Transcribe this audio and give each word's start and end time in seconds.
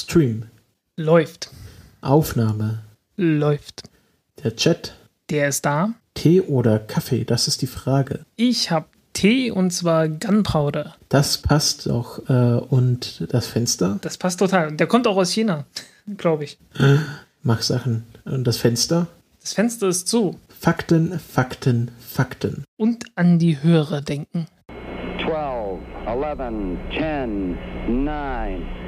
Stream. 0.00 0.46
Läuft. 0.96 1.50
Aufnahme. 2.00 2.82
Läuft. 3.16 3.82
Der 4.42 4.54
Chat. 4.56 4.94
Der 5.30 5.48
ist 5.48 5.64
da. 5.64 5.94
Tee 6.14 6.40
oder 6.40 6.78
Kaffee? 6.78 7.24
Das 7.24 7.48
ist 7.48 7.62
die 7.62 7.66
Frage. 7.66 8.20
Ich 8.36 8.70
habe 8.70 8.86
Tee 9.12 9.50
und 9.50 9.72
zwar 9.72 10.08
Gunpowder. 10.08 10.94
Das 11.08 11.38
passt 11.38 11.90
auch. 11.90 12.18
Äh, 12.28 12.60
und 12.60 13.26
das 13.32 13.46
Fenster? 13.46 13.98
Das 14.02 14.16
passt 14.18 14.38
total. 14.38 14.72
Der 14.72 14.86
kommt 14.86 15.06
auch 15.06 15.16
aus 15.16 15.32
China, 15.32 15.66
glaube 16.16 16.44
ich. 16.44 16.58
Mach 17.42 17.62
Sachen. 17.62 18.04
Und 18.24 18.46
das 18.46 18.58
Fenster? 18.58 19.08
Das 19.40 19.54
Fenster 19.54 19.88
ist 19.88 20.08
zu. 20.08 20.38
Fakten, 20.60 21.18
Fakten, 21.18 21.90
Fakten. 21.98 22.64
Und 22.76 23.06
an 23.14 23.38
die 23.38 23.62
Hörer 23.62 24.00
denken. 24.02 24.46
12, 25.24 25.80
11, 26.06 26.78
10, 26.96 27.58
9. 28.04 28.87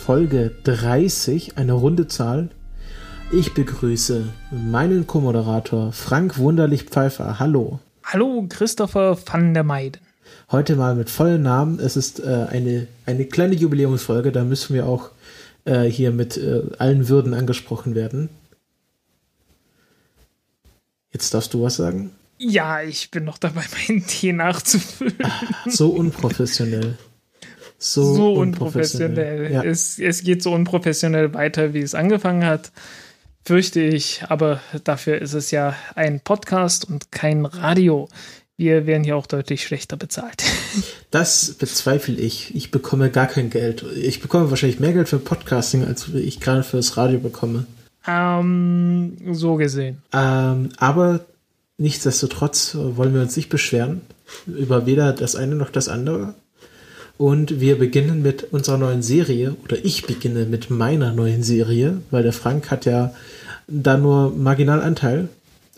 Folge 0.00 0.50
30, 0.64 1.58
eine 1.58 1.74
runde 1.74 2.08
Zahl. 2.08 2.48
Ich 3.30 3.52
begrüße 3.52 4.24
meinen 4.50 5.06
Co-Moderator 5.06 5.92
Frank 5.92 6.38
Wunderlich 6.38 6.84
Pfeiffer. 6.84 7.38
Hallo. 7.38 7.80
Hallo, 8.04 8.46
Christopher 8.48 9.18
van 9.24 9.52
der 9.52 9.62
Meiden. 9.62 10.00
Heute 10.50 10.74
mal 10.76 10.94
mit 10.94 11.10
vollen 11.10 11.42
Namen. 11.42 11.78
Es 11.78 11.98
ist 11.98 12.18
äh, 12.18 12.46
eine, 12.48 12.86
eine 13.04 13.26
kleine 13.26 13.54
Jubiläumsfolge, 13.54 14.32
da 14.32 14.42
müssen 14.42 14.74
wir 14.74 14.86
auch 14.86 15.10
äh, 15.66 15.84
hier 15.84 16.12
mit 16.12 16.38
äh, 16.38 16.62
allen 16.78 17.08
Würden 17.08 17.34
angesprochen 17.34 17.94
werden. 17.94 18.30
Jetzt 21.12 21.34
darfst 21.34 21.52
du 21.52 21.62
was 21.62 21.76
sagen. 21.76 22.10
Ja, 22.38 22.80
ich 22.80 23.10
bin 23.10 23.24
noch 23.24 23.36
dabei, 23.36 23.64
meinen 23.88 24.06
Tee 24.06 24.32
nachzufüllen. 24.32 25.18
So 25.66 25.90
unprofessionell. 25.90 26.96
So, 27.82 28.14
So 28.14 28.32
unprofessionell. 28.34 29.50
Ja. 29.50 29.64
Es, 29.64 29.98
es 29.98 30.22
geht 30.22 30.42
so 30.42 30.52
unprofessionell 30.52 31.32
weiter, 31.34 31.72
wie 31.74 31.80
es 31.80 31.94
angefangen 31.94 32.44
hat. 32.44 32.70
Fürchte 33.44 33.80
ich, 33.80 34.22
aber 34.28 34.60
dafür 34.84 35.20
ist 35.20 35.32
es 35.32 35.50
ja 35.50 35.74
ein 35.94 36.20
Podcast 36.20 36.88
und 36.88 37.10
kein 37.10 37.46
Radio. 37.46 38.08
Wir 38.58 38.86
werden 38.86 39.02
hier 39.02 39.16
auch 39.16 39.26
deutlich 39.26 39.64
schlechter 39.64 39.96
bezahlt. 39.96 40.42
Das 41.10 41.54
bezweifle 41.54 42.14
ich. 42.14 42.54
Ich 42.54 42.70
bekomme 42.70 43.10
gar 43.10 43.26
kein 43.26 43.50
Geld. 43.50 43.84
Ich 43.96 44.20
bekomme 44.20 44.48
wahrscheinlich 44.50 44.78
mehr 44.78 44.92
Geld 44.92 45.08
für 45.08 45.18
Podcasting, 45.18 45.84
als 45.84 46.06
ich 46.14 46.38
gerade 46.38 46.62
fürs 46.62 46.96
Radio 46.96 47.18
bekomme. 47.18 47.66
ähm, 48.06 49.16
so 49.32 49.56
gesehen. 49.56 50.02
Ähm, 50.12 50.68
aber 50.76 51.24
nichtsdestotrotz 51.78 52.76
wollen 52.78 53.12
wir 53.12 53.22
uns 53.22 53.34
nicht 53.36 53.48
beschweren 53.48 54.02
über 54.46 54.86
weder 54.86 55.12
das 55.12 55.34
eine 55.34 55.56
noch 55.56 55.70
das 55.70 55.88
andere. 55.88 56.34
Und 57.20 57.60
wir 57.60 57.78
beginnen 57.78 58.22
mit 58.22 58.44
unserer 58.44 58.78
neuen 58.78 59.02
Serie, 59.02 59.54
oder 59.62 59.76
ich 59.84 60.06
beginne 60.06 60.46
mit 60.46 60.70
meiner 60.70 61.12
neuen 61.12 61.42
Serie, 61.42 62.00
weil 62.10 62.22
der 62.22 62.32
Frank 62.32 62.70
hat 62.70 62.86
ja 62.86 63.12
da 63.68 63.98
nur 63.98 64.30
marginal 64.34 64.80
Anteil. 64.80 65.28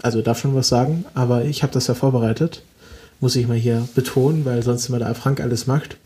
Also 0.02 0.22
darf 0.22 0.38
schon 0.38 0.54
was 0.54 0.68
sagen, 0.68 1.04
aber 1.14 1.44
ich 1.44 1.64
habe 1.64 1.72
das 1.72 1.88
ja 1.88 1.94
vorbereitet. 1.94 2.62
Muss 3.18 3.34
ich 3.34 3.48
mal 3.48 3.56
hier 3.56 3.88
betonen, 3.96 4.44
weil 4.44 4.62
sonst 4.62 4.88
immer 4.88 5.00
der 5.00 5.16
Frank 5.16 5.40
alles 5.40 5.67
macht. 5.67 5.96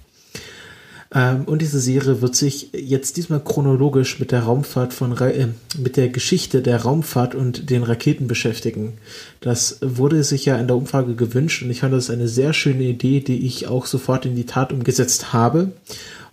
Ähm, 1.15 1.45
und 1.45 1.63
diese 1.63 1.81
Serie 1.81 2.21
wird 2.21 2.35
sich 2.35 2.71
jetzt 2.73 3.17
diesmal 3.17 3.41
chronologisch 3.41 4.19
mit 4.19 4.33
der 4.33 4.43
Raumfahrt 4.43 4.93
von 4.93 5.13
Ra 5.13 5.29
äh, 5.29 5.49
mit 5.79 5.97
der 5.97 6.09
Geschichte 6.09 6.63
der 6.63 6.83
Raumfahrt 6.83 7.35
und 7.35 7.71
den 7.71 7.83
Raketen 7.83 8.27
beschäftigen. 8.27 8.95
Das 9.41 9.79
wurde 9.83 10.25
sich 10.25 10.45
ja 10.45 10.57
in 10.57 10.67
der 10.67 10.77
Umfrage 10.77 11.15
gewünscht 11.15 11.63
und 11.63 11.71
ich 11.71 11.81
fand 11.81 11.95
das 11.95 12.11
eine 12.11 12.29
sehr 12.29 12.53
schöne 12.53 12.85
Idee, 12.85 13.21
die 13.21 13.47
ich 13.47 13.69
auch 13.69 13.87
sofort 13.87 14.27
in 14.27 14.35
die 14.35 14.47
Tat 14.47 14.73
umgesetzt 14.73 15.33
habe. 15.33 15.73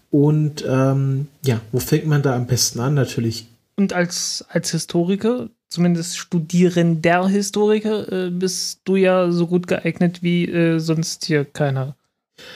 Und 0.10 0.64
ähm, 0.68 1.28
ja, 1.44 1.62
wo 1.72 1.80
fängt 1.80 2.06
man 2.06 2.22
da 2.22 2.36
am 2.36 2.48
besten 2.48 2.80
an? 2.80 2.94
Natürlich. 2.94 3.48
Und 3.76 3.94
als, 3.94 4.46
als 4.50 4.72
Historiker, 4.72 5.50
zumindest 5.70 6.18
studierender 6.18 7.28
Historiker, 7.28 8.12
äh, 8.12 8.30
bist 8.30 8.82
du 8.86 8.96
ja 8.96 9.32
so 9.32 9.48
gut 9.48 9.68
geeignet 9.68 10.22
wie 10.22 10.48
äh, 10.48 10.80
sonst 10.80 11.26
hier 11.26 11.46
keiner 11.46 11.96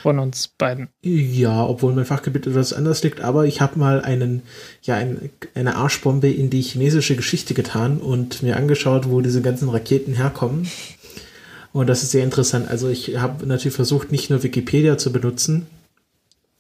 von 0.02 0.20
uns 0.20 0.48
beiden. 0.48 0.90
Ja, 1.02 1.66
obwohl 1.66 1.94
mein 1.94 2.06
Fachgebiet 2.06 2.48
etwas 2.48 2.74
anders 2.74 3.04
liegt, 3.04 3.22
aber 3.22 3.46
ich 3.46 3.62
habe 3.62 3.80
mal 3.80 4.02
einen, 4.02 4.44
ja, 4.82 4.96
ein, 4.96 5.30
eine 5.56 5.76
Arschbombe 5.76 6.30
in 6.30 6.50
die 6.50 6.62
chinesische 6.62 7.16
Geschichte 7.16 7.54
getan 7.54 7.98
und 7.98 8.44
mir 8.44 8.58
angeschaut, 8.58 9.10
wo 9.10 9.22
diese 9.22 9.42
ganzen 9.42 9.70
Raketen 9.70 10.14
herkommen. 10.14 10.68
Und 11.74 11.88
das 11.88 12.04
ist 12.04 12.12
sehr 12.12 12.24
interessant. 12.24 12.70
Also 12.70 12.90
ich 12.90 13.18
habe 13.18 13.46
natürlich 13.46 13.76
versucht, 13.76 14.12
nicht 14.12 14.30
nur 14.30 14.44
Wikipedia 14.44 14.98
zu 14.98 15.12
benutzen, 15.12 15.68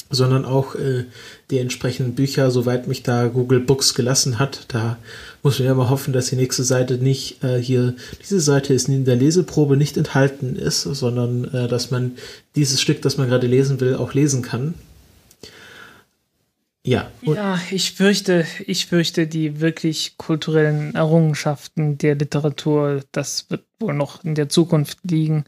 sondern 0.10 0.46
auch 0.46 0.76
äh, 0.76 1.06
die 1.50 1.60
entsprechenden 1.60 2.16
Bücher, 2.16 2.52
soweit 2.52 2.88
mich 2.88 3.04
da 3.04 3.28
Google 3.28 3.60
Books 3.60 3.94
gelassen 3.94 4.40
hat. 4.40 4.66
Da 4.70 4.98
muss 5.48 5.60
man 5.60 5.68
ja 5.70 5.76
mal 5.76 5.90
hoffen, 5.90 6.12
dass 6.12 6.28
die 6.28 6.36
nächste 6.36 6.66
Seite 6.66 6.96
nicht 6.96 7.42
äh, 7.42 7.58
hier, 7.58 7.96
diese 8.22 8.42
Seite 8.42 8.74
ist 8.74 8.90
in 8.90 9.06
der 9.06 9.16
Leseprobe 9.16 9.78
nicht 9.78 9.96
enthalten 9.96 10.58
ist, 10.58 10.82
sondern 10.82 11.46
äh, 11.54 11.70
dass 11.70 11.90
man 11.90 12.18
dieses 12.58 12.82
Stück, 12.82 13.02
das 13.02 13.16
man 13.16 13.30
gerade 13.30 13.48
lesen 13.48 13.80
will, 13.80 13.96
auch 13.96 14.14
lesen 14.14 14.42
kann. 14.42 14.74
Ja, 16.86 17.10
Ja, 17.22 17.62
ich 17.72 17.94
fürchte, 17.94 18.46
ich 18.66 18.88
fürchte, 18.88 19.26
die 19.26 19.62
wirklich 19.62 20.18
kulturellen 20.18 20.94
Errungenschaften 20.96 21.98
der 21.98 22.16
Literatur, 22.16 23.06
das 23.14 23.50
wird 23.50 23.64
wohl 23.80 23.94
noch 23.94 24.26
in 24.26 24.36
der 24.36 24.50
Zukunft 24.50 25.00
liegen, 25.04 25.46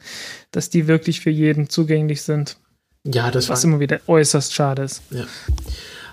dass 0.52 0.70
die 0.70 0.88
wirklich 0.88 1.20
für 1.20 1.30
jeden 1.30 1.70
zugänglich 1.70 2.22
sind, 2.22 2.56
ja, 3.04 3.32
das 3.32 3.50
was 3.50 3.64
war 3.64 3.70
immer 3.70 3.82
wieder 3.82 4.00
äußerst 4.08 4.54
schade 4.54 4.84
ist. 4.84 5.02
Ja. 5.12 5.26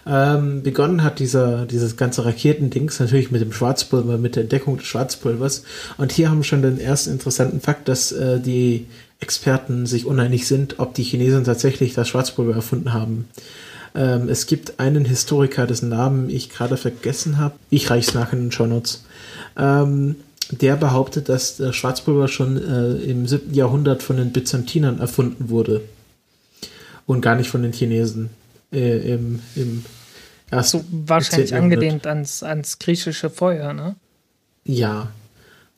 Ähm, 0.09 0.63
begonnen 0.63 1.03
hat 1.03 1.19
dieser, 1.19 1.67
dieses 1.67 1.97
ganze 1.97 2.25
Raketendings 2.25 3.01
natürlich 3.01 3.33
mit 3.33 3.41
dem 3.41 3.53
Schwarzpulver, 3.53 4.19
mit 4.19 4.37
der 4.37 4.45
Entdeckung 4.45 4.77
des 4.77 4.87
Schwarzpulvers. 4.87 5.65
Und 5.99 6.13
hier 6.13 6.31
haben 6.31 6.39
wir 6.39 6.45
schon 6.45 6.63
den 6.63 6.79
ersten 6.79 7.11
interessanten 7.11 7.61
Fakt, 7.61 7.89
dass 7.89 8.13
äh, 8.13 8.39
die 8.39 8.87
Experten 9.19 9.87
sich 9.87 10.07
uneinig 10.07 10.47
sind, 10.47 10.79
ob 10.79 10.95
die 10.95 11.03
Chinesen 11.03 11.45
tatsächlich 11.45 11.95
das 11.95 12.09
Schwarzpulver 12.09 12.55
erfunden 12.55 12.93
haben. 12.93 13.27
Ähm, 13.97 14.29
es 14.29 14.47
gibt 14.47 14.79
einen 14.79 15.05
Historiker, 15.05 15.67
dessen 15.67 15.89
Namen 15.89 16.31
ich 16.31 16.51
gerade 16.51 16.77
vergessen 16.77 17.39
habe. 17.39 17.55
Ich 17.71 17.91
reich's 17.91 18.15
nach 18.15 18.33
in 18.33 18.41
den 18.41 18.53
Shownotes. 18.53 19.05
Ähm, 19.57 20.17
der 20.51 20.77
behauptet, 20.77 21.29
dass 21.29 21.57
das 21.57 21.75
Schwarzpulver 21.75 22.29
schon 22.29 22.57
äh, 22.57 22.93
im 23.11 23.27
7. 23.27 23.53
Jahrhundert 23.53 24.05
von 24.05 24.19
den 24.19 24.31
Byzantinern 24.31 25.01
erfunden 25.01 25.49
wurde. 25.49 25.83
Und 27.07 27.21
gar 27.23 27.35
nicht 27.35 27.51
von 27.51 27.63
den 27.63 27.73
Chinesen. 27.73 28.31
Äh, 28.73 29.15
im, 29.15 29.41
im 29.55 29.85
ersten, 30.51 30.79
So 30.79 30.85
wahrscheinlich 30.91 31.49
10. 31.49 31.57
Jahrhundert. 31.57 31.79
angelehnt 31.79 32.07
ans, 32.07 32.43
ans 32.43 32.79
griechische 32.79 33.31
Feuer, 33.31 33.73
ne? 33.73 33.97
Ja. 34.65 35.13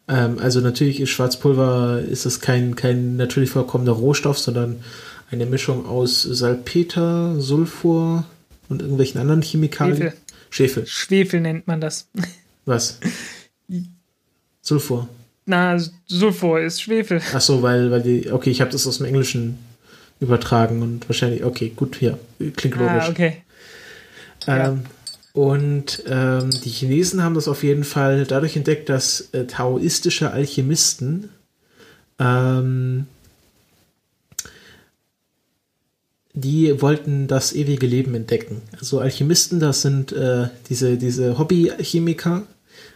Ähm, 0.09 0.39
also 0.39 0.61
natürlich 0.61 1.01
ist 1.01 1.11
Schwarzpulver, 1.11 2.01
ist 2.01 2.25
es 2.25 2.41
kein, 2.41 2.77
kein 2.77 3.17
natürlich 3.17 3.51
vorkommender 3.51 3.93
Rohstoff, 3.93 4.39
sondern 4.39 4.83
eine 5.31 5.47
Mischung 5.47 5.87
aus 5.87 6.23
Salpeter, 6.23 7.41
Sulfur 7.41 8.25
und 8.69 8.81
irgendwelchen 8.81 9.21
anderen 9.21 9.43
Chemikalien. 9.43 10.13
Schwefel. 10.51 10.87
Schwefel 10.87 11.41
nennt 11.41 11.67
man 11.67 11.81
das. 11.81 12.09
Was? 12.65 12.99
Sulfur. 14.63 15.09
Na, 15.45 15.79
Sulfur 16.07 16.61
ist 16.61 16.83
Schwefel. 16.83 17.21
Ach 17.33 17.41
so, 17.41 17.63
weil, 17.63 17.91
weil 17.91 18.03
die, 18.03 18.31
okay, 18.31 18.51
ich 18.51 18.61
habe 18.61 18.71
das 18.71 18.87
aus 18.87 18.99
dem 18.99 19.07
Englischen 19.07 19.59
übertragen 20.21 20.83
und 20.83 21.09
wahrscheinlich, 21.09 21.45
okay, 21.45 21.73
gut, 21.75 22.01
ja, 22.01 22.19
klingt 22.57 22.77
logisch. 22.77 23.05
Ah, 23.05 23.11
okay. 23.11 23.37
ja. 24.47 24.69
Ähm, 24.69 24.83
und 25.33 26.03
ähm, 26.09 26.51
die 26.51 26.71
Chinesen 26.71 27.23
haben 27.23 27.35
das 27.35 27.47
auf 27.47 27.63
jeden 27.63 27.85
Fall 27.85 28.25
dadurch 28.25 28.57
entdeckt, 28.57 28.89
dass 28.89 29.29
äh, 29.33 29.45
taoistische 29.45 30.33
Alchemisten 30.33 31.29
ähm, 32.19 33.07
die 36.35 36.81
wollten 36.81 37.27
das 37.27 37.53
ewige 37.53 37.87
Leben 37.87 38.15
entdecken. 38.15 38.63
Also 38.79 39.01
Alchemisten, 39.01 39.61
das 39.61 39.83
sind 39.83 40.13
äh, 40.13 40.49
diese, 40.69 40.97
diese 40.97 41.39
Hobbychemiker. 41.39 42.45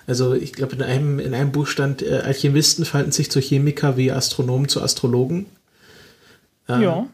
Also 0.07 0.35
ich 0.35 0.53
glaube, 0.53 0.77
in 0.77 0.83
einem, 0.83 1.19
in 1.19 1.35
einem 1.35 1.53
Buch 1.53 1.67
stand, 1.67 2.03
äh, 2.03 2.23
Alchemisten 2.25 2.85
verhalten 2.85 3.13
sich 3.13 3.31
zu 3.31 3.41
Chemiker 3.41 3.97
wie 3.97 4.13
Astronomen 4.13 4.69
zu 4.69 4.83
Astrologen. 4.83 5.47
Ja. 6.69 7.07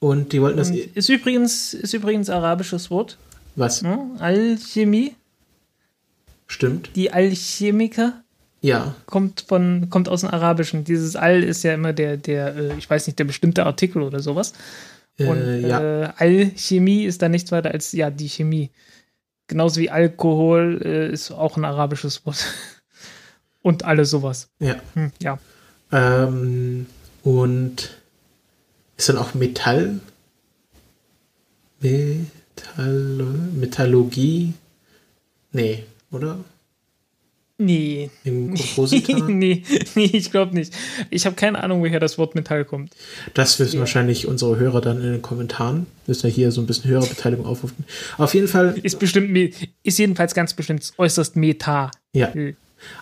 Und 0.00 0.32
die 0.32 0.40
wollten 0.42 0.58
das. 0.58 0.70
Und 0.70 0.76
ist 0.76 1.08
übrigens, 1.08 1.74
ist 1.74 1.94
übrigens 1.94 2.28
arabisches 2.30 2.90
Wort. 2.90 3.16
Was? 3.54 3.82
Ne? 3.82 3.98
Alchemie. 4.18 5.14
Stimmt. 6.46 6.90
Die 6.94 7.12
Alchemiker. 7.12 8.22
Ja. 8.60 8.94
Kommt 9.06 9.44
von, 9.48 9.88
kommt 9.90 10.08
aus 10.08 10.20
dem 10.20 10.30
Arabischen. 10.30 10.84
Dieses 10.84 11.16
Al 11.16 11.42
ist 11.42 11.62
ja 11.62 11.74
immer 11.74 11.92
der, 11.92 12.16
der, 12.16 12.54
äh, 12.56 12.76
ich 12.78 12.88
weiß 12.88 13.06
nicht, 13.06 13.18
der 13.18 13.24
bestimmte 13.24 13.64
Artikel 13.66 14.02
oder 14.02 14.20
sowas. 14.20 14.52
Und 15.18 15.38
Äh, 15.40 15.60
ja. 15.66 15.80
äh, 16.02 16.08
Alchemie 16.16 17.04
ist 17.04 17.22
da 17.22 17.28
nichts 17.28 17.50
weiter 17.52 17.70
als 17.70 17.92
ja 17.92 18.10
die 18.10 18.28
Chemie. 18.28 18.70
Genauso 19.46 19.80
wie 19.80 19.90
Alkohol 19.90 20.80
äh, 20.84 21.10
ist 21.12 21.30
auch 21.30 21.56
ein 21.56 21.64
arabisches 21.64 22.26
Wort. 22.26 22.44
Und 23.62 23.84
alles 23.84 24.10
sowas. 24.10 24.48
ja. 24.60 24.76
Hm, 24.94 25.10
ja. 25.20 25.38
Ähm, 25.92 26.86
und 27.22 27.95
ist 28.96 29.08
dann 29.08 29.18
auch 29.18 29.34
Metall? 29.34 30.00
Metall 31.80 33.24
Metallurgie? 33.54 34.52
Nee, 35.52 35.84
oder? 36.10 36.38
Nee. 37.58 38.10
Im 38.24 38.48
Kompositor? 38.54 39.28
nee, 39.30 39.62
nee, 39.94 40.10
ich 40.12 40.30
glaube 40.30 40.54
nicht. 40.54 40.74
Ich 41.10 41.24
habe 41.24 41.36
keine 41.36 41.62
Ahnung, 41.62 41.80
woher 41.80 42.00
das 42.00 42.18
Wort 42.18 42.34
Metall 42.34 42.66
kommt. 42.66 42.92
Das 43.32 43.58
wissen 43.58 43.76
Ja. 43.76 43.80
wahrscheinlich 43.80 44.26
unsere 44.26 44.58
Hörer 44.58 44.82
dann 44.82 44.98
in 45.00 45.12
den 45.12 45.22
Kommentaren. 45.22 45.86
Müssen 46.06 46.24
wir 46.24 46.30
hier 46.30 46.52
so 46.52 46.60
ein 46.60 46.66
bisschen 46.66 46.90
höhere 46.90 47.06
Beteiligung 47.06 47.46
aufrufen. 47.46 47.84
Auf 48.18 48.34
jeden 48.34 48.48
Fall, 48.48 48.78
Ist 48.82 48.98
bestimmt, 48.98 49.54
ist 49.82 49.98
jedenfalls 49.98 50.34
ganz 50.34 50.52
bestimmt 50.52 50.92
äußerst 50.98 51.36
Meta. 51.36 51.90
ja, 52.12 52.32
Hm. 52.34 52.56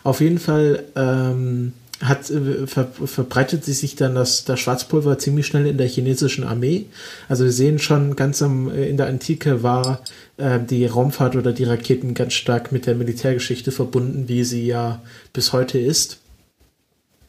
auf 0.05 0.21
jeden 0.21 0.39
Fall 0.39 0.85
ähm, 0.95 1.73
hat, 2.07 2.31
äh, 2.31 2.67
ver, 2.67 2.87
verbreitet 2.87 3.65
sich 3.65 3.97
dann 3.97 4.15
das, 4.15 4.45
das 4.45 4.61
Schwarzpulver 4.61 5.19
ziemlich 5.19 5.47
schnell 5.47 5.67
in 5.67 5.79
der 5.79 5.89
chinesischen 5.89 6.45
Armee. 6.45 6.87
Also 7.29 7.45
wir 7.45 7.53
sehen 7.53 7.79
schon 7.79 8.15
ganz 8.15 8.43
am, 8.43 8.71
äh, 8.71 8.89
in 8.89 8.97
der 8.97 9.07
Antike 9.07 9.63
war 9.63 10.01
äh, 10.37 10.61
die 10.61 10.87
Raumfahrt 10.87 11.35
oder 11.37 11.53
die 11.53 11.65
Raketen 11.65 12.15
ganz 12.15 12.35
stark 12.35 12.73
mit 12.73 12.87
der 12.87 12.95
Militärgeschichte 12.95 13.73
verbunden, 13.73 14.29
wie 14.29 14.45
sie 14.45 14.67
ja 14.67 15.01
bis 15.33 15.53
heute 15.53 15.79
ist. 15.79 16.19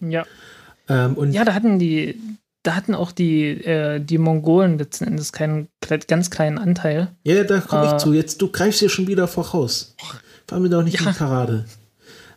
Ja. 0.01 0.25
Ähm, 0.89 1.13
und 1.15 1.31
Ja, 1.31 1.45
da 1.45 1.53
hatten 1.53 1.79
die, 1.79 2.19
da 2.63 2.75
hatten 2.75 2.95
auch 2.95 3.11
die, 3.11 3.45
äh, 3.65 3.99
die 3.99 4.17
Mongolen 4.17 4.77
letzten 4.77 5.05
Endes 5.05 5.31
keinen 5.31 5.67
ganz 6.07 6.29
kleinen 6.29 6.57
Anteil. 6.57 7.07
Ja, 7.23 7.43
da 7.43 7.59
komme 7.61 7.85
Äh, 7.91 7.95
ich 7.95 7.97
zu. 8.01 8.13
Jetzt, 8.13 8.41
du 8.41 8.49
greifst 8.49 8.79
hier 8.79 8.89
schon 8.89 9.07
wieder 9.07 9.27
voraus. 9.27 9.95
Fahr 10.47 10.59
mir 10.59 10.69
doch 10.69 10.83
nicht 10.83 10.99
Ja. 10.99 11.07
in 11.07 11.13
die 11.13 11.17
Parade. 11.17 11.65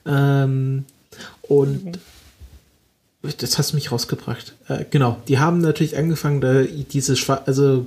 Ähm, 0.07 0.85
und 1.43 1.99
das 3.21 3.59
hast 3.59 3.73
du 3.73 3.77
mich 3.77 3.91
rausgebracht. 3.91 4.55
Äh, 4.69 4.85
genau, 4.91 5.19
die 5.27 5.41
haben 5.41 5.59
natürlich 5.59 5.97
angefangen, 5.97 6.41
da 6.41 6.63
diese 6.63 7.17
Schwa 7.17 7.43
also 7.47 7.87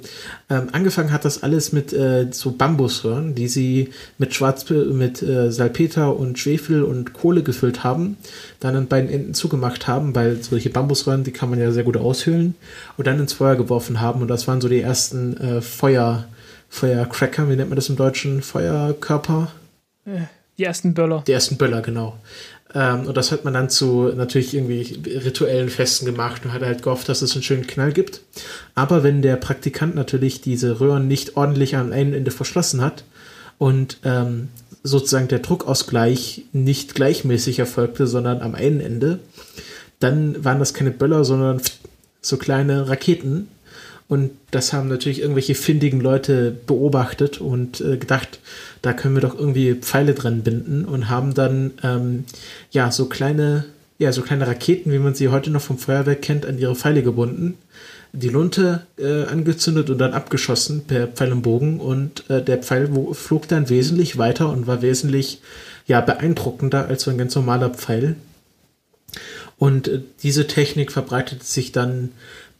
ähm, 0.49 0.67
angefangen 0.73 1.13
hat 1.13 1.23
das 1.23 1.41
alles 1.41 1.71
mit 1.71 1.93
äh, 1.93 2.27
so 2.31 2.51
Bambusröhren, 2.51 3.33
die 3.33 3.47
sie 3.47 3.91
mit 4.17 4.35
Schwarz 4.35 4.69
mit 4.69 5.23
äh, 5.23 5.49
Salpeter 5.49 6.17
und 6.17 6.37
Schwefel 6.37 6.83
und 6.83 7.13
Kohle 7.13 7.43
gefüllt 7.43 7.85
haben, 7.85 8.17
dann 8.59 8.75
an 8.75 8.87
beiden 8.87 9.09
Enden 9.09 9.33
zugemacht 9.33 9.87
haben, 9.87 10.13
weil 10.15 10.43
solche 10.43 10.69
Bambusröhren, 10.69 11.23
die 11.23 11.31
kann 11.31 11.49
man 11.49 11.59
ja 11.59 11.71
sehr 11.71 11.83
gut 11.83 11.95
aushöhlen 11.95 12.55
und 12.97 13.07
dann 13.07 13.19
ins 13.19 13.33
Feuer 13.33 13.55
geworfen 13.55 14.01
haben 14.01 14.21
und 14.21 14.27
das 14.27 14.49
waren 14.49 14.59
so 14.59 14.67
die 14.67 14.81
ersten 14.81 15.37
äh, 15.37 15.61
Feuer 15.61 16.27
Feuercracker, 16.67 17.49
wie 17.49 17.55
nennt 17.57 17.69
man 17.69 17.75
das 17.75 17.89
im 17.89 17.97
Deutschen? 17.97 18.41
Feuerkörper? 18.41 19.51
Die 20.57 20.63
ersten 20.63 20.93
Böller. 20.93 21.23
Die 21.27 21.31
ersten 21.31 21.57
Böller, 21.57 21.81
genau. 21.81 22.17
Ähm, 22.73 23.07
und 23.07 23.17
das 23.17 23.31
hat 23.31 23.43
man 23.43 23.53
dann 23.53 23.69
zu 23.69 24.11
natürlich 24.15 24.53
irgendwie 24.53 25.01
rituellen 25.07 25.69
Festen 25.69 26.05
gemacht 26.05 26.45
und 26.45 26.53
hat 26.53 26.61
halt 26.61 26.83
gehofft, 26.83 27.09
dass 27.09 27.21
es 27.21 27.33
einen 27.33 27.43
schönen 27.43 27.67
Knall 27.67 27.93
gibt. 27.93 28.21
Aber 28.75 29.03
wenn 29.03 29.21
der 29.21 29.35
Praktikant 29.35 29.95
natürlich 29.95 30.41
diese 30.41 30.79
Röhren 30.79 31.07
nicht 31.07 31.37
ordentlich 31.37 31.75
am 31.75 31.91
einen 31.91 32.13
Ende 32.13 32.31
verschlossen 32.31 32.81
hat 32.81 33.03
und 33.57 33.97
ähm, 34.03 34.49
sozusagen 34.83 35.27
der 35.27 35.39
Druckausgleich 35.39 36.45
nicht 36.53 36.95
gleichmäßig 36.95 37.59
erfolgte, 37.59 38.07
sondern 38.07 38.41
am 38.41 38.55
einen 38.55 38.81
Ende, 38.81 39.19
dann 39.99 40.43
waren 40.43 40.59
das 40.59 40.73
keine 40.73 40.91
Böller, 40.91 41.23
sondern 41.23 41.61
so 42.21 42.37
kleine 42.37 42.89
Raketen. 42.89 43.47
Und 44.11 44.31
das 44.51 44.73
haben 44.73 44.89
natürlich 44.89 45.21
irgendwelche 45.21 45.55
findigen 45.55 46.01
Leute 46.01 46.53
beobachtet 46.67 47.39
und 47.39 47.79
äh, 47.79 47.95
gedacht, 47.95 48.39
da 48.81 48.91
können 48.91 49.15
wir 49.15 49.21
doch 49.21 49.39
irgendwie 49.39 49.73
Pfeile 49.75 50.13
dran 50.13 50.43
binden 50.43 50.83
und 50.83 51.09
haben 51.09 51.33
dann 51.33 51.71
ähm, 51.81 52.25
ja 52.71 52.91
so 52.91 53.05
kleine, 53.05 53.63
ja, 53.99 54.11
so 54.11 54.21
kleine 54.21 54.45
Raketen, 54.45 54.91
wie 54.91 54.99
man 54.99 55.15
sie 55.15 55.29
heute 55.29 55.49
noch 55.49 55.61
vom 55.61 55.77
Feuerwerk 55.77 56.21
kennt, 56.21 56.45
an 56.45 56.59
ihre 56.59 56.75
Pfeile 56.75 57.03
gebunden, 57.03 57.57
die 58.11 58.27
Lunte 58.27 58.85
äh, 58.97 59.23
angezündet 59.27 59.89
und 59.89 59.99
dann 59.99 60.11
abgeschossen 60.11 60.83
per 60.83 61.07
Pfeil 61.07 61.31
und 61.31 61.43
Bogen 61.43 61.79
und 61.79 62.29
äh, 62.29 62.43
der 62.43 62.57
Pfeil 62.57 62.89
flog 63.13 63.47
dann 63.47 63.69
wesentlich 63.69 64.17
weiter 64.17 64.49
und 64.49 64.67
war 64.67 64.81
wesentlich 64.81 65.39
ja 65.87 66.01
beeindruckender 66.01 66.85
als 66.85 67.03
so 67.03 67.11
ein 67.11 67.17
ganz 67.17 67.33
normaler 67.35 67.69
Pfeil. 67.69 68.17
Und 69.57 69.87
äh, 69.87 70.01
diese 70.21 70.47
Technik 70.47 70.91
verbreitete 70.91 71.45
sich 71.45 71.71
dann 71.71 72.09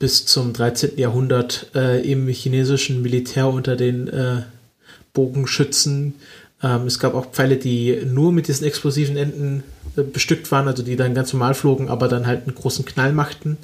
bis 0.02 0.26
zum 0.26 0.52
13. 0.52 0.98
Jahrhundert 0.98 1.68
äh, 1.76 2.02
im 2.12 2.28
chinesischen 2.28 3.04
Militär 3.04 3.48
unter 3.48 3.76
den 3.76 4.08
äh, 4.08 4.42
Bogenschützen. 5.14 6.16
Ähm, 6.64 6.88
es 6.88 6.98
gab 6.98 7.14
auch 7.14 7.28
Pfeile, 7.28 7.58
die 7.58 8.02
nur 8.04 8.34
mit 8.34 8.48
diesen 8.48 8.66
explosiven 8.66 9.16
Enden 9.16 9.64
äh, 9.96 10.02
bestückt 10.02 10.52
waren, 10.52 10.68
also 10.68 10.82
die 10.82 10.96
dann 10.96 11.14
ganz 11.14 11.32
normal 11.34 11.54
flogen, 11.54 11.88
aber 11.88 12.08
dann 12.08 12.26
halt 12.26 12.48
einen 12.48 12.56
großen 12.56 12.84
Knall 12.84 13.14
machten. 13.14 13.58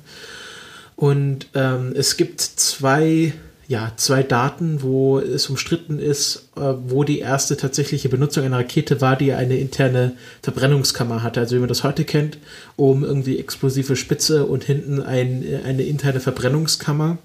Und 0.96 1.48
ähm, 1.56 1.94
es 1.96 2.18
gibt 2.18 2.40
zwei, 2.40 3.34
ja, 3.68 3.92
zwei 3.98 4.24
Daten, 4.24 4.82
wo 4.82 5.20
es 5.20 5.50
umstritten 5.50 6.00
ist, 6.00 6.50
äh, 6.56 6.62
wo 6.86 7.04
die 7.04 7.20
erste 7.20 7.58
tatsächliche 7.58 8.08
Benutzung 8.08 8.46
einer 8.46 8.60
Rakete 8.60 9.02
war, 9.02 9.18
die 9.18 9.34
eine 9.34 9.58
interne 9.58 10.14
Verbrennungskammer 10.42 11.22
hatte. 11.22 11.42
Also 11.42 11.58
wie 11.58 11.60
man 11.60 11.68
das 11.68 11.84
heute 11.84 12.06
kennt, 12.06 12.38
oben 12.78 13.04
irgendwie 13.04 13.38
explosive 13.38 13.98
Spitze 13.98 14.46
und 14.46 14.64
hinten 14.64 15.02
ein, 15.02 15.44
eine 15.66 15.84
interne 15.84 16.22
Verbrennungskammer. 16.22 17.18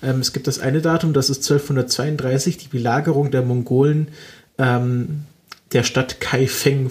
Ähm, 0.00 0.20
es 0.20 0.32
gibt 0.32 0.46
das 0.46 0.60
eine 0.60 0.80
Datum, 0.80 1.12
das 1.12 1.28
ist 1.28 1.38
1232, 1.50 2.58
die 2.58 2.68
Belagerung 2.68 3.32
der 3.32 3.42
Mongolen 3.42 4.08
ähm, 4.58 5.24
der 5.72 5.82
Stadt 5.82 6.20
Kaifeng 6.20 6.88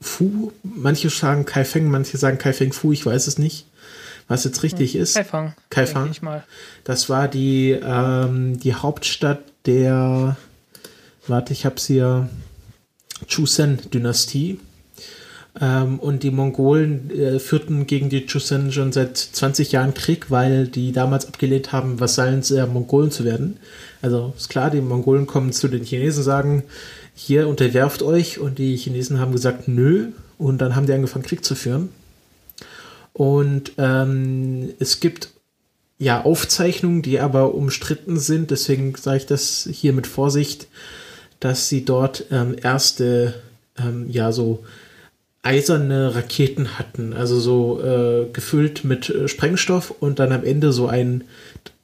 Fu. 0.00 0.52
Manche 0.62 1.10
sagen 1.10 1.46
Kaifeng, 1.46 1.90
manche 1.90 2.16
sagen 2.16 2.38
Kaifeng 2.38 2.72
Fu, 2.72 2.92
ich 2.92 3.04
weiß 3.04 3.26
es 3.26 3.38
nicht, 3.38 3.66
was 4.28 4.44
jetzt 4.44 4.62
richtig 4.62 4.96
ist. 4.96 5.14
Kaifang. 5.14 5.54
Kaifang. 5.70 6.10
Ich 6.10 6.22
mal. 6.22 6.44
Das 6.84 7.08
war 7.08 7.28
die, 7.28 7.70
ähm, 7.70 8.58
die 8.58 8.74
Hauptstadt 8.74 9.40
der, 9.66 10.36
warte, 11.26 11.52
ich 11.52 11.66
hab's 11.66 11.86
hier, 11.86 12.28
Chusen-Dynastie. 13.26 14.58
Ähm, 15.60 16.00
und 16.00 16.24
die 16.24 16.32
Mongolen 16.32 17.10
äh, 17.10 17.38
führten 17.38 17.86
gegen 17.86 18.08
die 18.08 18.26
Chusen 18.26 18.72
schon 18.72 18.92
seit 18.92 19.16
20 19.16 19.70
Jahren 19.70 19.94
Krieg, 19.94 20.30
weil 20.30 20.66
die 20.66 20.90
damals 20.90 21.26
abgelehnt 21.26 21.70
haben, 21.70 22.00
Vasallen 22.00 22.42
der 22.42 22.66
Mongolen 22.66 23.12
zu 23.12 23.24
werden. 23.24 23.58
Also 24.02 24.34
ist 24.36 24.48
klar, 24.48 24.70
die 24.70 24.80
Mongolen 24.80 25.26
kommen 25.26 25.52
zu 25.52 25.68
den 25.68 25.84
Chinesen, 25.84 26.24
sagen, 26.24 26.64
hier 27.14 27.46
unterwerft 27.46 28.02
euch. 28.02 28.40
Und 28.40 28.58
die 28.58 28.76
Chinesen 28.76 29.20
haben 29.20 29.32
gesagt, 29.32 29.68
nö. 29.68 30.08
Und 30.38 30.58
dann 30.58 30.74
haben 30.74 30.86
die 30.86 30.92
angefangen, 30.92 31.24
Krieg 31.24 31.44
zu 31.44 31.54
führen. 31.54 31.90
Und 33.14 33.72
ähm, 33.78 34.74
es 34.80 35.00
gibt 35.00 35.30
ja 35.98 36.22
Aufzeichnungen, 36.22 37.00
die 37.00 37.20
aber 37.20 37.54
umstritten 37.54 38.18
sind. 38.18 38.50
Deswegen 38.50 38.94
sage 38.96 39.18
ich 39.18 39.26
das 39.26 39.68
hier 39.70 39.92
mit 39.92 40.06
Vorsicht, 40.06 40.66
dass 41.40 41.68
sie 41.68 41.84
dort 41.84 42.26
ähm, 42.30 42.56
erste, 42.60 43.34
ähm, 43.78 44.06
ja, 44.10 44.32
so 44.32 44.64
eiserne 45.42 46.14
Raketen 46.14 46.78
hatten, 46.78 47.12
also 47.12 47.38
so 47.38 47.80
äh, 47.82 48.26
gefüllt 48.32 48.82
mit 48.84 49.10
äh, 49.10 49.28
Sprengstoff 49.28 49.94
und 50.00 50.18
dann 50.18 50.32
am 50.32 50.42
Ende 50.42 50.72
so 50.72 50.88
ein, 50.88 51.24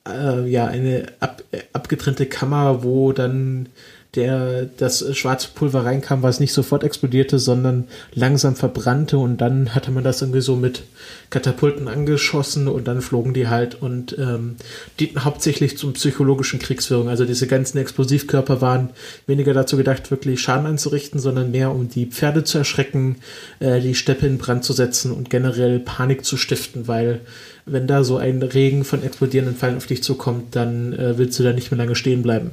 äh, 0.09 0.49
ja, 0.49 0.67
eine 0.67 1.07
ab, 1.21 1.45
äh, 1.53 1.61
abgetrennte 1.73 2.27
Kammer, 2.27 2.83
wo 2.83 3.13
dann 3.13 3.69
der 4.17 4.69
das 4.77 5.17
schwarze 5.17 5.49
Pulver 5.55 5.85
reinkam, 5.85 6.23
was 6.23 6.41
nicht 6.41 6.53
sofort 6.53 6.83
explodierte, 6.83 7.39
sondern 7.39 7.87
langsam 8.13 8.57
verbrannte 8.57 9.19
und 9.19 9.41
dann 9.41 9.73
hatte 9.75 9.93
man 9.93 10.03
das 10.03 10.21
irgendwie 10.21 10.41
so 10.41 10.57
mit 10.57 10.83
Katapulten 11.31 11.87
angeschossen 11.87 12.67
und 12.67 12.89
dann 12.89 13.03
flogen 13.03 13.35
die 13.35 13.47
halt 13.47 13.81
und 13.81 14.19
ähm, 14.19 14.57
dienten 14.99 15.25
hauptsächlich 15.25 15.79
zum 15.79 15.93
psychologischen 15.93 16.59
Kriegsführung. 16.59 17.09
Also 17.09 17.25
diese 17.25 17.47
ganzen 17.47 17.79
Explosivkörper 17.79 18.61
waren 18.61 18.91
weniger 19.29 19.55
dazu 19.55 19.77
gedacht, 19.77 20.11
wirklich 20.11 20.41
Schaden 20.41 20.67
anzurichten, 20.67 21.21
sondern 21.21 21.53
mehr 21.53 21.71
um 21.71 21.89
die 21.89 22.07
Pferde 22.07 22.43
zu 22.43 22.59
erschrecken, 22.59 23.17
äh, 23.61 23.81
die 23.81 23.95
Steppe 23.95 24.27
in 24.27 24.39
Brand 24.39 24.65
zu 24.65 24.73
setzen 24.73 25.13
und 25.13 25.31
generell 25.31 25.79
Panik 25.79 26.25
zu 26.25 26.37
stiften, 26.37 26.89
weil 26.89 27.21
wenn 27.65 27.87
da 27.87 28.03
so 28.03 28.17
ein 28.17 28.43
Regen 28.43 28.83
von 28.83 29.05
explodierenden 29.05 29.55
Pfeilen 29.55 29.77
auf 29.77 29.87
dich 29.87 30.03
zukommt, 30.03 30.57
dann 30.57 30.93
äh, 30.95 31.17
willst 31.17 31.39
du 31.39 31.45
da 31.45 31.53
nicht 31.53 31.71
mehr 31.71 31.79
lange 31.79 31.95
stehen 31.95 32.23
bleiben. 32.23 32.51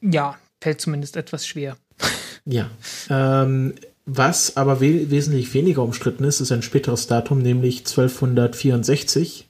Ja, 0.00 0.36
fällt 0.60 0.80
zumindest 0.80 1.16
etwas 1.16 1.46
schwer. 1.46 1.76
Ja. 2.44 2.70
Ähm, 3.08 3.74
was 4.06 4.56
aber 4.56 4.80
we 4.80 5.10
wesentlich 5.10 5.52
weniger 5.54 5.82
umstritten 5.82 6.24
ist, 6.24 6.40
ist 6.40 6.52
ein 6.52 6.62
späteres 6.62 7.06
Datum, 7.06 7.42
nämlich 7.42 7.80
1264, 7.80 9.46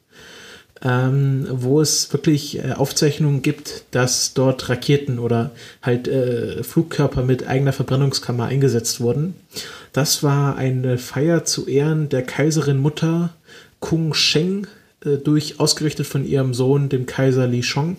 ähm, 0.83 1.47
wo 1.51 1.81
es 1.81 2.13
wirklich 2.13 2.59
äh, 2.59 2.73
Aufzeichnungen 2.73 3.43
gibt, 3.43 3.85
dass 3.93 4.35
dort 4.35 4.69
Raketen 4.69 5.19
oder 5.19 5.53
halt 5.83 6.09
äh, 6.09 6.63
Flugkörper 6.63 7.23
mit 7.23 7.47
eigener 7.47 7.73
Verbrennungskammer 7.73 8.47
eingesetzt 8.47 9.01
wurden. 9.01 9.35
Das 9.93 10.23
war 10.23 10.57
eine 10.57 10.99
Feier 10.99 11.45
zu 11.45 11.67
Ehren 11.67 12.09
der 12.09 12.23
Kaiserin 12.23 12.79
Mutter 12.79 13.31
Kung 13.79 14.13
Sheng, 14.15 14.67
äh, 15.05 15.17
durch, 15.17 15.59
ausgerichtet 15.59 16.07
von 16.07 16.27
ihrem 16.27 16.55
Sohn, 16.55 16.89
dem 16.89 17.07
Kaiser 17.07 17.47
Li 17.47 17.63
Shong. 17.63 17.97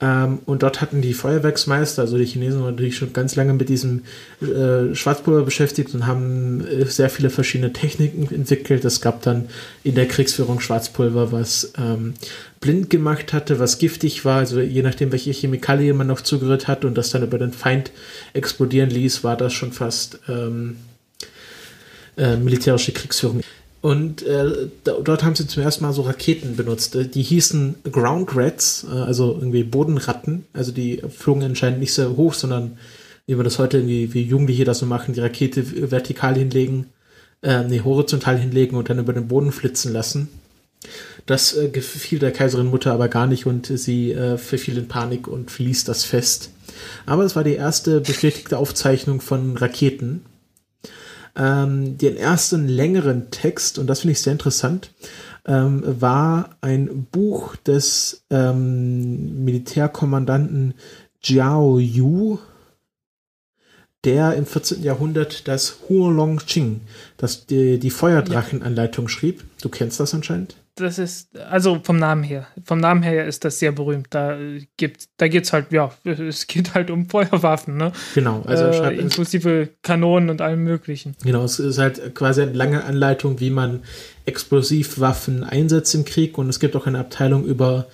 Ähm, 0.00 0.38
und 0.46 0.62
dort 0.62 0.80
hatten 0.80 1.02
die 1.02 1.12
Feuerwerksmeister, 1.12 2.02
also 2.02 2.16
die 2.16 2.24
Chinesen, 2.24 2.62
natürlich 2.62 2.96
schon 2.96 3.12
ganz 3.12 3.36
lange 3.36 3.52
mit 3.52 3.68
diesem 3.68 4.02
äh, 4.40 4.94
Schwarzpulver 4.94 5.42
beschäftigt 5.44 5.94
und 5.94 6.06
haben 6.06 6.66
äh, 6.66 6.86
sehr 6.86 7.10
viele 7.10 7.28
verschiedene 7.28 7.72
Techniken 7.72 8.34
entwickelt. 8.34 8.84
Es 8.84 9.02
gab 9.02 9.20
dann 9.22 9.48
in 9.84 9.94
der 9.94 10.08
Kriegsführung 10.08 10.60
Schwarzpulver, 10.60 11.32
was 11.32 11.72
ähm, 11.78 12.14
blind 12.60 12.88
gemacht 12.88 13.34
hatte, 13.34 13.58
was 13.58 13.78
giftig 13.78 14.24
war, 14.24 14.38
also 14.38 14.60
je 14.60 14.82
nachdem, 14.82 15.12
welche 15.12 15.32
Chemikalie 15.32 15.92
man 15.92 16.06
noch 16.06 16.22
zugerührt 16.22 16.66
hat 16.66 16.84
und 16.84 16.96
das 16.96 17.10
dann 17.10 17.22
über 17.22 17.38
den 17.38 17.52
Feind 17.52 17.90
explodieren 18.32 18.90
ließ, 18.90 19.22
war 19.22 19.36
das 19.36 19.52
schon 19.52 19.72
fast 19.72 20.18
ähm, 20.28 20.76
äh, 22.16 22.36
militärische 22.36 22.92
Kriegsführung. 22.92 23.42
Und 23.82 24.22
äh, 24.22 24.68
dort 24.84 25.24
haben 25.24 25.34
sie 25.34 25.46
zum 25.46 25.62
ersten 25.62 25.84
Mal 25.84 25.92
so 25.92 26.02
Raketen 26.02 26.56
benutzt. 26.56 26.94
Äh, 26.96 27.06
die 27.06 27.22
hießen 27.22 27.76
Ground 27.90 28.36
Rats, 28.36 28.84
äh, 28.84 28.94
also 28.94 29.34
irgendwie 29.34 29.64
Bodenratten. 29.64 30.44
Also 30.52 30.72
die 30.72 31.02
flogen 31.08 31.42
anscheinend 31.42 31.80
nicht 31.80 31.94
sehr 31.94 32.16
hoch, 32.16 32.34
sondern 32.34 32.78
wie 33.26 33.34
man 33.34 33.44
das 33.44 33.58
heute 33.58 33.78
irgendwie, 33.78 34.12
wie 34.12 34.22
Jugendliche 34.22 34.64
das 34.64 34.80
so 34.80 34.86
machen, 34.86 35.14
die 35.14 35.20
Rakete 35.20 35.90
vertikal 35.90 36.34
hinlegen, 36.34 36.86
äh, 37.42 37.62
nee, 37.64 37.80
horizontal 37.82 38.36
hinlegen 38.36 38.76
und 38.76 38.90
dann 38.90 38.98
über 38.98 39.14
den 39.14 39.28
Boden 39.28 39.52
flitzen 39.52 39.92
lassen. 39.92 40.28
Das 41.24 41.56
äh, 41.56 41.68
gefiel 41.68 42.18
der 42.18 42.32
Kaiserin 42.32 42.66
Mutter 42.66 42.92
aber 42.92 43.08
gar 43.08 43.26
nicht 43.26 43.46
und 43.46 43.66
sie 43.66 44.12
äh, 44.12 44.36
verfiel 44.36 44.76
in 44.76 44.88
Panik 44.88 45.26
und 45.26 45.50
verließ 45.50 45.84
das 45.84 46.04
Fest. 46.04 46.50
Aber 47.06 47.24
es 47.24 47.36
war 47.36 47.44
die 47.44 47.54
erste 47.54 48.00
bestätigte 48.00 48.58
Aufzeichnung 48.58 49.20
von 49.20 49.56
Raketen 49.56 50.22
ähm, 51.36 51.98
den 51.98 52.16
ersten 52.16 52.68
längeren 52.68 53.30
Text, 53.30 53.78
und 53.78 53.86
das 53.86 54.00
finde 54.00 54.12
ich 54.12 54.20
sehr 54.20 54.32
interessant, 54.32 54.92
ähm, 55.46 55.82
war 56.00 56.50
ein 56.60 57.06
Buch 57.10 57.56
des 57.56 58.24
ähm, 58.30 59.44
Militärkommandanten 59.44 60.74
Jiao 61.22 61.78
Yu, 61.78 62.38
der 64.04 64.34
im 64.34 64.46
14. 64.46 64.82
Jahrhundert 64.82 65.46
das 65.48 65.78
Huolong 65.88 66.38
Ching, 66.46 66.80
das 67.16 67.46
die, 67.46 67.78
die 67.78 67.90
Feuerdrachenanleitung 67.90 69.08
schrieb. 69.08 69.44
Du 69.60 69.68
kennst 69.68 70.00
das 70.00 70.14
anscheinend? 70.14 70.56
das 70.80 70.98
ist, 70.98 71.36
also 71.38 71.80
vom 71.82 71.98
Namen 71.98 72.22
her, 72.22 72.46
vom 72.64 72.78
Namen 72.78 73.02
her 73.02 73.26
ist 73.26 73.44
das 73.44 73.58
sehr 73.58 73.72
berühmt. 73.72 74.08
Da 74.10 74.38
gibt, 74.76 75.08
da 75.16 75.28
geht's 75.28 75.52
halt, 75.52 75.72
ja, 75.72 75.92
es 76.04 76.46
geht 76.46 76.74
halt 76.74 76.90
um 76.90 77.08
Feuerwaffen, 77.08 77.76
ne? 77.76 77.92
Genau, 78.14 78.42
also 78.46 78.64
äh, 78.64 78.96
inklusive 78.96 79.70
Kanonen 79.82 80.30
und 80.30 80.40
allem 80.40 80.64
Möglichen. 80.64 81.14
Genau, 81.22 81.44
es 81.44 81.58
ist 81.58 81.78
halt 81.78 82.14
quasi 82.14 82.42
eine 82.42 82.52
lange 82.52 82.84
Anleitung, 82.84 83.40
wie 83.40 83.50
man 83.50 83.82
Explosivwaffen 84.24 85.44
einsetzt 85.44 85.94
im 85.94 86.04
Krieg 86.04 86.38
und 86.38 86.48
es 86.48 86.60
gibt 86.60 86.76
auch 86.76 86.86
eine 86.86 86.98
Abteilung 86.98 87.44
über 87.44 87.86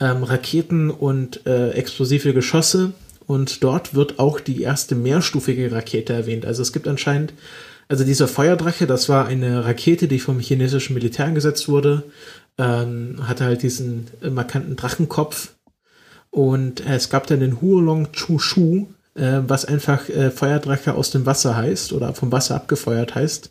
ähm, 0.00 0.22
Raketen 0.22 0.90
und 0.90 1.46
äh, 1.46 1.70
explosive 1.70 2.32
Geschosse 2.32 2.92
und 3.32 3.64
dort 3.64 3.94
wird 3.94 4.18
auch 4.18 4.40
die 4.40 4.60
erste 4.60 4.94
mehrstufige 4.94 5.72
Rakete 5.72 6.12
erwähnt. 6.12 6.44
Also 6.44 6.60
es 6.60 6.74
gibt 6.74 6.86
anscheinend 6.86 7.32
also 7.88 8.04
dieser 8.04 8.28
Feuerdrache, 8.28 8.86
das 8.86 9.08
war 9.08 9.26
eine 9.26 9.64
Rakete, 9.64 10.06
die 10.06 10.18
vom 10.18 10.38
chinesischen 10.38 10.92
Militär 10.92 11.24
eingesetzt 11.24 11.66
wurde, 11.66 12.02
ähm, 12.58 13.26
hatte 13.26 13.44
halt 13.44 13.62
diesen 13.62 14.08
markanten 14.20 14.76
Drachenkopf 14.76 15.54
und 16.30 16.84
es 16.86 17.08
gab 17.08 17.26
dann 17.26 17.40
den 17.40 17.62
Huolong 17.62 18.12
Chu 18.12 18.38
Shu, 18.38 18.88
äh, 19.14 19.40
was 19.46 19.64
einfach 19.64 20.10
äh, 20.10 20.30
Feuerdrache 20.30 20.92
aus 20.92 21.10
dem 21.10 21.24
Wasser 21.24 21.56
heißt 21.56 21.94
oder 21.94 22.12
vom 22.12 22.32
Wasser 22.32 22.56
abgefeuert 22.56 23.14
heißt. 23.14 23.50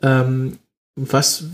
Ähm, 0.00 0.58
was 0.96 1.44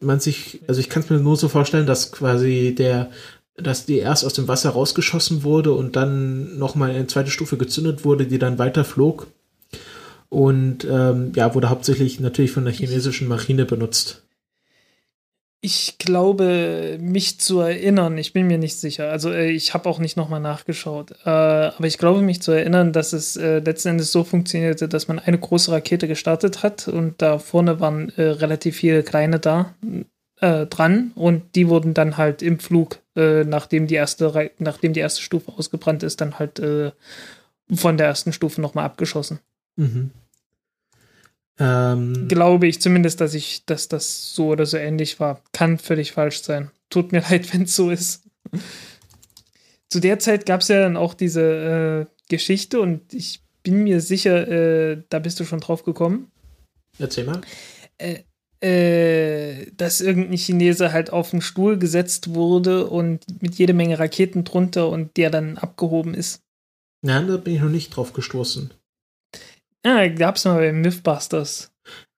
man 0.00 0.20
sich, 0.20 0.60
also 0.66 0.80
ich 0.80 0.88
kann 0.88 1.02
es 1.02 1.10
mir 1.10 1.18
nur 1.18 1.36
so 1.36 1.48
vorstellen, 1.48 1.86
dass 1.86 2.12
quasi 2.12 2.74
der, 2.76 3.10
dass 3.58 3.86
die 3.86 3.98
erst 3.98 4.24
aus 4.24 4.34
dem 4.34 4.48
Wasser 4.48 4.70
rausgeschossen 4.70 5.42
wurde 5.42 5.72
und 5.72 5.96
dann 5.96 6.58
nochmal 6.58 6.90
eine 6.90 7.06
zweite 7.06 7.30
Stufe 7.30 7.56
gezündet 7.56 8.04
wurde, 8.04 8.26
die 8.26 8.38
dann 8.38 8.58
weiter 8.58 8.84
flog 8.84 9.28
und 10.28 10.84
ähm, 10.84 11.32
ja, 11.34 11.54
wurde 11.54 11.70
hauptsächlich 11.70 12.20
natürlich 12.20 12.50
von 12.50 12.64
der 12.64 12.74
chinesischen 12.74 13.28
Marine 13.28 13.64
benutzt. 13.64 14.22
Ich 15.62 15.98
glaube, 15.98 16.98
mich 17.00 17.40
zu 17.40 17.60
erinnern, 17.60 18.18
ich 18.18 18.32
bin 18.32 18.46
mir 18.46 18.58
nicht 18.58 18.76
sicher. 18.76 19.10
Also 19.10 19.32
äh, 19.32 19.50
ich 19.50 19.74
habe 19.74 19.88
auch 19.88 19.98
nicht 19.98 20.16
nochmal 20.16 20.40
nachgeschaut. 20.40 21.12
Äh, 21.24 21.30
aber 21.30 21.86
ich 21.86 21.98
glaube, 21.98 22.20
mich 22.20 22.42
zu 22.42 22.52
erinnern, 22.52 22.92
dass 22.92 23.12
es 23.12 23.36
äh, 23.36 23.60
letzten 23.60 23.88
Endes 23.88 24.12
so 24.12 24.22
funktionierte, 24.22 24.88
dass 24.88 25.08
man 25.08 25.18
eine 25.18 25.38
große 25.38 25.72
Rakete 25.72 26.06
gestartet 26.06 26.62
hat 26.62 26.86
und 26.86 27.20
da 27.22 27.38
vorne 27.38 27.80
waren 27.80 28.10
äh, 28.10 28.22
relativ 28.22 28.76
viele 28.76 29.02
kleine 29.02 29.40
da 29.40 29.74
äh, 30.40 30.66
dran 30.66 31.12
und 31.14 31.54
die 31.54 31.68
wurden 31.68 31.94
dann 31.94 32.16
halt 32.16 32.42
im 32.42 32.58
Flug, 32.58 32.98
äh, 33.14 33.44
nachdem 33.44 33.86
die 33.86 33.94
erste, 33.94 34.50
nachdem 34.58 34.92
die 34.92 35.00
erste 35.00 35.22
Stufe 35.22 35.52
ausgebrannt 35.52 36.02
ist, 36.02 36.20
dann 36.20 36.38
halt 36.38 36.60
von 37.74 37.96
der 37.96 38.06
ersten 38.06 38.32
Stufe 38.32 38.60
nochmal 38.60 38.84
abgeschossen. 38.84 39.40
Mhm. 39.76 40.10
Ähm, 41.58 42.28
Glaube 42.28 42.66
ich 42.66 42.80
zumindest, 42.80 43.20
dass 43.20 43.34
ich, 43.34 43.64
dass 43.64 43.88
das 43.88 44.34
so 44.34 44.48
oder 44.48 44.66
so 44.66 44.76
ähnlich 44.76 45.20
war. 45.20 45.42
Kann 45.52 45.78
völlig 45.78 46.12
falsch 46.12 46.42
sein. 46.42 46.70
Tut 46.90 47.12
mir 47.12 47.20
leid, 47.30 47.52
wenn 47.52 47.62
es 47.62 47.74
so 47.74 47.90
ist. 47.90 48.24
Zu 49.88 50.00
der 50.00 50.18
Zeit 50.18 50.46
gab 50.46 50.60
es 50.60 50.68
ja 50.68 50.80
dann 50.80 50.96
auch 50.96 51.14
diese 51.14 52.06
äh, 52.08 52.12
Geschichte 52.28 52.80
und 52.80 53.14
ich 53.14 53.40
bin 53.62 53.84
mir 53.84 54.00
sicher, 54.00 54.46
äh, 54.48 55.02
da 55.08 55.18
bist 55.18 55.40
du 55.40 55.44
schon 55.44 55.60
drauf 55.60 55.84
gekommen. 55.84 56.30
Erzähl 56.98 57.24
mal. 57.24 57.40
Äh, 57.98 58.20
äh 58.66 59.70
dass 59.76 60.00
irgendein 60.00 60.36
Chinese 60.36 60.92
halt 60.92 61.12
auf 61.12 61.30
den 61.30 61.40
Stuhl 61.40 61.78
gesetzt 61.78 62.34
wurde 62.34 62.86
und 62.86 63.24
mit 63.40 63.56
jede 63.56 63.74
Menge 63.74 63.98
Raketen 63.98 64.44
drunter 64.44 64.88
und 64.88 65.16
der 65.16 65.30
dann 65.30 65.58
abgehoben 65.58 66.14
ist. 66.14 66.42
Nein, 67.02 67.28
da 67.28 67.36
bin 67.36 67.54
ich 67.54 67.60
noch 67.60 67.68
nicht 67.68 67.90
drauf 67.90 68.12
gestoßen. 68.12 68.72
Ja, 69.84 70.08
gab 70.08 70.36
es 70.36 70.44
mal 70.44 70.56
bei 70.56 70.72
Mythbusters. 70.72 71.70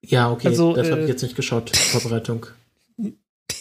Ja, 0.04 0.30
okay, 0.30 0.48
also, 0.48 0.74
das 0.74 0.90
habe 0.90 1.02
ich 1.02 1.06
äh, 1.06 1.10
jetzt 1.10 1.22
nicht 1.22 1.36
geschaut, 1.36 1.76
Vorbereitung. 1.76 2.46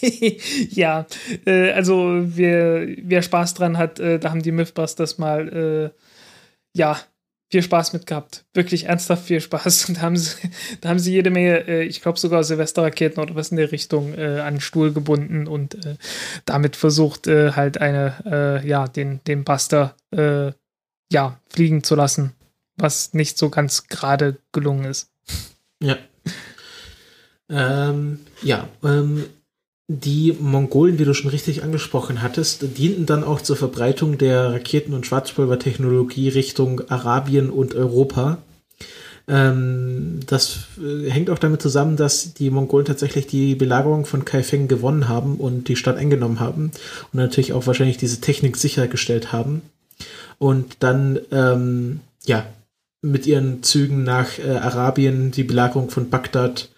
ja, 0.70 1.06
äh, 1.44 1.72
also 1.72 2.22
wer, 2.22 2.86
wer 3.02 3.22
Spaß 3.22 3.54
dran 3.54 3.76
hat, 3.76 3.98
äh, 3.98 4.18
da 4.18 4.30
haben 4.30 4.42
die 4.42 4.52
Mythbusters 4.52 5.18
mal, 5.18 5.48
äh, 5.48 6.00
ja, 6.76 6.98
viel 7.50 7.62
Spaß 7.62 7.92
mit 7.92 8.06
gehabt. 8.06 8.44
Wirklich 8.54 8.84
ernsthaft 8.84 9.24
viel 9.24 9.40
Spaß. 9.40 9.84
Und 9.88 9.98
da 9.98 10.02
haben 10.02 10.16
sie, 10.16 10.36
da 10.80 10.90
haben 10.90 10.98
sie 10.98 11.12
jede 11.12 11.30
Menge, 11.30 11.66
äh, 11.66 11.82
ich 11.84 12.00
glaube 12.00 12.18
sogar 12.18 12.44
Silvesterraketen 12.44 13.22
oder 13.22 13.34
was 13.34 13.50
in 13.50 13.56
der 13.56 13.72
Richtung 13.72 14.14
äh, 14.14 14.40
an 14.40 14.54
den 14.54 14.60
Stuhl 14.60 14.92
gebunden 14.92 15.46
und 15.46 15.84
äh, 15.86 15.96
damit 16.44 16.76
versucht, 16.76 17.26
äh, 17.26 17.52
halt 17.52 17.80
eine, 17.80 18.60
äh, 18.64 18.68
ja, 18.68 18.86
den, 18.86 19.20
den 19.26 19.44
Buster, 19.44 19.94
äh, 20.10 20.52
ja, 21.10 21.40
fliegen 21.48 21.82
zu 21.82 21.94
lassen 21.94 22.34
was 22.78 23.12
nicht 23.14 23.36
so 23.36 23.50
ganz 23.50 23.88
gerade 23.88 24.38
gelungen 24.52 24.84
ist. 24.84 25.10
Ja. 25.82 25.96
Ähm, 27.50 28.20
ja, 28.42 28.68
ähm, 28.82 29.24
die 29.88 30.36
Mongolen, 30.38 30.98
wie 30.98 31.06
du 31.06 31.14
schon 31.14 31.30
richtig 31.30 31.62
angesprochen 31.62 32.20
hattest, 32.20 32.76
dienten 32.76 33.06
dann 33.06 33.24
auch 33.24 33.40
zur 33.40 33.56
Verbreitung 33.56 34.18
der 34.18 34.52
Raketen- 34.52 34.92
und 34.92 35.06
Schwarzpulvertechnologie 35.06 36.28
Richtung 36.28 36.82
Arabien 36.90 37.48
und 37.48 37.74
Europa. 37.74 38.36
Ähm, 39.26 40.20
das 40.26 40.66
äh, 40.78 41.10
hängt 41.10 41.30
auch 41.30 41.38
damit 41.38 41.62
zusammen, 41.62 41.96
dass 41.96 42.34
die 42.34 42.50
Mongolen 42.50 42.84
tatsächlich 42.84 43.26
die 43.26 43.54
Belagerung 43.54 44.04
von 44.04 44.26
Kaifeng 44.26 44.68
gewonnen 44.68 45.08
haben 45.08 45.36
und 45.36 45.68
die 45.68 45.76
Stadt 45.76 45.96
eingenommen 45.96 46.38
haben 46.38 46.70
und 47.12 47.14
natürlich 47.14 47.54
auch 47.54 47.66
wahrscheinlich 47.66 47.96
diese 47.96 48.20
Technik 48.20 48.58
sichergestellt 48.58 49.32
haben. 49.32 49.62
Und 50.38 50.76
dann, 50.80 51.18
ähm, 51.32 52.00
ja, 52.26 52.46
mit 53.00 53.26
ihren 53.26 53.62
Zügen 53.62 54.02
nach 54.02 54.38
äh, 54.38 54.50
Arabien, 54.50 55.30
die 55.30 55.44
Belagerung 55.44 55.88
von 55.88 56.10
Bagdad 56.10 56.68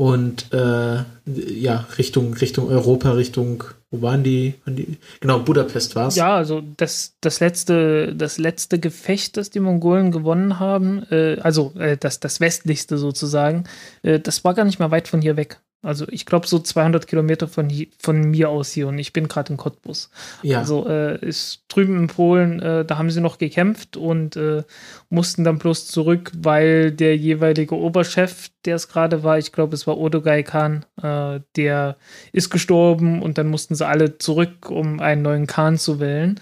und 0.00 0.50
äh, 0.54 1.04
ja, 1.26 1.86
Richtung, 1.98 2.32
Richtung 2.32 2.68
Europa, 2.68 3.10
Richtung, 3.10 3.64
wo 3.90 4.00
waren 4.00 4.22
die? 4.24 4.54
Waren 4.64 4.76
die? 4.76 4.96
Genau, 5.20 5.40
Budapest 5.40 5.94
war 5.94 6.08
es. 6.08 6.16
Ja, 6.16 6.36
also 6.36 6.62
das, 6.78 7.16
das, 7.20 7.40
letzte, 7.40 8.14
das 8.16 8.38
letzte 8.38 8.78
Gefecht, 8.78 9.36
das 9.36 9.50
die 9.50 9.60
Mongolen 9.60 10.10
gewonnen 10.10 10.58
haben, 10.58 11.02
äh, 11.10 11.36
also 11.42 11.74
äh, 11.78 11.98
das, 11.98 12.18
das 12.18 12.40
westlichste 12.40 12.96
sozusagen, 12.96 13.64
äh, 14.02 14.18
das 14.18 14.42
war 14.42 14.54
gar 14.54 14.64
nicht 14.64 14.78
mal 14.78 14.90
weit 14.90 15.06
von 15.06 15.20
hier 15.20 15.36
weg. 15.36 15.60
Also 15.82 16.06
ich 16.10 16.26
glaube 16.26 16.46
so 16.46 16.58
200 16.58 17.06
Kilometer 17.06 17.48
von, 17.48 17.70
von 17.98 18.20
mir 18.20 18.50
aus 18.50 18.70
hier 18.70 18.88
und 18.88 18.98
ich 18.98 19.14
bin 19.14 19.28
gerade 19.28 19.52
in 19.52 19.56
Cottbus. 19.56 20.10
Ja. 20.42 20.58
Also 20.58 20.86
äh, 20.86 21.18
ist 21.24 21.64
drüben 21.68 21.96
in 21.98 22.06
Polen, 22.06 22.60
äh, 22.60 22.84
da 22.84 22.98
haben 22.98 23.10
sie 23.10 23.22
noch 23.22 23.38
gekämpft 23.38 23.96
und 23.96 24.36
äh, 24.36 24.62
mussten 25.08 25.42
dann 25.42 25.58
bloß 25.58 25.86
zurück, 25.86 26.32
weil 26.36 26.92
der 26.92 27.16
jeweilige 27.16 27.76
Oberchef, 27.76 28.50
der 28.66 28.76
es 28.76 28.88
gerade 28.88 29.22
war, 29.22 29.38
ich 29.38 29.52
glaube 29.52 29.74
es 29.74 29.86
war 29.86 29.96
Odogai 29.96 30.42
Khan, 30.42 30.84
äh, 31.02 31.40
der 31.56 31.96
ist 32.32 32.50
gestorben 32.50 33.22
und 33.22 33.38
dann 33.38 33.48
mussten 33.48 33.74
sie 33.74 33.86
alle 33.86 34.18
zurück, 34.18 34.68
um 34.68 35.00
einen 35.00 35.22
neuen 35.22 35.46
Khan 35.46 35.78
zu 35.78 35.98
wählen. 35.98 36.38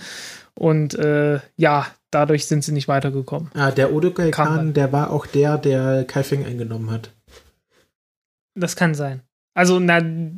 Und 0.55 0.97
äh, 0.97 1.39
ja, 1.57 1.87
dadurch 2.11 2.47
sind 2.47 2.65
sie 2.65 2.73
nicht 2.73 2.89
weitergekommen. 2.89 3.51
Ah, 3.55 3.71
der 3.71 3.93
Odokai 3.93 4.33
Kam 4.33 4.47
Khan, 4.49 4.75
der 4.75 4.93
war 4.93 5.13
auch 5.13 5.27
der, 5.27 5.59
der 5.59 6.05
Kaifeng 6.05 6.45
eingenommen 6.45 6.91
hat. 6.91 7.13
Das 8.57 8.75
kann 8.75 8.97
sein. 8.97 9.23
Also, 9.59 9.81
na, 9.81 9.97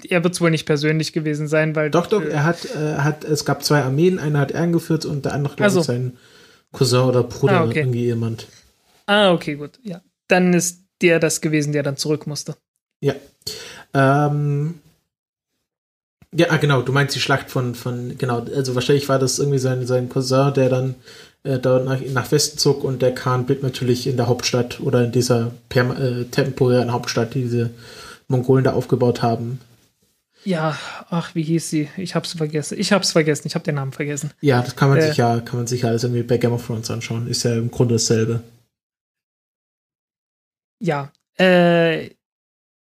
er 0.08 0.24
wird 0.24 0.32
es 0.32 0.40
wohl 0.40 0.50
nicht 0.50 0.64
persönlich 0.64 1.12
gewesen 1.12 1.46
sein, 1.46 1.76
weil. 1.76 1.90
Doch, 1.90 2.06
doch, 2.06 2.22
äh, 2.22 2.30
er 2.30 2.44
hat, 2.44 2.64
äh, 2.74 2.96
hat, 2.96 3.22
es 3.22 3.44
gab 3.44 3.62
zwei 3.62 3.82
Armeen, 3.82 4.18
eine 4.18 4.38
hat 4.38 4.50
er 4.52 4.62
angeführt 4.62 5.04
und 5.04 5.26
der 5.26 5.34
andere, 5.34 5.56
glaube 5.56 5.64
Also. 5.64 5.80
ich, 5.80 5.86
sein 5.86 6.16
Cousin 6.72 7.00
oder 7.00 7.22
Bruder, 7.22 7.60
Ah, 7.60 7.64
okay. 7.64 7.80
irgendwie 7.80 8.04
jemand. 8.06 8.46
Ah, 9.04 9.32
okay, 9.32 9.56
gut. 9.56 9.78
Ja. 9.82 10.00
Dann 10.28 10.54
ist 10.54 10.84
der 11.02 11.20
das 11.20 11.42
gewesen, 11.42 11.74
der 11.74 11.82
dann 11.82 11.98
zurück 11.98 12.26
musste. 12.26 12.56
Ja. 13.02 13.14
Ähm, 13.92 14.78
ja, 16.34 16.46
ah, 16.48 16.56
genau, 16.56 16.80
du 16.80 16.92
meinst 16.92 17.14
die 17.14 17.20
Schlacht 17.20 17.50
von, 17.50 17.74
von, 17.74 18.16
genau, 18.16 18.40
also 18.54 18.74
wahrscheinlich 18.74 19.06
war 19.10 19.18
das 19.18 19.38
irgendwie 19.38 19.58
sein, 19.58 19.86
sein 19.86 20.08
Cousin, 20.08 20.54
der 20.54 20.70
dann 20.70 20.94
äh, 21.42 21.58
da 21.58 21.80
nach, 21.80 22.00
nach 22.00 22.32
Westen 22.32 22.56
zog 22.56 22.84
und 22.84 23.02
der 23.02 23.14
Khan 23.14 23.44
blieb 23.44 23.62
natürlich 23.62 24.06
in 24.06 24.16
der 24.16 24.28
Hauptstadt 24.28 24.80
oder 24.80 25.04
in 25.04 25.12
dieser 25.12 25.52
äh, 25.74 26.24
temporären 26.30 26.92
Hauptstadt, 26.92 27.34
die 27.34 27.42
diese 27.42 27.70
Mongolen 28.30 28.64
da 28.64 28.72
aufgebaut 28.72 29.22
haben. 29.22 29.60
Ja, 30.44 30.78
ach, 31.10 31.34
wie 31.34 31.42
hieß 31.42 31.68
sie? 31.68 31.88
Ich 31.98 32.14
hab's 32.14 32.32
vergessen. 32.32 32.78
Ich 32.78 32.92
hab's 32.92 33.12
vergessen. 33.12 33.46
Ich 33.46 33.54
hab 33.54 33.64
den 33.64 33.74
Namen 33.74 33.92
vergessen. 33.92 34.30
Ja, 34.40 34.62
das 34.62 34.74
kann 34.74 34.88
man 34.88 34.98
Äh. 34.98 35.08
sich 35.08 35.18
ja, 35.18 35.40
kann 35.40 35.58
man 35.58 35.66
sich 35.66 35.82
ja 35.82 35.88
alles 35.90 36.04
irgendwie 36.04 36.22
bei 36.22 36.38
Game 36.38 36.52
of 36.52 36.66
Thrones 36.66 36.90
anschauen. 36.90 37.26
Ist 37.28 37.42
ja 37.42 37.54
im 37.54 37.70
Grunde 37.70 37.96
dasselbe. 37.96 38.42
Ja. 40.78 41.12
Äh, 41.36 42.10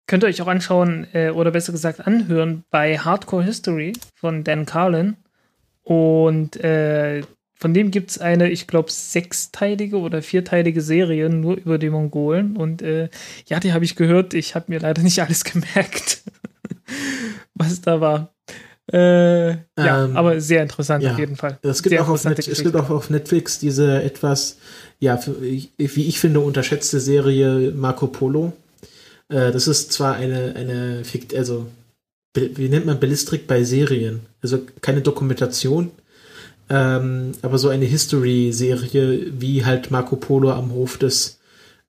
könnt 0.06 0.24
ihr 0.24 0.28
euch 0.28 0.42
auch 0.42 0.46
anschauen, 0.46 1.06
äh, 1.14 1.30
oder 1.30 1.50
besser 1.50 1.72
gesagt 1.72 2.06
anhören, 2.06 2.64
bei 2.70 2.98
Hardcore 2.98 3.44
History 3.44 3.94
von 4.14 4.44
Dan 4.44 4.66
Carlin. 4.66 5.16
Und 5.82 6.56
äh, 6.62 7.22
von 7.58 7.74
dem 7.74 7.90
gibt 7.90 8.10
es 8.10 8.18
eine, 8.18 8.50
ich 8.50 8.68
glaube, 8.68 8.90
sechsteilige 8.90 9.98
oder 9.98 10.22
vierteilige 10.22 10.80
Serie 10.80 11.28
nur 11.28 11.56
über 11.56 11.78
die 11.78 11.90
Mongolen. 11.90 12.56
Und 12.56 12.82
äh, 12.82 13.08
ja, 13.46 13.58
die 13.58 13.72
habe 13.72 13.84
ich 13.84 13.96
gehört. 13.96 14.32
Ich 14.32 14.54
habe 14.54 14.66
mir 14.68 14.78
leider 14.78 15.02
nicht 15.08 15.20
alles 15.20 15.42
gemerkt, 15.42 16.22
was 17.54 17.80
da 17.80 18.00
war. 18.00 18.32
Äh, 18.90 19.50
ja, 19.50 20.04
Ähm, 20.04 20.16
aber 20.16 20.40
sehr 20.40 20.62
interessant 20.62 21.02
ja. 21.02 21.12
auf 21.12 21.18
jeden 21.18 21.36
Fall. 21.36 21.58
Es 21.62 21.82
gibt, 21.82 21.98
auch 21.98 22.08
auf 22.08 22.24
Net, 22.24 22.38
es 22.38 22.62
gibt 22.62 22.76
auch 22.76 22.88
auf 22.88 23.10
Netflix 23.10 23.58
diese 23.58 24.02
etwas, 24.02 24.56
ja, 24.98 25.20
wie 25.40 26.08
ich 26.08 26.18
finde, 26.20 26.40
unterschätzte 26.40 27.00
Serie 27.00 27.72
Marco 27.72 28.06
Polo. 28.06 28.52
Äh, 29.28 29.50
das 29.50 29.66
ist 29.68 29.92
zwar 29.92 30.14
eine, 30.14 30.54
eine 30.56 31.04
Fikt, 31.04 31.34
also, 31.34 31.66
wie 32.34 32.68
nennt 32.68 32.86
man 32.86 33.00
Bellistrik 33.00 33.46
bei 33.46 33.64
Serien? 33.64 34.20
Also 34.42 34.60
keine 34.80 35.00
Dokumentation, 35.02 35.90
ähm, 36.70 37.32
aber 37.42 37.58
so 37.58 37.68
eine 37.68 37.84
History-Serie, 37.84 39.40
wie 39.40 39.64
halt 39.64 39.90
Marco 39.90 40.16
Polo 40.16 40.52
am 40.52 40.72
Hof 40.72 40.98
des, 40.98 41.38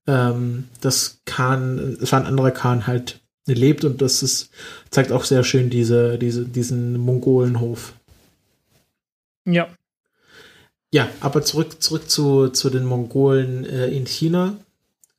ähm, 0.07 0.65
das 0.81 1.21
Khan, 1.25 1.97
es 2.01 2.11
war 2.11 2.21
ein 2.21 2.27
anderer 2.27 2.51
Khan 2.51 2.87
halt 2.87 3.19
lebt 3.45 3.83
und 3.83 4.01
das 4.01 4.21
ist, 4.23 4.49
zeigt 4.91 5.11
auch 5.11 5.23
sehr 5.23 5.43
schön 5.43 5.69
diese, 5.69 6.17
diese, 6.17 6.45
diesen 6.45 6.97
Mongolenhof. 6.97 7.93
Ja, 9.45 9.67
Ja, 10.91 11.07
aber 11.19 11.43
zurück, 11.43 11.81
zurück 11.81 12.09
zu, 12.09 12.49
zu 12.49 12.69
den 12.69 12.85
Mongolen 12.85 13.65
äh, 13.65 13.87
in 13.87 14.05
China. 14.05 14.57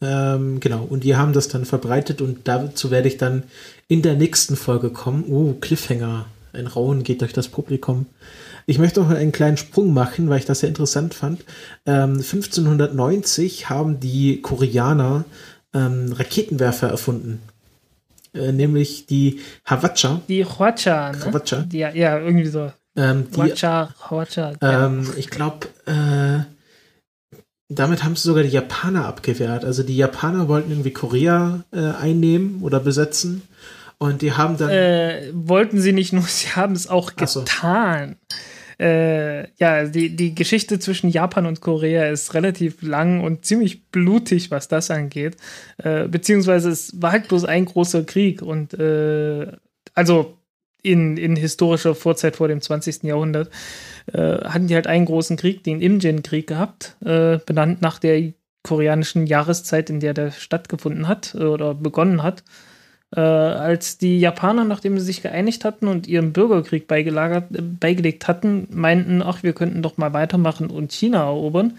Ähm, 0.01 0.61
genau, 0.61 0.85
und 0.89 1.05
die 1.05 1.17
haben 1.17 1.33
das 1.33 1.49
dann 1.49 1.65
verbreitet 1.65 2.21
und 2.21 2.49
dazu 2.49 2.91
werde 2.91 3.09
ich 3.09 3.19
dann 3.19 3.45
in 3.87 4.03
der 4.03 4.15
nächsten 4.15 4.57
Folge 4.57 4.91
kommen. 4.91 5.25
Uh, 5.29 5.55
Cliffhanger. 5.55 6.27
Ein 6.53 6.67
Rauen 6.67 7.05
geht 7.05 7.21
durch 7.21 7.33
das 7.33 7.49
Publikum. 7.49 8.07
Ich 8.67 8.79
möchte 8.79 9.01
noch 9.01 9.11
einen 9.11 9.33
kleinen 9.33 9.57
Sprung 9.57 9.93
machen, 9.93 10.29
weil 10.29 10.39
ich 10.39 10.45
das 10.47 10.61
sehr 10.61 10.69
interessant 10.69 11.15
fand. 11.15 11.45
Ähm, 11.87 12.15
1590 12.15 13.69
haben 13.69 14.01
die 14.01 14.41
Koreaner 14.43 15.25
ähm, 15.75 16.13
Raketenwerfer 16.13 16.89
erfunden. 16.89 17.41
Äh, 18.33 18.53
nämlich 18.53 19.07
die 19.07 19.41
Hawatcha. 19.67 20.21
die 20.29 20.45
Huacha, 20.45 21.13
ne? 21.13 21.25
Hawatcha. 21.25 21.63
Die, 21.63 21.79
ja, 21.79 21.91
ja, 21.91 22.19
irgendwie 22.19 22.47
so. 22.47 22.73
Ähm, 22.97 23.27
die 23.31 23.37
Huacha, 23.37 23.95
Huacha. 24.09 24.53
ja. 24.63 24.87
Ähm, 24.87 25.09
ich 25.17 25.31
glaube, 25.31 25.67
äh, 25.87 26.45
damit 27.69 28.03
haben 28.05 28.17
sie 28.17 28.23
sogar 28.29 28.43
die 28.43 28.51
Japaner 28.51 29.07
abgewehrt. 29.07 29.65
Also 29.65 29.83
die 29.83 29.97
Japaner 29.97 30.49
wollten 30.49 30.71
irgendwie 30.71 30.93
Korea 30.93 31.65
äh, 31.73 31.79
einnehmen 32.01 32.63
oder 32.63 32.81
besetzen. 32.81 33.43
Und 33.99 34.23
die 34.23 34.33
haben 34.33 34.57
dann. 34.57 34.71
äh, 34.71 35.31
wollten 35.33 35.81
sie 35.81 35.93
nicht 35.93 36.13
nur, 36.13 36.23
sie 36.27 36.49
haben 36.49 36.75
es 36.75 36.89
auch 36.89 37.13
so. 37.27 37.41
getan. 37.41 38.17
Äh, 38.81 39.51
ja, 39.59 39.85
die, 39.85 40.17
die 40.17 40.35
Geschichte 40.35 40.79
zwischen 40.79 41.11
Japan 41.11 41.45
und 41.45 41.61
Korea 41.61 42.07
ist 42.07 42.33
relativ 42.33 42.81
lang 42.81 43.23
und 43.23 43.45
ziemlich 43.45 43.91
blutig, 43.91 44.51
was 44.51 44.69
das 44.69 44.91
angeht. 44.91 45.37
Äh, 45.77 46.09
beziehungsweise 46.09 46.71
es 46.71 47.01
war 47.03 47.13
halt 47.13 47.29
bloß 47.29 47.45
ein 47.45 47.67
großer 47.67 48.05
Krieg 48.05 48.41
und 48.41 48.73
äh, 48.73 49.53
also 49.95 50.39
in, 50.83 51.19
in 51.19 51.37
historischer 51.37 51.95
Vorzeit 51.95 52.37
vor 52.37 52.49
dem 52.49 52.63
20. 52.63 53.03
Jahrhundert 53.03 53.51
äh, 54.13 54.39
hatten 54.45 54.67
die 54.67 54.75
halt 54.75 54.87
einen 54.87 55.05
großen 55.05 55.37
Krieg, 55.37 55.63
den 55.63 55.83
Imjin-Krieg 55.83 56.47
gehabt, 56.47 56.97
äh, 57.05 57.39
benannt 57.45 57.83
nach 57.83 57.99
der 57.99 58.33
koreanischen 58.63 59.27
Jahreszeit, 59.27 59.91
in 59.91 60.01
der 60.01 60.15
der 60.15 60.31
stattgefunden 60.31 61.07
hat 61.07 61.35
äh, 61.35 61.45
oder 61.45 61.75
begonnen 61.75 62.23
hat. 62.23 62.45
Äh, 63.15 63.21
als 63.21 63.99
die 63.99 64.21
Japaner, 64.21 64.65
nachdem 64.65 64.97
sie 64.99 65.05
sich 65.05 65.21
geeinigt 65.21 65.65
hatten 65.65 65.89
und 65.89 66.07
ihren 66.07 66.33
Bürgerkrieg 66.33 66.87
beigelagert, 66.87 67.51
äh, 67.57 67.61
beigelegt 67.61 68.29
hatten, 68.29 68.69
meinten, 68.71 69.21
ach, 69.21 69.43
wir 69.43 69.53
könnten 69.53 69.83
doch 69.83 69.97
mal 69.97 70.13
weitermachen 70.13 70.71
und 70.71 70.93
China 70.93 71.25
erobern, 71.25 71.77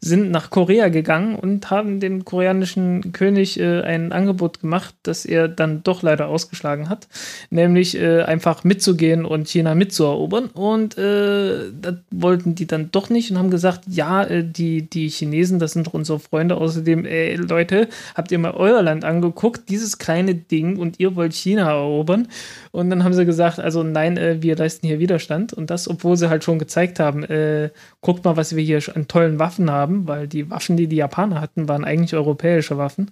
sind 0.00 0.30
nach 0.30 0.50
Korea 0.50 0.88
gegangen 0.88 1.34
und 1.34 1.70
haben 1.70 2.00
dem 2.00 2.24
koreanischen 2.24 3.12
König 3.12 3.58
äh, 3.58 3.82
ein 3.82 4.12
Angebot 4.12 4.60
gemacht, 4.60 4.94
das 5.02 5.24
er 5.24 5.48
dann 5.48 5.82
doch 5.82 6.02
leider 6.02 6.28
ausgeschlagen 6.28 6.88
hat, 6.88 7.08
nämlich 7.50 7.98
äh, 7.98 8.22
einfach 8.22 8.64
mitzugehen 8.64 9.24
und 9.24 9.48
China 9.48 9.74
mitzuerobern. 9.74 10.46
Und 10.46 10.96
äh, 10.98 11.70
das 11.80 11.96
wollten 12.10 12.54
die 12.54 12.66
dann 12.66 12.90
doch 12.92 13.10
nicht 13.10 13.30
und 13.30 13.38
haben 13.38 13.50
gesagt, 13.50 13.82
ja, 13.88 14.22
äh, 14.22 14.44
die, 14.44 14.88
die 14.88 15.08
Chinesen, 15.08 15.58
das 15.58 15.72
sind 15.72 15.92
unsere 15.92 16.20
Freunde. 16.20 16.56
Außerdem, 16.56 17.04
ey, 17.04 17.34
Leute, 17.36 17.88
habt 18.14 18.30
ihr 18.30 18.38
mal 18.38 18.52
euer 18.52 18.82
Land 18.82 19.04
angeguckt, 19.04 19.68
dieses 19.68 19.98
kleine 19.98 20.34
Ding 20.34 20.76
und 20.76 21.00
ihr 21.00 21.16
wollt 21.16 21.34
China 21.34 21.70
erobern. 21.70 22.28
Und 22.70 22.90
dann 22.90 23.02
haben 23.02 23.14
sie 23.14 23.26
gesagt, 23.26 23.58
also 23.58 23.82
nein, 23.82 24.16
äh, 24.16 24.42
wir 24.42 24.56
leisten 24.56 24.86
hier 24.86 25.00
Widerstand. 25.00 25.52
Und 25.52 25.70
das, 25.70 25.88
obwohl 25.88 26.16
sie 26.16 26.30
halt 26.30 26.44
schon 26.44 26.58
gezeigt 26.58 27.00
haben, 27.00 27.24
äh, 27.24 27.70
guckt 28.00 28.24
mal, 28.24 28.36
was 28.36 28.54
wir 28.54 28.62
hier 28.62 28.80
an 28.94 29.08
tollen 29.08 29.38
Waffen 29.38 29.70
haben, 29.70 29.87
weil 30.06 30.28
die 30.28 30.50
Waffen, 30.50 30.76
die 30.76 30.86
die 30.86 30.96
Japaner 30.96 31.40
hatten, 31.40 31.68
waren 31.68 31.84
eigentlich 31.84 32.14
europäische 32.14 32.78
Waffen. 32.78 33.10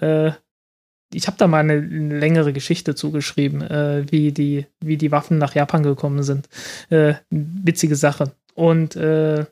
Äh, 0.00 0.32
ich 1.14 1.26
habe 1.26 1.36
da 1.36 1.46
mal 1.46 1.58
eine, 1.58 1.78
längere 1.78 2.52
Geschichte 2.52 2.94
zugeschrieben, 2.94 3.62
äh, 3.62 4.04
wie, 4.10 4.32
die, 4.32 4.66
wie 4.80 4.96
die 4.96 5.12
Waffen 5.12 5.38
nach 5.38 5.54
Japan 5.54 5.82
gekommen 5.82 6.22
sind. 6.22 6.48
Äh, 6.90 7.14
witzige 7.30 7.96
Sache. 7.96 8.32
Und 8.54 8.96
äh, 8.96 9.44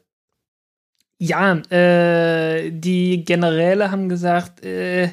ja, 1.19 1.57
äh, 1.71 2.71
die 2.71 3.25
Generäle 3.25 3.91
haben 3.91 4.09
gesagt, 4.09 4.65
äh, 4.65 5.11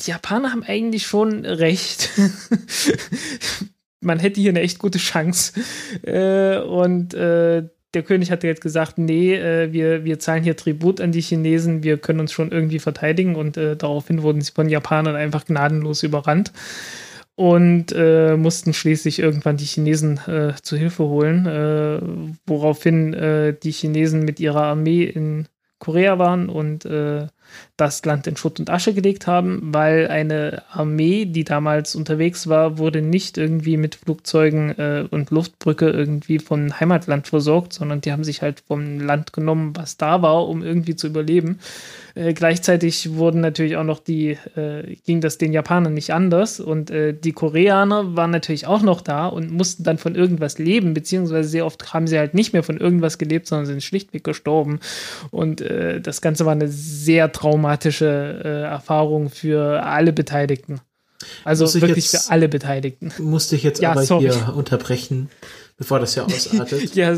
die 0.00 0.10
Japaner 0.10 0.52
haben 0.52 0.62
eigentlich 0.62 1.06
schon 1.06 1.44
recht. 1.44 2.10
Man 4.00 4.20
hätte 4.20 4.40
hier 4.40 4.50
eine 4.50 4.60
echt 4.60 4.78
gute 4.78 4.98
Chance. 4.98 5.54
Und 6.68 7.14
der 7.94 8.02
König 8.02 8.30
hatte 8.30 8.46
jetzt 8.46 8.60
gesagt, 8.60 8.98
nee, 8.98 9.34
äh, 9.34 9.72
wir, 9.72 10.04
wir 10.04 10.18
zahlen 10.18 10.44
hier 10.44 10.56
Tribut 10.56 11.00
an 11.00 11.12
die 11.12 11.22
Chinesen, 11.22 11.82
wir 11.82 11.98
können 11.98 12.20
uns 12.20 12.32
schon 12.32 12.52
irgendwie 12.52 12.78
verteidigen. 12.78 13.34
Und 13.36 13.56
äh, 13.56 13.76
daraufhin 13.76 14.22
wurden 14.22 14.40
sie 14.40 14.52
von 14.52 14.68
Japanern 14.68 15.16
einfach 15.16 15.44
gnadenlos 15.46 16.02
überrannt 16.02 16.52
und 17.34 17.92
äh, 17.94 18.36
mussten 18.36 18.74
schließlich 18.74 19.20
irgendwann 19.20 19.56
die 19.56 19.64
Chinesen 19.64 20.18
äh, 20.26 20.54
zu 20.60 20.76
Hilfe 20.76 21.04
holen, 21.04 21.46
äh, 21.46 22.00
woraufhin 22.46 23.14
äh, 23.14 23.54
die 23.54 23.70
Chinesen 23.70 24.24
mit 24.24 24.40
ihrer 24.40 24.64
Armee 24.64 25.04
in 25.04 25.46
Korea 25.78 26.18
waren 26.18 26.48
und 26.48 26.84
das 27.76 28.04
Land 28.04 28.26
in 28.26 28.36
Schutt 28.36 28.58
und 28.58 28.70
Asche 28.70 28.92
gelegt 28.92 29.26
haben, 29.26 29.60
weil 29.72 30.08
eine 30.08 30.62
Armee, 30.70 31.24
die 31.24 31.44
damals 31.44 31.94
unterwegs 31.94 32.48
war, 32.48 32.78
wurde 32.78 33.02
nicht 33.02 33.38
irgendwie 33.38 33.76
mit 33.76 33.94
Flugzeugen 33.94 34.76
äh, 34.78 35.04
und 35.10 35.30
Luftbrücke 35.30 35.88
irgendwie 35.88 36.38
vom 36.38 36.78
Heimatland 36.80 37.28
versorgt, 37.28 37.72
sondern 37.72 38.00
die 38.00 38.12
haben 38.12 38.24
sich 38.24 38.42
halt 38.42 38.62
vom 38.66 39.00
Land 39.00 39.32
genommen, 39.32 39.76
was 39.76 39.96
da 39.96 40.22
war, 40.22 40.48
um 40.48 40.62
irgendwie 40.62 40.96
zu 40.96 41.06
überleben. 41.06 41.60
Äh, 42.14 42.32
gleichzeitig 42.32 43.14
wurden 43.14 43.40
natürlich 43.40 43.76
auch 43.76 43.84
noch 43.84 44.00
die, 44.00 44.36
äh, 44.56 44.96
ging 45.06 45.20
das 45.20 45.38
den 45.38 45.52
Japanern 45.52 45.94
nicht 45.94 46.12
anders 46.12 46.58
und 46.58 46.90
äh, 46.90 47.14
die 47.14 47.32
Koreaner 47.32 48.16
waren 48.16 48.32
natürlich 48.32 48.66
auch 48.66 48.82
noch 48.82 49.00
da 49.02 49.26
und 49.26 49.52
mussten 49.52 49.84
dann 49.84 49.98
von 49.98 50.16
irgendwas 50.16 50.58
leben, 50.58 50.94
beziehungsweise 50.94 51.48
sehr 51.48 51.64
oft 51.64 51.94
haben 51.94 52.08
sie 52.08 52.18
halt 52.18 52.34
nicht 52.34 52.52
mehr 52.52 52.64
von 52.64 52.78
irgendwas 52.78 53.18
gelebt, 53.18 53.46
sondern 53.46 53.66
sind 53.66 53.84
schlichtweg 53.84 54.24
gestorben. 54.24 54.80
Und 55.30 55.60
äh, 55.60 56.00
das 56.00 56.20
Ganze 56.20 56.44
war 56.44 56.52
eine 56.52 56.68
sehr 56.68 57.30
traumatische 57.38 58.40
äh, 58.44 58.62
Erfahrung 58.62 59.30
für 59.30 59.82
alle 59.84 60.12
Beteiligten. 60.12 60.80
Also 61.44 61.72
wirklich 61.80 62.10
jetzt- 62.12 62.26
für 62.26 62.32
alle 62.32 62.48
Beteiligten. 62.48 63.12
musste 63.18 63.54
ich 63.56 63.62
jetzt 63.62 63.80
Ja, 63.80 63.92
aber 63.92 64.04
sorry. 64.04 64.30
hier 64.32 64.54
unterbrechen, 64.54 65.28
bevor 65.76 66.00
das 66.00 66.14
ja 66.16 66.24
ausartet. 66.24 66.94
Ja, 66.96 67.16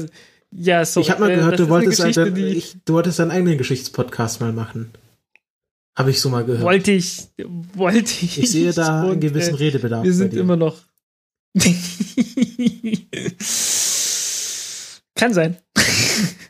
Ja, 0.52 0.84
so. 0.84 1.00
ich 1.00 1.10
habe 1.10 1.20
mal 1.20 1.30
äh, 1.30 1.36
gehört, 1.36 1.58
du 1.58 1.68
wolltest, 1.68 2.00
einen, 2.02 2.36
ich, 2.36 2.76
du 2.84 2.92
wolltest 2.94 3.20
einen 3.20 3.30
eigenen 3.30 3.56
Geschichtspodcast 3.58 4.40
mal 4.40 4.52
machen. 4.52 4.90
Habe 5.96 6.10
ich 6.10 6.20
so 6.20 6.28
mal 6.28 6.44
gehört. 6.44 6.62
wollte 6.64 6.90
ich, 6.92 7.28
wollte 7.74 7.98
ich. 8.00 8.38
ich 8.38 8.50
sehe 8.50 8.72
da 8.72 9.02
einen 9.02 9.10
Und, 9.12 9.20
gewissen 9.20 9.54
äh, 9.54 9.58
Redebedarf. 9.58 10.04
Wir 10.04 10.12
sind 10.14 10.34
immer 10.34 10.56
noch. 10.56 10.76
Kann 15.14 15.32
sein. 15.34 15.56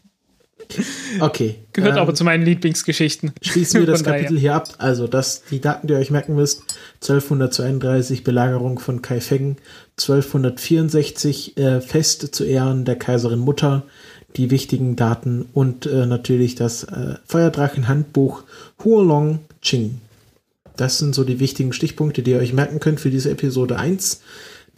Okay. 1.21 1.57
Gehört 1.73 1.95
ähm, 1.95 1.99
aber 1.99 2.15
zu 2.15 2.25
meinen 2.25 2.45
Lieblingsgeschichten. 2.45 3.33
Schließen 3.43 3.81
wir 3.81 3.87
das 3.87 4.03
daher. 4.03 4.21
Kapitel 4.21 4.39
hier 4.39 4.55
ab. 4.55 4.69
Also, 4.79 5.07
das, 5.07 5.43
die 5.51 5.61
Daten, 5.61 5.87
die 5.87 5.95
ihr 5.95 5.99
euch 5.99 6.11
merken 6.11 6.35
müsst: 6.35 6.63
1232 7.03 8.25
Belagerung 8.25 8.79
von 8.79 9.03
Kaifeng, 9.03 9.57
1264 9.99 11.57
äh, 11.57 11.81
Fest 11.81 12.35
zu 12.35 12.45
Ehren 12.45 12.85
der 12.85 12.97
Kaiserin 12.97 13.41
Mutter, 13.41 13.85
die 14.37 14.51
wichtigen 14.51 14.97
Daten 14.97 15.47
und 15.53 15.87
äh, 15.87 16.07
natürlich 16.07 16.55
das 16.55 16.85
äh, 16.85 17.17
Feuerdrachen-Handbuch 17.27 18.45
Huolong 18.85 19.41
Ching. 19.63 20.01
Das 20.77 20.99
sind 20.99 21.15
so 21.15 21.25
die 21.25 21.41
wichtigen 21.41 21.73
Stichpunkte, 21.73 22.23
die 22.23 22.31
ihr 22.31 22.39
euch 22.39 22.53
merken 22.53 22.81
könnt 22.81 23.01
für 23.01 23.11
diese 23.11 23.31
Episode 23.31 23.79
1 23.79 24.23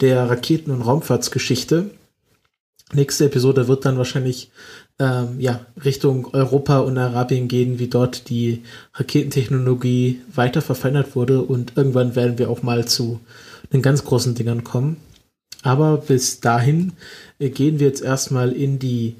der 0.01 0.29
Raketen- 0.29 0.71
und 0.71 0.81
Raumfahrtsgeschichte. 0.81 1.91
Nächste 2.93 3.25
Episode 3.25 3.67
wird 3.67 3.85
dann 3.85 3.97
wahrscheinlich 3.97 4.51
ähm, 4.99 5.39
ja, 5.39 5.65
Richtung 5.83 6.33
Europa 6.33 6.79
und 6.79 6.97
Arabien 6.97 7.47
gehen, 7.47 7.79
wie 7.79 7.87
dort 7.87 8.29
die 8.29 8.63
Raketentechnologie 8.93 10.21
weiter 10.33 10.61
verfeinert 10.61 11.15
wurde 11.15 11.41
und 11.41 11.73
irgendwann 11.75 12.15
werden 12.15 12.37
wir 12.37 12.49
auch 12.49 12.63
mal 12.63 12.85
zu 12.85 13.19
den 13.71 13.81
ganz 13.81 14.05
großen 14.05 14.35
Dingern 14.35 14.63
kommen. 14.63 14.97
Aber 15.63 15.97
bis 15.97 16.41
dahin 16.41 16.93
äh, 17.39 17.49
gehen 17.49 17.79
wir 17.79 17.87
jetzt 17.87 18.03
erstmal 18.03 18.51
in 18.51 18.79
die 18.79 19.15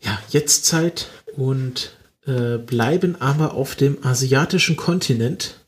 ja, 0.00 0.18
Jetztzeit 0.30 1.08
und 1.36 1.96
äh, 2.26 2.58
bleiben 2.58 3.20
aber 3.20 3.54
auf 3.54 3.74
dem 3.74 4.04
asiatischen 4.04 4.76
Kontinent 4.76 5.60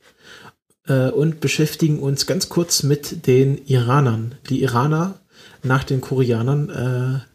äh, 0.86 1.08
und 1.08 1.40
beschäftigen 1.40 1.98
uns 1.98 2.26
ganz 2.26 2.48
kurz 2.48 2.82
mit 2.82 3.26
den 3.26 3.64
Iranern. 3.66 4.34
Die 4.48 4.62
Iraner 4.62 5.20
nach 5.62 5.84
den 5.84 6.00
Koreanern 6.00 6.68
äh, 6.70 7.27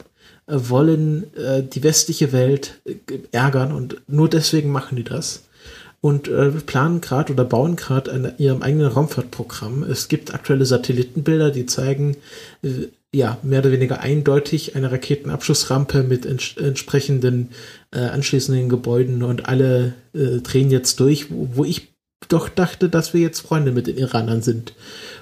wollen 0.54 1.34
äh, 1.36 1.63
die 1.63 1.84
westliche 1.84 2.32
Welt 2.32 2.80
äh, 2.86 2.96
ärgern 3.32 3.72
und 3.72 4.02
nur 4.08 4.30
deswegen 4.30 4.72
machen 4.72 4.96
die 4.96 5.04
das. 5.04 5.44
Und 6.02 6.28
äh, 6.28 6.52
planen 6.52 7.00
gerade 7.00 7.32
oder 7.32 7.46
bauen 7.46 7.78
gerade 7.78 8.12
an 8.12 8.34
ihrem 8.38 8.62
eigenen 8.62 8.88
Raumfahrtprogramm. 8.88 9.84
Es 9.84 10.10
gibt 10.10 10.34
aktuelle 10.34 10.66
Satellitenbilder, 10.66 11.52
die 11.52 11.66
zeigen, 11.66 12.18
äh, 12.62 12.88
ja, 13.16 13.38
mehr 13.44 13.60
oder 13.60 13.72
weniger 13.72 14.02
eindeutig 14.02 14.76
eine 14.76 14.92
Raketenabschussrampe 14.92 16.04
mit 16.04 16.26
ents 16.26 16.58
entsprechenden 16.58 17.50
äh, 17.92 18.00
anschließenden 18.00 18.70
Gebäuden 18.70 19.24
und 19.24 19.48
alle 19.48 19.94
äh, 20.13 20.39
drehen 20.42 20.72
jetzt 20.72 21.00
durch, 21.00 21.32
wo, 21.32 21.50
wo 21.54 21.63
ich 21.63 21.94
doch 22.28 22.50
dachte, 22.50 22.89
dass 22.89 23.13
wir 23.13 23.22
jetzt 23.22 23.42
Freunde 23.42 23.72
mit 23.72 23.88
den 23.88 23.98
Iranern 23.98 24.42
sind. 24.42 24.74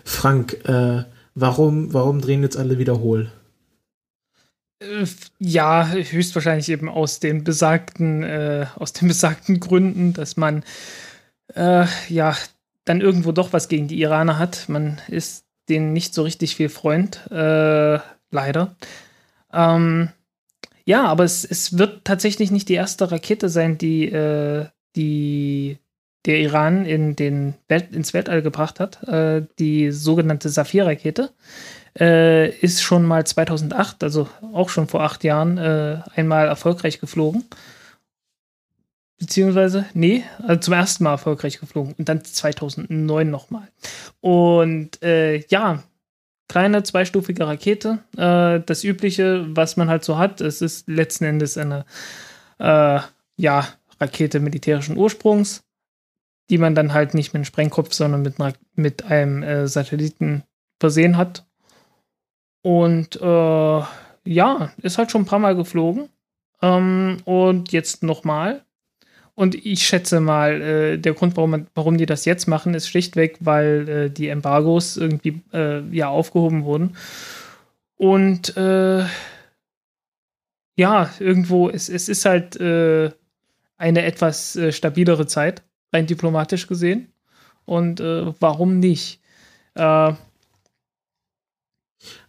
Frank, 0.04 0.58
äh, 0.67 1.04
warum, 1.36 1.94
warum 1.94 2.22
drehen 2.22 2.44
jetzt 2.44 2.58
alle 2.58 2.80
wieder 2.80 3.00
hohl? 3.02 3.30
Äh, 4.82 5.06
Ja, 5.39 5.88
höchstwahrscheinlich 5.89 6.70
eben 6.70 6.89
aus 6.89 7.20
den 7.20 7.44
besagten, 7.44 8.24
äh, 8.24 8.65
aus 8.76 8.94
den 8.94 9.08
besagten 9.10 9.60
Gründen, 9.60 10.13
dass 10.13 10.38
man 10.38 10.63
äh, 11.56 11.86
ja 12.10 12.36
dann 12.86 13.02
irgendwo 13.02 13.32
doch 13.32 13.54
was 13.54 13.67
gegen 13.67 13.88
die 13.88 14.02
Iraner 14.02 14.39
hat. 14.39 14.67
Man 14.70 15.00
ist 15.08 15.46
denen 15.70 15.94
nicht 15.94 16.13
so 16.13 16.24
richtig 16.24 16.56
viel 16.56 16.70
Freund, 16.70 17.22
äh, 17.32 18.00
leider. 18.32 18.76
Ähm, 19.54 20.10
ja, 20.86 21.06
aber 21.06 21.24
es, 21.24 21.46
es 21.46 21.78
wird 21.78 22.06
tatsächlich 22.06 22.52
nicht 22.52 22.67
die 22.70 22.74
erste 22.74 23.12
Rakete 23.12 23.50
sein, 23.50 23.78
die, 23.78 24.06
äh, 24.08 24.67
die 24.96 25.78
der 26.26 26.39
Iran 26.39 26.86
in 26.86 27.15
den 27.15 27.56
Welt, 27.67 27.94
ins 27.94 28.13
Weltall 28.13 28.41
gebracht 28.41 28.80
hat. 28.80 29.04
Äh, 29.08 29.46
die 29.60 29.91
sogenannte 29.91 30.50
Saphir-Rakete 30.50 31.32
äh, 31.99 32.49
ist 32.49 32.82
schon 32.82 33.06
mal 33.06 33.25
2008, 33.25 34.04
also 34.04 34.30
auch 34.54 34.69
schon 34.69 34.88
vor 34.88 35.04
acht 35.04 35.23
Jahren, 35.23 35.58
äh, 35.58 35.99
einmal 36.15 36.47
erfolgreich 36.47 36.99
geflogen. 36.99 37.45
Beziehungsweise, 39.19 39.86
nee, 39.93 40.23
also 40.41 40.60
zum 40.62 40.73
ersten 40.73 41.04
Mal 41.04 41.12
erfolgreich 41.12 41.60
geflogen 41.60 41.93
und 41.97 42.10
dann 42.10 42.23
2009 42.23 43.30
nochmal. 43.30 43.67
Und 44.19 45.01
äh, 45.04 45.45
ja, 45.47 45.84
kleine 46.47 46.82
zweistufige 46.84 47.45
Rakete, 47.45 47.99
äh, 48.17 48.60
das 48.65 48.84
übliche, 48.84 49.45
was 49.56 49.77
man 49.77 49.89
halt 49.89 50.04
so 50.04 50.17
hat, 50.17 50.41
es 50.41 50.62
ist 50.62 50.88
letzten 50.88 51.25
Endes 51.25 51.56
eine 51.56 51.86
äh, 52.58 52.99
ja, 53.38 53.67
Rakete 53.99 54.39
militärischen 54.39 54.97
Ursprungs, 54.97 55.63
die 56.49 56.58
man 56.58 56.73
dann 56.73 56.93
halt 56.93 57.13
nicht 57.13 57.30
mit 57.30 57.36
einem 57.36 57.45
Sprengkopf, 57.45 57.93
sondern 57.93 58.23
mit, 58.23 58.36
mit 58.75 59.06
einem 59.06 59.43
äh, 59.43 59.67
Satelliten 59.67 60.43
versehen 60.80 61.15
hat. 61.15 61.45
Und 62.62 63.15
äh, 63.21 63.82
ja, 64.24 64.71
ist 64.82 64.97
halt 64.97 65.12
schon 65.12 65.24
ein 65.24 65.28
paar 65.28 65.39
Mal 65.39 65.56
geflogen. 65.56 66.10
Ähm, 66.62 67.17
und 67.26 67.71
jetzt 67.71 68.04
nochmal. 68.04 68.63
Und 69.34 69.56
ich 69.56 69.84
schätze 69.88 70.19
mal, 70.19 70.62
äh, 70.62 70.97
der 70.97 71.13
Grund, 71.13 71.36
warum, 71.38 71.52
man, 71.52 71.67
warum 71.74 71.97
die 71.97 72.06
das 72.06 72.26
jetzt 72.26 72.47
machen, 72.47 72.74
ist 72.74 72.88
schlichtweg, 72.88 73.38
weil 73.39 73.89
äh, 73.89 74.10
die 74.10 74.28
Embargos 74.28 74.97
irgendwie 74.97 75.41
äh, 75.54 75.82
ja 75.95 76.10
aufgehoben 76.10 76.63
wurden. 76.65 76.95
Und 77.95 78.56
äh, 78.58 79.06
ja, 80.76 81.10
irgendwo, 81.19 81.69
es, 81.69 81.89
es 81.89 82.10
ist 82.10 82.26
halt 82.26 82.60
äh, 82.60 83.12
eine 83.78 84.04
etwas 84.04 84.56
äh, 84.56 84.71
stabilere 84.71 85.28
Zeit, 85.28 85.63
rein 85.93 86.08
diplomatisch 86.08 86.67
gesehen. 86.67 87.12
Und 87.65 88.00
äh, 88.00 88.34
warum 88.39 88.80
nicht? 88.80 89.21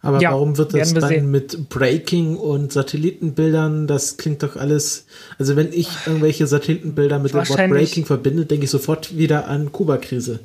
Äh, 0.01 0.07
Aber 0.07 0.21
Ja, 0.21 0.31
warum 0.31 0.57
wird 0.57 0.73
das 0.73 0.93
wir 0.93 1.01
dann 1.01 1.09
sehen. 1.09 1.31
mit 1.31 1.69
Breaking 1.69 2.37
und 2.37 2.71
Satellitenbildern? 2.71 3.87
Das 3.87 4.17
klingt 4.17 4.43
doch 4.43 4.55
alles. 4.55 5.05
Also 5.39 5.55
wenn 5.55 5.71
ich 5.73 5.89
irgendwelche 6.05 6.47
Satellitenbilder 6.47 7.19
mit 7.19 7.33
dem 7.33 7.47
Wort 7.47 7.69
Breaking 7.69 8.05
verbinde, 8.05 8.45
denke 8.45 8.65
ich 8.65 8.71
sofort 8.71 9.17
wieder 9.17 9.47
an 9.47 9.71
Kuba-Krise. 9.71 10.39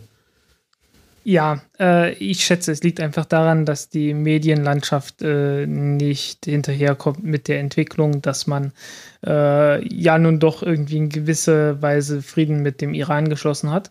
Ja, 1.24 1.60
äh, 1.78 2.14
ich 2.14 2.42
schätze, 2.42 2.72
es 2.72 2.82
liegt 2.82 3.00
einfach 3.00 3.26
daran, 3.26 3.66
dass 3.66 3.90
die 3.90 4.14
Medienlandschaft 4.14 5.20
äh, 5.20 5.66
nicht 5.66 6.46
hinterherkommt 6.46 7.22
mit 7.22 7.48
der 7.48 7.60
Entwicklung, 7.60 8.22
dass 8.22 8.46
man 8.46 8.72
äh, 9.26 9.86
ja 9.94 10.16
nun 10.16 10.40
doch 10.40 10.62
irgendwie 10.62 10.96
in 10.96 11.10
gewisser 11.10 11.82
Weise 11.82 12.22
Frieden 12.22 12.62
mit 12.62 12.80
dem 12.80 12.94
Iran 12.94 13.28
geschlossen 13.28 13.70
hat. 13.70 13.90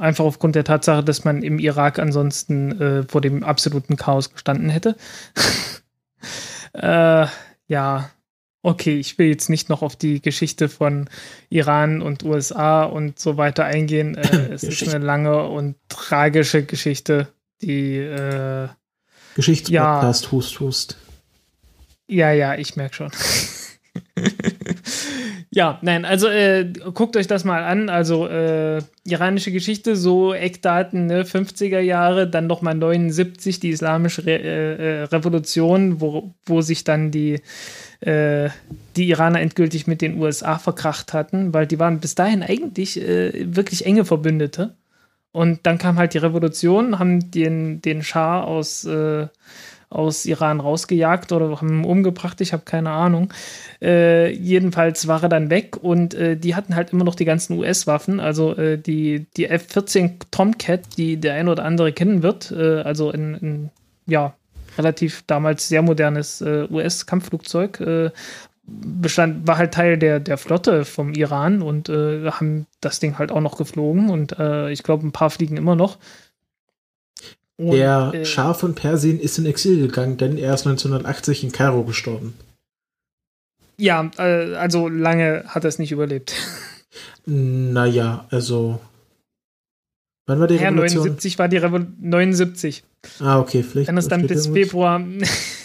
Einfach 0.00 0.24
aufgrund 0.24 0.54
der 0.54 0.64
Tatsache, 0.64 1.04
dass 1.04 1.24
man 1.24 1.42
im 1.42 1.58
Irak 1.58 1.98
ansonsten 1.98 2.80
äh, 2.80 3.02
vor 3.02 3.20
dem 3.20 3.44
absoluten 3.44 3.96
Chaos 3.96 4.32
gestanden 4.32 4.70
hätte. 4.70 4.96
äh, 6.72 7.26
ja, 7.66 8.10
okay, 8.62 8.98
ich 8.98 9.18
will 9.18 9.28
jetzt 9.28 9.50
nicht 9.50 9.68
noch 9.68 9.82
auf 9.82 9.96
die 9.96 10.22
Geschichte 10.22 10.70
von 10.70 11.10
Iran 11.50 12.00
und 12.00 12.24
USA 12.24 12.84
und 12.84 13.18
so 13.18 13.36
weiter 13.36 13.64
eingehen. 13.64 14.16
Äh, 14.16 14.48
es 14.52 14.62
ist 14.62 14.88
eine 14.88 15.04
lange 15.04 15.46
und 15.46 15.76
tragische 15.90 16.64
Geschichte, 16.64 17.28
die, 17.60 17.96
äh, 17.96 18.68
Geschichtspodcast, 19.34 20.32
Hust, 20.32 20.60
Hust. 20.60 20.96
ja, 22.08 22.32
ja, 22.32 22.54
ich 22.54 22.74
merke 22.76 22.94
schon. 22.94 23.10
ja, 25.50 25.78
nein, 25.82 26.04
also 26.04 26.28
äh, 26.28 26.72
guckt 26.94 27.16
euch 27.16 27.26
das 27.26 27.44
mal 27.44 27.62
an. 27.64 27.88
Also 27.88 28.26
äh, 28.26 28.82
iranische 29.04 29.52
Geschichte, 29.52 29.96
so 29.96 30.34
Eckdaten, 30.34 31.06
ne, 31.06 31.24
50er 31.24 31.80
Jahre, 31.80 32.28
dann 32.28 32.46
nochmal 32.46 32.74
79, 32.74 33.60
die 33.60 33.70
islamische 33.70 34.26
Re 34.26 34.38
äh, 34.38 34.74
äh, 34.74 35.02
Revolution, 35.04 36.00
wo, 36.00 36.34
wo 36.44 36.60
sich 36.60 36.84
dann 36.84 37.10
die, 37.10 37.40
äh, 38.00 38.50
die 38.96 39.08
Iraner 39.08 39.40
endgültig 39.40 39.86
mit 39.86 40.02
den 40.02 40.20
USA 40.20 40.58
verkracht 40.58 41.12
hatten, 41.12 41.52
weil 41.54 41.66
die 41.66 41.78
waren 41.78 42.00
bis 42.00 42.14
dahin 42.14 42.42
eigentlich 42.42 43.00
äh, 43.00 43.54
wirklich 43.54 43.86
enge 43.86 44.04
Verbündete. 44.04 44.74
Und 45.32 45.60
dann 45.62 45.78
kam 45.78 45.96
halt 45.96 46.14
die 46.14 46.18
Revolution, 46.18 46.98
haben 46.98 47.30
den, 47.30 47.80
den 47.82 48.02
Schah 48.02 48.42
aus, 48.42 48.84
aus 49.90 50.24
Iran 50.24 50.60
rausgejagt 50.60 51.32
oder 51.32 51.60
haben 51.60 51.84
umgebracht, 51.84 52.40
ich 52.40 52.52
habe 52.52 52.62
keine 52.64 52.90
Ahnung. 52.90 53.32
Äh, 53.82 54.32
jedenfalls 54.32 55.08
war 55.08 55.24
er 55.24 55.28
dann 55.28 55.50
weg 55.50 55.76
und 55.82 56.14
äh, 56.14 56.36
die 56.36 56.54
hatten 56.54 56.76
halt 56.76 56.92
immer 56.92 57.04
noch 57.04 57.16
die 57.16 57.24
ganzen 57.24 57.58
US-Waffen, 57.58 58.20
also 58.20 58.56
äh, 58.56 58.78
die, 58.78 59.26
die 59.36 59.46
F-14 59.46 60.12
Tomcat, 60.30 60.96
die 60.96 61.16
der 61.16 61.34
ein 61.34 61.48
oder 61.48 61.64
andere 61.64 61.92
kennen 61.92 62.22
wird, 62.22 62.52
äh, 62.52 62.80
also 62.82 63.10
ein, 63.10 63.34
ein 63.34 63.70
ja, 64.06 64.34
relativ 64.78 65.24
damals 65.26 65.68
sehr 65.68 65.82
modernes 65.82 66.40
äh, 66.40 66.66
US-Kampfflugzeug, 66.70 67.80
äh, 67.80 68.10
bestand, 68.70 69.48
war 69.48 69.58
halt 69.58 69.74
Teil 69.74 69.98
der, 69.98 70.20
der 70.20 70.38
Flotte 70.38 70.84
vom 70.84 71.12
Iran 71.14 71.62
und 71.62 71.88
äh, 71.88 72.30
haben 72.30 72.66
das 72.80 73.00
Ding 73.00 73.18
halt 73.18 73.32
auch 73.32 73.40
noch 73.40 73.56
geflogen 73.56 74.10
und 74.10 74.38
äh, 74.38 74.70
ich 74.70 74.84
glaube, 74.84 75.06
ein 75.06 75.12
paar 75.12 75.30
fliegen 75.30 75.56
immer 75.56 75.74
noch. 75.74 75.98
Und, 77.60 77.72
Der 77.76 78.10
äh, 78.14 78.24
Schah 78.24 78.54
von 78.54 78.74
Persien 78.74 79.20
ist 79.20 79.36
in 79.38 79.44
Exil 79.44 79.86
gegangen, 79.86 80.16
denn 80.16 80.38
er 80.38 80.54
ist 80.54 80.66
1980 80.66 81.44
in 81.44 81.52
Kairo 81.52 81.82
gestorben. 81.84 82.32
Ja, 83.76 84.10
äh, 84.16 84.54
also 84.54 84.88
lange 84.88 85.44
hat 85.46 85.64
er 85.64 85.68
es 85.68 85.78
nicht 85.78 85.92
überlebt. 85.92 86.32
Naja, 87.26 88.26
also. 88.30 88.80
Wann 90.26 90.40
war 90.40 90.46
die 90.46 90.54
Ja, 90.54 90.68
Revolution? 90.70 90.98
79 91.02 91.38
war 91.38 91.48
die 91.48 91.56
Revolution. 91.58 91.96
79. 92.00 92.82
Ah, 93.20 93.38
okay, 93.40 93.62
vielleicht. 93.62 93.88
Wenn 93.88 93.98
es 93.98 94.08
dann 94.08 94.26
bis. 94.26 94.46
Februar. 94.46 95.02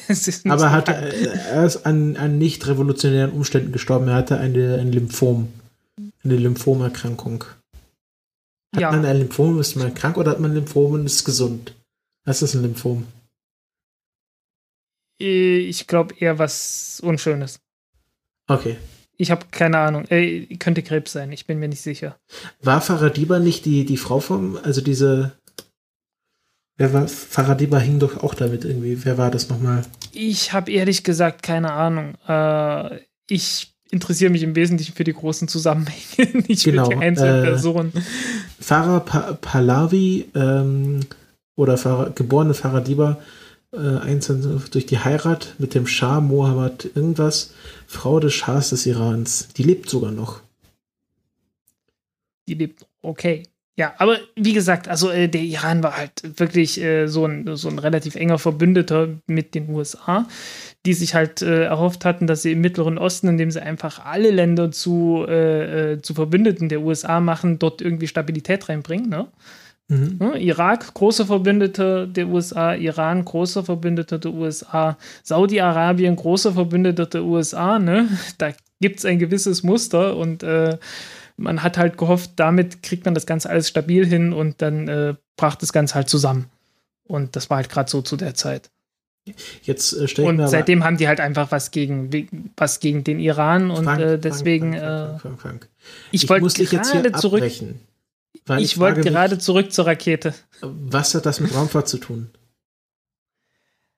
ist 0.08 0.45
Aber 0.45 0.60
so 0.60 0.71
hat, 0.71 0.88
lang. 0.88 1.03
er 1.03 1.65
ist 1.65 1.86
an, 1.86 2.17
an 2.17 2.38
nicht 2.38 2.67
revolutionären 2.67 3.31
Umständen 3.31 3.71
gestorben. 3.71 4.08
Er 4.10 4.15
hatte 4.15 4.38
eine, 4.38 4.75
ein 4.79 4.91
Lymphom. 4.91 5.47
Eine 6.23 6.36
Lymphomerkrankung. 6.38 7.45
Hat 8.75 8.81
Ja. 8.81 8.91
man 8.91 9.05
ein 9.05 9.17
Lymphom, 9.19 9.60
ist 9.62 9.75
man 9.75 9.93
krank 9.93 10.17
oder 10.17 10.31
hat 10.31 10.39
man 10.39 10.53
Lymphom 10.53 10.93
und 10.93 11.05
ist 11.05 11.23
gesund? 11.23 11.74
Was 12.25 12.41
ist 12.41 12.53
ein 12.55 12.63
Lymphom? 12.63 13.05
Äh, 15.19 15.59
Ich 15.59 15.88
glaube 15.88 16.15
eher 16.19 16.39
was 16.39 16.99
Unschönes. 17.03 17.59
Okay. 18.47 18.77
Ich 19.17 19.31
habe 19.31 19.45
keine 19.51 19.77
Ahnung. 19.79 20.05
Äh, 20.09 20.45
könnte 20.57 20.83
Krebs 20.83 21.13
sein, 21.13 21.31
ich 21.31 21.45
bin 21.45 21.59
mir 21.59 21.69
nicht 21.69 21.81
sicher. 21.81 22.17
War 22.61 22.81
Faradiba 22.81 23.39
nicht 23.39 23.65
die, 23.65 23.85
die 23.85 23.97
Frau 23.97 24.19
vom, 24.19 24.57
also 24.61 24.81
diese. 24.81 25.31
Wer 26.77 26.91
war, 26.91 27.07
Faradiba 27.07 27.79
hing 27.79 27.99
doch 27.99 28.21
auch 28.21 28.33
damit 28.33 28.65
irgendwie. 28.65 29.05
Wer 29.05 29.17
war 29.17 29.31
das 29.31 29.47
nochmal? 29.47 29.83
Ich 30.11 30.51
habe 30.51 30.71
ehrlich 30.71 31.05
gesagt 31.05 31.43
keine 31.43 31.71
Ahnung. 31.71 32.15
Äh, 32.27 32.99
ich 33.29 33.73
interessiere 33.91 34.31
mich 34.31 34.43
im 34.43 34.55
Wesentlichen 34.57 34.93
für 34.93 35.05
die 35.05 35.13
großen 35.13 35.47
Zusammenhänge, 35.47 36.43
nicht 36.49 36.65
Genau, 36.65 36.83
für 36.89 36.95
die 36.97 37.01
einzelnen 37.01 37.43
äh, 37.43 37.47
Personen. 37.47 37.93
Farah 38.59 38.99
pa 38.99 39.33
Pahlavi 39.33 40.25
ähm, 40.35 40.99
oder 41.55 41.77
Farah, 41.77 42.09
geborene 42.09 42.53
Faradiba, 42.53 43.19
äh, 43.71 43.77
21 43.77 44.69
durch 44.69 44.85
die 44.85 44.99
Heirat 44.99 45.55
mit 45.57 45.73
dem 45.73 45.87
Schah 45.87 46.21
Mohammed 46.21 46.91
irgendwas, 46.95 47.53
Frau 47.87 48.19
des 48.19 48.33
Schahs 48.33 48.69
des 48.69 48.85
Irans. 48.85 49.49
Die 49.57 49.63
lebt 49.63 49.89
sogar 49.89 50.11
noch. 50.11 50.41
Die 52.47 52.53
lebt 52.53 52.85
okay. 53.01 53.43
Ja, 53.77 53.93
aber 53.97 54.19
wie 54.37 54.53
gesagt, 54.53 54.87
also 54.87 55.09
äh, 55.09 55.27
der 55.27 55.41
Iran 55.41 55.83
war 55.83 55.97
halt 55.97 56.39
wirklich 56.39 56.79
äh, 56.81 57.07
so, 57.07 57.25
ein, 57.25 57.57
so 57.57 57.67
ein 57.67 57.77
relativ 57.77 58.15
enger 58.15 58.39
Verbündeter 58.39 59.09
mit 59.27 59.53
den 59.53 59.69
USA, 59.69 60.27
die 60.85 60.93
sich 60.93 61.13
halt 61.13 61.41
äh, 61.41 61.65
erhofft 61.65 62.05
hatten, 62.05 62.25
dass 62.25 62.41
sie 62.41 62.53
im 62.53 62.61
Mittleren 62.61 62.97
Osten, 62.97 63.27
indem 63.27 63.51
sie 63.51 63.61
einfach 63.61 64.05
alle 64.05 64.31
Länder 64.31 64.71
zu, 64.71 65.25
äh, 65.27 65.93
äh, 65.93 66.01
zu 66.01 66.13
Verbündeten 66.13 66.69
der 66.69 66.81
USA 66.81 67.19
machen, 67.19 67.59
dort 67.59 67.81
irgendwie 67.81 68.07
Stabilität 68.07 68.69
reinbringen. 68.69 69.09
Ne? 69.09 69.27
Mhm. 69.87 70.17
Ne? 70.19 70.39
Irak, 70.39 70.93
großer 70.93 71.25
Verbündeter 71.25 72.07
der 72.07 72.27
USA, 72.27 72.73
Iran, 72.73 73.23
großer 73.23 73.63
Verbündeter 73.63 74.17
der 74.17 74.33
USA, 74.33 74.97
Saudi-Arabien, 75.23 76.15
großer 76.15 76.53
Verbündeter 76.53 77.05
der 77.05 77.23
USA. 77.23 77.77
Ne? 77.77 78.09
Da 78.37 78.51
gibt 78.81 78.99
es 78.99 79.05
ein 79.05 79.19
gewisses 79.19 79.63
Muster 79.63 80.17
und 80.17 80.43
äh, 80.43 80.77
man 81.37 81.63
hat 81.63 81.77
halt 81.77 81.97
gehofft, 81.97 82.31
damit 82.37 82.81
kriegt 82.81 83.05
man 83.05 83.13
das 83.13 83.25
Ganze 83.25 83.49
alles 83.49 83.67
stabil 83.67 84.05
hin 84.05 84.33
und 84.33 84.61
dann 84.61 84.87
äh, 84.87 85.15
brach 85.37 85.55
das 85.55 85.73
Ganze 85.73 85.95
halt 85.95 86.09
zusammen. 86.09 86.49
Und 87.07 87.35
das 87.35 87.49
war 87.49 87.57
halt 87.57 87.69
gerade 87.69 87.89
so 87.89 88.01
zu 88.01 88.17
der 88.17 88.33
Zeit. 88.33 88.71
Jetzt 89.63 89.93
äh, 89.93 90.21
Und 90.21 90.47
seitdem 90.47 90.83
haben 90.83 90.97
die 90.97 91.07
halt 91.07 91.19
einfach 91.19 91.51
was 91.51 91.71
gegen, 91.71 92.09
was 92.57 92.79
gegen 92.79 93.03
den 93.03 93.19
Iran 93.19 93.71
und 93.71 93.85
Frank, 93.85 94.01
äh, 94.01 94.17
deswegen, 94.17 94.73
Frank, 94.73 95.39
Frank, 95.39 95.65
äh, 95.65 95.67
ich 96.11 96.29
wollte 96.29 96.63
gerade 96.63 97.11
zurück, 97.13 97.41
abbrechen. 97.41 97.79
Weil 98.45 98.61
ich 98.61 98.77
wollte 98.77 98.95
frage 98.95 99.09
mich, 99.09 99.13
gerade 99.13 99.37
zurück 99.37 99.71
zur 99.71 99.87
Rakete. 99.87 100.33
Was 100.61 101.13
hat 101.15 101.25
das 101.25 101.39
mit 101.39 101.53
Raumfahrt 101.53 101.87
zu 101.87 101.97
tun? 101.97 102.29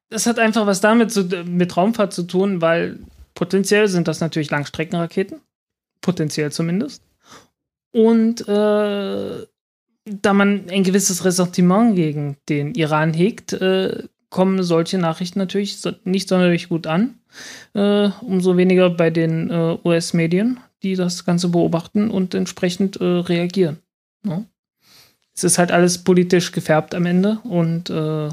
Das 0.09 0.25
hat 0.25 0.39
einfach 0.39 0.65
was 0.65 0.81
damit 0.81 1.11
zu, 1.11 1.23
mit 1.45 1.75
Raumfahrt 1.75 2.13
zu 2.13 2.23
tun, 2.23 2.61
weil 2.61 2.99
potenziell 3.33 3.87
sind 3.87 4.07
das 4.07 4.21
natürlich 4.21 4.51
Langstreckenraketen. 4.51 5.41
Potenziell 6.01 6.51
zumindest. 6.51 7.03
Und 7.91 8.47
äh, 8.47 9.45
da 10.05 10.33
man 10.33 10.69
ein 10.69 10.83
gewisses 10.83 11.25
Ressentiment 11.25 11.95
gegen 11.95 12.37
den 12.47 12.75
Iran 12.75 13.13
hegt, 13.13 13.53
äh, 13.53 14.03
kommen 14.29 14.63
solche 14.63 14.97
Nachrichten 14.97 15.39
natürlich 15.39 15.77
so, 15.77 15.91
nicht 16.03 16.29
sonderlich 16.29 16.69
gut 16.69 16.87
an. 16.87 17.19
Äh, 17.73 18.09
umso 18.21 18.57
weniger 18.57 18.89
bei 18.89 19.09
den 19.09 19.49
äh, 19.49 19.77
US-Medien, 19.83 20.59
die 20.83 20.95
das 20.95 21.25
Ganze 21.25 21.49
beobachten 21.49 22.09
und 22.09 22.33
entsprechend 22.33 22.97
äh, 22.97 23.03
reagieren. 23.03 23.77
Ne? 24.23 24.47
Es 25.35 25.43
ist 25.43 25.57
halt 25.57 25.71
alles 25.71 26.03
politisch 26.03 26.51
gefärbt 26.51 26.95
am 26.95 27.05
Ende 27.05 27.39
und 27.43 27.89
äh, 27.89 28.29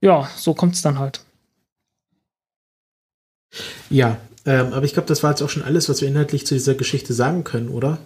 ja, 0.00 0.30
so 0.36 0.54
kommt 0.54 0.74
es 0.74 0.82
dann 0.82 0.98
halt. 0.98 1.24
Ja, 3.88 4.18
ähm, 4.44 4.72
aber 4.72 4.84
ich 4.84 4.92
glaube, 4.92 5.08
das 5.08 5.22
war 5.22 5.30
jetzt 5.30 5.42
auch 5.42 5.48
schon 5.48 5.62
alles, 5.62 5.88
was 5.88 6.00
wir 6.00 6.08
inhaltlich 6.08 6.46
zu 6.46 6.54
dieser 6.54 6.74
Geschichte 6.74 7.14
sagen 7.14 7.44
können, 7.44 7.68
oder? 7.68 7.98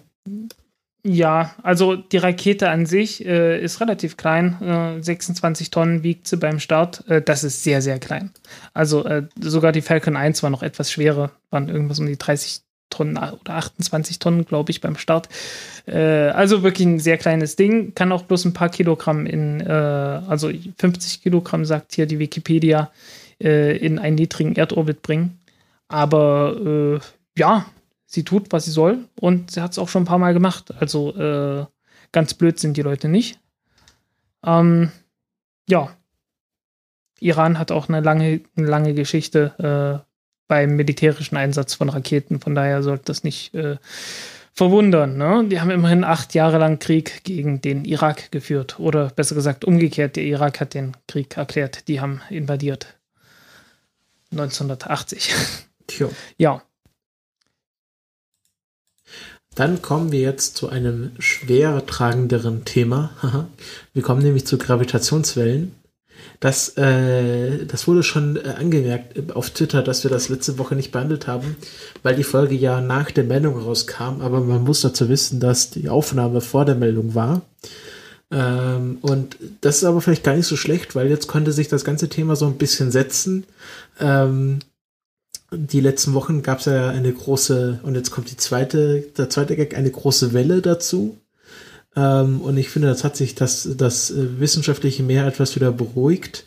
Ja, 1.04 1.54
also 1.62 1.96
die 1.96 2.18
Rakete 2.18 2.70
an 2.70 2.84
sich 2.84 3.24
äh, 3.24 3.62
ist 3.62 3.80
relativ 3.80 4.16
klein. 4.16 4.60
Äh, 4.60 5.02
26 5.02 5.70
Tonnen 5.70 6.02
wiegt 6.02 6.28
sie 6.28 6.36
beim 6.36 6.58
Start. 6.60 7.08
Äh, 7.08 7.22
das 7.22 7.44
ist 7.44 7.64
sehr, 7.64 7.80
sehr 7.82 7.98
klein. 7.98 8.32
Also 8.74 9.04
äh, 9.04 9.26
sogar 9.40 9.72
die 9.72 9.80
Falcon 9.80 10.16
1 10.16 10.42
war 10.42 10.50
noch 10.50 10.62
etwas 10.62 10.92
schwerer, 10.92 11.32
waren 11.50 11.68
irgendwas 11.68 11.98
um 11.98 12.06
die 12.06 12.18
30 12.18 12.62
Tonnen 12.90 13.16
oder 13.16 13.54
28 13.54 14.18
Tonnen, 14.18 14.44
glaube 14.44 14.70
ich, 14.70 14.80
beim 14.80 14.96
Start. 14.96 15.28
Äh, 15.86 16.28
also 16.28 16.62
wirklich 16.62 16.86
ein 16.86 16.98
sehr 16.98 17.18
kleines 17.18 17.56
Ding. 17.56 17.94
Kann 17.94 18.12
auch 18.12 18.22
bloß 18.22 18.44
ein 18.44 18.52
paar 18.52 18.68
Kilogramm 18.68 19.26
in, 19.26 19.60
äh, 19.60 19.72
also 19.72 20.50
50 20.78 21.22
Kilogramm 21.22 21.64
sagt 21.64 21.94
hier 21.94 22.06
die 22.06 22.18
Wikipedia, 22.18 22.90
äh, 23.42 23.76
in 23.76 23.98
einen 23.98 24.16
niedrigen 24.16 24.56
Erdorbit 24.56 25.02
bringen. 25.02 25.38
Aber 25.88 27.00
äh, 27.00 27.00
ja, 27.38 27.66
sie 28.06 28.24
tut, 28.24 28.50
was 28.50 28.64
sie 28.64 28.70
soll 28.70 29.04
und 29.20 29.50
sie 29.50 29.60
hat 29.60 29.72
es 29.72 29.78
auch 29.78 29.88
schon 29.88 30.02
ein 30.02 30.06
paar 30.06 30.18
Mal 30.18 30.34
gemacht. 30.34 30.72
Also 30.78 31.14
äh, 31.16 31.66
ganz 32.12 32.34
blöd 32.34 32.58
sind 32.58 32.76
die 32.76 32.82
Leute 32.82 33.08
nicht. 33.08 33.38
Ähm, 34.44 34.90
ja. 35.68 35.94
Iran 37.20 37.58
hat 37.58 37.72
auch 37.72 37.88
eine 37.88 38.00
lange, 38.00 38.40
eine 38.56 38.66
lange 38.66 38.94
Geschichte 38.94 40.04
äh, 40.04 40.07
beim 40.48 40.76
militärischen 40.76 41.36
Einsatz 41.36 41.74
von 41.74 41.88
Raketen, 41.88 42.40
von 42.40 42.54
daher 42.54 42.82
sollte 42.82 43.04
das 43.04 43.22
nicht 43.22 43.54
äh, 43.54 43.76
verwundern. 44.58 45.16
Ne? 45.16 45.44
Die 45.48 45.60
haben 45.60 45.70
immerhin 45.70 46.02
acht 46.02 46.34
Jahre 46.34 46.58
lang 46.58 46.80
Krieg 46.80 47.22
gegen 47.22 47.60
den 47.60 47.84
Irak 47.84 48.32
geführt. 48.32 48.80
Oder 48.80 49.10
besser 49.10 49.36
gesagt, 49.36 49.64
umgekehrt, 49.64 50.16
der 50.16 50.24
Irak 50.24 50.60
hat 50.60 50.74
den 50.74 50.96
Krieg 51.06 51.36
erklärt. 51.36 51.86
Die 51.86 52.00
haben 52.00 52.20
invadiert. 52.28 52.98
1980. 54.32 55.32
Tja. 55.86 56.08
ja. 56.38 56.62
Dann 59.54 59.80
kommen 59.82 60.12
wir 60.12 60.20
jetzt 60.20 60.56
zu 60.56 60.68
einem 60.68 61.12
schwer 61.18 61.84
tragenderen 61.86 62.64
Thema. 62.64 63.10
Wir 63.92 64.02
kommen 64.02 64.22
nämlich 64.22 64.46
zu 64.46 64.56
Gravitationswellen. 64.56 65.74
Das, 66.40 66.76
äh, 66.76 67.66
das 67.66 67.88
wurde 67.88 68.02
schon 68.02 68.36
äh, 68.36 68.54
angemerkt 68.58 69.34
auf 69.34 69.50
Twitter, 69.50 69.82
dass 69.82 70.04
wir 70.04 70.10
das 70.10 70.28
letzte 70.28 70.58
Woche 70.58 70.76
nicht 70.76 70.92
behandelt 70.92 71.26
haben, 71.26 71.56
weil 72.02 72.14
die 72.14 72.24
Folge 72.24 72.54
ja 72.54 72.80
nach 72.80 73.10
der 73.10 73.24
Meldung 73.24 73.58
rauskam. 73.58 74.20
Aber 74.20 74.40
man 74.40 74.64
muss 74.64 74.80
dazu 74.80 75.08
wissen, 75.08 75.40
dass 75.40 75.70
die 75.70 75.88
Aufnahme 75.88 76.40
vor 76.40 76.64
der 76.64 76.76
Meldung 76.76 77.14
war. 77.14 77.42
Ähm, 78.30 78.98
und 79.00 79.36
das 79.60 79.78
ist 79.78 79.84
aber 79.84 80.00
vielleicht 80.00 80.24
gar 80.24 80.36
nicht 80.36 80.46
so 80.46 80.56
schlecht, 80.56 80.94
weil 80.94 81.08
jetzt 81.08 81.28
konnte 81.28 81.52
sich 81.52 81.68
das 81.68 81.84
ganze 81.84 82.08
Thema 82.08 82.36
so 82.36 82.46
ein 82.46 82.58
bisschen 82.58 82.90
setzen. 82.90 83.44
Ähm, 84.00 84.60
die 85.50 85.80
letzten 85.80 86.12
Wochen 86.14 86.42
gab 86.42 86.58
es 86.58 86.66
ja 86.66 86.90
eine 86.90 87.12
große, 87.12 87.80
und 87.82 87.94
jetzt 87.94 88.10
kommt 88.10 88.30
die 88.30 88.36
zweite, 88.36 89.00
der 89.16 89.30
zweite 89.30 89.56
Gag, 89.56 89.76
eine 89.76 89.90
große 89.90 90.34
Welle 90.34 90.60
dazu. 90.60 91.16
Ähm, 91.98 92.40
und 92.40 92.56
ich 92.56 92.68
finde, 92.68 92.88
das 92.88 93.02
hat 93.02 93.16
sich 93.16 93.34
das, 93.34 93.68
das 93.76 94.10
äh, 94.10 94.38
wissenschaftliche 94.38 95.02
Meer 95.02 95.26
etwas 95.26 95.56
wieder 95.56 95.72
beruhigt. 95.72 96.44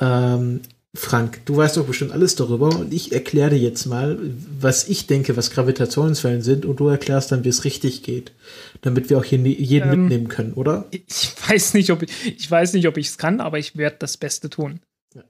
Ähm, 0.00 0.60
Frank, 0.96 1.40
du 1.44 1.56
weißt 1.56 1.76
doch 1.76 1.86
bestimmt 1.86 2.12
alles 2.12 2.36
darüber 2.36 2.68
und 2.68 2.94
ich 2.94 3.12
erkläre 3.12 3.50
dir 3.50 3.58
jetzt 3.58 3.86
mal, 3.86 4.18
was 4.60 4.88
ich 4.88 5.08
denke, 5.08 5.36
was 5.36 5.50
Gravitationswellen 5.50 6.42
sind 6.42 6.64
und 6.64 6.78
du 6.78 6.88
erklärst 6.88 7.32
dann, 7.32 7.44
wie 7.44 7.48
es 7.48 7.64
richtig 7.64 8.04
geht, 8.04 8.32
damit 8.80 9.10
wir 9.10 9.18
auch 9.18 9.24
hier 9.24 9.38
jeden 9.38 9.92
Ähm, 9.92 10.00
mitnehmen 10.02 10.28
können, 10.28 10.52
oder? 10.52 10.86
Ich 10.90 11.32
weiß 11.48 11.74
nicht, 11.74 11.90
ob 11.90 12.02
ich, 12.02 12.10
ich 12.24 12.48
weiß 12.48 12.74
nicht, 12.74 12.86
ob 12.86 12.96
ich 12.96 13.08
es 13.08 13.18
kann, 13.18 13.40
aber 13.40 13.58
ich 13.58 13.76
werde 13.76 13.96
das 13.98 14.16
Beste 14.16 14.50
tun. 14.50 14.80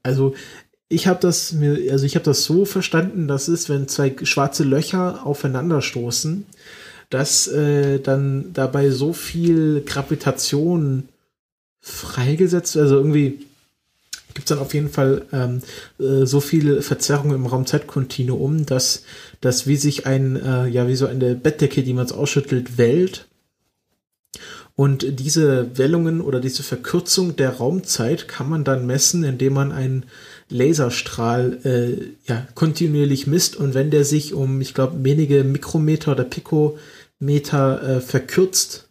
Also 0.02 0.34
ich 0.90 1.06
habe 1.06 1.20
das 1.20 1.52
mir, 1.52 1.90
also 1.90 2.04
ich 2.04 2.14
habe 2.14 2.24
das 2.24 2.44
so 2.44 2.66
verstanden, 2.66 3.26
dass 3.26 3.48
es, 3.48 3.70
wenn 3.70 3.88
zwei 3.88 4.14
schwarze 4.22 4.64
Löcher 4.64 5.26
aufeinanderstoßen, 5.26 6.44
dass 7.10 7.46
äh, 7.48 8.00
dann 8.00 8.52
dabei 8.52 8.90
so 8.90 9.12
viel 9.12 9.82
Gravitation 9.84 11.08
freigesetzt, 11.80 12.76
also 12.76 12.96
irgendwie 12.96 13.46
gibt 14.34 14.50
es 14.50 14.56
dann 14.56 14.58
auf 14.58 14.74
jeden 14.74 14.90
Fall 14.90 15.22
ähm, 15.32 15.62
äh, 15.98 16.26
so 16.26 16.40
viel 16.40 16.82
Verzerrung 16.82 17.32
im 17.32 17.46
Raum-Zeit-Kontinuum, 17.46 18.66
dass 18.66 19.04
das 19.40 19.66
wie 19.66 19.76
sich 19.76 20.06
ein, 20.06 20.36
äh, 20.36 20.66
ja, 20.66 20.88
wie 20.88 20.96
so 20.96 21.06
eine 21.06 21.34
Bettdecke, 21.34 21.82
die 21.82 21.94
man 21.94 22.10
ausschüttelt, 22.10 22.76
wellt. 22.76 23.28
Und 24.76 25.20
diese 25.20 25.78
Wellungen 25.78 26.20
oder 26.20 26.40
diese 26.40 26.64
Verkürzung 26.64 27.36
der 27.36 27.50
Raumzeit 27.50 28.26
kann 28.26 28.48
man 28.48 28.64
dann 28.64 28.86
messen, 28.86 29.22
indem 29.22 29.54
man 29.54 29.70
einen 29.70 30.06
Laserstrahl 30.48 31.58
äh, 31.64 32.30
ja, 32.30 32.46
kontinuierlich 32.54 33.26
misst. 33.26 33.56
Und 33.56 33.74
wenn 33.74 33.90
der 33.90 34.04
sich 34.04 34.34
um, 34.34 34.60
ich 34.60 34.74
glaube, 34.74 35.04
wenige 35.04 35.44
Mikrometer 35.44 36.12
oder 36.12 36.24
Pikometer 36.24 37.96
äh, 37.96 38.00
verkürzt, 38.00 38.88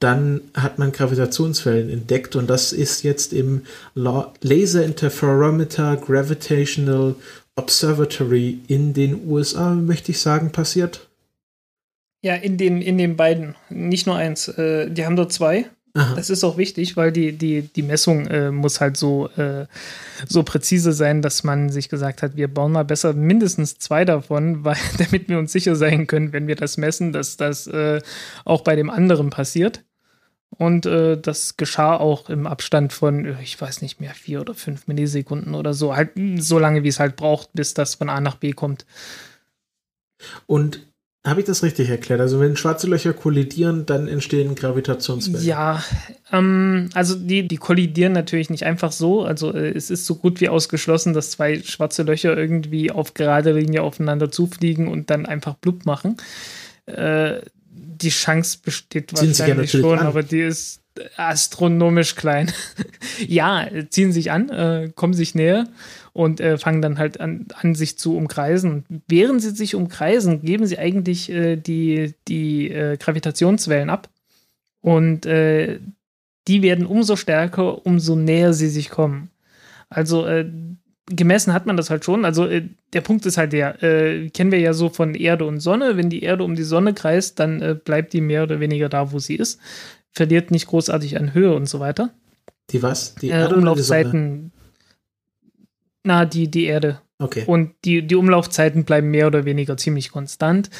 dann 0.00 0.42
hat 0.54 0.78
man 0.78 0.92
Gravitationswellen 0.92 1.90
entdeckt 1.90 2.36
und 2.36 2.48
das 2.48 2.72
ist 2.72 3.02
jetzt 3.02 3.32
im 3.32 3.62
Laser 3.94 4.84
Interferometer 4.84 5.96
Gravitational 5.96 7.16
Observatory 7.56 8.60
in 8.68 8.94
den 8.94 9.28
USA, 9.28 9.74
möchte 9.74 10.12
ich 10.12 10.20
sagen, 10.20 10.52
passiert. 10.52 11.08
Ja, 12.22 12.34
in 12.34 12.56
den, 12.56 12.80
in 12.82 12.98
den 12.98 13.16
beiden. 13.16 13.56
Nicht 13.68 14.06
nur 14.06 14.16
eins. 14.16 14.48
Äh, 14.48 14.90
die 14.90 15.04
haben 15.04 15.16
dort 15.16 15.32
zwei. 15.32 15.66
Aha. 15.94 16.14
Das 16.14 16.30
ist 16.30 16.44
auch 16.44 16.56
wichtig, 16.56 16.96
weil 16.96 17.12
die, 17.12 17.32
die, 17.32 17.62
die 17.62 17.82
Messung 17.82 18.26
äh, 18.26 18.50
muss 18.50 18.80
halt 18.80 18.96
so, 18.96 19.28
äh, 19.36 19.66
so 20.26 20.42
präzise 20.42 20.92
sein, 20.92 21.22
dass 21.22 21.44
man 21.44 21.70
sich 21.70 21.88
gesagt 21.88 22.22
hat, 22.22 22.36
wir 22.36 22.48
bauen 22.48 22.72
mal 22.72 22.84
besser 22.84 23.14
mindestens 23.14 23.78
zwei 23.78 24.04
davon, 24.04 24.64
weil, 24.64 24.76
damit 24.98 25.28
wir 25.28 25.38
uns 25.38 25.52
sicher 25.52 25.76
sein 25.76 26.06
können, 26.06 26.32
wenn 26.32 26.46
wir 26.46 26.56
das 26.56 26.76
messen, 26.76 27.12
dass 27.12 27.36
das 27.36 27.66
äh, 27.66 28.00
auch 28.44 28.62
bei 28.62 28.76
dem 28.76 28.90
anderen 28.90 29.30
passiert. 29.30 29.84
Und 30.50 30.86
äh, 30.86 31.20
das 31.20 31.56
geschah 31.56 31.96
auch 31.96 32.30
im 32.30 32.46
Abstand 32.46 32.92
von, 32.92 33.24
äh, 33.24 33.42
ich 33.42 33.60
weiß 33.60 33.82
nicht 33.82 34.00
mehr, 34.00 34.14
vier 34.14 34.40
oder 34.40 34.54
fünf 34.54 34.86
Millisekunden 34.86 35.54
oder 35.54 35.74
so. 35.74 35.94
Halt 35.94 36.12
so 36.38 36.58
lange, 36.58 36.84
wie 36.84 36.88
es 36.88 37.00
halt 37.00 37.16
braucht, 37.16 37.50
bis 37.52 37.74
das 37.74 37.96
von 37.96 38.08
A 38.08 38.20
nach 38.20 38.36
B 38.36 38.52
kommt. 38.52 38.86
Und 40.46 40.87
habe 41.26 41.40
ich 41.40 41.46
das 41.46 41.62
richtig 41.62 41.90
erklärt? 41.90 42.20
Also 42.20 42.40
wenn 42.40 42.56
schwarze 42.56 42.86
Löcher 42.86 43.12
kollidieren, 43.12 43.86
dann 43.86 44.06
entstehen 44.06 44.54
Gravitationswellen. 44.54 45.44
Ja, 45.46 45.82
ähm, 46.32 46.90
also 46.94 47.16
die, 47.16 47.46
die 47.46 47.56
kollidieren 47.56 48.12
natürlich 48.12 48.50
nicht 48.50 48.64
einfach 48.64 48.92
so. 48.92 49.22
Also 49.24 49.52
äh, 49.52 49.70
es 49.70 49.90
ist 49.90 50.06
so 50.06 50.14
gut 50.14 50.40
wie 50.40 50.48
ausgeschlossen, 50.48 51.12
dass 51.12 51.32
zwei 51.32 51.60
schwarze 51.60 52.04
Löcher 52.04 52.36
irgendwie 52.36 52.90
auf 52.90 53.14
gerade 53.14 53.52
Linie 53.52 53.82
aufeinander 53.82 54.30
zufliegen 54.30 54.88
und 54.88 55.10
dann 55.10 55.26
einfach 55.26 55.54
blub 55.54 55.86
machen. 55.86 56.16
Äh, 56.86 57.40
die 57.70 58.10
Chance 58.10 58.58
besteht 58.64 59.10
ziehen 59.16 59.28
wahrscheinlich 59.28 59.72
schon, 59.72 59.98
an. 59.98 60.06
aber 60.06 60.22
die 60.22 60.40
ist 60.40 60.80
astronomisch 61.16 62.14
klein. 62.14 62.52
ja, 63.26 63.66
ziehen 63.90 64.12
sich 64.12 64.30
an, 64.30 64.48
äh, 64.48 64.90
kommen 64.94 65.14
sich 65.14 65.34
näher 65.34 65.66
und 66.12 66.40
äh, 66.40 66.58
fangen 66.58 66.82
dann 66.82 66.98
halt 66.98 67.20
an, 67.20 67.46
an, 67.54 67.74
sich 67.74 67.96
zu 67.96 68.16
umkreisen. 68.16 68.84
während 69.06 69.40
sie 69.40 69.50
sich 69.50 69.74
umkreisen, 69.74 70.42
geben 70.42 70.66
sie 70.66 70.78
eigentlich 70.78 71.30
äh, 71.30 71.56
die, 71.56 72.14
die 72.26 72.70
äh, 72.70 72.96
Gravitationswellen 72.96 73.88
ab. 73.88 74.08
Und 74.80 75.26
äh, 75.26 75.78
die 76.48 76.62
werden 76.62 76.86
umso 76.86 77.14
stärker, 77.14 77.86
umso 77.86 78.16
näher 78.16 78.52
sie 78.52 78.68
sich 78.68 78.90
kommen. 78.90 79.30
Also 79.90 80.26
äh, 80.26 80.50
gemessen 81.06 81.52
hat 81.52 81.66
man 81.66 81.76
das 81.76 81.88
halt 81.88 82.04
schon. 82.04 82.24
Also 82.24 82.48
der 82.92 83.00
Punkt 83.00 83.24
ist 83.24 83.38
halt 83.38 83.52
der, 83.52 83.74
kennen 84.30 84.52
wir 84.52 84.58
ja 84.60 84.72
so 84.72 84.88
von 84.88 85.14
Erde 85.14 85.44
und 85.46 85.60
Sonne. 85.60 85.96
Wenn 85.96 86.10
die 86.10 86.22
Erde 86.22 86.44
um 86.44 86.54
die 86.54 86.62
Sonne 86.62 86.94
kreist, 86.94 87.38
dann 87.38 87.80
bleibt 87.84 88.12
die 88.12 88.20
mehr 88.20 88.42
oder 88.42 88.60
weniger 88.60 88.88
da, 88.88 89.10
wo 89.12 89.18
sie 89.18 89.36
ist. 89.36 89.58
Verliert 90.12 90.50
nicht 90.50 90.66
großartig 90.66 91.16
an 91.16 91.34
Höhe 91.34 91.54
und 91.54 91.68
so 91.68 91.80
weiter. 91.80 92.10
Die 92.70 92.82
was? 92.82 93.14
Die 93.16 93.30
äh, 93.30 93.40
Erde 93.40 93.56
Umlaufzeiten. 93.56 94.52
Na, 96.04 96.24
die, 96.24 96.50
die 96.50 96.64
Erde. 96.64 97.00
Okay. 97.18 97.44
Und 97.46 97.74
die, 97.84 98.06
die 98.06 98.14
Umlaufzeiten 98.14 98.84
bleiben 98.84 99.10
mehr 99.10 99.26
oder 99.26 99.44
weniger 99.44 99.76
ziemlich 99.76 100.10
konstant. 100.10 100.70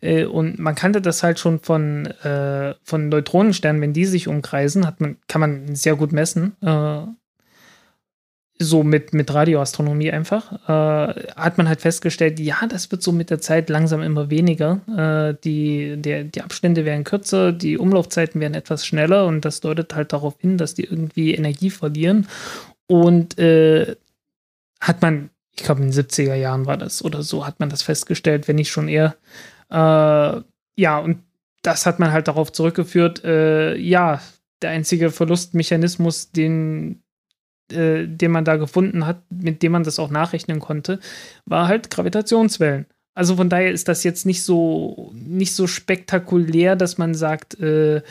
Äh, 0.00 0.24
und 0.24 0.58
man 0.58 0.74
kannte 0.74 1.00
das 1.00 1.22
halt 1.22 1.38
schon 1.38 1.60
von, 1.60 2.06
äh, 2.06 2.74
von 2.82 3.08
Neutronensternen, 3.08 3.80
wenn 3.80 3.92
die 3.92 4.04
sich 4.04 4.28
umkreisen, 4.28 4.86
hat 4.86 5.00
man, 5.00 5.16
kann 5.26 5.40
man 5.40 5.74
sehr 5.74 5.96
gut 5.96 6.12
messen 6.12 6.56
so 8.58 8.82
mit, 8.82 9.12
mit 9.12 9.32
Radioastronomie 9.32 10.10
einfach, 10.10 10.52
äh, 10.68 11.26
hat 11.36 11.58
man 11.58 11.68
halt 11.68 11.82
festgestellt, 11.82 12.40
ja, 12.40 12.56
das 12.68 12.90
wird 12.90 13.02
so 13.02 13.12
mit 13.12 13.30
der 13.30 13.40
Zeit 13.40 13.68
langsam 13.68 14.02
immer 14.02 14.30
weniger. 14.30 14.80
Äh, 14.88 15.36
die, 15.44 15.96
der, 15.98 16.24
die 16.24 16.40
Abstände 16.40 16.84
werden 16.84 17.04
kürzer, 17.04 17.52
die 17.52 17.76
Umlaufzeiten 17.76 18.40
werden 18.40 18.54
etwas 18.54 18.86
schneller 18.86 19.26
und 19.26 19.44
das 19.44 19.60
deutet 19.60 19.94
halt 19.94 20.12
darauf 20.12 20.36
hin, 20.40 20.56
dass 20.56 20.74
die 20.74 20.84
irgendwie 20.84 21.34
Energie 21.34 21.70
verlieren. 21.70 22.28
Und 22.86 23.38
äh, 23.38 23.96
hat 24.80 25.02
man, 25.02 25.30
ich 25.54 25.62
glaube 25.62 25.82
in 25.82 25.90
den 25.90 26.04
70er 26.04 26.34
Jahren 26.34 26.66
war 26.66 26.78
das 26.78 27.04
oder 27.04 27.22
so, 27.22 27.46
hat 27.46 27.60
man 27.60 27.68
das 27.68 27.82
festgestellt, 27.82 28.48
wenn 28.48 28.56
nicht 28.56 28.70
schon 28.70 28.88
eher. 28.88 29.16
Äh, 29.70 30.40
ja, 30.78 30.98
und 30.98 31.18
das 31.62 31.84
hat 31.84 31.98
man 31.98 32.12
halt 32.12 32.28
darauf 32.28 32.52
zurückgeführt, 32.52 33.24
äh, 33.24 33.76
ja, 33.76 34.20
der 34.62 34.70
einzige 34.70 35.10
Verlustmechanismus, 35.10 36.30
den 36.30 37.02
äh, 37.72 38.06
den 38.06 38.30
man 38.30 38.44
da 38.44 38.56
gefunden 38.56 39.06
hat, 39.06 39.22
mit 39.30 39.62
dem 39.62 39.72
man 39.72 39.84
das 39.84 39.98
auch 39.98 40.10
nachrechnen 40.10 40.60
konnte, 40.60 41.00
war 41.44 41.68
halt 41.68 41.90
Gravitationswellen. 41.90 42.86
Also 43.14 43.36
von 43.36 43.48
daher 43.48 43.72
ist 43.72 43.88
das 43.88 44.04
jetzt 44.04 44.26
nicht 44.26 44.42
so 44.44 45.10
nicht 45.14 45.54
so 45.54 45.66
spektakulär, 45.66 46.76
dass 46.76 46.98
man 46.98 47.14
sagt, 47.14 47.58
äh, 47.58 48.02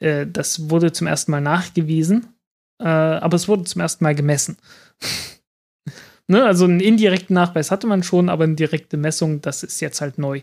äh, 0.00 0.26
das 0.26 0.70
wurde 0.70 0.90
zum 0.90 1.06
ersten 1.06 1.32
Mal 1.32 1.42
nachgewiesen, 1.42 2.28
äh, 2.80 2.86
aber 2.86 3.36
es 3.36 3.46
wurde 3.46 3.64
zum 3.64 3.82
ersten 3.82 4.04
Mal 4.04 4.14
gemessen. 4.14 4.56
ne? 6.28 6.44
Also 6.44 6.64
einen 6.64 6.80
indirekten 6.80 7.34
Nachweis 7.34 7.70
hatte 7.70 7.86
man 7.86 8.02
schon, 8.02 8.30
aber 8.30 8.44
eine 8.44 8.54
direkte 8.54 8.96
Messung, 8.96 9.42
das 9.42 9.62
ist 9.62 9.80
jetzt 9.80 10.00
halt 10.00 10.16
neu. 10.16 10.40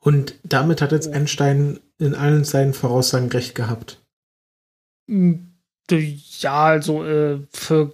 Und 0.00 0.34
damit 0.42 0.82
hat 0.82 0.92
jetzt 0.92 1.08
Einstein 1.08 1.80
in 1.98 2.14
allen 2.14 2.44
seinen 2.44 2.74
Voraussagen 2.74 3.30
recht 3.30 3.54
gehabt. 3.54 4.04
Hm, 5.08 5.53
ja, 5.90 6.64
also 6.64 7.04
äh, 7.04 7.40
für, 7.52 7.92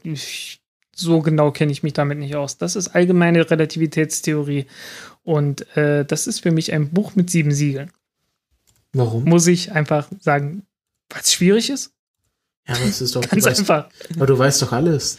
so 0.95 1.21
genau 1.21 1.51
kenne 1.51 1.73
ich 1.73 1.83
mich 1.83 1.93
damit 1.93 2.19
nicht 2.19 2.37
aus. 2.37 2.59
Das 2.59 2.77
ist 2.77 2.89
allgemeine 2.89 3.51
Relativitätstheorie. 3.51 4.67
Und 5.23 5.77
äh, 5.77 6.05
das 6.05 6.27
ist 6.27 6.41
für 6.41 6.51
mich 6.51 6.73
ein 6.73 6.91
Buch 6.91 7.15
mit 7.15 7.31
sieben 7.31 7.53
Siegeln. 7.53 7.91
Warum? 8.93 9.25
Muss 9.25 9.47
ich 9.47 9.73
einfach 9.73 10.09
sagen, 10.21 10.67
weil 11.09 11.21
es 11.23 11.33
schwierig 11.33 11.71
ist. 11.71 11.93
Ja, 12.67 12.75
aber 12.77 12.85
es 12.85 13.01
ist 13.01 13.17
doch 13.17 13.23
ganz 13.23 13.45
weißt, 13.45 13.61
einfach. 13.61 13.89
Aber 14.15 14.27
du 14.27 14.39
weißt 14.39 14.63
doch 14.63 14.73
alles. 14.73 15.19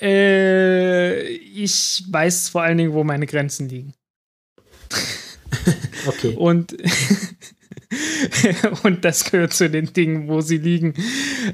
Äh, 0.00 1.22
ich 1.22 2.04
weiß 2.08 2.50
vor 2.50 2.62
allen 2.62 2.78
Dingen, 2.78 2.92
wo 2.92 3.04
meine 3.04 3.26
Grenzen 3.26 3.68
liegen. 3.68 3.94
okay. 6.06 6.34
Und 6.36 6.76
und 8.82 9.04
das 9.04 9.30
gehört 9.30 9.52
zu 9.52 9.70
den 9.70 9.92
Dingen, 9.92 10.28
wo 10.28 10.40
sie 10.40 10.58
liegen. 10.58 10.94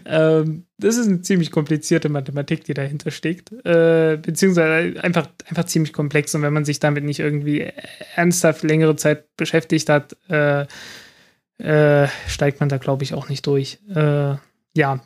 Ähm, 0.05 0.67
das 0.79 0.97
ist 0.97 1.07
eine 1.07 1.23
ziemlich 1.23 1.51
komplizierte 1.51 2.09
Mathematik, 2.09 2.65
die 2.65 2.75
dahinter 2.75 3.11
steckt. 3.11 3.53
Äh, 3.65 4.19
beziehungsweise 4.21 5.03
einfach, 5.03 5.29
einfach 5.47 5.65
ziemlich 5.65 5.93
komplex. 5.93 6.35
Und 6.35 6.43
wenn 6.43 6.53
man 6.53 6.65
sich 6.65 6.81
damit 6.81 7.05
nicht 7.05 7.21
irgendwie 7.21 7.71
ernsthaft 8.17 8.63
längere 8.63 8.97
Zeit 8.97 9.37
beschäftigt 9.37 9.89
hat, 9.89 10.17
äh, 10.29 10.67
äh, 11.59 12.09
steigt 12.27 12.61
man 12.61 12.69
da, 12.69 12.79
glaube 12.79 13.05
ich, 13.05 13.15
auch 13.15 13.29
nicht 13.29 13.47
durch. 13.47 13.79
Äh, 13.95 14.35
ja, 14.77 15.01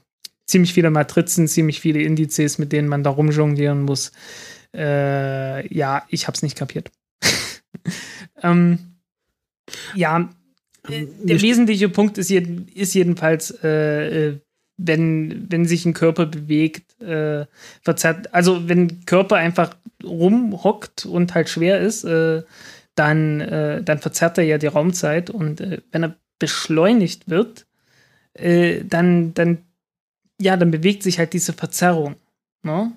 ziemlich 0.47 0.73
viele 0.73 0.91
Matrizen, 0.91 1.47
ziemlich 1.47 1.81
viele 1.81 2.01
Indizes, 2.01 2.59
mit 2.59 2.73
denen 2.73 2.89
man 2.89 3.03
da 3.03 3.11
rumjonglieren 3.11 3.83
muss. 3.83 4.13
Äh, 4.75 5.75
ja, 5.75 6.05
ich 6.09 6.27
habe 6.27 6.37
es 6.37 6.43
nicht 6.43 6.57
kapiert. 6.57 6.91
ähm, 8.43 8.97
ja, 9.95 10.31
der 10.89 11.41
wesentliche 11.41 11.89
Punkt 11.89 12.19
ist, 12.19 12.31
jeden, 12.31 12.69
ist 12.69 12.95
jedenfalls, 12.95 13.51
äh, 13.63 14.29
äh, 14.29 14.41
wenn, 14.77 15.47
wenn 15.51 15.67
sich 15.67 15.85
ein 15.85 15.95
Körper 15.95 16.27
bewegt, 16.27 17.01
äh, 17.01 17.47
verzerrt, 17.83 18.33
also 18.33 18.69
wenn 18.69 19.05
Körper 19.07 19.37
einfach 19.37 19.77
rumhockt 20.05 21.07
und 21.07 21.35
halt 21.35 21.49
schwer 21.49 21.81
ist, 21.81 22.05
äh, 22.05 22.43
dann, 22.95 23.41
äh, 23.41 23.83
dann 23.83 23.99
verzerrt 23.99 24.39
er 24.39 24.45
ja 24.45 24.59
die 24.59 24.67
Raumzeit 24.67 25.31
und 25.31 25.61
wenn 25.93 26.03
er 26.03 26.17
beschleunigt 26.39 27.29
wird, 27.29 27.67
dann, 28.35 29.35
dann, 29.35 29.59
ja, 30.41 30.57
dann 30.57 30.71
bewegt 30.71 31.03
sich 31.03 31.19
halt 31.19 31.33
diese 31.33 31.53
Verzerrung. 31.53 32.15
Ne? 32.63 32.93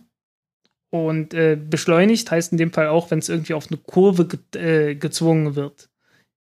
Und 0.92 1.30
beschleunigt 1.30 2.30
heißt 2.30 2.52
in 2.52 2.60
dem 2.60 2.72
Fall 2.72 2.90
auch, 2.90 3.10
wenn 3.10 3.18
es 3.18 3.30
irgendwie 3.30 3.56
auf 3.56 3.72
eine 3.72 3.78
Kurve 3.78 4.28
ge 4.28 4.94
gezwungen 4.94 5.56
wird. 5.56 5.90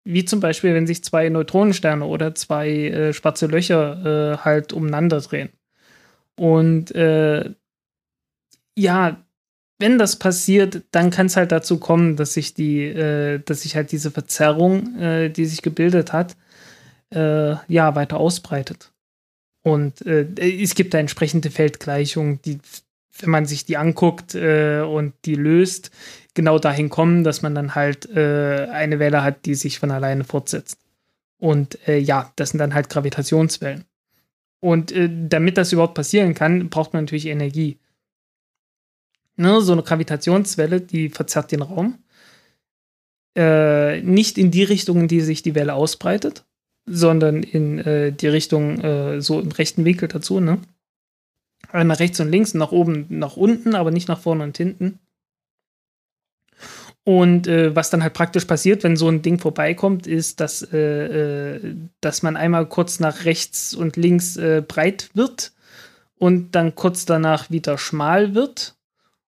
Wie 0.04 0.26
zum 0.26 0.40
Beispiel, 0.40 0.74
wenn 0.74 0.88
sich 0.88 1.04
zwei 1.04 1.30
Neutronensterne 1.30 2.06
oder 2.06 2.34
zwei 2.36 2.70
äh, 2.70 3.14
schwarze 3.14 3.48
Löcher 3.48 4.34
äh, 4.34 4.38
halt 4.38 4.74
umeinander 4.74 5.22
drehen. 5.22 5.50
Und 6.36 6.96
äh, 6.96 7.54
ja, 8.78 9.24
wenn 9.80 9.98
das 9.98 10.18
passiert, 10.18 10.84
dann 10.92 11.10
kann 11.10 11.28
es 11.28 11.38
halt 11.38 11.52
dazu 11.52 11.80
kommen, 11.80 12.18
dass 12.18 12.34
sich 12.34 12.54
die, 12.54 12.84
äh, 12.84 13.40
dass 13.40 13.62
sich 13.62 13.76
halt 13.76 13.92
diese 13.92 14.12
Verzerrung, 14.12 14.98
äh, 15.00 15.30
die 15.30 15.46
sich 15.46 15.62
gebildet 15.62 16.12
hat, 16.12 16.36
äh, 17.14 17.56
ja, 17.68 17.96
weiter 17.96 18.18
ausbreitet. 18.18 18.92
Und 19.62 20.02
es 20.02 20.74
gibt 20.74 20.94
da 20.94 21.00
entsprechende 21.00 21.52
Feldgleichungen, 21.52 22.42
die, 22.44 22.60
wenn 23.20 23.30
man 23.30 23.46
sich 23.46 23.66
die 23.66 23.76
anguckt 23.76 24.34
und 24.34 25.14
die 25.26 25.36
löst, 25.36 25.92
genau 26.40 26.58
dahin 26.58 26.88
kommen, 26.88 27.26
dass 27.26 27.42
man 27.42 27.54
dann 27.54 27.76
halt 27.76 28.10
äh, 28.16 28.68
eine 28.72 28.98
Welle 28.98 29.24
hat, 29.24 29.46
die 29.46 29.56
sich 29.56 29.78
von 29.78 29.92
alleine 29.92 30.24
fortsetzt. 30.24 30.80
Und 31.38 31.86
äh, 31.86 31.98
ja, 31.98 32.32
das 32.38 32.52
sind 32.52 32.60
dann 32.60 32.74
halt 32.74 32.88
Gravitationswellen. 32.88 33.84
Und 34.62 34.94
äh, 34.94 35.10
damit 35.12 35.58
das 35.58 35.74
überhaupt 35.74 35.96
passieren 35.96 36.34
kann, 36.36 36.70
braucht 36.70 36.94
man 36.94 37.04
natürlich 37.04 37.26
Energie. 37.26 37.78
Ne, 39.36 39.60
so 39.60 39.74
eine 39.74 39.84
Gravitationswelle, 39.84 40.80
die 40.80 41.10
verzerrt 41.10 41.52
den 41.52 41.62
Raum. 41.62 42.00
Äh, 43.36 44.02
nicht 44.02 44.38
in 44.38 44.50
die 44.50 44.64
Richtung, 44.64 45.02
in 45.02 45.08
die 45.10 45.20
sich 45.20 45.42
die 45.42 45.56
Welle 45.56 45.74
ausbreitet, 45.74 46.46
sondern 46.86 47.44
in 47.44 47.80
äh, 47.80 48.14
die 48.14 48.28
Richtung, 48.28 48.80
äh, 48.80 49.22
so 49.22 49.42
im 49.42 49.52
rechten 49.52 49.84
Winkel 49.84 50.08
dazu, 50.08 50.40
ne? 50.40 50.60
Nach 51.74 52.00
rechts 52.00 52.22
und 52.22 52.32
links, 52.32 52.54
nach 52.54 52.72
oben, 52.72 53.08
nach 53.10 53.36
unten, 53.36 53.76
aber 53.76 53.92
nicht 53.92 54.08
nach 54.08 54.22
vorne 54.22 54.46
und 54.46 54.56
hinten. 54.56 55.00
Und 57.10 57.48
äh, 57.48 57.76
was 57.76 57.90
dann 57.90 58.04
halt 58.04 58.14
praktisch 58.14 58.46
passiert, 58.46 58.84
wenn 58.84 58.96
so 58.96 59.10
ein 59.10 59.24
Ding 59.24 59.40
vorbeikommt, 59.40 60.06
ist, 60.06 60.40
dass, 60.40 60.62
äh, 60.62 61.56
äh, 61.56 61.76
dass 62.02 62.22
man 62.22 62.38
einmal 62.38 62.68
kurz 62.68 63.00
nach 63.00 63.26
rechts 63.26 63.74
und 63.74 63.98
links 63.98 64.38
äh, 64.38 64.62
breit 64.62 65.10
wird 65.16 65.52
und 66.20 66.52
dann 66.54 66.76
kurz 66.76 67.06
danach 67.06 67.50
wieder 67.50 67.80
schmal 67.80 68.36
wird. 68.36 68.76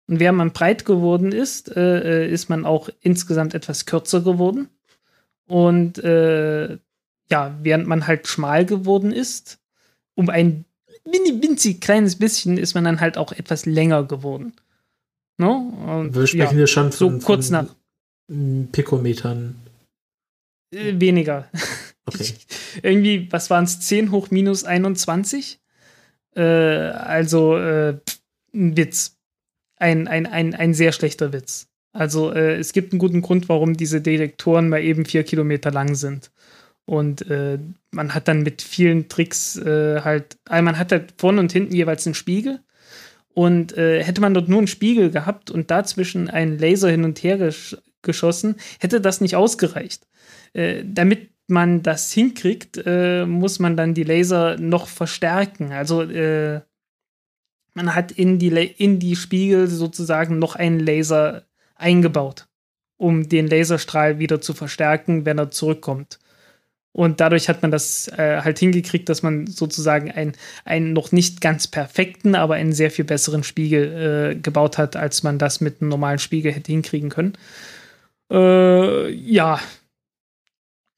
Und 0.05 0.19
während 0.19 0.37
man 0.37 0.51
breit 0.51 0.85
geworden 0.85 1.31
ist, 1.31 1.75
äh, 1.75 2.25
äh, 2.25 2.31
ist 2.31 2.49
man 2.49 2.67
auch 2.67 2.87
insgesamt 2.99 3.55
etwas 3.55 3.87
kürzer 3.87 4.21
geworden. 4.21 4.69
Und 5.47 5.97
ja, 5.97 6.79
während 7.63 7.87
man 7.87 8.05
halt 8.05 8.27
schmal 8.27 8.63
geworden 8.63 9.11
ist, 9.11 9.57
um 10.13 10.29
ein 10.29 10.65
mini 11.03 11.41
winzig 11.41 11.81
kleines 11.81 12.15
bisschen 12.15 12.59
ist 12.59 12.75
man 12.75 12.83
dann 12.83 13.01
halt 13.01 13.17
auch 13.17 13.31
etwas 13.31 13.65
länger 13.65 14.03
geworden. 14.03 14.53
No? 15.41 15.73
Ne? 15.85 15.91
Und, 15.91 16.15
Wir 16.15 16.27
sprechen 16.27 16.43
ja, 16.43 16.51
hier 16.51 16.67
schon 16.67 16.91
von, 16.91 17.19
so 17.19 17.25
kurz 17.25 17.49
von 17.49 17.67
nach 18.27 18.67
Pikometern. 18.71 19.55
Äh, 20.73 20.99
weniger. 20.99 21.49
Okay. 22.05 22.33
Irgendwie, 22.83 23.27
was 23.31 23.49
waren 23.49 23.65
es? 23.65 23.79
10 23.81 24.11
hoch 24.11 24.29
minus 24.29 24.63
21? 24.63 25.59
Äh, 26.35 26.41
also 26.41 27.57
äh, 27.57 27.97
ein 28.53 28.77
Witz. 28.77 29.17
Ein, 29.77 30.07
ein, 30.07 30.27
ein, 30.27 30.53
ein 30.53 30.73
sehr 30.75 30.91
schlechter 30.91 31.33
Witz. 31.33 31.67
Also 31.91 32.31
äh, 32.31 32.55
es 32.55 32.71
gibt 32.71 32.93
einen 32.93 32.99
guten 32.99 33.21
Grund, 33.21 33.49
warum 33.49 33.75
diese 33.75 33.99
Detektoren 33.99 34.69
mal 34.69 34.83
eben 34.83 35.05
vier 35.05 35.23
Kilometer 35.23 35.71
lang 35.71 35.95
sind. 35.95 36.31
Und 36.85 37.29
äh, 37.29 37.57
man 37.89 38.13
hat 38.13 38.27
dann 38.27 38.43
mit 38.43 38.61
vielen 38.61 39.09
Tricks 39.09 39.57
äh, 39.57 40.01
halt, 40.01 40.37
also 40.47 40.63
man 40.63 40.77
hat 40.77 40.91
halt 40.91 41.13
vorne 41.17 41.39
und 41.39 41.51
hinten 41.51 41.75
jeweils 41.75 42.05
einen 42.05 42.13
Spiegel. 42.13 42.59
Und 43.33 43.77
äh, 43.77 44.03
hätte 44.03 44.21
man 44.21 44.33
dort 44.33 44.49
nur 44.49 44.59
einen 44.59 44.67
Spiegel 44.67 45.09
gehabt 45.09 45.51
und 45.51 45.71
dazwischen 45.71 46.29
einen 46.29 46.57
Laser 46.57 46.89
hin 46.89 47.03
und 47.03 47.21
her 47.23 47.37
gesch 47.37 47.77
geschossen, 48.03 48.55
hätte 48.79 48.99
das 48.99 49.21
nicht 49.21 49.35
ausgereicht. 49.35 50.07
Äh, 50.53 50.83
damit 50.83 51.29
man 51.47 51.83
das 51.83 52.11
hinkriegt, 52.11 52.81
äh, 52.83 53.27
muss 53.27 53.59
man 53.59 53.77
dann 53.77 53.93
die 53.93 54.03
Laser 54.03 54.57
noch 54.57 54.87
verstärken. 54.87 55.71
Also 55.71 56.01
äh, 56.01 56.61
man 57.73 57.93
hat 57.93 58.11
in 58.11 58.39
die, 58.39 58.49
in 58.49 58.99
die 58.99 59.15
Spiegel 59.15 59.67
sozusagen 59.67 60.39
noch 60.39 60.55
einen 60.55 60.79
Laser 60.79 61.43
eingebaut, 61.75 62.47
um 62.97 63.29
den 63.29 63.47
Laserstrahl 63.47 64.19
wieder 64.19 64.41
zu 64.41 64.53
verstärken, 64.53 65.25
wenn 65.25 65.37
er 65.37 65.51
zurückkommt. 65.51 66.19
Und 66.93 67.21
dadurch 67.21 67.47
hat 67.47 67.61
man 67.61 67.71
das 67.71 68.09
äh, 68.09 68.41
halt 68.41 68.59
hingekriegt, 68.59 69.07
dass 69.07 69.23
man 69.23 69.47
sozusagen 69.47 70.11
einen, 70.11 70.33
einen 70.65 70.91
noch 70.91 71.13
nicht 71.13 71.39
ganz 71.39 71.67
perfekten, 71.67 72.35
aber 72.35 72.55
einen 72.55 72.73
sehr 72.73 72.91
viel 72.91 73.05
besseren 73.05 73.43
Spiegel 73.43 74.33
äh, 74.33 74.35
gebaut 74.35 74.77
hat, 74.77 74.97
als 74.97 75.23
man 75.23 75.39
das 75.39 75.61
mit 75.61 75.81
einem 75.81 75.89
normalen 75.89 76.19
Spiegel 76.19 76.51
hätte 76.51 76.71
hinkriegen 76.71 77.09
können. 77.09 77.37
Äh, 78.29 79.09
ja. 79.11 79.59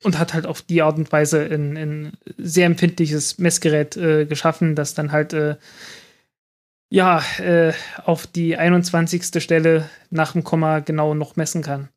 Und 0.04 0.18
hat 0.20 0.34
halt 0.34 0.48
auf 0.48 0.62
die 0.62 0.82
Art 0.82 0.98
und 0.98 1.12
Weise 1.12 1.46
ein, 1.46 1.78
ein 1.78 2.18
sehr 2.38 2.66
empfindliches 2.66 3.38
Messgerät 3.38 3.96
äh, 3.96 4.26
geschaffen, 4.26 4.76
das 4.76 4.96
dann 4.96 5.12
halt 5.12 5.32
äh, 5.32 5.56
ja 6.90 7.24
äh, 7.40 7.72
auf 8.04 8.28
die 8.28 8.58
21. 8.58 9.42
Stelle 9.42 9.90
nach 10.10 10.34
dem 10.34 10.44
Komma 10.44 10.80
genau 10.80 11.14
noch 11.14 11.36
messen 11.36 11.62
kann. 11.62 11.90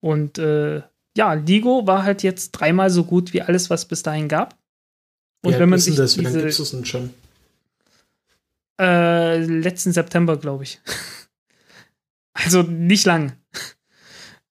Und 0.00 0.38
ja, 1.16 1.32
Ligo 1.34 1.86
war 1.86 2.04
halt 2.04 2.22
jetzt 2.22 2.52
dreimal 2.52 2.90
so 2.90 3.04
gut 3.04 3.32
wie 3.32 3.42
alles, 3.42 3.70
was 3.70 3.86
bis 3.86 4.02
dahin 4.02 4.28
gab. 4.28 4.58
Und 5.44 5.52
ja, 5.52 5.58
wenn 5.60 5.68
man 5.68 5.78
sich 5.78 5.94
das, 5.94 6.18
wie 6.18 6.22
lange 6.22 6.38
gibt 6.42 6.58
es 6.58 6.70
denn 6.70 6.84
schon? 6.84 7.10
Äh, 8.80 9.38
letzten 9.38 9.92
September, 9.92 10.36
glaube 10.36 10.64
ich. 10.64 10.80
also 12.32 12.62
nicht 12.62 13.06
lang. 13.06 13.32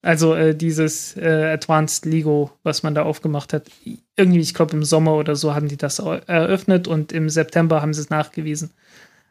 Also 0.01 0.35
äh, 0.35 0.55
dieses 0.55 1.17
äh, 1.17 1.51
Advanced 1.53 2.05
Ligo, 2.05 2.51
was 2.63 2.83
man 2.83 2.95
da 2.95 3.03
aufgemacht 3.03 3.53
hat. 3.53 3.69
Irgendwie, 4.15 4.39
ich 4.39 4.53
glaube, 4.53 4.73
im 4.73 4.83
Sommer 4.83 5.15
oder 5.15 5.35
so 5.35 5.55
haben 5.55 5.67
die 5.67 5.77
das 5.77 5.99
eröffnet 5.99 6.87
und 6.87 7.11
im 7.11 7.29
September 7.29 7.81
haben 7.81 7.93
sie 7.93 8.01
es 8.01 8.09
nachgewiesen. 8.09 8.71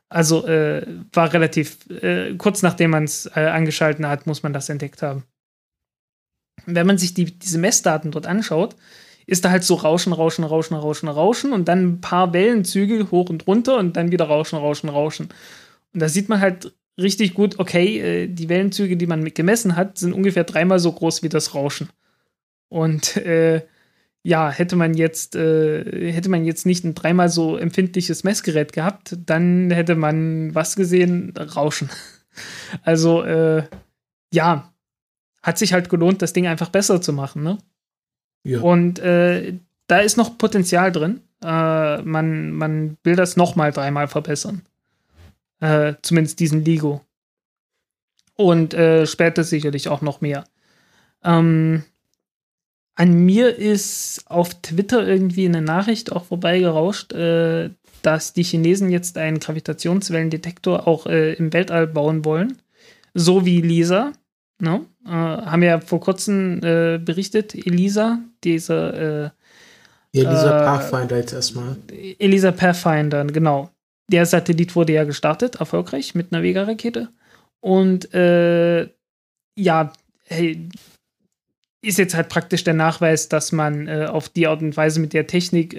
Also 0.09 0.47
äh, 0.47 0.87
war 1.13 1.33
relativ 1.33 1.89
äh, 1.91 2.35
kurz 2.37 2.63
nachdem 2.63 2.91
man 2.91 3.05
es 3.05 3.27
äh, 3.35 3.47
angeschalten 3.47 4.07
hat, 4.07 4.27
muss 4.27 4.43
man 4.43 4.53
das 4.53 4.69
entdeckt 4.69 5.03
haben 5.03 5.25
wenn 6.67 6.87
man 6.87 6.99
sich 6.99 7.15
die, 7.15 7.39
diese 7.39 7.59
Messdaten 7.59 8.11
dort 8.11 8.27
anschaut, 8.27 8.77
ist 9.27 9.45
da 9.45 9.51
halt 9.51 9.65
so 9.65 9.75
Rauschen, 9.75 10.13
Rauschen, 10.13 10.45
Rauschen, 10.45 10.75
Rauschen, 10.77 11.09
Rauschen 11.09 11.53
und 11.53 11.69
dann 11.69 11.85
ein 11.85 12.01
paar 12.01 12.33
Wellenzüge 12.33 13.11
hoch 13.11 13.31
und 13.31 13.47
runter 13.47 13.79
und 13.79 13.97
dann 13.97 14.13
wieder 14.13 14.25
Rauschen, 14.27 14.59
Rauschen, 14.59 14.89
Rauschen. 14.89 15.29
Und 15.95 16.01
da 16.03 16.09
sieht 16.09 16.29
man 16.29 16.41
halt 16.41 16.73
richtig 16.99 17.35
gut, 17.35 17.59
okay, 17.59 17.99
äh, 17.99 18.29
die 18.29 18.49
Wellenzüge, 18.49 18.97
die 18.97 19.07
man 19.07 19.25
gemessen 19.25 19.77
hat, 19.77 19.99
sind 19.99 20.13
ungefähr 20.13 20.45
dreimal 20.45 20.79
so 20.79 20.93
groß 20.93 21.23
wie 21.23 21.29
das 21.29 21.55
Rauschen. 21.55 21.89
Und 22.69 23.17
äh, 23.19 23.63
ja, 24.25 24.51
hätte 24.51 24.77
man 24.77 24.95
jetzt, 24.95 25.35
äh, 25.37 26.13
hätte 26.13 26.29
man 26.29 26.45
jetzt 26.45 26.65
nicht 26.65 26.85
ein 26.85 26.95
dreimal 26.95 27.29
so 27.29 27.57
empfindliches 27.57 28.25
Messgerät 28.25 28.73
gehabt, 28.73 29.17
dann 29.27 29.71
hätte 29.71 29.95
man 29.97 30.55
was 30.55 30.77
gesehen? 30.77 31.35
Rauschen. 31.37 31.91
Also, 32.83 33.23
äh, 33.25 33.65
ja, 34.33 34.72
hat 35.43 35.59
sich 35.59 35.73
halt 35.73 35.89
gelohnt, 35.89 36.23
das 36.23 36.33
Ding 36.33 36.47
einfach 36.47 36.69
besser 36.69 37.01
zu 37.01 37.13
machen. 37.13 37.43
Ne? 37.43 37.59
Ja. 38.45 38.61
Und 38.61 38.99
äh, 38.99 39.55
da 39.87 39.99
ist 39.99 40.17
noch 40.17 40.39
Potenzial 40.39 40.93
drin. 40.93 41.21
Äh, 41.43 42.03
man, 42.03 42.53
man 42.53 42.97
will 43.03 43.17
das 43.17 43.37
noch 43.37 43.57
mal 43.57 43.73
dreimal 43.73 44.09
verbessern. 44.09 44.63
Äh, 45.61 45.95
zumindest 46.03 46.41
diesen 46.41 46.65
Ligo. 46.65 47.03
Und 48.37 48.75
äh, 48.75 49.07
später 49.07 49.45
sicherlich 49.45 49.89
auch 49.89 50.01
noch 50.01 50.21
mehr. 50.21 50.45
Ähm, 51.23 51.85
an 52.95 53.25
mir 53.25 53.57
ist 53.57 54.25
auf 54.27 54.61
Twitter 54.61 55.07
irgendwie 55.07 55.47
eine 55.47 55.63
Nachricht 55.63 56.13
auch 56.13 56.25
vorbeigerauscht, 56.25 57.13
äh, 57.13 57.71
dass 58.03 58.33
die 58.33 58.43
Chinesen 58.43 58.91
jetzt 58.91 59.17
einen 59.17 59.39
Gravitationswellendetektor 59.39 60.87
auch 60.87 61.07
äh, 61.07 61.35
im 61.35 61.53
Weltall 61.53 61.87
bauen 61.87 62.25
wollen. 62.25 62.59
So 63.15 63.47
wie 63.47 63.61
Lisa. 63.61 64.13
No? 64.63 64.87
Äh, 65.05 65.11
haben 65.11 65.65
ja 65.65 65.81
vor 65.81 65.99
kurzem 65.99 66.61
äh, 66.63 66.99
berichtet, 66.99 67.53
Elisa, 67.53 68.21
diese 68.45 69.33
äh, 70.15 70.19
Elisa 70.21 70.61
äh, 70.61 70.65
Pathfinder 70.65 71.17
jetzt 71.17 71.33
erstmal. 71.33 71.77
Elisa 72.21 72.53
Pathfinder, 72.53 73.25
genau. 73.25 73.71
Der 74.09 74.25
Satellit 74.25 74.77
wurde 74.77 74.93
ja 74.93 75.03
gestartet, 75.03 75.57
erfolgreich, 75.57 76.15
mit 76.15 76.33
einer 76.33 76.45
Vega-Rakete. 76.45 77.09
Und 77.61 78.15
äh, 78.15 78.89
ja, 79.59 79.93
hey, 80.27 80.69
ist 81.83 81.99
jetzt 81.99 82.15
halt 82.15 82.29
praktisch 82.29 82.63
der 82.63 82.75
Nachweis, 82.75 83.29
dass 83.29 83.51
man 83.51 83.89
äh, 83.89 84.07
auf 84.09 84.29
die 84.29 84.47
Art 84.47 84.63
und 84.63 84.77
Weise 84.77 85.01
mit 85.01 85.13
der 85.13 85.27
Technik 85.27 85.75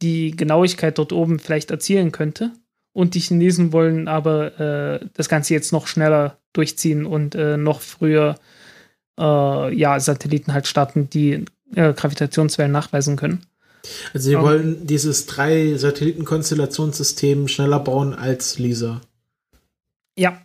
die 0.00 0.30
Genauigkeit 0.30 0.96
dort 0.96 1.12
oben 1.12 1.38
vielleicht 1.38 1.70
erzielen 1.70 2.12
könnte. 2.12 2.52
Und 2.92 3.14
die 3.14 3.20
Chinesen 3.20 3.72
wollen 3.72 4.08
aber 4.08 5.00
das 5.14 5.28
Ganze 5.28 5.54
jetzt 5.54 5.72
noch 5.72 5.86
schneller 5.86 6.38
durchziehen 6.52 7.06
und 7.06 7.34
äh, 7.34 7.56
noch 7.56 7.80
früher 7.80 8.36
äh, 9.18 9.74
ja, 9.74 10.00
Satelliten 10.00 10.52
halt 10.52 10.66
starten, 10.66 11.10
die 11.10 11.44
äh, 11.74 11.92
Gravitationswellen 11.92 12.72
nachweisen 12.72 13.16
können. 13.16 13.42
Also 14.12 14.28
sie 14.28 14.36
um, 14.36 14.42
wollen 14.42 14.86
dieses 14.86 15.26
drei 15.26 15.74
Satellitenkonstellationssystem 15.76 17.48
schneller 17.48 17.80
bauen 17.80 18.14
als 18.14 18.58
LISA. 18.58 19.00
Ja. 20.16 20.40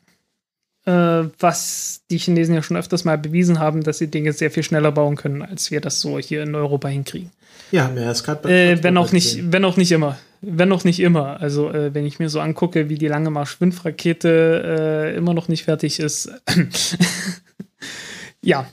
Äh, 0.86 1.30
was 1.40 2.02
die 2.12 2.20
Chinesen 2.20 2.54
ja 2.54 2.62
schon 2.62 2.78
öfters 2.78 3.06
mal 3.06 3.18
bewiesen 3.18 3.60
haben, 3.60 3.84
dass 3.84 3.98
sie 3.98 4.08
Dinge 4.08 4.34
sehr 4.34 4.52
viel 4.52 4.64
schneller 4.64 4.92
bauen 4.92 5.16
können, 5.16 5.42
als 5.42 5.72
wir 5.72 5.82
das 5.82 6.00
so 6.00 6.20
hier 6.20 6.44
in 6.44 6.54
Europa 6.54 6.88
hinkriegen. 6.88 7.32
Ja, 7.72 7.88
mehr 7.88 8.12
ist 8.12 8.24
gerade 8.24 8.48
äh, 8.48 8.84
wenn 8.84 8.96
auch 8.98 9.12
nicht, 9.12 9.52
wenn 9.52 9.66
auch 9.66 9.78
nicht 9.78 9.92
immer 9.92 10.20
wenn 10.48 10.70
noch 10.70 10.84
nicht 10.84 11.00
immer. 11.00 11.40
Also, 11.42 11.70
äh, 11.72 11.94
wenn 11.94 12.06
ich 12.06 12.20
mir 12.20 12.30
so 12.30 12.40
angucke, 12.40 12.90
wie 12.90 12.98
die 12.98 13.08
Lange 13.08 13.30
Marsch-5-Rakete 13.30 15.14
äh, 15.14 15.18
immer 15.18 15.34
noch 15.34 15.48
nicht 15.48 15.64
fertig 15.64 16.00
ist. 16.00 16.32
ja. 18.42 18.68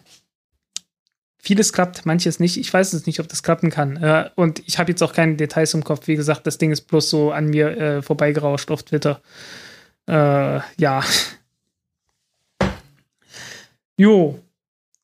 Vieles 1.38 1.72
klappt, 1.72 2.06
manches 2.06 2.38
nicht. 2.38 2.56
Ich 2.56 2.72
weiß 2.72 2.92
es 2.92 3.06
nicht, 3.06 3.18
ob 3.18 3.28
das 3.28 3.42
klappen 3.42 3.70
kann. 3.70 3.96
Äh, 3.96 4.30
und 4.36 4.62
ich 4.66 4.78
habe 4.78 4.92
jetzt 4.92 5.02
auch 5.02 5.12
keine 5.12 5.34
Details 5.34 5.74
im 5.74 5.82
Kopf. 5.82 6.06
Wie 6.06 6.16
gesagt, 6.16 6.46
das 6.46 6.58
Ding 6.58 6.70
ist 6.70 6.82
bloß 6.82 7.10
so 7.10 7.32
an 7.32 7.48
mir 7.48 7.76
äh, 7.76 8.02
vorbeigerauscht 8.02 8.70
auf 8.70 8.84
Twitter. 8.84 9.20
Äh, 10.08 10.60
ja. 10.78 11.02
Jo. 13.96 14.38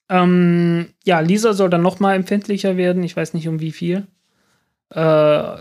Ähm, 0.09 0.91
ja, 1.05 1.21
Lisa 1.21 1.53
soll 1.55 1.71
dann 1.71 1.83
noch 1.83 2.01
mal 2.01 2.15
empfindlicher 2.15 2.77
werden. 2.77 3.03
Ich 3.03 3.17
weiß 3.17 3.35
nicht 3.35 3.49
um 3.49 3.61
wie 3.61 3.73
viel. 3.73 4.07
Äh, 4.91 5.57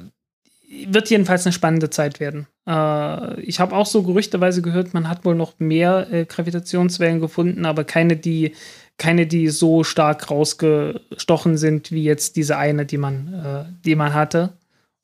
wird 0.88 1.10
jedenfalls 1.10 1.46
eine 1.46 1.54
spannende 1.54 1.90
Zeit 1.90 2.20
werden. 2.20 2.48
Äh, 2.68 3.42
ich 3.42 3.60
habe 3.60 3.76
auch 3.76 3.86
so 3.86 4.04
gerüchteweise 4.04 4.62
gehört, 4.62 4.94
man 4.94 5.10
hat 5.10 5.26
wohl 5.26 5.36
noch 5.36 5.60
mehr 5.60 6.08
äh, 6.12 6.26
Gravitationswellen 6.26 7.20
gefunden, 7.20 7.66
aber 7.66 7.84
keine, 7.84 8.18
die 8.18 8.54
keine, 8.98 9.28
die 9.28 9.50
so 9.50 9.84
stark 9.84 10.32
rausgestochen 10.32 11.58
sind 11.58 11.92
wie 11.92 12.04
jetzt 12.04 12.36
diese 12.36 12.58
eine, 12.58 12.86
die 12.86 12.98
man, 12.98 13.34
äh, 13.34 13.66
die 13.86 13.96
man 13.96 14.14
hatte. 14.14 14.54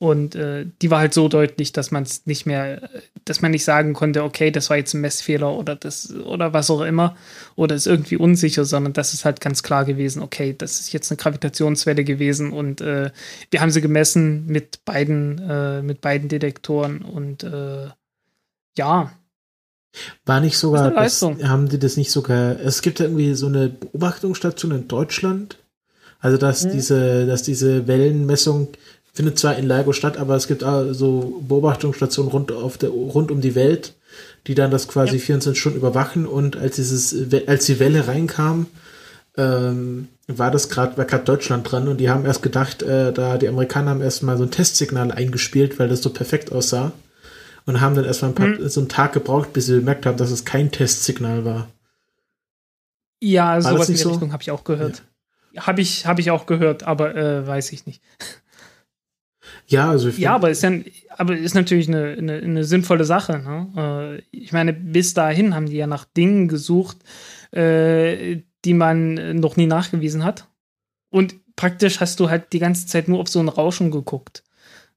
Und 0.03 0.35
äh, 0.35 0.65
die 0.81 0.91
war 0.91 0.99
halt 0.99 1.13
so 1.13 1.29
deutlich, 1.29 1.71
dass 1.71 1.89
man 1.89 2.03
es 2.03 2.25
nicht 2.25 2.45
mehr, 2.45 2.89
dass 3.23 3.41
man 3.41 3.51
nicht 3.51 3.63
sagen 3.63 3.93
konnte, 3.93 4.23
okay, 4.23 4.51
das 4.51 4.69
war 4.69 4.75
jetzt 4.75 4.93
ein 4.93 4.99
Messfehler 4.99 5.57
oder 5.57 5.77
das 5.77 6.13
oder 6.13 6.51
was 6.51 6.69
auch 6.69 6.81
immer 6.81 7.15
oder 7.55 7.73
ist 7.73 7.87
irgendwie 7.87 8.17
unsicher, 8.17 8.65
sondern 8.65 8.91
das 8.91 9.13
ist 9.13 9.23
halt 9.23 9.39
ganz 9.39 9.63
klar 9.63 9.85
gewesen, 9.85 10.21
okay, 10.21 10.53
das 10.57 10.81
ist 10.81 10.91
jetzt 10.91 11.09
eine 11.09 11.15
Gravitationswelle 11.15 12.03
gewesen 12.03 12.51
und 12.51 12.81
äh, 12.81 13.11
wir 13.49 13.61
haben 13.61 13.71
sie 13.71 13.79
gemessen 13.79 14.45
mit 14.45 14.83
beiden, 14.83 15.39
äh, 15.39 15.81
mit 15.81 16.01
beiden 16.01 16.27
Detektoren 16.27 17.01
und 17.01 17.43
äh, 17.45 17.87
ja. 18.77 19.13
War 20.25 20.41
nicht 20.41 20.57
sogar, 20.57 20.91
das, 20.91 21.21
haben 21.21 21.69
die 21.69 21.79
das 21.79 21.95
nicht 21.95 22.11
sogar, 22.11 22.59
es 22.59 22.81
gibt 22.81 22.99
ja 22.99 23.05
irgendwie 23.05 23.35
so 23.35 23.47
eine 23.47 23.69
Beobachtungsstation 23.69 24.71
in 24.73 24.89
Deutschland, 24.89 25.59
also 26.19 26.35
dass 26.35 26.65
hm. 26.65 26.71
diese, 26.73 27.25
dass 27.25 27.43
diese 27.43 27.87
Wellenmessung 27.87 28.67
findet 29.13 29.37
zwar 29.37 29.55
in 29.55 29.67
Largo 29.67 29.93
statt, 29.93 30.17
aber 30.17 30.35
es 30.35 30.47
gibt 30.47 30.63
auch 30.63 30.91
so 30.91 31.41
Beobachtungsstationen 31.47 32.31
rund, 32.31 32.51
auf 32.51 32.77
der, 32.77 32.89
rund 32.89 33.31
um 33.31 33.41
die 33.41 33.55
Welt, 33.55 33.93
die 34.47 34.55
dann 34.55 34.71
das 34.71 34.87
quasi 34.87 35.17
ja. 35.17 35.21
24 35.23 35.59
Stunden 35.59 35.77
überwachen 35.77 36.25
und 36.25 36.57
als 36.57 36.75
dieses, 36.75 37.15
als 37.47 37.65
die 37.65 37.79
Welle 37.79 38.07
reinkam, 38.07 38.65
ähm, 39.37 40.07
war 40.27 40.51
das 40.51 40.69
gerade, 40.69 40.97
war 40.97 41.05
gerade 41.05 41.25
Deutschland 41.25 41.69
dran 41.69 41.87
und 41.87 41.97
die 41.97 42.09
haben 42.09 42.25
erst 42.25 42.41
gedacht, 42.41 42.81
äh, 42.81 43.13
da 43.13 43.37
die 43.37 43.47
Amerikaner 43.47 43.91
haben 43.91 44.01
erst 44.01 44.23
mal 44.23 44.37
so 44.37 44.43
ein 44.43 44.51
Testsignal 44.51 45.11
eingespielt, 45.11 45.79
weil 45.79 45.89
das 45.89 46.01
so 46.01 46.09
perfekt 46.09 46.51
aussah 46.51 46.91
und 47.65 47.81
haben 47.81 47.95
dann 47.95 48.05
erstmal 48.05 48.31
ein 48.31 48.35
paar, 48.35 48.47
mhm. 48.47 48.67
so 48.67 48.79
einen 48.79 48.89
Tag 48.89 49.13
gebraucht, 49.13 49.53
bis 49.53 49.67
sie 49.67 49.75
bemerkt 49.75 50.05
haben, 50.05 50.17
dass 50.17 50.31
es 50.31 50.45
kein 50.45 50.71
Testsignal 50.71 51.45
war. 51.45 51.67
Ja, 53.21 53.61
sowas 53.61 53.89
in 53.89 53.95
die 53.95 54.01
so? 54.01 54.09
Richtung 54.09 54.33
habe 54.33 54.43
ich 54.43 54.51
auch 54.51 54.63
gehört. 54.63 55.03
Ja. 55.53 55.67
Habe 55.67 55.81
ich, 55.81 56.05
hab 56.05 56.19
ich 56.19 56.31
auch 56.31 56.45
gehört, 56.45 56.83
aber 56.83 57.15
äh, 57.15 57.45
weiß 57.45 57.71
ich 57.71 57.85
nicht. 57.85 58.01
Ja, 59.67 59.89
also 59.89 60.09
ich 60.09 60.17
Ja, 60.17 60.35
aber 60.35 60.49
ist 60.49 60.63
ja, 60.63 60.71
aber 61.09 61.37
ist 61.37 61.55
natürlich 61.55 61.87
eine, 61.87 62.15
eine, 62.17 62.33
eine 62.33 62.63
sinnvolle 62.63 63.05
Sache. 63.05 63.39
Ne? 63.39 64.21
Äh, 64.31 64.37
ich 64.37 64.51
meine, 64.51 64.73
bis 64.73 65.13
dahin 65.13 65.55
haben 65.55 65.67
die 65.67 65.77
ja 65.77 65.87
nach 65.87 66.05
Dingen 66.05 66.47
gesucht, 66.47 66.97
äh, 67.51 68.41
die 68.65 68.73
man 68.73 69.35
noch 69.39 69.57
nie 69.57 69.67
nachgewiesen 69.67 70.23
hat. 70.23 70.47
Und 71.09 71.35
praktisch 71.55 71.99
hast 71.99 72.19
du 72.19 72.29
halt 72.29 72.53
die 72.53 72.59
ganze 72.59 72.87
Zeit 72.87 73.07
nur 73.07 73.19
auf 73.19 73.27
so 73.27 73.39
ein 73.39 73.49
Rauschen 73.49 73.91
geguckt. 73.91 74.43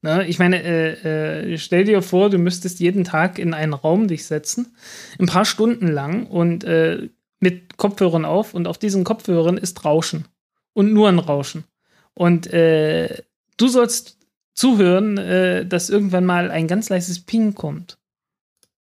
Ne? 0.01 0.27
Ich 0.27 0.39
meine, 0.39 0.63
äh, 0.63 1.53
äh, 1.53 1.57
stell 1.57 1.83
dir 1.83 2.01
vor, 2.01 2.29
du 2.29 2.37
müsstest 2.37 2.79
jeden 2.79 3.03
Tag 3.03 3.39
in 3.39 3.53
einen 3.53 3.73
Raum 3.73 4.07
dich 4.07 4.25
setzen, 4.25 4.75
ein 5.19 5.25
paar 5.25 5.45
Stunden 5.45 5.87
lang 5.87 6.27
und 6.27 6.63
äh, 6.63 7.09
mit 7.39 7.77
Kopfhörern 7.77 8.25
auf 8.25 8.53
und 8.53 8.67
auf 8.67 8.77
diesen 8.77 9.03
Kopfhörern 9.03 9.57
ist 9.57 9.85
Rauschen. 9.85 10.25
Und 10.73 10.93
nur 10.93 11.09
ein 11.09 11.19
Rauschen. 11.19 11.63
Und 12.13 12.47
äh, 12.53 13.23
du 13.57 13.67
sollst 13.67 14.16
zuhören, 14.57 15.17
äh, 15.17 15.65
dass 15.65 15.89
irgendwann 15.89 16.25
mal 16.25 16.49
ein 16.49 16.67
ganz 16.67 16.89
leises 16.89 17.19
Ping 17.19 17.53
kommt. 17.53 17.97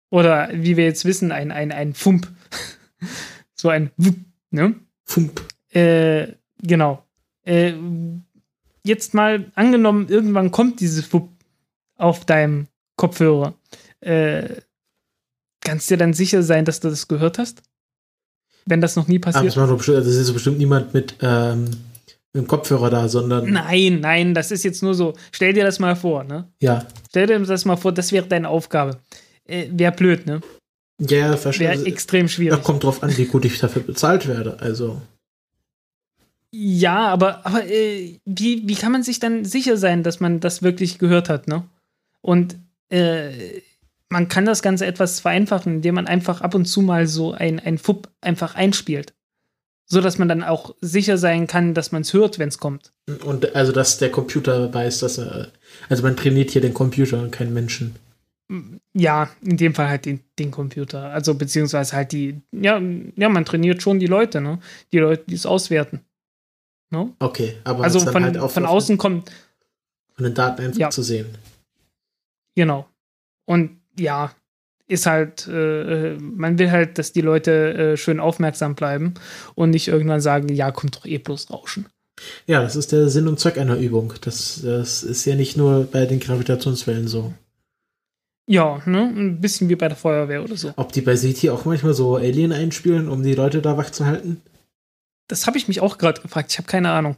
Oder 0.09 0.49
wie 0.53 0.77
wir 0.77 0.85
jetzt 0.85 1.03
wissen, 1.03 1.31
ein, 1.31 1.51
ein, 1.51 1.71
ein 1.71 1.93
Fump. 1.93 2.31
so 3.53 3.69
ein 3.69 3.91
Wupp, 3.97 4.15
ne? 4.51 4.75
Fump. 5.03 5.41
Äh, 5.71 6.27
genau. 6.61 7.03
Äh, 7.43 7.73
jetzt 8.83 9.13
mal 9.13 9.51
angenommen, 9.55 10.07
irgendwann 10.07 10.51
kommt 10.51 10.79
dieses 10.79 11.11
Wupp 11.11 11.29
auf 11.97 12.25
deinem 12.25 12.67
Kopfhörer. 12.95 13.53
Äh, 13.99 14.61
kannst 15.59 15.89
du 15.89 15.95
dir 15.95 15.99
dann 15.99 16.13
sicher 16.13 16.41
sein, 16.41 16.63
dass 16.63 16.79
du 16.79 16.89
das 16.89 17.09
gehört 17.09 17.37
hast? 17.37 17.61
Wenn 18.65 18.79
das 18.79 18.95
noch 18.95 19.07
nie 19.09 19.19
passiert. 19.19 19.57
Aber 19.57 19.67
das, 19.67 19.77
bestimmt, 19.77 19.97
das 19.97 20.07
ist 20.07 20.31
bestimmt 20.31 20.57
niemand 20.57 20.93
mit 20.93 21.15
ähm, 21.21 21.69
mit 22.35 22.43
dem 22.43 22.47
Kopfhörer 22.47 22.89
da, 22.89 23.07
sondern. 23.07 23.49
Nein, 23.49 24.01
nein, 24.01 24.33
das 24.33 24.51
ist 24.51 24.63
jetzt 24.63 24.83
nur 24.83 24.93
so. 24.93 25.13
Stell 25.31 25.53
dir 25.53 25.63
das 25.63 25.79
mal 25.79 25.95
vor, 25.95 26.25
ne? 26.25 26.49
Ja. 26.59 26.85
Stell 27.09 27.27
dir 27.27 27.39
das 27.39 27.63
mal 27.63 27.77
vor, 27.77 27.93
das 27.93 28.11
wäre 28.11 28.27
deine 28.27 28.49
Aufgabe. 28.49 28.99
Äh, 29.45 29.67
wäre 29.71 29.93
blöd, 29.93 30.25
ne? 30.25 30.41
Ja, 30.99 31.37
verstehe. 31.37 31.69
Wäre 31.69 31.85
extrem 31.85 32.27
schwierig. 32.27 32.59
Da 32.59 32.63
kommt 32.63 32.83
drauf 32.83 33.03
an, 33.03 33.15
wie 33.17 33.25
gut 33.25 33.45
ich 33.45 33.57
dafür 33.57 33.83
bezahlt 33.83 34.27
werde, 34.27 34.59
also. 34.59 35.01
Ja, 36.51 37.07
aber, 37.07 37.45
aber 37.45 37.65
äh, 37.65 38.19
wie, 38.25 38.67
wie 38.67 38.75
kann 38.75 38.91
man 38.91 39.03
sich 39.03 39.19
dann 39.19 39.45
sicher 39.45 39.77
sein, 39.77 40.03
dass 40.03 40.19
man 40.19 40.41
das 40.41 40.61
wirklich 40.61 40.99
gehört 40.99 41.29
hat, 41.29 41.47
ne? 41.47 41.63
Und 42.21 42.57
äh, 42.89 43.61
man 44.09 44.27
kann 44.27 44.45
das 44.45 44.61
Ganze 44.61 44.85
etwas 44.85 45.21
vereinfachen, 45.21 45.75
indem 45.75 45.95
man 45.95 46.07
einfach 46.07 46.41
ab 46.41 46.53
und 46.53 46.65
zu 46.65 46.81
mal 46.81 47.07
so 47.07 47.31
ein, 47.31 47.61
ein 47.61 47.77
FUP 47.77 48.09
einfach 48.19 48.55
einspielt 48.55 49.13
so 49.85 50.01
dass 50.01 50.17
man 50.17 50.27
dann 50.27 50.43
auch 50.43 50.75
sicher 50.81 51.17
sein 51.17 51.47
kann, 51.47 51.73
dass 51.73 51.91
man 51.91 52.01
es 52.01 52.13
hört, 52.13 52.39
wenn 52.39 52.49
es 52.49 52.57
kommt. 52.57 52.91
Und 53.23 53.55
also, 53.55 53.71
dass 53.71 53.97
der 53.97 54.11
Computer 54.11 54.73
weiß, 54.73 54.99
dass 54.99 55.17
er, 55.19 55.51
also 55.89 56.03
man 56.03 56.17
trainiert 56.17 56.51
hier 56.51 56.61
den 56.61 56.73
Computer 56.73 57.21
und 57.21 57.31
keinen 57.31 57.53
Menschen. 57.53 57.95
Ja, 58.93 59.29
in 59.41 59.57
dem 59.57 59.73
Fall 59.73 59.89
halt 59.89 60.05
den, 60.05 60.21
den 60.37 60.51
Computer. 60.51 61.11
Also, 61.11 61.35
beziehungsweise 61.35 61.95
halt 61.95 62.11
die, 62.11 62.41
ja, 62.51 62.79
ja, 63.15 63.29
man 63.29 63.45
trainiert 63.45 63.81
schon 63.81 63.99
die 63.99 64.07
Leute, 64.07 64.41
ne? 64.41 64.59
Die 64.91 64.99
Leute, 64.99 65.23
die 65.27 65.35
es 65.35 65.45
auswerten. 65.45 66.01
Ne? 66.91 67.13
Okay, 67.19 67.57
aber 67.63 67.83
also 67.83 67.99
von, 67.99 68.23
halt 68.23 68.51
von 68.51 68.65
außen 68.65 68.97
kommt. 68.97 69.31
Von 70.13 70.23
den 70.23 70.33
Daten 70.33 70.63
einfach 70.63 70.79
ja. 70.79 70.89
zu 70.89 71.03
sehen. 71.03 71.27
Genau. 72.55 72.87
Und 73.45 73.81
ja, 73.99 74.33
ist 74.87 75.05
halt, 75.05 75.47
äh, 75.47 76.17
man 76.19 76.59
will 76.59 76.71
halt, 76.71 76.97
dass 76.97 77.11
die 77.11 77.21
Leute 77.21 77.73
äh, 77.73 77.97
schön 77.97 78.19
aufmerksam 78.19 78.75
bleiben 78.75 79.15
und 79.55 79.71
nicht 79.71 79.87
irgendwann 79.87 80.21
sagen, 80.21 80.49
ja, 80.49 80.71
kommt 80.71 80.95
doch 80.95 81.05
eh 81.05 81.17
bloß 81.17 81.49
Rauschen. 81.51 81.87
Ja, 82.45 82.61
das 82.61 82.75
ist 82.75 82.91
der 82.91 83.09
Sinn 83.09 83.27
und 83.27 83.39
Zweck 83.39 83.57
einer 83.57 83.77
Übung. 83.77 84.13
Das, 84.21 84.61
das 84.63 85.03
ist 85.03 85.25
ja 85.25 85.35
nicht 85.35 85.57
nur 85.57 85.85
bei 85.85 86.05
den 86.05 86.19
Gravitationswellen 86.19 87.07
so. 87.07 87.33
Ja, 88.47 88.81
ne? 88.85 89.11
Ein 89.15 89.41
bisschen 89.41 89.69
wie 89.69 89.75
bei 89.75 89.87
der 89.87 89.97
Feuerwehr 89.97 90.43
oder 90.43 90.55
so. 90.55 90.71
Ob 90.75 90.91
die 90.91 91.01
bei 91.01 91.15
SETI 91.15 91.49
auch 91.49 91.65
manchmal 91.65 91.93
so 91.93 92.15
Alien 92.15 92.51
einspielen, 92.51 93.09
um 93.09 93.23
die 93.23 93.33
Leute 93.33 93.61
da 93.61 93.75
wach 93.77 93.89
zu 93.89 94.05
halten? 94.05 94.41
Das 95.27 95.47
habe 95.47 95.57
ich 95.57 95.67
mich 95.67 95.81
auch 95.81 95.97
gerade 95.97 96.21
gefragt. 96.21 96.51
Ich 96.51 96.57
habe 96.59 96.67
keine 96.67 96.91
Ahnung. 96.91 97.17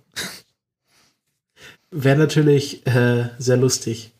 Wäre 1.91 2.17
natürlich 2.17 2.87
äh, 2.87 3.29
sehr 3.37 3.57
lustig. 3.57 4.11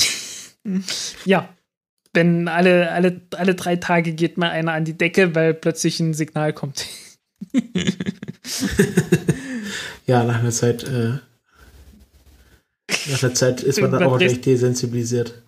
ja, 1.24 1.48
wenn 2.18 2.48
alle, 2.48 2.90
alle, 2.90 3.20
alle 3.36 3.54
drei 3.54 3.76
Tage 3.76 4.12
geht 4.12 4.38
mal 4.38 4.50
einer 4.50 4.72
an 4.72 4.84
die 4.84 4.98
Decke, 4.98 5.36
weil 5.36 5.54
plötzlich 5.54 6.00
ein 6.00 6.14
Signal 6.14 6.52
kommt. 6.52 6.86
ja, 10.06 10.24
nach 10.24 10.40
einer 10.40 10.50
Zeit, 10.50 10.82
äh, 10.82 11.18
nach 13.08 13.22
einer 13.22 13.34
Zeit 13.34 13.62
ist 13.62 13.80
man 13.80 13.92
dann 13.92 14.02
auch 14.02 14.18
recht 14.18 14.44
desensibilisiert. 14.44 15.44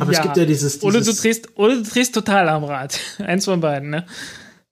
Aber 0.00 0.12
ja. 0.12 0.18
es 0.18 0.24
gibt 0.24 0.36
ja 0.36 0.44
dieses, 0.44 0.80
dieses 0.80 0.82
oder, 0.82 1.00
du 1.00 1.12
drehst, 1.12 1.56
oder 1.56 1.76
du 1.76 1.84
drehst 1.84 2.12
total 2.16 2.48
am 2.48 2.64
Rad. 2.64 2.98
Eins 3.18 3.44
von 3.44 3.60
beiden, 3.60 3.90
ne? 3.90 4.04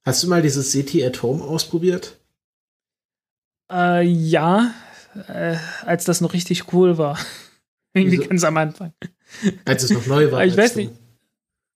Hast 0.05 0.25
du 0.25 0.29
mal 0.29 0.43
dieses 0.43 0.73
CT 0.73 1.05
at 1.05 1.23
Home 1.23 1.45
ausprobiert? 1.45 2.19
Äh, 3.71 4.03
ja, 4.05 4.75
äh, 5.29 5.55
als 5.87 6.07
das 6.07 6.21
noch 6.21 6.33
richtig 6.33 6.73
cool 6.73 6.99
war. 6.99 7.17
Irgendwie 7.95 8.19
Wieso? 8.19 8.29
ganz 8.31 8.43
am 8.43 8.57
Anfang. 8.57 8.93
Als 9.65 9.85
es 9.85 9.91
noch 9.91 10.07
neu 10.07 10.31
war. 10.31 10.45
ich 10.45 10.57
weiß 10.57 10.77
nicht. 10.77 10.93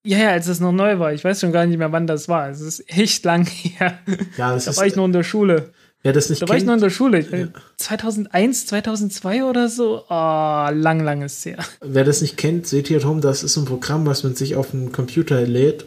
Ja, 0.05 0.19
ja, 0.19 0.31
als 0.31 0.47
es 0.47 0.61
noch 0.61 0.71
neu 0.71 1.01
war. 1.01 1.13
Ich 1.13 1.25
weiß 1.25 1.41
schon 1.41 1.51
gar 1.51 1.67
nicht 1.67 1.79
mehr, 1.79 1.91
wann 1.91 2.07
das 2.07 2.29
war. 2.29 2.49
Es 2.49 2.61
ist 2.61 2.85
echt 2.89 3.25
lang 3.25 3.45
her. 3.51 3.99
Ja, 4.37 4.53
das 4.55 4.67
da 4.67 4.71
ist, 4.71 4.77
war 4.77 4.87
ich 4.87 4.95
noch 4.95 5.05
in 5.05 5.13
der 5.13 5.25
Schule. 5.25 5.73
Ja, 6.05 6.13
das 6.13 6.31
nicht 6.31 6.41
da 6.41 6.49
war 6.49 6.57
ich 6.57 6.63
noch 6.63 6.75
in 6.75 6.81
der 6.81 6.91
Schule. 6.91 7.21
Ja. 7.21 7.49
2001, 7.79 8.67
2002 8.67 9.43
oder 9.43 9.69
so. 9.69 10.05
Oh, 10.09 10.69
lang, 10.71 11.01
lang 11.01 11.23
ist 11.23 11.45
her. 11.45 11.59
Wer 11.81 12.05
das 12.05 12.23
nicht 12.23 12.37
kennt, 12.37 12.69
seht 12.69 12.89
ihr 12.89 12.99
at 12.99 13.05
Home, 13.05 13.21
das 13.21 13.43
ist 13.43 13.57
ein 13.57 13.65
Programm, 13.65 14.07
was 14.07 14.23
man 14.23 14.37
sich 14.37 14.55
auf 14.55 14.71
den 14.71 14.93
Computer 14.93 15.41
lädt. 15.41 15.85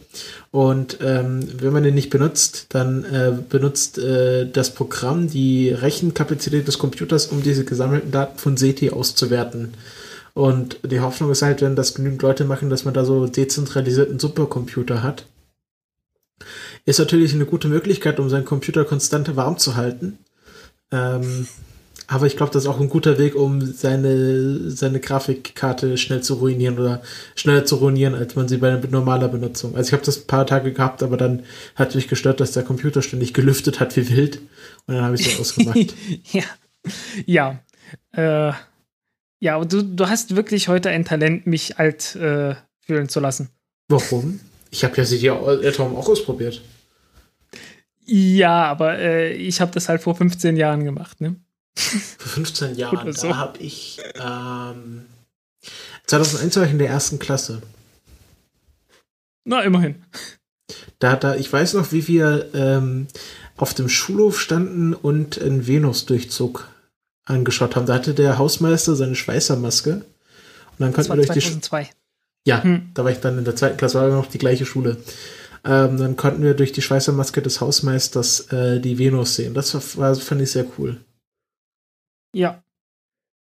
Und 0.51 0.97
ähm, 1.01 1.47
wenn 1.61 1.71
man 1.71 1.83
den 1.83 1.95
nicht 1.95 2.09
benutzt, 2.09 2.65
dann 2.69 3.05
äh, 3.05 3.31
benutzt 3.47 3.97
äh, 3.97 4.49
das 4.51 4.73
Programm 4.73 5.29
die 5.29 5.69
Rechenkapazität 5.69 6.67
des 6.67 6.77
Computers, 6.77 7.27
um 7.27 7.41
diese 7.41 7.63
gesammelten 7.63 8.11
Daten 8.11 8.37
von 8.37 8.57
SETI 8.57 8.89
auszuwerten. 8.89 9.73
Und 10.33 10.79
die 10.83 10.99
Hoffnung 10.99 11.31
ist 11.31 11.41
halt, 11.41 11.61
wenn 11.61 11.75
das 11.75 11.95
genügend 11.95 12.21
Leute 12.21 12.45
machen, 12.45 12.69
dass 12.69 12.85
man 12.85 12.93
da 12.93 13.05
so 13.05 13.27
dezentralisierten 13.27 14.19
Supercomputer 14.19 15.03
hat. 15.03 15.25
Ist 16.85 16.99
natürlich 16.99 17.33
eine 17.33 17.45
gute 17.45 17.67
Möglichkeit, 17.67 18.19
um 18.19 18.29
seinen 18.29 18.45
Computer 18.45 18.85
konstant 18.85 19.35
warm 19.35 19.57
zu 19.57 19.75
halten. 19.75 20.19
Ähm, 20.91 21.47
Aber 22.11 22.25
ich 22.25 22.37
glaube, 22.37 22.51
das 22.51 22.63
ist 22.63 22.69
auch 22.69 22.79
ein 22.79 22.89
guter 22.89 23.19
Weg, 23.19 23.35
um 23.35 23.61
seine, 23.61 24.71
seine 24.71 24.99
Grafikkarte 24.99 25.95
schnell 25.97 26.21
zu 26.23 26.35
ruinieren 26.35 26.79
oder 26.79 27.03
schneller 27.35 27.65
zu 27.65 27.75
ruinieren, 27.75 28.15
als 28.15 28.35
man 28.35 28.47
sie 28.47 28.57
bei 28.57 28.71
normaler 28.89 29.27
Benutzung. 29.27 29.75
Also 29.75 29.89
ich 29.89 29.93
habe 29.93 30.03
das 30.03 30.17
ein 30.17 30.25
paar 30.27 30.47
Tage 30.47 30.73
gehabt, 30.73 31.03
aber 31.03 31.17
dann 31.17 31.43
hat 31.75 31.93
mich 31.93 32.07
gestört, 32.07 32.39
dass 32.39 32.53
der 32.53 32.63
Computer 32.63 33.03
ständig 33.03 33.35
gelüftet 33.35 33.79
hat 33.79 33.95
wie 33.95 34.09
wild. 34.09 34.39
Und 34.87 34.95
dann 34.95 35.03
habe 35.03 35.15
ich 35.15 35.27
es 35.27 35.39
ausgemacht. 35.39 35.93
ja. 36.31 36.43
Ja. 37.27 37.59
Äh, 38.13 38.53
ja, 39.39 39.55
aber 39.55 39.65
du, 39.65 39.81
du 39.81 40.07
hast 40.07 40.35
wirklich 40.35 40.67
heute 40.67 40.89
ein 40.89 41.05
Talent, 41.05 41.47
mich 41.47 41.77
alt 41.79 42.15
äh, 42.15 42.55
fühlen 42.79 43.09
zu 43.09 43.19
lassen. 43.19 43.49
Warum? 43.87 44.39
Ich 44.71 44.83
habe 44.83 44.97
ja 44.97 45.05
sie 45.05 45.19
dir 45.19 45.33
Atom 45.33 45.95
auch 45.95 46.07
ausprobiert. 46.07 46.61
Ja, 48.05 48.65
aber 48.65 48.97
äh, 48.97 49.33
ich 49.33 49.61
habe 49.61 49.71
das 49.71 49.89
halt 49.89 50.01
vor 50.01 50.15
15 50.15 50.57
Jahren 50.57 50.83
gemacht, 50.83 51.21
ne? 51.21 51.35
Vor 51.75 52.31
15 52.31 52.75
Jahren, 52.75 53.13
so. 53.13 53.29
da 53.29 53.37
habe 53.37 53.59
ich 53.59 53.99
ähm, 54.15 55.05
2001 56.05 56.57
war 56.57 56.65
ich 56.65 56.71
in 56.71 56.79
der 56.79 56.89
ersten 56.89 57.19
Klasse. 57.19 57.61
Na, 59.45 59.61
immerhin. 59.61 60.03
Da, 60.99 61.15
da, 61.15 61.35
ich 61.35 61.51
weiß 61.51 61.75
noch, 61.75 61.91
wie 61.91 62.07
wir 62.07 62.49
ähm, 62.53 63.07
auf 63.57 63.73
dem 63.73 63.89
Schulhof 63.89 64.39
standen 64.39 64.93
und 64.93 65.39
einen 65.39 65.67
Venus-Durchzug 65.67 66.67
angeschaut 67.29 67.75
haben. 67.75 67.85
Da 67.85 67.95
hatte 67.95 68.13
der 68.13 68.37
Hausmeister 68.37 68.95
seine 68.95 69.15
Schweißermaske. 69.15 69.93
Und 69.93 70.05
dann 70.77 70.93
konnten 70.93 71.09
wir 71.09 71.15
durch 71.17 71.27
2002. 71.27 71.83
die. 71.83 71.89
Ja, 72.45 72.63
hm. 72.63 72.89
da 72.93 73.03
war 73.03 73.11
ich 73.11 73.19
dann 73.19 73.37
in 73.37 73.45
der 73.45 73.55
zweiten 73.55 73.77
Klasse, 73.77 73.99
war 73.99 74.09
noch 74.09 74.27
die 74.27 74.37
gleiche 74.37 74.65
Schule. 74.65 74.97
Ähm, 75.65 75.97
dann 75.97 76.15
konnten 76.15 76.41
wir 76.41 76.53
durch 76.53 76.71
die 76.71 76.81
Schweißermaske 76.81 77.41
des 77.41 77.59
Hausmeisters 77.59 78.51
äh, 78.51 78.79
die 78.79 78.97
Venus 78.97 79.35
sehen. 79.35 79.53
Das 79.53 79.97
war, 79.97 80.15
fand 80.15 80.41
ich 80.41 80.51
sehr 80.51 80.65
cool. 80.77 81.01
Ja. 82.33 82.63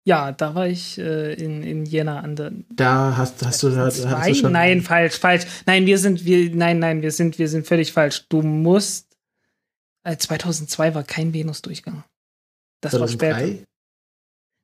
Ja, 0.04 0.30
da 0.30 0.54
war 0.54 0.68
ich 0.68 0.98
äh, 0.98 1.34
in, 1.34 1.64
in 1.64 1.84
Jena 1.84 2.20
an 2.20 2.36
der. 2.36 2.52
Da 2.70 3.16
hast, 3.16 3.44
hast 3.44 3.64
du 3.64 3.70
da 3.70 3.86
hast 3.86 4.04
du 4.04 4.34
schon. 4.36 4.52
Nein, 4.52 4.82
falsch, 4.82 5.18
falsch. 5.18 5.46
Nein, 5.66 5.84
wir 5.84 5.98
sind, 5.98 6.24
wir, 6.24 6.54
nein, 6.54 6.78
nein, 6.78 7.02
wir 7.02 7.10
sind, 7.10 7.40
wir 7.40 7.48
sind 7.48 7.66
völlig 7.66 7.92
falsch. 7.92 8.26
Du 8.28 8.40
musst. 8.40 9.16
Äh, 10.04 10.16
2002 10.16 10.94
war 10.94 11.02
kein 11.02 11.34
Venus-Durchgang. 11.34 12.04
Das 12.90 12.98
2003? 12.98 13.30
war 13.30 13.38
später. 13.38 13.66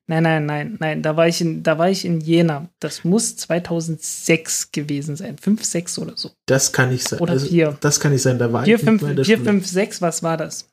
Nein, 0.05 0.23
nein, 0.23 0.45
nein, 0.45 0.77
nein. 0.79 1.01
Da 1.01 1.15
war 1.15 1.27
ich 1.27 1.39
in, 1.39 1.63
da 1.63 1.77
war 1.77 1.89
ich 1.89 2.03
in 2.03 2.19
Jena. 2.19 2.67
Das 2.79 3.05
muss 3.05 3.37
2006 3.37 4.71
gewesen 4.71 5.15
sein. 5.15 5.37
5, 5.37 5.63
6 5.63 5.99
oder 5.99 6.17
so. 6.17 6.31
Das 6.45 6.73
kann 6.73 6.89
nicht 6.89 7.07
sein. 7.07 7.19
Oder 7.19 7.33
also, 7.33 7.47
4. 7.47 7.77
Das 7.79 7.99
kann 7.99 8.11
nicht 8.11 8.21
sein. 8.21 8.37
Da 8.37 8.51
war 8.51 8.65
4, 8.65 8.79
5, 8.79 9.25
4, 9.25 9.39
5, 9.39 9.65
6, 9.65 10.01
was 10.01 10.21
war 10.21 10.35
das? 10.35 10.69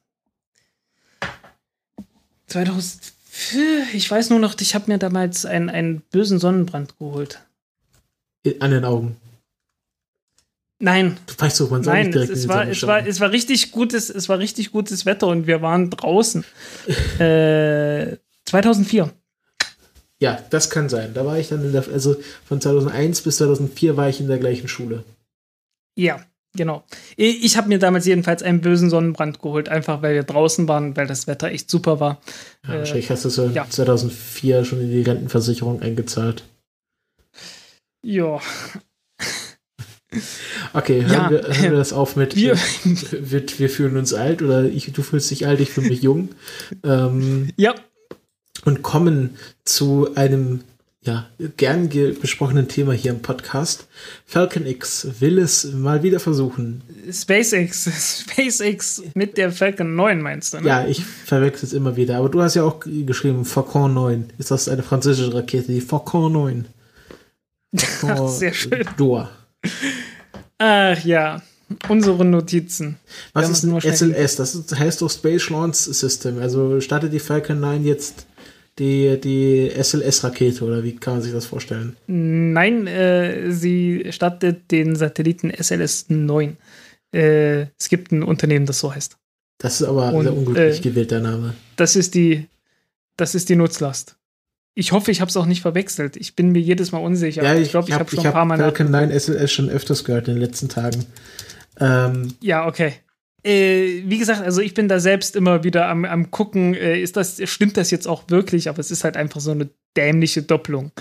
2000. 2.48 3.12
Ich 3.94 4.10
weiß 4.10 4.30
nur 4.30 4.40
noch, 4.40 4.56
ich 4.60 4.74
habe 4.74 4.90
mir 4.90 4.98
damals 4.98 5.46
einen, 5.46 5.70
einen 5.70 6.00
bösen 6.10 6.40
Sonnenbrand 6.40 6.98
geholt. 6.98 7.40
An 8.58 8.72
den 8.72 8.84
Augen. 8.84 9.16
Nein. 10.80 11.18
Du 11.26 11.34
weißt 11.38 11.60
doch, 11.60 11.70
man 11.70 11.84
soll 11.84 11.92
Nein, 11.92 12.06
nicht 12.06 12.14
direkt 12.14 12.32
es, 12.32 12.38
es 12.40 12.48
war, 12.48 12.66
es 12.66 12.86
war, 12.86 13.06
es 13.06 13.20
war 13.20 13.30
richtig 13.30 13.70
gutes, 13.70 14.08
es 14.08 14.28
war 14.28 14.38
richtig 14.38 14.72
gutes 14.72 15.04
Wetter 15.04 15.26
und 15.26 15.46
wir 15.46 15.60
waren 15.60 15.90
draußen. 15.90 16.44
äh, 17.18 18.16
2004. 18.46 19.12
Ja, 20.18 20.38
das 20.50 20.70
kann 20.70 20.88
sein. 20.88 21.12
Da 21.14 21.24
war 21.24 21.38
ich 21.38 21.48
dann 21.48 21.64
in 21.64 21.72
der, 21.72 21.84
also 21.92 22.16
von 22.44 22.60
2001 22.60 23.22
bis 23.22 23.36
2004 23.36 23.96
war 23.96 24.08
ich 24.08 24.20
in 24.20 24.28
der 24.28 24.38
gleichen 24.38 24.68
Schule. 24.68 25.04
Ja, 25.96 26.24
genau. 26.56 26.84
Ich 27.16 27.56
habe 27.58 27.68
mir 27.68 27.78
damals 27.78 28.06
jedenfalls 28.06 28.42
einen 28.42 28.62
bösen 28.62 28.88
Sonnenbrand 28.88 29.40
geholt, 29.40 29.68
einfach 29.68 30.00
weil 30.00 30.14
wir 30.14 30.22
draußen 30.22 30.66
waren, 30.66 30.96
weil 30.96 31.06
das 31.06 31.26
Wetter 31.26 31.48
echt 31.48 31.70
super 31.70 32.00
war. 32.00 32.20
Ja, 32.66 32.78
wahrscheinlich 32.78 33.10
äh, 33.10 33.12
hast 33.12 33.26
du 33.26 33.28
so 33.28 33.48
ja. 33.48 33.66
2004 33.68 34.64
schon 34.64 34.80
in 34.80 34.90
die 34.90 35.02
Rentenversicherung 35.02 35.82
eingezahlt. 35.82 36.44
Ja. 38.02 38.40
Okay, 40.72 41.02
hören, 41.02 41.12
ja, 41.12 41.30
wir, 41.30 41.42
hören 41.42 41.70
wir 41.70 41.78
das 41.78 41.92
auf 41.92 42.16
mit 42.16 42.34
wir, 42.34 42.56
wir, 43.12 43.44
wir 43.58 43.70
fühlen 43.70 43.96
uns 43.96 44.12
alt 44.12 44.42
oder 44.42 44.64
ich, 44.64 44.92
du 44.92 45.02
fühlst 45.02 45.30
dich 45.30 45.46
alt, 45.46 45.60
ich 45.60 45.70
fühle 45.70 45.88
mich 45.88 46.02
jung. 46.02 46.30
Ähm, 46.82 47.50
ja 47.56 47.74
und 48.64 48.82
kommen 48.82 49.36
zu 49.64 50.14
einem 50.14 50.62
ja, 51.02 51.30
gern 51.56 51.88
besprochenen 51.88 52.68
Thema 52.68 52.92
hier 52.92 53.10
im 53.12 53.22
Podcast. 53.22 53.86
Falcon 54.26 54.66
X 54.66 55.08
will 55.20 55.38
es 55.38 55.64
mal 55.72 56.02
wieder 56.02 56.20
versuchen. 56.20 56.82
SpaceX, 57.10 58.24
SpaceX 58.28 59.02
mit 59.14 59.38
der 59.38 59.50
Falcon 59.50 59.96
9 59.96 60.20
meinst 60.20 60.52
du, 60.52 60.60
ne? 60.60 60.68
Ja, 60.68 60.86
ich 60.86 61.02
verwechsel 61.02 61.66
es 61.66 61.72
immer 61.72 61.96
wieder. 61.96 62.18
Aber 62.18 62.28
du 62.28 62.42
hast 62.42 62.54
ja 62.54 62.64
auch 62.64 62.80
geschrieben, 62.80 63.46
Falcon 63.46 63.94
9. 63.94 64.30
Ist 64.36 64.50
das 64.50 64.68
eine 64.68 64.82
französische 64.82 65.32
Rakete? 65.32 65.72
Die 65.72 65.80
Falcon 65.80 66.32
9. 66.32 66.66
Falcon 67.76 68.28
Sehr 68.28 68.52
schön. 68.52 68.84
D'Or. 68.98 69.28
Ach 70.62 71.02
ja, 71.04 71.40
unsere 71.88 72.22
Notizen. 72.22 72.98
Was 73.32 73.48
ist 73.48 73.64
ein 73.64 73.80
SLS? 73.80 74.36
Das 74.36 74.78
heißt 74.78 75.00
doch 75.00 75.10
Space 75.10 75.48
Launch 75.48 75.76
System. 75.76 76.38
Also 76.38 76.80
startet 76.82 77.14
die 77.14 77.18
Falcon 77.18 77.60
9 77.60 77.82
jetzt 77.84 78.26
die, 78.78 79.18
die 79.18 79.70
SLS-Rakete 79.74 80.62
oder 80.62 80.84
wie 80.84 80.96
kann 80.96 81.14
man 81.14 81.22
sich 81.22 81.32
das 81.32 81.46
vorstellen? 81.46 81.96
Nein, 82.06 82.86
äh, 82.86 83.50
sie 83.50 84.06
startet 84.10 84.70
den 84.70 84.96
Satelliten 84.96 85.50
SLS-9. 85.50 86.56
Äh, 87.12 87.66
es 87.78 87.88
gibt 87.88 88.12
ein 88.12 88.22
Unternehmen, 88.22 88.66
das 88.66 88.80
so 88.80 88.94
heißt. 88.94 89.16
Das 89.58 89.80
ist 89.80 89.86
aber 89.86 90.12
Und, 90.12 90.24
sehr 90.24 90.36
unglücklich 90.36 90.78
äh, 90.78 90.82
gewählt, 90.82 91.10
der 91.10 91.20
Name. 91.20 91.54
Das 91.76 91.96
ist 91.96 92.14
die, 92.14 92.46
das 93.16 93.34
ist 93.34 93.48
die 93.48 93.56
Nutzlast. 93.56 94.16
Ich 94.80 94.92
hoffe, 94.92 95.10
ich 95.10 95.20
habe 95.20 95.28
es 95.28 95.36
auch 95.36 95.46
nicht 95.46 95.62
verwechselt. 95.62 96.16
Ich 96.16 96.34
bin 96.34 96.52
mir 96.52 96.60
jedes 96.60 96.90
Mal 96.92 96.98
unsicher. 96.98 97.42
Ja, 97.42 97.54
ich 97.54 97.70
glaube, 97.70 97.84
ich, 97.84 97.90
ich 97.90 97.94
habe 97.94 98.04
hab 98.04 98.10
schon 98.10 98.26
ein 98.26 98.32
paar 98.32 98.44
Mal. 98.44 98.58
Falcon 98.58 98.90
9 98.90 99.10
SLS 99.10 99.52
schon 99.52 99.68
öfters 99.68 100.04
gehört 100.04 100.28
in 100.28 100.34
den 100.34 100.42
letzten 100.42 100.68
Tagen. 100.68 101.06
Ähm, 101.78 102.34
ja, 102.40 102.66
okay 102.66 102.94
äh, 103.42 104.02
wie 104.04 104.18
gesagt, 104.18 104.42
also 104.42 104.60
ich 104.60 104.74
bin 104.74 104.88
da 104.88 105.00
selbst 105.00 105.36
immer 105.36 105.64
wieder 105.64 105.88
am, 105.88 106.04
am 106.04 106.30
gucken, 106.30 106.74
äh, 106.74 107.00
ist 107.00 107.16
das, 107.16 107.40
stimmt 107.44 107.76
das 107.76 107.90
jetzt 107.90 108.06
auch 108.06 108.24
wirklich, 108.28 108.68
aber 108.68 108.80
es 108.80 108.90
ist 108.90 109.04
halt 109.04 109.16
einfach 109.16 109.40
so 109.40 109.52
eine 109.52 109.70
dämliche 109.96 110.42
Doppelung. 110.42 110.92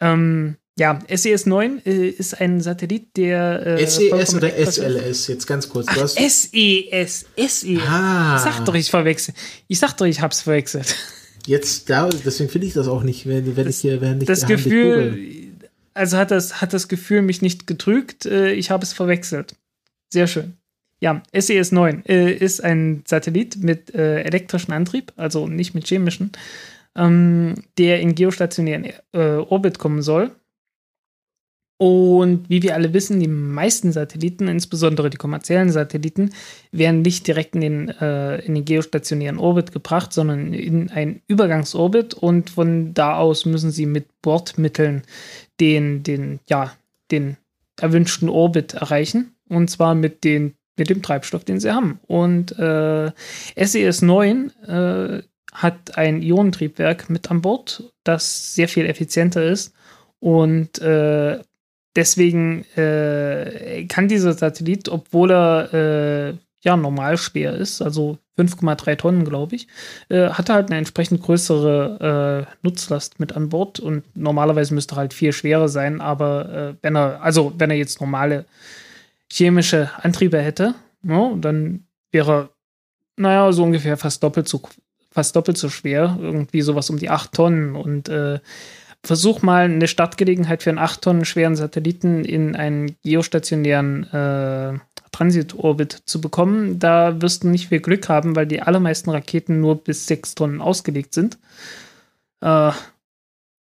Ähm, 0.00 0.56
ja, 0.76 0.98
SES 1.08 1.46
9 1.46 1.82
äh, 1.86 2.08
ist 2.08 2.40
ein 2.40 2.60
Satellit, 2.60 3.16
der. 3.16 3.64
Äh, 3.64 3.86
SES 3.86 4.34
oder 4.34 4.50
SLS? 4.50 5.28
Jetzt 5.28 5.46
ganz 5.46 5.68
kurz. 5.68 5.86
Ach, 5.88 6.08
SES, 6.08 7.26
SE. 7.36 7.78
Ah. 7.86 8.34
Ich 8.36 8.42
sag 8.42 8.64
doch, 8.64 8.74
ich 8.74 8.90
verwechsel. 8.90 9.34
Ich 9.68 9.78
sag 9.78 9.96
doch, 9.96 10.06
ich 10.06 10.20
hab's 10.20 10.42
verwechselt. 10.42 10.96
Jetzt, 11.46 11.90
da, 11.90 12.08
deswegen 12.08 12.50
finde 12.50 12.66
ich 12.66 12.72
das 12.72 12.88
auch 12.88 13.02
nicht, 13.02 13.26
wenn, 13.26 13.56
wenn 13.56 13.64
das, 13.64 13.76
ich 13.76 13.80
hier, 13.82 14.00
wenn 14.00 14.20
ich 14.20 14.26
Das 14.26 14.46
Gefühl, 14.46 15.52
also 15.92 16.16
hat 16.16 16.30
das, 16.30 16.60
hat 16.60 16.72
das 16.72 16.88
Gefühl 16.88 17.22
mich 17.22 17.42
nicht 17.42 17.66
getrügt, 17.66 18.26
äh, 18.26 18.52
ich 18.52 18.70
habe 18.70 18.82
es 18.82 18.92
verwechselt. 18.92 19.54
Sehr 20.12 20.26
schön. 20.26 20.54
Ja, 21.00 21.22
SES-9 21.32 22.08
äh, 22.08 22.32
ist 22.32 22.62
ein 22.62 23.02
Satellit 23.06 23.62
mit 23.62 23.94
äh, 23.94 24.22
elektrischem 24.22 24.72
Antrieb, 24.72 25.12
also 25.16 25.46
nicht 25.46 25.74
mit 25.74 25.86
chemischen, 25.86 26.32
ähm, 26.96 27.54
der 27.76 28.00
in 28.00 28.14
geostationären 28.14 28.86
äh, 29.12 29.18
Orbit 29.18 29.78
kommen 29.78 30.02
soll. 30.02 30.30
Und 31.84 32.48
wie 32.48 32.62
wir 32.62 32.76
alle 32.76 32.94
wissen, 32.94 33.20
die 33.20 33.28
meisten 33.28 33.92
Satelliten, 33.92 34.48
insbesondere 34.48 35.10
die 35.10 35.18
kommerziellen 35.18 35.68
Satelliten, 35.70 36.30
werden 36.72 37.02
nicht 37.02 37.26
direkt 37.26 37.54
in 37.54 37.60
den, 37.60 37.88
äh, 37.90 38.38
in 38.38 38.54
den 38.54 38.64
geostationären 38.64 39.36
Orbit 39.36 39.70
gebracht, 39.70 40.14
sondern 40.14 40.54
in 40.54 40.88
einen 40.88 41.20
Übergangsorbit 41.28 42.14
und 42.14 42.48
von 42.48 42.94
da 42.94 43.18
aus 43.18 43.44
müssen 43.44 43.70
sie 43.70 43.84
mit 43.84 44.06
Bordmitteln 44.22 45.02
den, 45.60 46.02
den, 46.02 46.40
ja, 46.48 46.72
den 47.10 47.36
erwünschten 47.78 48.30
Orbit 48.30 48.72
erreichen. 48.72 49.34
Und 49.50 49.68
zwar 49.68 49.94
mit 49.94 50.24
den 50.24 50.54
mit 50.78 50.88
dem 50.88 51.02
Treibstoff, 51.02 51.44
den 51.44 51.60
sie 51.60 51.70
haben. 51.70 52.00
Und 52.06 52.58
äh, 52.58 53.12
SES 53.56 54.00
9 54.00 54.50
äh, 54.66 55.22
hat 55.52 55.98
ein 55.98 56.22
Ionentriebwerk 56.22 57.10
mit 57.10 57.30
an 57.30 57.42
Bord, 57.42 57.92
das 58.04 58.54
sehr 58.54 58.68
viel 58.68 58.86
effizienter 58.86 59.44
ist. 59.44 59.74
Und 60.18 60.80
äh, 60.80 61.40
deswegen 61.96 62.64
äh, 62.76 63.86
kann 63.88 64.08
dieser 64.08 64.32
Satellit, 64.32 64.88
obwohl 64.88 65.30
er 65.30 65.74
äh, 65.74 66.34
ja 66.62 66.76
normal 66.76 67.18
schwer 67.18 67.54
ist, 67.54 67.82
also 67.82 68.18
5,3 68.38 68.96
Tonnen, 68.96 69.24
glaube 69.24 69.54
ich, 69.54 69.68
äh, 70.08 70.30
hat 70.30 70.48
er 70.48 70.56
halt 70.56 70.70
eine 70.70 70.78
entsprechend 70.78 71.22
größere 71.22 72.46
äh, 72.48 72.56
Nutzlast 72.62 73.20
mit 73.20 73.32
an 73.34 73.48
Bord 73.48 73.78
und 73.78 74.04
normalerweise 74.16 74.74
müsste 74.74 74.94
er 74.94 74.98
halt 74.98 75.14
viel 75.14 75.32
schwerer 75.32 75.68
sein, 75.68 76.00
aber 76.00 76.52
äh, 76.52 76.74
wenn 76.82 76.96
er, 76.96 77.22
also 77.22 77.52
wenn 77.58 77.70
er 77.70 77.76
jetzt 77.76 78.00
normale 78.00 78.46
chemische 79.30 79.90
Antriebe 80.02 80.40
hätte, 80.40 80.74
ja, 81.02 81.28
ne, 81.28 81.36
dann 81.40 81.84
wäre, 82.10 82.50
naja, 83.16 83.52
so 83.52 83.64
ungefähr 83.64 83.96
fast 83.96 84.22
doppelt 84.22 84.48
so, 84.48 84.62
fast 85.10 85.36
doppelt 85.36 85.58
so 85.58 85.68
schwer, 85.68 86.18
irgendwie 86.20 86.62
sowas 86.62 86.90
um 86.90 86.98
die 86.98 87.10
8 87.10 87.32
Tonnen. 87.32 87.76
Und 87.76 88.08
äh, 88.08 88.40
versuch 89.04 89.42
mal 89.42 89.64
eine 89.64 89.88
Startgelegenheit 89.88 90.62
für 90.62 90.70
einen 90.70 90.78
8 90.78 91.02
Tonnen 91.02 91.24
schweren 91.24 91.56
Satelliten 91.56 92.24
in 92.24 92.56
einen 92.56 92.96
geostationären 93.02 94.04
äh, 94.12 94.78
Transitorbit 95.12 96.02
zu 96.06 96.20
bekommen. 96.20 96.78
Da 96.78 97.20
wirst 97.20 97.44
du 97.44 97.48
nicht 97.48 97.68
viel 97.68 97.80
Glück 97.80 98.08
haben, 98.08 98.34
weil 98.34 98.46
die 98.46 98.62
allermeisten 98.62 99.10
Raketen 99.10 99.60
nur 99.60 99.76
bis 99.82 100.06
sechs 100.06 100.34
Tonnen 100.34 100.60
ausgelegt 100.60 101.14
sind. 101.14 101.38
Äh, 102.40 102.72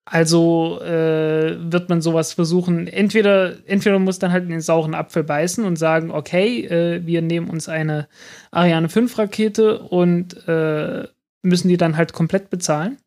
also 0.05 0.80
äh, 0.80 1.57
wird 1.72 1.89
man 1.89 2.01
sowas 2.01 2.32
versuchen. 2.32 2.86
Entweder, 2.86 3.57
entweder 3.66 3.99
muss 3.99 4.18
dann 4.18 4.32
halt 4.32 4.45
in 4.45 4.51
den 4.51 4.61
sauren 4.61 4.95
Apfel 4.95 5.22
beißen 5.22 5.64
und 5.64 5.76
sagen, 5.76 6.11
okay, 6.11 6.64
äh, 6.64 7.07
wir 7.07 7.22
nehmen 7.22 7.51
uns 7.51 7.68
eine 7.68 8.09
Ariane 8.51 8.89
5 8.89 9.18
Rakete 9.18 9.78
und 9.80 10.49
äh, 10.49 11.09
müssen 11.43 11.68
die 11.68 11.76
dann 11.76 11.97
halt 11.97 12.12
komplett 12.12 12.51
bezahlen. 12.51 12.99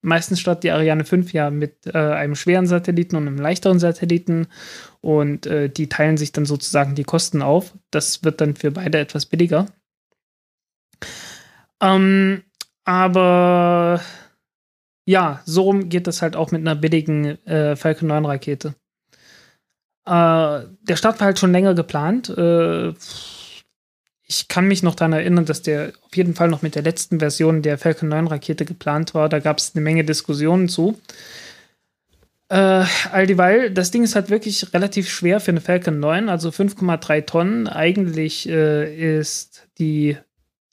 Meistens 0.00 0.40
startet 0.40 0.64
die 0.64 0.70
Ariane 0.70 1.04
5 1.04 1.32
ja 1.32 1.50
mit 1.50 1.86
äh, 1.86 1.98
einem 1.98 2.36
schweren 2.36 2.66
Satelliten 2.66 3.16
und 3.16 3.26
einem 3.26 3.38
leichteren 3.38 3.80
Satelliten 3.80 4.46
und 5.00 5.46
äh, 5.46 5.68
die 5.68 5.88
teilen 5.88 6.16
sich 6.16 6.30
dann 6.30 6.46
sozusagen 6.46 6.94
die 6.94 7.04
Kosten 7.04 7.42
auf. 7.42 7.74
Das 7.90 8.22
wird 8.22 8.40
dann 8.40 8.54
für 8.54 8.70
beide 8.70 8.98
etwas 8.98 9.26
billiger. 9.26 9.66
Ähm, 11.80 12.42
aber 12.84 14.00
ja, 15.04 15.40
so 15.44 15.62
rum 15.62 15.88
geht 15.88 16.06
das 16.06 16.22
halt 16.22 16.36
auch 16.36 16.52
mit 16.52 16.60
einer 16.60 16.74
billigen 16.76 17.44
äh, 17.46 17.76
Falcon 17.76 18.08
9 18.08 18.24
Rakete. 18.24 18.74
Äh, 20.06 20.64
der 20.82 20.96
Start 20.96 21.18
war 21.20 21.26
halt 21.26 21.38
schon 21.38 21.52
länger 21.52 21.74
geplant. 21.74 22.28
Äh, 22.30 22.94
ich 24.28 24.46
kann 24.46 24.68
mich 24.68 24.82
noch 24.82 24.94
daran 24.94 25.14
erinnern, 25.14 25.46
dass 25.46 25.62
der 25.62 25.92
auf 26.02 26.14
jeden 26.14 26.34
Fall 26.34 26.48
noch 26.48 26.60
mit 26.60 26.74
der 26.74 26.82
letzten 26.82 27.18
Version 27.18 27.62
der 27.62 27.78
Falcon 27.78 28.10
9 28.10 28.26
Rakete 28.26 28.66
geplant 28.66 29.14
war. 29.14 29.30
Da 29.30 29.38
gab 29.38 29.58
es 29.58 29.72
eine 29.74 29.82
Menge 29.82 30.04
Diskussionen 30.04 30.68
zu. 30.68 30.98
Äh, 32.50 32.84
all 33.10 33.26
dieweil, 33.26 33.70
das 33.70 33.90
Ding 33.90 34.04
ist 34.04 34.14
halt 34.14 34.28
wirklich 34.28 34.72
relativ 34.74 35.08
schwer 35.10 35.40
für 35.40 35.50
eine 35.50 35.62
Falcon 35.62 35.98
9, 35.98 36.28
also 36.28 36.50
5,3 36.50 37.24
Tonnen. 37.24 37.68
Eigentlich 37.68 38.48
äh, 38.48 39.18
ist 39.18 39.66
die 39.78 40.18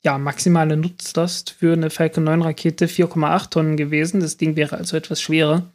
ja, 0.02 0.18
maximale 0.18 0.76
Nutzlast 0.76 1.50
für 1.50 1.72
eine 1.72 1.88
Falcon 1.88 2.24
9 2.24 2.42
Rakete 2.42 2.86
4,8 2.86 3.50
Tonnen 3.50 3.76
gewesen. 3.78 4.20
Das 4.20 4.36
Ding 4.36 4.56
wäre 4.56 4.76
also 4.76 4.98
etwas 4.98 5.22
schwerer. 5.22 5.66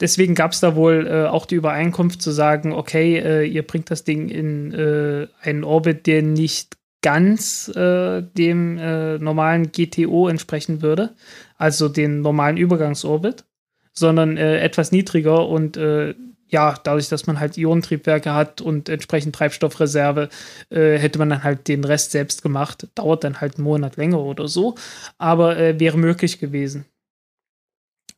Deswegen 0.00 0.34
gab 0.34 0.52
es 0.52 0.60
da 0.60 0.76
wohl 0.76 1.06
äh, 1.06 1.26
auch 1.26 1.44
die 1.44 1.56
Übereinkunft 1.56 2.22
zu 2.22 2.30
sagen, 2.30 2.72
okay, 2.72 3.18
äh, 3.18 3.44
ihr 3.44 3.64
bringt 3.64 3.90
das 3.90 4.04
Ding 4.04 4.28
in 4.28 4.72
äh, 4.72 5.26
einen 5.42 5.64
Orbit, 5.64 6.06
der 6.06 6.22
nicht 6.22 6.79
ganz 7.02 7.68
äh, 7.68 8.22
dem 8.22 8.78
äh, 8.78 9.18
normalen 9.18 9.72
GTO 9.72 10.28
entsprechen 10.28 10.82
würde, 10.82 11.14
also 11.56 11.88
den 11.88 12.20
normalen 12.20 12.56
Übergangsorbit, 12.56 13.44
sondern 13.92 14.36
äh, 14.36 14.60
etwas 14.60 14.92
niedriger 14.92 15.48
und 15.48 15.76
ja, 16.50 16.76
dadurch, 16.82 17.08
dass 17.08 17.26
man 17.26 17.40
halt 17.40 17.56
Ionentriebwerke 17.56 18.34
hat 18.34 18.60
und 18.60 18.88
entsprechend 18.88 19.34
Treibstoffreserve, 19.34 20.28
äh, 20.70 20.98
hätte 20.98 21.18
man 21.18 21.30
dann 21.30 21.44
halt 21.44 21.68
den 21.68 21.84
Rest 21.84 22.10
selbst 22.10 22.42
gemacht. 22.42 22.88
Dauert 22.94 23.24
dann 23.24 23.40
halt 23.40 23.56
einen 23.56 23.64
Monat 23.64 23.96
länger 23.96 24.20
oder 24.20 24.48
so, 24.48 24.74
aber 25.18 25.56
äh, 25.56 25.78
wäre 25.78 25.96
möglich 25.96 26.38
gewesen. 26.38 26.86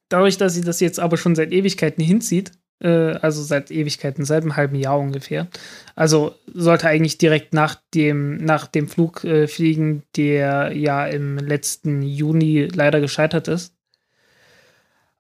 Dadurch, 0.09 0.37
dass 0.37 0.55
sie 0.55 0.63
das 0.63 0.81
jetzt 0.81 1.01
aber 1.01 1.17
schon 1.17 1.35
seit 1.35 1.53
Ewigkeiten 1.53 2.03
hinzieht, 2.03 2.51
äh, 2.51 2.62
also 2.87 3.43
seit 3.43 3.71
Ewigkeiten, 3.71 4.25
seit 4.25 4.43
einem 4.43 4.57
halben 4.57 4.77
Jahr 4.77 4.99
ungefähr, 4.99 5.49
also 5.95 6.35
sollte 6.53 6.89
eigentlich 6.89 7.19
direkt 7.19 7.55
nach 7.55 7.77
dem, 7.95 8.37
nach 8.37 8.67
dem 8.67 8.89
Flug 8.89 9.25
äh, 9.25 9.47
fliegen, 9.47 10.03
der 10.17 10.73
ja 10.77 11.07
im 11.07 11.39
letzten 11.39 12.03
Juni 12.03 12.69
leider 12.73 13.01
gescheitert 13.01 13.49
ist. 13.49 13.75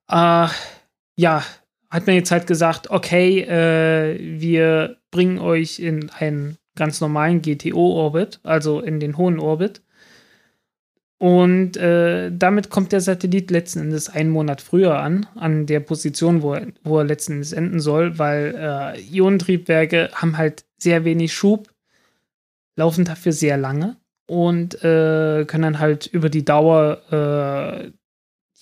Äh, 0.08 0.48
ja, 1.16 1.44
hat 1.90 2.06
man 2.06 2.16
jetzt 2.16 2.30
halt 2.30 2.46
gesagt, 2.46 2.90
okay, 2.90 3.40
äh, 3.40 4.18
wir 4.18 4.96
bringen 5.10 5.38
euch 5.38 5.78
in 5.78 6.10
einen 6.10 6.56
ganz 6.74 7.00
normalen 7.00 7.42
GTO-Orbit, 7.42 8.40
also 8.42 8.80
in 8.80 8.98
den 8.98 9.16
hohen 9.16 9.38
Orbit. 9.38 9.82
Und 11.22 11.76
äh, 11.76 12.32
damit 12.36 12.68
kommt 12.68 12.90
der 12.90 13.00
Satellit 13.00 13.52
letzten 13.52 13.78
Endes 13.78 14.08
einen 14.08 14.30
Monat 14.30 14.60
früher 14.60 14.98
an, 14.98 15.28
an 15.36 15.66
der 15.66 15.78
Position, 15.78 16.42
wo 16.42 16.54
er, 16.54 16.66
wo 16.82 16.98
er 16.98 17.04
letzten 17.04 17.34
Endes 17.34 17.52
enden 17.52 17.78
soll, 17.78 18.18
weil 18.18 18.56
äh, 18.58 19.00
Ionentriebwerke 19.00 20.10
haben 20.14 20.36
halt 20.36 20.64
sehr 20.78 21.04
wenig 21.04 21.32
Schub, 21.32 21.70
laufen 22.74 23.04
dafür 23.04 23.30
sehr 23.30 23.56
lange 23.56 23.98
und 24.26 24.74
äh, 24.82 25.44
können 25.46 25.62
dann 25.62 25.78
halt 25.78 26.06
über 26.06 26.28
die 26.28 26.44
Dauer 26.44 27.00
äh, 27.12 27.92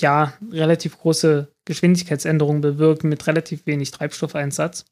ja 0.03 0.35
relativ 0.53 0.99
große 0.99 1.49
Geschwindigkeitsänderungen 1.65 2.61
bewirken 2.61 3.09
mit 3.09 3.27
relativ 3.27 3.65
wenig 3.65 3.91
Treibstoffeinsatz. 3.91 4.85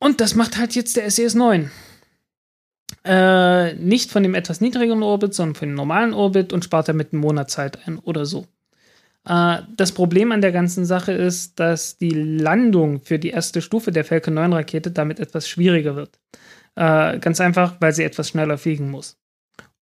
Und 0.00 0.20
das 0.20 0.34
macht 0.34 0.56
halt 0.56 0.74
jetzt 0.74 0.96
der 0.96 1.08
SES-9. 1.08 1.68
Äh, 3.04 3.74
nicht 3.74 4.10
von 4.10 4.22
dem 4.22 4.34
etwas 4.34 4.60
niedrigeren 4.60 5.02
Orbit, 5.02 5.32
sondern 5.32 5.54
von 5.54 5.68
dem 5.68 5.74
normalen 5.74 6.12
Orbit 6.12 6.52
und 6.52 6.64
spart 6.64 6.88
damit 6.88 7.12
einen 7.12 7.22
Monat 7.22 7.50
Zeit 7.50 7.86
ein 7.86 7.98
oder 7.98 8.26
so. 8.26 8.46
Äh, 9.26 9.62
das 9.76 9.92
Problem 9.92 10.32
an 10.32 10.40
der 10.40 10.52
ganzen 10.52 10.84
Sache 10.84 11.12
ist, 11.12 11.58
dass 11.58 11.96
die 11.96 12.10
Landung 12.10 13.00
für 13.00 13.18
die 13.18 13.30
erste 13.30 13.62
Stufe 13.62 13.90
der 13.90 14.04
Falcon 14.04 14.34
9 14.34 14.52
Rakete 14.52 14.90
damit 14.90 15.18
etwas 15.18 15.48
schwieriger 15.48 15.96
wird. 15.96 16.20
Äh, 16.74 17.18
ganz 17.18 17.40
einfach, 17.40 17.76
weil 17.80 17.92
sie 17.92 18.04
etwas 18.04 18.28
schneller 18.28 18.58
fliegen 18.58 18.90
muss. 18.90 19.18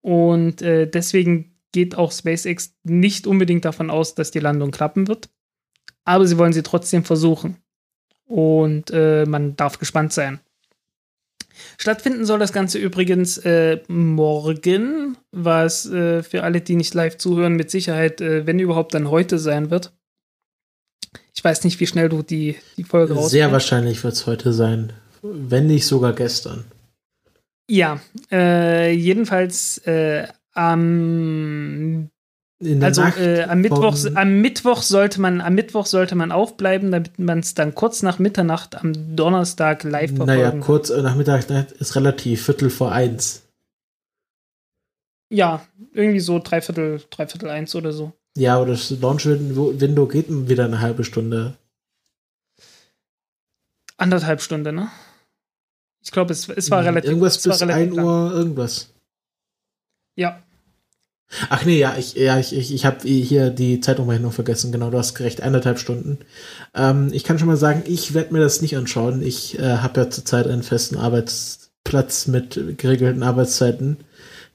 Und 0.02 0.62
äh, 0.62 0.88
deswegen 0.88 1.58
geht 1.72 1.96
auch 1.96 2.12
SpaceX 2.12 2.76
nicht 2.84 3.28
unbedingt 3.28 3.66
davon 3.66 3.90
aus, 3.90 4.16
dass 4.16 4.32
die 4.32 4.40
Landung 4.40 4.72
klappen 4.72 5.08
wird. 5.08 5.30
Aber 6.06 6.26
sie 6.26 6.38
wollen 6.38 6.54
sie 6.54 6.64
trotzdem 6.64 7.04
versuchen. 7.04 7.58
Und 8.26 8.92
äh, 8.92 9.26
man 9.26 9.56
darf 9.56 9.80
gespannt 9.80 10.14
sein. 10.14 10.40
Stattfinden 11.78 12.26
soll 12.26 12.40
das 12.40 12.54
Ganze 12.54 12.78
übrigens 12.78 13.38
äh, 13.40 13.80
morgen, 13.88 15.18
was 15.32 15.86
äh, 15.90 16.24
für 16.24 16.44
alle, 16.44 16.62
die 16.62 16.76
nicht 16.76 16.94
live 16.94 17.18
zuhören, 17.18 17.56
mit 17.56 17.72
Sicherheit, 17.72 18.22
äh, 18.22 18.46
wenn 18.46 18.60
überhaupt, 18.60 18.94
dann 18.94 19.10
heute 19.10 19.40
sein 19.40 19.70
wird. 19.70 19.94
Ich 21.36 21.44
weiß 21.44 21.64
nicht, 21.64 21.80
wie 21.80 21.88
schnell 21.88 22.10
du 22.10 22.24
die, 22.24 22.56
die 22.78 22.84
Folge 22.84 23.14
raus. 23.14 23.32
Sehr 23.32 23.52
wahrscheinlich 23.52 24.04
wird 24.04 24.14
es 24.14 24.26
heute 24.26 24.54
sein. 24.54 24.94
Wenn 25.22 25.68
nicht 25.68 25.86
sogar 25.86 26.14
gestern. 26.14 26.66
Ja, 27.70 28.00
äh, 28.32 28.92
jedenfalls 28.92 29.78
äh, 29.80 30.28
am 30.54 32.10
also 32.60 33.04
äh, 33.04 33.44
am 33.44 33.62
Mittwoch, 33.62 33.96
am 34.16 34.42
Mittwoch 34.42 34.82
sollte 34.82 35.22
man, 35.22 35.42
am 35.42 35.54
Mittwoch 35.54 35.86
sollte 35.86 36.16
man 36.16 36.32
aufbleiben, 36.32 36.92
damit 36.92 37.20
man 37.20 37.40
es 37.40 37.54
dann 37.54 37.76
kurz 37.76 38.02
nach 38.02 38.18
Mitternacht 38.18 38.76
am 38.76 39.16
Donnerstag 39.16 39.84
live 39.84 40.10
verfolgen 40.16 40.42
Naja, 40.42 40.52
kurz 40.60 40.90
äh, 40.90 41.02
nach 41.02 41.16
Mitternacht 41.16 41.72
ist 41.74 41.96
relativ 41.96 42.46
Viertel 42.46 42.70
vor 42.70 42.92
eins. 42.92 43.44
Ja, 45.30 45.66
irgendwie 45.94 46.20
so 46.20 46.40
dreiviertel, 46.40 47.02
dreiviertel 47.12 47.50
eins 47.50 47.76
oder 47.76 47.92
so. 47.92 48.14
Ja, 48.38 48.56
aber 48.56 48.68
das 48.68 48.90
Launch-Window 48.90 50.08
geht 50.08 50.26
wieder 50.30 50.66
eine 50.66 50.80
halbe 50.80 51.04
Stunde. 51.04 51.58
Anderthalb 53.98 54.42
Stunde, 54.42 54.72
ne? 54.72 54.90
Ich 56.04 56.12
glaube, 56.12 56.32
es, 56.32 56.48
es 56.48 56.72
war 56.72 56.80
hm, 56.80 56.88
relativ. 56.88 57.10
Irgendwas 57.10 57.42
bis 57.42 57.62
relativ 57.62 57.98
1 57.98 57.98
Uhr, 57.98 58.32
irgendwas. 58.32 58.94
Ja, 60.16 60.42
Ach 61.50 61.66
nee, 61.66 61.78
ja, 61.78 61.96
ich, 61.98 62.14
ja, 62.16 62.40
ich, 62.40 62.56
ich, 62.56 62.74
ich 62.74 62.86
habe 62.86 63.06
hier 63.08 63.50
die 63.50 63.82
Zeitumrechnung 63.82 64.32
vergessen. 64.32 64.72
Genau, 64.72 64.90
du 64.90 64.98
hast 64.98 65.14
gerecht, 65.14 65.42
eineinhalb 65.42 65.78
Stunden. 65.78 66.20
Ähm, 66.74 67.10
ich 67.12 67.24
kann 67.24 67.38
schon 67.38 67.50
mal 67.50 67.58
sagen, 67.58 67.84
ich 67.86 68.14
werde 68.14 68.34
mir 68.34 68.40
das 68.40 68.62
nicht 68.62 68.78
anschauen. 68.78 69.22
Ich 69.22 69.60
äh, 69.60 69.78
habe 69.78 70.00
ja 70.00 70.10
zurzeit 70.10 70.48
einen 70.48 70.64
festen 70.64 70.96
Arbeitsplatz 70.96 72.28
mit 72.28 72.78
geregelten 72.78 73.24
Arbeitszeiten. 73.24 73.98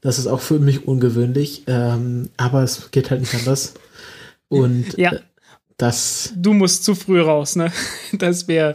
Das 0.00 0.18
ist 0.18 0.26
auch 0.26 0.40
für 0.40 0.58
mich 0.58 0.88
ungewöhnlich, 0.88 1.64
ähm, 1.66 2.30
aber 2.36 2.62
es 2.62 2.90
geht 2.90 3.10
halt 3.10 3.20
nicht 3.20 3.34
anders. 3.34 3.74
Und 4.48 4.96
ja. 4.96 5.12
Äh, 5.12 5.20
das. 5.76 6.32
Du 6.36 6.54
musst 6.54 6.84
zu 6.84 6.94
früh 6.94 7.20
raus, 7.20 7.56
ne? 7.56 7.72
Das 8.18 8.48
wäre 8.48 8.74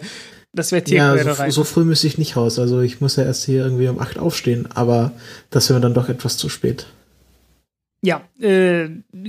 das 0.53 0.71
wäre 0.71 0.83
Tierquälerei. 0.83 1.45
Ja, 1.45 1.51
so, 1.51 1.61
so, 1.61 1.63
früh 1.63 1.83
müsste 1.83 2.07
ich 2.07 2.17
nicht 2.17 2.35
raus. 2.35 2.57
Also 2.57 2.81
ich 2.81 2.99
muss 3.01 3.15
ja 3.15 3.23
erst 3.23 3.45
hier 3.45 3.63
irgendwie 3.63 3.87
um 3.87 3.99
acht 3.99 4.17
aufstehen, 4.17 4.67
aber 4.73 5.11
das 5.49 5.69
wäre 5.69 5.79
dann 5.79 5.93
doch 5.93 6.09
etwas 6.09 6.37
zu 6.37 6.49
spät. 6.49 6.87
Ja, 8.07 8.21
äh, 8.39 8.87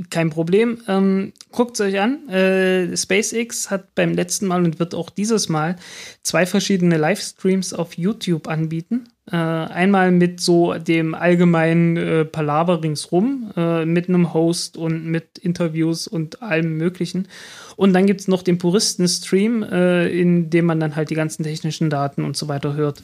kein 0.09 0.31
Problem. 0.31 0.79
Ähm, 0.87 1.33
Guckt 1.51 1.75
es 1.75 1.81
euch 1.81 1.99
an. 1.99 2.29
Äh, 2.29 2.97
SpaceX 2.97 3.73
hat 3.73 3.97
beim 3.97 4.15
letzten 4.15 4.47
Mal 4.47 4.65
und 4.65 4.79
wird 4.79 4.95
auch 4.95 5.11
dieses 5.11 5.49
Mal 5.49 5.75
zwei 6.23 6.47
verschiedene 6.47 6.97
Livestreams 6.97 7.75
auf 7.75 7.99
YouTube 7.99 8.47
anbieten. 8.47 9.09
Äh, 9.33 9.35
einmal 9.35 10.13
mit 10.13 10.41
so 10.41 10.75
dem 10.75 11.17
allgemeinen 11.17 11.97
äh, 11.97 12.25
Palaver 12.25 12.81
ringsrum, 12.81 13.51
äh, 13.57 13.85
mit 13.85 14.09
einem 14.09 14.33
Host 14.33 14.77
und 14.77 15.07
mit 15.07 15.39
Interviews 15.39 16.07
und 16.07 16.41
allem 16.41 16.77
Möglichen. 16.77 17.27
Und 17.75 17.95
dann 17.95 18.07
gibt 18.07 18.21
es 18.21 18.29
noch 18.29 18.43
den 18.43 18.59
Puristen-Stream, 18.59 19.65
äh, 19.65 20.07
in 20.07 20.51
dem 20.51 20.67
man 20.67 20.79
dann 20.79 20.95
halt 20.95 21.11
die 21.11 21.17
ganzen 21.17 21.43
technischen 21.43 21.91
Daten 21.91 22.25
und 22.25 22.37
so 22.37 22.47
weiter 22.47 22.75
hört 22.75 23.03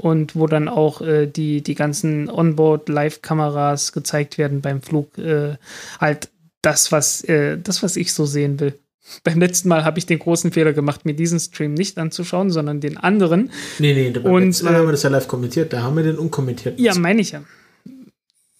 und 0.00 0.34
wo 0.34 0.46
dann 0.46 0.68
auch 0.68 1.02
äh, 1.02 1.26
die, 1.26 1.62
die 1.62 1.74
ganzen 1.74 2.30
Onboard-Live-Kameras 2.30 3.92
gezeigt 3.92 4.38
werden 4.38 4.62
beim 4.62 4.80
Flug. 4.80 5.18
Äh, 5.18 5.56
halt 6.00 6.30
das, 6.62 6.90
was, 6.90 7.22
äh, 7.24 7.58
das, 7.58 7.82
was 7.82 7.96
ich 7.96 8.14
so 8.14 8.24
sehen 8.24 8.60
will. 8.60 8.78
beim 9.24 9.38
letzten 9.38 9.68
Mal 9.68 9.84
habe 9.84 9.98
ich 9.98 10.06
den 10.06 10.18
großen 10.18 10.52
Fehler 10.52 10.72
gemacht, 10.72 11.04
mir 11.04 11.14
diesen 11.14 11.38
Stream 11.38 11.74
nicht 11.74 11.98
anzuschauen, 11.98 12.50
sondern 12.50 12.80
den 12.80 12.96
anderen. 12.96 13.50
Nee, 13.78 13.92
nee, 13.92 14.10
beim 14.10 14.32
Und, 14.32 14.44
letzten 14.46 14.64
Mal 14.64 14.74
äh, 14.74 14.76
haben 14.78 14.86
wir 14.86 14.92
das 14.92 15.02
ja 15.02 15.10
live 15.10 15.28
kommentiert, 15.28 15.72
da 15.72 15.82
haben 15.82 15.96
wir 15.96 16.04
den 16.04 16.18
unkommentiert. 16.18 16.78
Ja, 16.80 16.94
meine 16.94 17.20
ich 17.20 17.32
ja. 17.32 17.42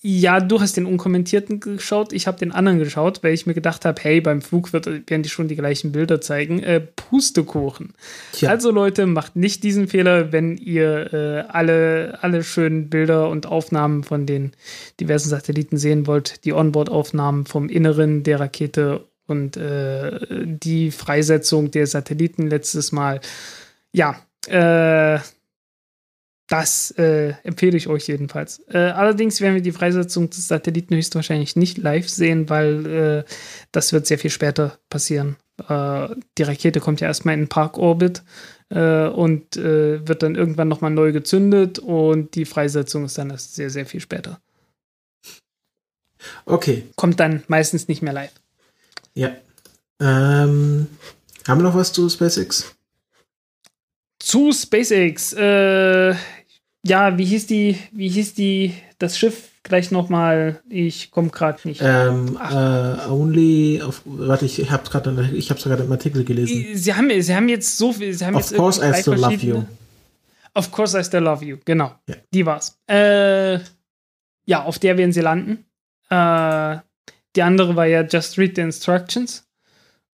Ja, 0.03 0.40
du 0.40 0.62
hast 0.62 0.78
den 0.78 0.86
unkommentierten 0.86 1.61
geschaut, 1.61 2.14
ich 2.14 2.26
habe 2.26 2.38
den 2.38 2.53
anderen 2.53 2.78
geschaut, 2.78 3.22
weil 3.22 3.34
ich 3.34 3.44
mir 3.44 3.53
gedacht 3.53 3.84
habe, 3.84 4.01
hey, 4.01 4.22
beim 4.22 4.40
Flug 4.40 4.72
wird, 4.72 4.86
werden 4.86 5.22
die 5.22 5.28
schon 5.28 5.46
die 5.46 5.57
gleichen 5.57 5.92
Bilder 5.92 6.22
zeigen. 6.22 6.62
Äh, 6.62 6.80
Pustekuchen. 6.80 7.92
Tja. 8.32 8.48
Also 8.48 8.70
Leute, 8.70 9.05
macht 9.05 9.36
nicht 9.36 9.62
diesen 9.62 9.88
Fehler, 9.88 10.32
wenn 10.32 10.57
ihr 10.57 11.12
äh, 11.12 11.40
alle, 11.51 12.18
alle 12.22 12.42
schönen 12.42 12.88
Bilder 12.88 13.28
und 13.28 13.44
Aufnahmen 13.44 14.03
von 14.03 14.24
den 14.24 14.53
diversen 15.01 15.28
Satelliten 15.28 15.76
sehen 15.76 16.07
wollt. 16.07 16.46
Die 16.46 16.55
Onboard-Aufnahmen 16.55 17.44
vom 17.44 17.68
Inneren 17.68 18.22
der 18.22 18.40
Rakete 18.40 19.05
und 19.26 19.59
äh, 19.59 20.18
die 20.46 20.92
Freisetzung 20.92 21.70
der 21.70 21.86
Satelliten 21.86 22.48
letztes 22.48 22.90
Mal. 22.90 23.20
Ja, 23.92 24.16
äh, 24.48 25.20
das 26.51 26.90
äh, 26.98 27.34
empfehle 27.44 27.76
ich 27.76 27.86
euch 27.86 28.09
jedenfalls. 28.09 28.61
Äh, 28.68 28.78
allerdings 28.78 29.40
werden 29.40 29.55
wir 29.55 29.62
die 29.62 29.70
Freisetzung 29.72 30.28
des 30.30 30.48
Satelliten 30.48 30.96
höchstwahrscheinlich 30.96 31.55
nicht 31.55 31.78
live 31.78 32.09
sehen, 32.09 32.51
weil 32.51 32.86
äh, 32.86 33.24
das 33.70 33.92
wird 33.92 34.07
sehr 34.07 34.18
viel 34.18 34.30
später 34.30 34.78
passieren. 34.90 35.36
Äh, 35.68 36.09
die 36.36 36.42
Rakete 36.42 36.80
kommt 36.80 37.01
ja 37.01 37.07
erstmal 37.07 37.34
in 37.34 37.42
den 37.42 37.48
Parkorbit 37.48 38.24
äh, 38.68 39.07
und 39.07 39.57
äh, 39.57 40.07
wird 40.09 40.24
dann 40.24 40.34
irgendwann 40.34 40.66
nochmal 40.66 40.90
neu 40.90 41.12
gezündet 41.12 41.78
und 41.78 42.34
die 42.34 42.44
Freisetzung 42.44 43.05
ist 43.05 43.16
dann 43.16 43.30
erst 43.30 43.55
sehr, 43.55 43.70
sehr 43.70 43.86
viel 43.86 44.01
später. 44.01 44.40
Okay, 46.46 46.84
Kommt 46.96 47.20
dann 47.20 47.44
meistens 47.46 47.86
nicht 47.86 48.03
mehr 48.03 48.12
live. 48.12 48.32
ja. 49.14 49.30
Ähm, 50.03 50.88
haben 51.46 51.59
wir 51.59 51.62
noch 51.64 51.74
was 51.74 51.92
zu 51.92 52.09
SpaceX? 52.09 52.74
Zu 54.18 54.51
SpaceX. 54.53 55.32
Äh, 55.34 56.14
ja, 56.87 57.18
wie 57.18 57.24
hieß 57.24 57.47
die, 57.47 57.76
wie 57.93 58.09
hieß 58.09 58.35
die, 58.35 58.74
das 58.99 59.18
Schiff 59.18 59.51
gleich 59.62 59.91
nochmal? 59.91 60.61
Ich 60.68 61.11
komme 61.11 61.28
gerade 61.28 61.59
nicht. 61.68 61.81
Ähm, 61.83 62.39
äh, 62.39 63.09
only 63.09 63.83
auf, 63.83 64.03
warte, 64.05 64.47
ich, 64.47 64.59
ich 64.59 64.70
hab's 64.70 64.91
gerade, 64.91 65.31
ich 65.35 65.51
hab's 65.51 65.64
gerade 65.64 65.83
im 65.83 65.93
Artikel 65.93 66.24
gelesen. 66.24 66.66
Sie 66.74 66.95
haben, 66.95 67.22
sie 67.22 67.35
haben 67.35 67.49
jetzt 67.49 67.76
so 67.76 67.93
viel. 67.93 68.12
Sie 68.14 68.24
haben 68.24 68.35
Of 68.35 68.51
jetzt 68.51 68.57
course 68.57 68.81
I 68.83 68.95
still 68.95 69.14
love 69.14 69.35
you. 69.35 69.64
Of 70.55 70.72
course 70.72 70.99
I 70.99 71.05
still 71.05 71.20
love 71.20 71.45
you, 71.45 71.59
genau. 71.64 71.93
Ja. 72.09 72.16
Die 72.33 72.47
war's. 72.47 72.78
Äh, 72.89 73.61
ja, 74.47 74.64
auf 74.64 74.78
der 74.78 74.97
werden 74.97 75.12
sie 75.12 75.20
landen. 75.20 75.64
Äh, 76.09 76.78
die 77.37 77.43
andere 77.43 77.76
war 77.76 77.87
ja 77.87 78.03
Just 78.03 78.39
Read 78.39 78.57
the 78.57 78.62
Instructions. 78.62 79.47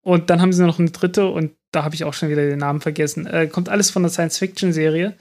Und 0.01 0.29
dann 0.29 0.41
haben 0.41 0.53
sie 0.53 0.63
noch 0.63 0.77
eine 0.77 0.91
dritte 0.91 1.27
und 1.27 1.53
da 1.71 1.83
habe 1.83 1.95
ich 1.95 2.03
auch 2.03 2.13
schon 2.13 2.29
wieder 2.29 2.45
den 2.45 2.59
Namen 2.59 2.81
vergessen. 2.81 3.25
Äh, 3.27 3.47
kommt 3.47 3.69
alles 3.69 3.89
von 3.89 4.03
der 4.03 4.11
Science-Fiction-Serie. 4.11 5.13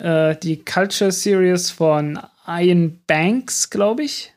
Äh, 0.00 0.36
die 0.36 0.64
Culture 0.64 1.12
Series 1.12 1.70
von 1.70 2.18
Ian 2.46 3.00
Banks, 3.06 3.70
glaube 3.70 4.02
ich. 4.02 4.32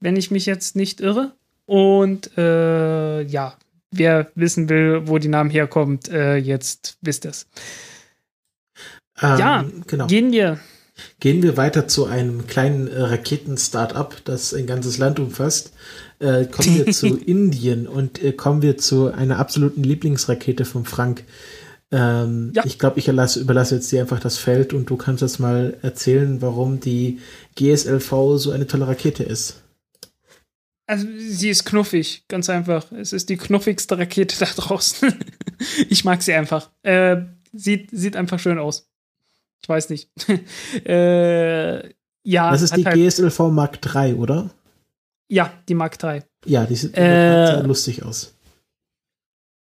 Wenn 0.00 0.16
ich 0.16 0.30
mich 0.30 0.46
jetzt 0.46 0.74
nicht 0.76 1.00
irre. 1.00 1.32
Und 1.66 2.36
äh, 2.36 3.22
ja, 3.22 3.54
wer 3.90 4.30
wissen 4.34 4.68
will, 4.68 5.06
wo 5.06 5.18
die 5.18 5.28
Namen 5.28 5.50
herkommt, 5.50 6.08
äh, 6.08 6.36
jetzt 6.36 6.98
wisst 7.00 7.24
es. 7.24 7.46
Ähm, 9.20 9.38
Ja, 9.38 9.64
genau. 9.86 10.06
Gehen 10.06 10.32
wir 10.32 10.58
Gehen 11.20 11.42
wir 11.42 11.56
weiter 11.56 11.88
zu 11.88 12.06
einem 12.06 12.46
kleinen 12.46 12.88
äh, 12.88 13.00
Raketen-Start-up, 13.00 14.16
das 14.24 14.52
ein 14.54 14.66
ganzes 14.66 14.98
Land 14.98 15.20
umfasst. 15.20 15.72
Äh, 16.18 16.46
kommen 16.46 16.76
wir 16.76 16.86
zu 16.92 17.06
Indien 17.06 17.86
und 17.86 18.22
äh, 18.22 18.32
kommen 18.32 18.62
wir 18.62 18.76
zu 18.76 19.12
einer 19.12 19.38
absoluten 19.38 19.82
Lieblingsrakete 19.82 20.64
von 20.64 20.84
Frank. 20.84 21.24
Ähm, 21.92 22.52
Ja. 22.54 22.64
Ich 22.64 22.78
glaube, 22.78 22.98
ich 22.98 23.06
erlasse, 23.06 23.38
überlasse 23.40 23.76
jetzt 23.76 23.92
dir 23.92 24.00
einfach 24.00 24.18
das 24.20 24.38
Feld 24.38 24.72
und 24.72 24.86
du 24.90 24.96
kannst 24.96 25.22
jetzt 25.22 25.38
mal 25.38 25.76
erzählen, 25.82 26.40
warum 26.42 26.80
die 26.80 27.20
GSLV 27.54 28.10
so 28.38 28.50
eine 28.50 28.66
tolle 28.66 28.88
Rakete 28.88 29.22
ist. 29.22 29.62
Also, 30.86 31.06
sie 31.16 31.50
ist 31.50 31.64
knuffig, 31.64 32.24
ganz 32.28 32.50
einfach. 32.50 32.90
Es 32.92 33.12
ist 33.12 33.28
die 33.28 33.36
knuffigste 33.36 33.96
Rakete 33.98 34.36
da 34.40 34.46
draußen. 34.46 35.14
ich 35.88 36.04
mag 36.04 36.22
sie 36.22 36.32
einfach. 36.34 36.70
Äh, 36.82 37.22
sieht, 37.52 37.90
sieht 37.92 38.16
einfach 38.16 38.38
schön 38.38 38.58
aus. 38.58 38.88
Ich 39.62 39.68
weiß 39.68 39.90
nicht. 39.90 40.10
äh, 40.86 41.88
ja, 42.24 42.50
Das 42.50 42.62
ist 42.62 42.76
die 42.76 42.84
halt, 42.84 42.96
GSLV 42.96 43.38
Mark 43.50 43.78
III, 43.94 44.14
oder? 44.14 44.50
ja, 45.28 45.52
die 45.68 45.74
Mark 45.74 46.02
III. 46.02 46.22
Ja, 46.46 46.64
die 46.66 46.74
sieht 46.76 46.96
Äh, 46.96 47.46
sehr 47.46 47.62
lustig 47.62 48.02
aus. 48.04 48.34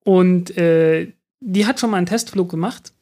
Und 0.04 0.58
äh, 0.58 1.14
die 1.46 1.66
hat 1.66 1.80
schon 1.80 1.92
mal 1.92 1.98
einen 1.98 2.06
Testflug 2.06 2.50
gemacht. 2.50 2.94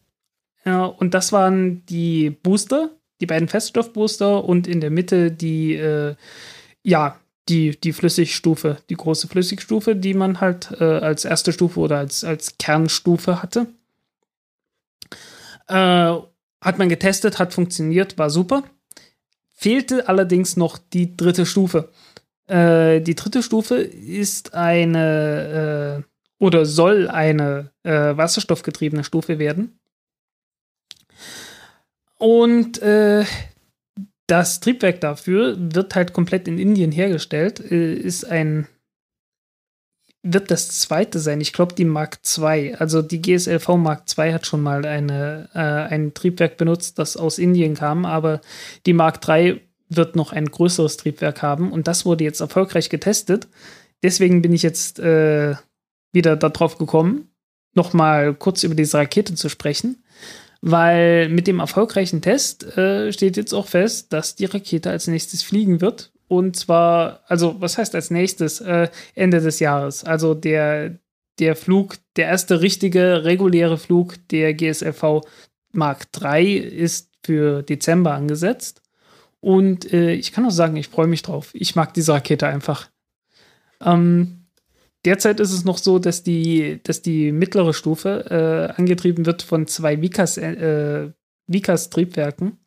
Ja, 0.66 0.86
und 0.86 1.14
das 1.14 1.32
waren 1.32 1.86
die 1.86 2.30
Booster, 2.30 2.90
die 3.20 3.26
beiden 3.26 3.48
Feststoffbooster 3.48 4.44
und 4.44 4.68
in 4.68 4.82
der 4.82 4.92
Mitte 4.92 5.32
die, 5.32 5.74
äh, 5.74 6.16
ja, 6.84 7.20
die, 7.50 7.80
die 7.80 7.94
Flüssigstufe, 7.94 8.78
die 8.90 8.96
große 8.96 9.28
Flüssigstufe, 9.28 9.96
die 9.96 10.14
man 10.14 10.42
halt 10.42 10.72
äh, 10.80 10.84
als 10.84 11.26
erste 11.26 11.52
Stufe 11.52 11.80
oder 11.80 11.98
als, 11.98 12.24
als 12.24 12.58
Kernstufe 12.58 13.42
hatte. 13.42 13.68
Äh, 15.68 16.16
hat 16.62 16.78
man 16.78 16.90
getestet, 16.90 17.40
hat 17.40 17.54
funktioniert, 17.54 18.18
war 18.18 18.30
super. 18.30 18.64
Fehlte 19.56 20.08
allerdings 20.08 20.58
noch 20.58 20.78
die 20.78 21.18
dritte 21.18 21.46
Stufe. 21.46 21.90
Äh, 22.48 23.02
die 23.02 23.16
dritte 23.16 23.42
Stufe 23.42 23.76
ist 23.78 24.54
eine 24.54 26.04
äh, 26.06 26.11
oder 26.42 26.66
soll 26.66 27.08
eine 27.08 27.70
äh, 27.84 28.18
wasserstoffgetriebene 28.18 29.04
Stufe 29.04 29.38
werden. 29.38 29.80
Und 32.18 32.82
äh, 32.82 33.26
das 34.28 34.60
Triebwerk 34.60 35.02
dafür 35.02 35.56
wird 35.58 35.94
halt 35.94 36.14
komplett 36.14 36.48
in 36.48 36.58
Indien 36.58 36.92
hergestellt, 36.92 37.60
äh, 37.60 37.94
ist 37.94 38.26
ein 38.26 38.68
wird 40.24 40.52
das 40.52 40.80
zweite 40.80 41.18
sein. 41.18 41.42
Ich 41.42 41.52
glaube, 41.52 41.74
die 41.74 41.86
Mark 41.86 42.20
II, 42.38 42.76
also 42.76 43.02
die 43.02 43.24
GSLV 43.24 43.70
Mark 43.70 44.04
II 44.16 44.32
hat 44.32 44.46
schon 44.46 44.62
mal 44.62 44.86
eine, 44.86 45.50
äh, 45.56 45.60
ein 45.60 46.14
Triebwerk 46.14 46.58
benutzt, 46.58 47.00
das 47.00 47.18
aus 47.18 47.40
Indien 47.40 47.74
kam, 47.74 48.06
aber 48.06 48.40
die 48.86 48.94
Mark 48.94 49.28
III 49.28 49.62
wird 49.90 50.16
noch 50.16 50.32
ein 50.32 50.46
größeres 50.46 50.98
Triebwerk 50.98 51.42
haben 51.42 51.72
und 51.72 51.88
das 51.88 52.06
wurde 52.06 52.24
jetzt 52.24 52.40
erfolgreich 52.40 52.92
getestet. 52.92 53.48
Deswegen 54.04 54.44
bin 54.44 54.54
ich 54.54 54.62
jetzt 54.62 55.00
äh, 55.00 55.56
wieder 56.12 56.36
darauf 56.36 56.78
gekommen, 56.78 57.30
nochmal 57.74 58.34
kurz 58.34 58.64
über 58.64 58.76
diese 58.76 58.98
Rakete 58.98 59.36
zu 59.36 59.50
sprechen, 59.50 60.04
weil 60.62 61.30
mit 61.30 61.48
dem 61.48 61.60
erfolgreichen 61.60 62.22
Test 62.22 62.78
äh, 62.78 63.12
steht 63.12 63.38
jetzt 63.38 63.54
auch 63.54 63.68
fest, 63.68 64.14
dass 64.14 64.36
die 64.36 64.46
Rakete 64.46 64.90
als 64.90 65.08
nächstes 65.08 65.44
fliegen 65.44 65.82
wird. 65.82 66.12
Und 66.28 66.56
zwar, 66.56 67.22
also 67.28 67.60
was 67.60 67.78
heißt 67.78 67.96
als 67.96 68.12
nächstes? 68.12 68.62
Äh, 68.62 68.90
Ende 69.16 69.42
des 69.42 69.60
Jahres. 69.60 70.04
Also 70.04 70.34
der, 70.34 70.98
der 71.40 71.56
Flug, 71.56 71.98
der 72.16 72.28
erste 72.28 72.62
richtige, 72.62 73.26
reguläre 73.26 73.78
Flug 73.78 74.16
der 74.30 74.54
GSLV 74.54 75.22
Mark 75.74 76.08
III 76.22 76.58
ist 76.58 77.10
für 77.24 77.64
Dezember 77.64 78.14
angesetzt. 78.14 78.82
Und 79.40 79.92
äh, 79.92 80.14
ich 80.14 80.32
kann 80.32 80.46
auch 80.46 80.52
sagen, 80.52 80.78
ich 80.78 80.88
freue 80.88 81.08
mich 81.08 81.24
drauf. 81.24 81.50
Ich 81.54 81.76
mag 81.76 81.94
diese 81.94 82.14
Rakete 82.14 82.48
einfach. 82.48 82.90
Ähm, 83.82 84.41
derzeit 85.06 85.40
ist 85.40 85.52
es 85.52 85.66
noch 85.66 85.78
so, 85.78 86.00
dass 86.00 86.24
die, 86.24 86.80
dass 86.84 87.02
die 87.02 87.32
mittlere 87.32 87.74
Stufe 87.74 88.26
äh, 88.76 88.80
angetrieben 88.80 89.26
wird 89.26 89.42
von 89.42 89.68
zwei 89.68 90.02
Vikas, 90.02 90.38
äh, 90.38 91.10
Vikas-Triebwerken. 91.48 92.58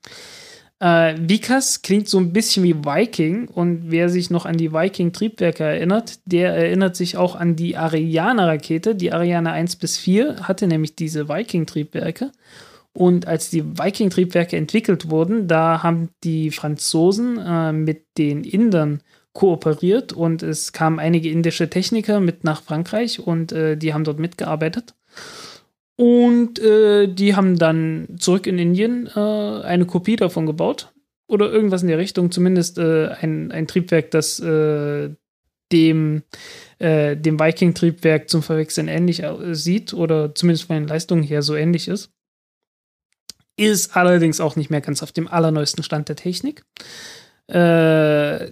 Äh, 0.80 1.14
Vikas 1.18 1.82
klingt 1.82 2.08
so 2.08 2.18
ein 2.18 2.32
bisschen 2.32 2.64
wie 2.64 2.74
Viking 2.74 3.48
und 3.48 3.90
wer 3.90 4.08
sich 4.08 4.30
noch 4.30 4.44
an 4.44 4.56
die 4.56 4.72
Viking-Triebwerke 4.72 5.64
erinnert, 5.64 6.18
der 6.26 6.54
erinnert 6.54 6.96
sich 6.96 7.16
auch 7.16 7.36
an 7.36 7.56
die 7.56 7.76
Ariane-Rakete. 7.76 8.94
Die 8.94 9.12
Ariane 9.12 9.52
1 9.52 9.76
bis 9.76 9.96
4 9.98 10.48
hatte 10.48 10.66
nämlich 10.66 10.96
diese 10.96 11.28
Viking-Triebwerke. 11.28 12.32
Und 12.92 13.26
als 13.26 13.50
die 13.50 13.64
Viking-Triebwerke 13.64 14.56
entwickelt 14.56 15.10
wurden, 15.10 15.48
da 15.48 15.82
haben 15.82 16.10
die 16.22 16.50
Franzosen 16.50 17.38
äh, 17.38 17.72
mit 17.72 18.04
den 18.18 18.44
Indern 18.44 19.00
kooperiert 19.34 20.12
und 20.12 20.42
es 20.42 20.72
kamen 20.72 20.98
einige 20.98 21.28
indische 21.28 21.68
Techniker 21.68 22.20
mit 22.20 22.44
nach 22.44 22.62
Frankreich 22.62 23.20
und 23.20 23.52
äh, 23.52 23.76
die 23.76 23.92
haben 23.92 24.04
dort 24.04 24.18
mitgearbeitet. 24.18 24.94
Und 25.96 26.58
äh, 26.58 27.06
die 27.08 27.36
haben 27.36 27.58
dann 27.58 28.08
zurück 28.18 28.46
in 28.46 28.58
Indien 28.58 29.08
äh, 29.14 29.20
eine 29.20 29.86
Kopie 29.86 30.16
davon 30.16 30.46
gebaut. 30.46 30.92
Oder 31.26 31.50
irgendwas 31.50 31.82
in 31.82 31.88
der 31.88 31.98
Richtung, 31.98 32.30
zumindest 32.30 32.78
äh, 32.78 33.08
ein, 33.08 33.50
ein 33.50 33.66
Triebwerk, 33.66 34.10
das 34.10 34.40
äh, 34.40 35.10
dem, 35.72 36.22
äh, 36.78 37.16
dem 37.16 37.40
Viking-Triebwerk 37.40 38.28
zum 38.28 38.42
Verwechseln 38.42 38.88
ähnlich 38.88 39.22
äh, 39.22 39.54
sieht 39.54 39.94
oder 39.94 40.34
zumindest 40.34 40.66
von 40.66 40.76
den 40.76 40.88
Leistungen 40.88 41.22
her 41.22 41.42
so 41.42 41.54
ähnlich 41.54 41.88
ist. 41.88 42.10
Ist 43.56 43.96
allerdings 43.96 44.40
auch 44.40 44.56
nicht 44.56 44.70
mehr 44.70 44.80
ganz 44.80 45.02
auf 45.02 45.12
dem 45.12 45.26
allerneuesten 45.28 45.82
Stand 45.82 46.08
der 46.08 46.16
Technik. 46.16 46.64
Äh, 47.46 48.50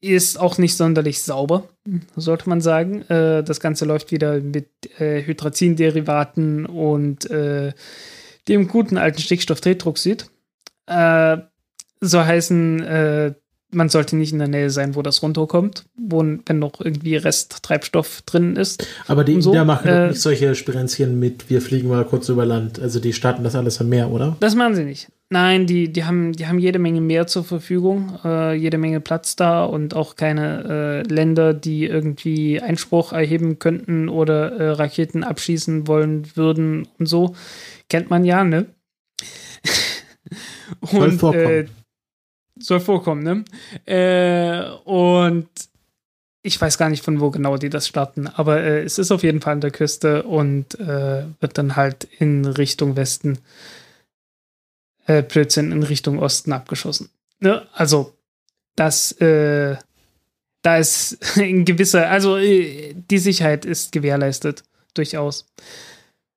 ist 0.00 0.38
auch 0.38 0.58
nicht 0.58 0.76
sonderlich 0.76 1.22
sauber, 1.22 1.68
sollte 2.16 2.48
man 2.48 2.60
sagen. 2.60 3.02
Äh, 3.02 3.42
das 3.42 3.60
Ganze 3.60 3.84
läuft 3.84 4.12
wieder 4.12 4.40
mit 4.40 4.68
äh, 5.00 5.22
Hydrazinderivaten 5.24 6.66
und 6.66 7.30
äh, 7.30 7.72
dem 8.48 8.68
guten 8.68 8.98
alten 8.98 9.20
Stickstofftetroxid. 9.20 10.30
Äh, 10.86 11.38
so 12.00 12.24
heißen, 12.24 12.82
äh, 12.82 13.34
man 13.70 13.88
sollte 13.88 14.16
nicht 14.16 14.32
in 14.32 14.38
der 14.38 14.48
Nähe 14.48 14.70
sein, 14.70 14.94
wo 14.94 15.02
das 15.02 15.22
runterkommt, 15.22 15.84
wo, 15.96 16.20
wenn 16.20 16.58
noch 16.58 16.80
irgendwie 16.80 17.16
Resttreibstoff 17.16 18.22
drin 18.22 18.56
ist. 18.56 18.86
Aber 19.06 19.24
die 19.24 19.40
so, 19.40 19.50
Inder 19.50 19.64
machen 19.64 19.88
äh, 19.88 20.08
nicht 20.08 20.20
solche 20.20 20.54
Spirenzchen 20.54 21.18
mit, 21.18 21.50
wir 21.50 21.60
fliegen 21.60 21.88
mal 21.88 22.04
kurz 22.04 22.28
über 22.28 22.46
Land. 22.46 22.80
Also 22.80 23.00
die 23.00 23.12
starten 23.12 23.44
das 23.44 23.54
alles 23.54 23.80
am 23.80 23.88
Meer, 23.88 24.10
oder? 24.10 24.36
Das 24.40 24.54
machen 24.54 24.74
sie 24.74 24.84
nicht. 24.84 25.08
Nein, 25.28 25.66
die, 25.66 25.92
die, 25.92 26.04
haben, 26.04 26.32
die 26.32 26.46
haben 26.46 26.60
jede 26.60 26.78
Menge 26.78 27.00
mehr 27.00 27.26
zur 27.26 27.42
Verfügung, 27.42 28.16
äh, 28.24 28.54
jede 28.54 28.78
Menge 28.78 29.00
Platz 29.00 29.34
da 29.34 29.64
und 29.64 29.94
auch 29.94 30.14
keine 30.14 31.02
äh, 31.08 31.12
Länder, 31.12 31.52
die 31.52 31.84
irgendwie 31.84 32.60
Einspruch 32.60 33.12
erheben 33.12 33.58
könnten 33.58 34.08
oder 34.08 34.52
äh, 34.52 34.70
Raketen 34.70 35.24
abschießen 35.24 35.88
wollen 35.88 36.36
würden 36.36 36.86
und 37.00 37.06
so. 37.06 37.34
Kennt 37.88 38.08
man 38.08 38.24
ja, 38.24 38.44
ne? 38.44 38.66
Soll 40.82 41.08
und, 41.10 41.18
vorkommen. 41.18 41.68
Soll 42.58 42.80
vorkommen, 42.80 43.22
ne? 43.22 43.44
Äh, 43.84 44.70
und 44.84 45.48
ich 46.46 46.60
weiß 46.60 46.78
gar 46.78 46.88
nicht, 46.88 47.04
von 47.04 47.20
wo 47.20 47.30
genau 47.30 47.56
die 47.56 47.70
das 47.70 47.88
starten, 47.88 48.28
aber 48.28 48.62
äh, 48.62 48.82
es 48.82 48.98
ist 48.98 49.10
auf 49.10 49.24
jeden 49.24 49.40
Fall 49.40 49.54
an 49.54 49.60
der 49.60 49.72
Küste 49.72 50.22
und 50.22 50.78
äh, 50.78 51.24
wird 51.40 51.58
dann 51.58 51.74
halt 51.74 52.04
in 52.18 52.44
Richtung 52.44 52.96
Westen, 52.96 53.38
äh, 55.06 55.22
Blödsinn, 55.22 55.72
in 55.72 55.82
Richtung 55.82 56.20
Osten 56.20 56.52
abgeschossen. 56.52 57.10
Ne? 57.40 57.66
Also, 57.72 58.14
das, 58.76 59.12
äh, 59.20 59.76
da 60.62 60.76
ist 60.78 61.18
ein 61.36 61.64
gewisser, 61.64 62.08
also 62.08 62.36
äh, 62.36 62.94
die 62.94 63.18
Sicherheit 63.18 63.64
ist 63.64 63.90
gewährleistet, 63.90 64.62
durchaus. 64.94 65.46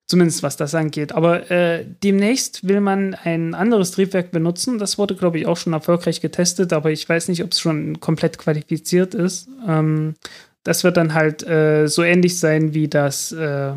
Zumindest 0.10 0.42
was 0.42 0.58
das 0.58 0.74
angeht. 0.74 1.12
Aber 1.12 1.52
äh, 1.52 1.86
demnächst 2.04 2.68
will 2.68 2.82
man 2.82 3.14
ein 3.14 3.54
anderes 3.54 3.92
Triebwerk 3.92 4.32
benutzen. 4.32 4.80
Das 4.80 4.98
wurde, 4.98 5.14
glaube 5.14 5.38
ich, 5.38 5.46
auch 5.46 5.56
schon 5.56 5.74
erfolgreich 5.74 6.20
getestet, 6.20 6.74
aber 6.74 6.90
ich 6.90 7.08
weiß 7.08 7.28
nicht, 7.28 7.44
ob 7.44 7.52
es 7.52 7.60
schon 7.60 8.00
komplett 8.00 8.40
qualifiziert 8.40 9.14
ist. 9.14 9.50
Ähm, 9.68 10.16
das 10.64 10.84
wird 10.84 10.98
dann 10.98 11.14
halt 11.14 11.46
äh, 11.46 11.86
so 11.86 12.02
ähnlich 12.02 12.40
sein 12.40 12.74
wie 12.74 12.88
das, 12.88 13.32
äh, 13.32 13.74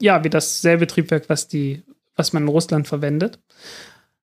ja, 0.00 0.22
wie 0.22 0.30
dasselbe 0.30 0.86
Triebwerk, 0.86 1.28
was 1.28 1.48
die, 1.48 1.82
was 2.14 2.32
man 2.32 2.44
in 2.44 2.48
Russland 2.48 2.86
verwendet. 2.86 3.40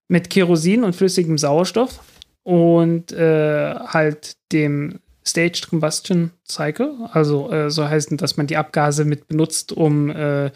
Mit 0.08 0.30
Kerosin 0.30 0.82
und 0.82 0.96
flüssigem 0.96 1.36
Sauerstoff 1.36 2.00
und 2.42 3.12
äh, 3.12 3.74
halt 3.74 4.38
dem 4.50 4.98
Staged 5.26 5.68
Combustion 5.68 6.30
Cycle. 6.48 6.94
Also 7.12 7.50
äh, 7.52 7.70
so 7.70 7.86
heißen, 7.86 8.16
dass 8.16 8.38
man 8.38 8.46
die 8.46 8.56
Abgase 8.56 9.04
mit 9.04 9.28
benutzt, 9.28 9.72
um 9.72 10.08
äh, 10.08 10.50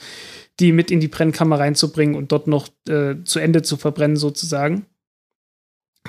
die 0.60 0.72
mit 0.72 0.90
in 0.90 1.00
die 1.00 1.08
Brennkammer 1.08 1.58
reinzubringen 1.58 2.16
und 2.16 2.32
dort 2.32 2.46
noch 2.46 2.68
äh, 2.88 3.16
zu 3.24 3.38
Ende 3.38 3.62
zu 3.62 3.76
verbrennen, 3.76 4.16
sozusagen. 4.16 4.86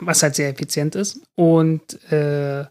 Was 0.01 0.23
halt 0.23 0.35
sehr 0.35 0.49
effizient 0.49 0.95
ist. 0.95 1.21
Und 1.35 2.01
äh, 2.11 2.65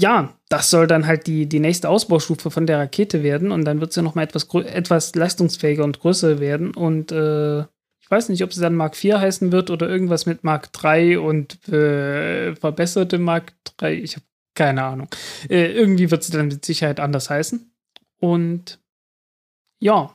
ja, 0.00 0.34
das 0.48 0.70
soll 0.70 0.86
dann 0.86 1.06
halt 1.06 1.26
die, 1.26 1.46
die 1.46 1.60
nächste 1.60 1.88
Ausbaustufe 1.88 2.50
von 2.50 2.66
der 2.66 2.78
Rakete 2.78 3.22
werden 3.22 3.50
und 3.50 3.64
dann 3.64 3.80
wird 3.80 3.92
sie 3.92 4.02
nochmal 4.02 4.24
etwas, 4.24 4.46
etwas 4.54 5.14
leistungsfähiger 5.14 5.82
und 5.82 5.98
größer 5.98 6.38
werden. 6.38 6.72
Und 6.72 7.10
äh, 7.10 7.60
ich 7.60 8.10
weiß 8.10 8.28
nicht, 8.28 8.44
ob 8.44 8.52
sie 8.52 8.60
dann 8.60 8.76
Mark 8.76 9.02
IV 9.02 9.14
heißen 9.14 9.50
wird 9.50 9.70
oder 9.70 9.88
irgendwas 9.88 10.24
mit 10.24 10.44
Mark 10.44 10.70
III 10.82 11.16
und 11.16 11.68
äh, 11.68 12.54
verbesserte 12.54 13.18
Mark 13.18 13.54
III. 13.82 13.94
Ich 13.94 14.16
habe 14.16 14.24
keine 14.54 14.84
Ahnung. 14.84 15.08
Äh, 15.48 15.72
irgendwie 15.72 16.10
wird 16.10 16.22
sie 16.22 16.32
dann 16.32 16.48
mit 16.48 16.64
Sicherheit 16.64 17.00
anders 17.00 17.28
heißen. 17.28 17.72
Und 18.20 18.80
ja, 19.80 20.14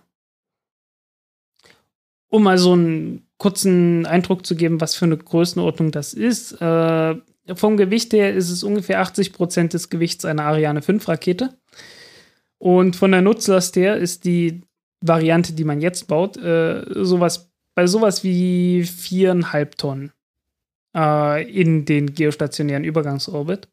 um 2.34 2.41
mal 2.41 2.57
so 2.57 2.73
einen 2.73 3.27
kurzen 3.38 4.07
Eindruck 4.07 4.43
zu 4.43 4.55
geben, 4.55 4.81
was 4.81 4.95
für 4.95 5.05
eine 5.05 5.17
Größenordnung 5.17 5.91
das 5.91 6.15
ist. 6.15 6.59
Äh, 6.59 7.15
vom 7.53 7.77
Gewicht 7.77 8.11
her 8.11 8.34
ist 8.34 8.49
es 8.49 8.63
ungefähr 8.63 9.01
80 9.01 9.34
Prozent 9.34 9.73
des 9.73 9.91
Gewichts 9.91 10.25
einer 10.25 10.45
Ariane 10.45 10.81
5 10.81 11.07
Rakete. 11.07 11.53
Und 12.57 12.95
von 12.95 13.11
der 13.11 13.21
Nutzlast 13.21 13.75
her 13.75 13.97
ist 13.97 14.25
die 14.25 14.61
Variante, 15.01 15.53
die 15.53 15.63
man 15.63 15.79
jetzt 15.79 16.07
baut, 16.07 16.36
äh, 16.38 16.84
sowas, 17.03 17.51
bei 17.75 17.86
sowas 17.86 18.23
wie 18.23 18.84
viereinhalb 18.84 19.77
Tonnen 19.77 20.11
äh, 20.97 21.43
in 21.51 21.86
den 21.86 22.15
geostationären 22.15 22.84
Übergangsorbit. 22.84 23.67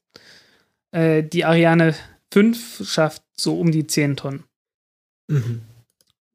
Äh, 0.91 1.23
die 1.23 1.47
Ariane 1.47 1.95
5 2.31 2.87
schafft 2.87 3.23
so 3.39 3.59
um 3.59 3.73
die 3.73 3.87
10 3.87 4.17
Tonnen 4.17 4.45
Mhm. 5.29 5.63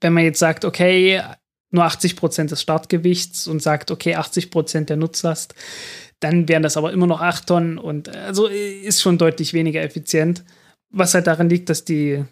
wenn 0.01 0.13
man 0.13 0.23
jetzt 0.23 0.39
sagt, 0.39 0.65
okay, 0.65 1.21
nur 1.75 1.85
80 1.85 2.15
Prozent 2.15 2.51
des 2.51 2.61
Startgewichts 2.61 3.47
und 3.47 3.61
sagt, 3.61 3.91
okay, 3.91 4.15
80 4.15 4.49
Prozent 4.49 4.89
der 4.89 4.97
Nutzlast, 4.97 5.53
dann 6.19 6.47
wären 6.47 6.63
das 6.63 6.77
aber 6.77 6.91
immer 6.91 7.07
noch 7.07 7.21
8 7.21 7.47
Tonnen 7.47 7.77
und 7.77 8.07
äh, 8.07 8.17
also 8.17 8.49
äh, 8.49 8.79
ist 8.79 9.01
schon 9.01 9.17
deutlich 9.17 9.53
weniger 9.53 9.83
effizient. 9.83 10.43
Was 10.89 11.13
halt 11.13 11.27
daran 11.27 11.49
liegt, 11.49 11.69
dass 11.69 11.85
die, 11.85 12.23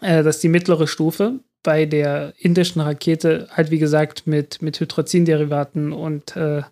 äh, 0.00 0.22
dass 0.22 0.40
die 0.40 0.48
mittlere 0.48 0.86
Stufe 0.86 1.40
bei 1.62 1.86
der 1.86 2.34
indischen 2.38 2.80
Rakete 2.80 3.48
halt 3.50 3.70
wie 3.70 3.78
gesagt 3.78 4.26
mit, 4.26 4.60
mit 4.60 4.78
Hydrazinderivaten 4.78 5.92
und 5.92 6.36
äh, 6.36 6.62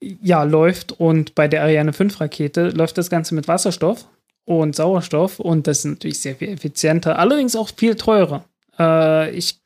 ja, 0.00 0.44
läuft 0.44 0.92
und 0.92 1.34
bei 1.34 1.48
der 1.48 1.62
Ariane 1.62 1.92
5 1.92 2.20
Rakete 2.20 2.70
läuft 2.70 2.96
das 2.96 3.10
Ganze 3.10 3.34
mit 3.34 3.48
Wasserstoff 3.48 4.06
und 4.44 4.74
Sauerstoff 4.74 5.40
und 5.40 5.66
das 5.66 5.80
ist 5.80 5.84
natürlich 5.86 6.20
sehr 6.20 6.36
viel 6.36 6.48
effizienter, 6.48 7.18
allerdings 7.18 7.56
auch 7.56 7.70
viel 7.76 7.96
teurer. 7.96 8.44
Äh, 8.78 9.30
ich 9.32 9.59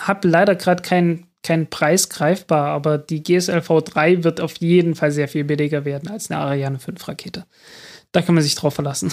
habe 0.00 0.28
leider 0.28 0.54
gerade 0.56 0.82
keinen 0.82 1.26
keinen 1.42 1.68
Preis 1.68 2.10
greifbar, 2.10 2.66
aber 2.68 2.98
die 2.98 3.22
GSLV 3.22 3.80
3 3.82 4.24
wird 4.24 4.42
auf 4.42 4.56
jeden 4.58 4.94
Fall 4.94 5.10
sehr 5.10 5.26
viel 5.26 5.44
billiger 5.44 5.86
werden 5.86 6.10
als 6.10 6.30
eine 6.30 6.38
Ariane 6.40 6.78
5 6.78 7.08
Rakete. 7.08 7.46
Da 8.12 8.20
kann 8.20 8.34
man 8.34 8.44
sich 8.44 8.54
drauf 8.56 8.74
verlassen. 8.74 9.10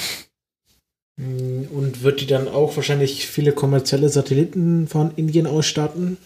Mm, 1.18 1.64
Und 1.72 2.04
wird 2.04 2.20
die 2.20 2.28
dann 2.28 2.48
auch 2.50 2.76
wahrscheinlich 2.76 3.28
viele 3.28 3.54
kommerzielle 3.54 4.10
Satelliten 4.10 4.88
von 4.88 5.12
Indien 5.16 5.48
ausstatten? 5.48 6.18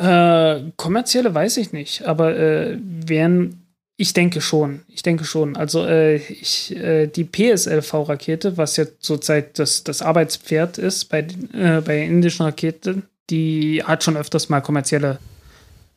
Äh, 0.00 0.70
kommerzielle 0.76 1.34
weiß 1.34 1.56
ich 1.56 1.72
nicht, 1.72 2.02
aber 2.06 2.36
äh, 2.38 2.78
wären, 2.80 3.66
ich 3.96 4.12
denke 4.12 4.40
schon, 4.40 4.82
ich 4.86 5.02
denke 5.02 5.24
schon. 5.24 5.56
Also 5.56 5.84
äh, 5.84 6.16
ich, 6.16 6.76
äh, 6.76 7.08
die 7.08 7.24
PSLV-Rakete, 7.24 8.56
was 8.56 8.76
ja 8.76 8.84
zurzeit 9.00 9.58
das, 9.58 9.82
das 9.82 10.02
Arbeitspferd 10.02 10.78
ist 10.78 11.06
bei, 11.06 11.22
den- 11.22 11.52
äh, 11.52 11.82
bei 11.84 12.00
indischen 12.02 12.44
Raketen, 12.46 13.02
die 13.30 13.82
hat 13.84 14.04
schon 14.04 14.16
öfters 14.16 14.48
mal 14.48 14.60
kommerzielle 14.60 15.18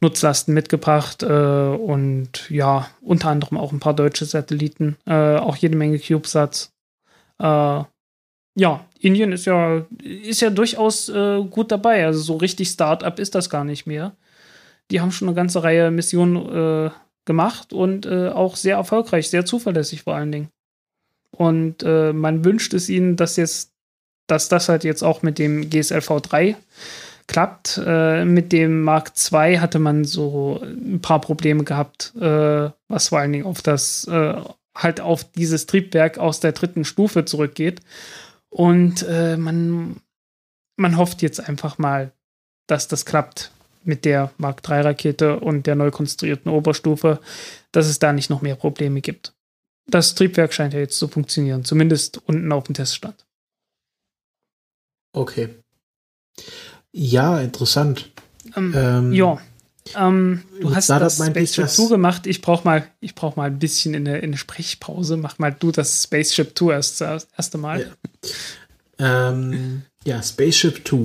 Nutzlasten 0.01 0.53
mitgebracht 0.53 1.21
äh, 1.21 1.27
und 1.27 2.49
ja, 2.49 2.89
unter 3.01 3.29
anderem 3.29 3.57
auch 3.57 3.71
ein 3.71 3.79
paar 3.79 3.93
deutsche 3.93 4.25
Satelliten, 4.25 4.97
äh, 5.05 5.37
auch 5.37 5.55
jede 5.55 5.77
Menge 5.77 5.99
CubeSats. 5.99 6.71
Äh, 7.39 7.83
ja, 8.55 8.85
Indien 8.99 9.31
ist 9.31 9.45
ja, 9.45 9.85
ist 10.01 10.41
ja 10.41 10.49
durchaus 10.49 11.07
äh, 11.07 11.43
gut 11.43 11.71
dabei. 11.71 12.05
Also 12.05 12.19
so 12.19 12.37
richtig 12.37 12.69
Start-up 12.69 13.19
ist 13.19 13.35
das 13.35 13.49
gar 13.49 13.63
nicht 13.63 13.85
mehr. 13.85 14.13
Die 14.89 14.99
haben 14.99 15.11
schon 15.11 15.27
eine 15.27 15.35
ganze 15.35 15.63
Reihe 15.63 15.91
Missionen 15.91 16.87
äh, 16.87 16.89
gemacht 17.25 17.71
und 17.71 18.07
äh, 18.07 18.29
auch 18.29 18.55
sehr 18.55 18.75
erfolgreich, 18.75 19.29
sehr 19.29 19.45
zuverlässig 19.45 20.01
vor 20.01 20.15
allen 20.15 20.31
Dingen. 20.31 20.49
Und 21.33 21.81
man 21.81 22.43
wünscht 22.43 22.73
es 22.73 22.89
ihnen, 22.89 23.15
dass 23.15 23.37
jetzt, 23.37 23.71
dass 24.27 24.49
das 24.49 24.67
halt 24.67 24.83
jetzt 24.83 25.01
auch 25.01 25.23
mit 25.23 25.39
dem 25.39 25.69
GSLV 25.69 26.21
3 26.21 26.57
klappt. 27.31 27.81
Äh, 27.83 28.25
mit 28.25 28.51
dem 28.51 28.83
Mark 28.83 29.13
II 29.31 29.57
hatte 29.57 29.79
man 29.79 30.03
so 30.03 30.61
ein 30.61 31.01
paar 31.01 31.21
Probleme 31.21 31.63
gehabt, 31.63 32.13
äh, 32.19 32.69
was 32.89 33.07
vor 33.07 33.19
allen 33.19 33.31
Dingen 33.31 33.45
auf 33.45 33.61
das, 33.61 34.05
äh, 34.07 34.35
halt 34.75 34.99
auf 34.99 35.23
dieses 35.31 35.65
Triebwerk 35.65 36.17
aus 36.17 36.41
der 36.41 36.51
dritten 36.51 36.83
Stufe 36.83 37.23
zurückgeht. 37.23 37.79
Und 38.49 39.05
äh, 39.07 39.37
man, 39.37 40.01
man 40.75 40.97
hofft 40.97 41.21
jetzt 41.21 41.39
einfach 41.39 41.77
mal, 41.77 42.11
dass 42.67 42.89
das 42.89 43.05
klappt 43.05 43.51
mit 43.83 44.03
der 44.03 44.31
Mark 44.37 44.61
III-Rakete 44.67 45.39
und 45.39 45.67
der 45.67 45.75
neu 45.75 45.89
konstruierten 45.89 46.51
Oberstufe, 46.51 47.21
dass 47.71 47.87
es 47.87 47.99
da 47.99 48.11
nicht 48.11 48.29
noch 48.29 48.41
mehr 48.41 48.55
Probleme 48.55 48.99
gibt. 48.99 49.33
Das 49.87 50.15
Triebwerk 50.15 50.53
scheint 50.53 50.73
ja 50.73 50.79
jetzt 50.81 50.99
zu 50.99 51.07
funktionieren, 51.07 51.63
zumindest 51.63 52.21
unten 52.27 52.51
auf 52.51 52.65
dem 52.65 52.75
Teststand. 52.75 53.25
Okay. 55.13 55.49
Ja, 56.91 57.39
interessant. 57.39 58.09
Ähm, 58.55 58.73
Ähm, 58.75 59.13
ja. 59.13 59.39
Ähm, 59.95 60.43
du 60.59 60.73
hast 60.75 60.85
Startup 60.85 61.07
das 61.07 61.15
Spaceship 61.25 61.63
das- 61.65 61.75
2 61.75 61.87
gemacht. 61.89 62.27
Ich 62.27 62.41
brauch 62.41 62.63
mal, 62.63 62.83
ich 62.99 63.15
brauch 63.15 63.35
mal 63.35 63.45
ein 63.47 63.59
bisschen 63.59 63.93
in 63.93 64.05
der, 64.05 64.21
in 64.23 64.31
der 64.31 64.37
Sprechpause. 64.37 65.17
Mach 65.17 65.39
mal 65.39 65.51
du 65.57 65.71
das 65.71 66.03
Spaceship 66.03 66.57
2 66.57 66.71
erst 66.73 67.01
das 67.01 67.27
erste 67.35 67.57
Mal. 67.57 67.91
Ja. 68.99 69.29
Ähm, 69.29 69.83
ja, 70.05 70.21
Spaceship. 70.21 70.91
Äh, 70.93 70.97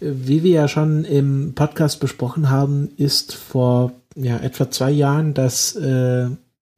Wie 0.00 0.42
wir 0.42 0.50
ja 0.52 0.68
schon 0.68 1.04
im 1.04 1.52
Podcast 1.54 2.00
besprochen 2.00 2.50
haben, 2.50 2.90
ist 2.96 3.34
vor 3.34 3.92
ja, 4.14 4.38
etwa 4.38 4.70
zwei 4.70 4.90
Jahren 4.90 5.34
das 5.34 5.74
äh, 5.76 6.28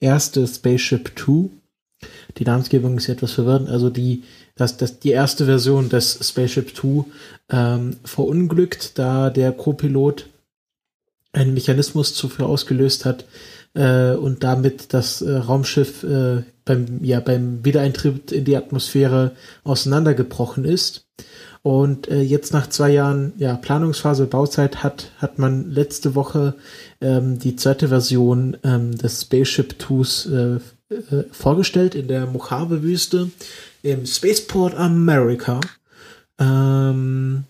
erste 0.01 0.47
Spaceship 0.47 1.15
Two. 1.15 1.51
Die 2.39 2.45
Namensgebung 2.45 2.97
ist 2.97 3.09
etwas 3.09 3.33
verwirrend. 3.33 3.69
Also 3.69 3.91
die, 3.91 4.23
das, 4.57 4.77
das, 4.77 4.99
die 5.01 5.11
erste 5.11 5.45
Version 5.47 5.89
des 5.89 6.19
Spaceship 6.27 6.75
Two 6.75 7.05
ähm, 7.51 7.97
verunglückt, 8.05 8.99
da 8.99 9.31
der 9.31 9.53
Co-Pilot 9.53 10.29
einen 11.33 11.55
Mechanismus 11.55 12.15
zuvor 12.15 12.49
ausgelöst 12.49 13.05
hat 13.05 13.25
äh, 13.75 14.13
und 14.13 14.45
damit 14.45 14.93
das 14.95 15.23
äh, 15.23 15.37
Raumschiff 15.37 16.03
äh, 16.03 16.43
beim, 16.65 17.03
ja, 17.03 17.21
beim 17.21 17.65
Wiedereintritt 17.65 18.33
in 18.33 18.45
die 18.45 18.57
Atmosphäre 18.57 19.33
auseinandergebrochen 19.65 20.65
ist. 20.65 21.07
Und 21.63 22.09
äh, 22.09 22.23
jetzt 22.23 22.53
nach 22.53 22.69
zwei 22.69 22.91
Jahren 22.91 23.33
ja, 23.37 23.57
Planungsphase, 23.57 24.27
Bauzeit 24.27 24.83
hat, 24.83 25.11
hat 25.19 25.39
man 25.39 25.71
letzte 25.71 26.15
Woche 26.15 26.55
ähm, 27.01 27.39
die 27.39 27.57
zweite 27.57 27.89
Version 27.89 28.57
ähm, 28.63 28.97
des 28.97 29.23
Spaceship 29.23 29.79
Twos 29.79 30.27
äh, 30.27 30.59
äh, 30.91 31.25
vorgestellt 31.33 31.95
in 31.95 32.09
der 32.09 32.27
Mojave-Wüste 32.27 33.31
im 33.83 34.07
Spaceport 34.07 34.75
America. 34.75 35.61
Ähm, 36.39 37.45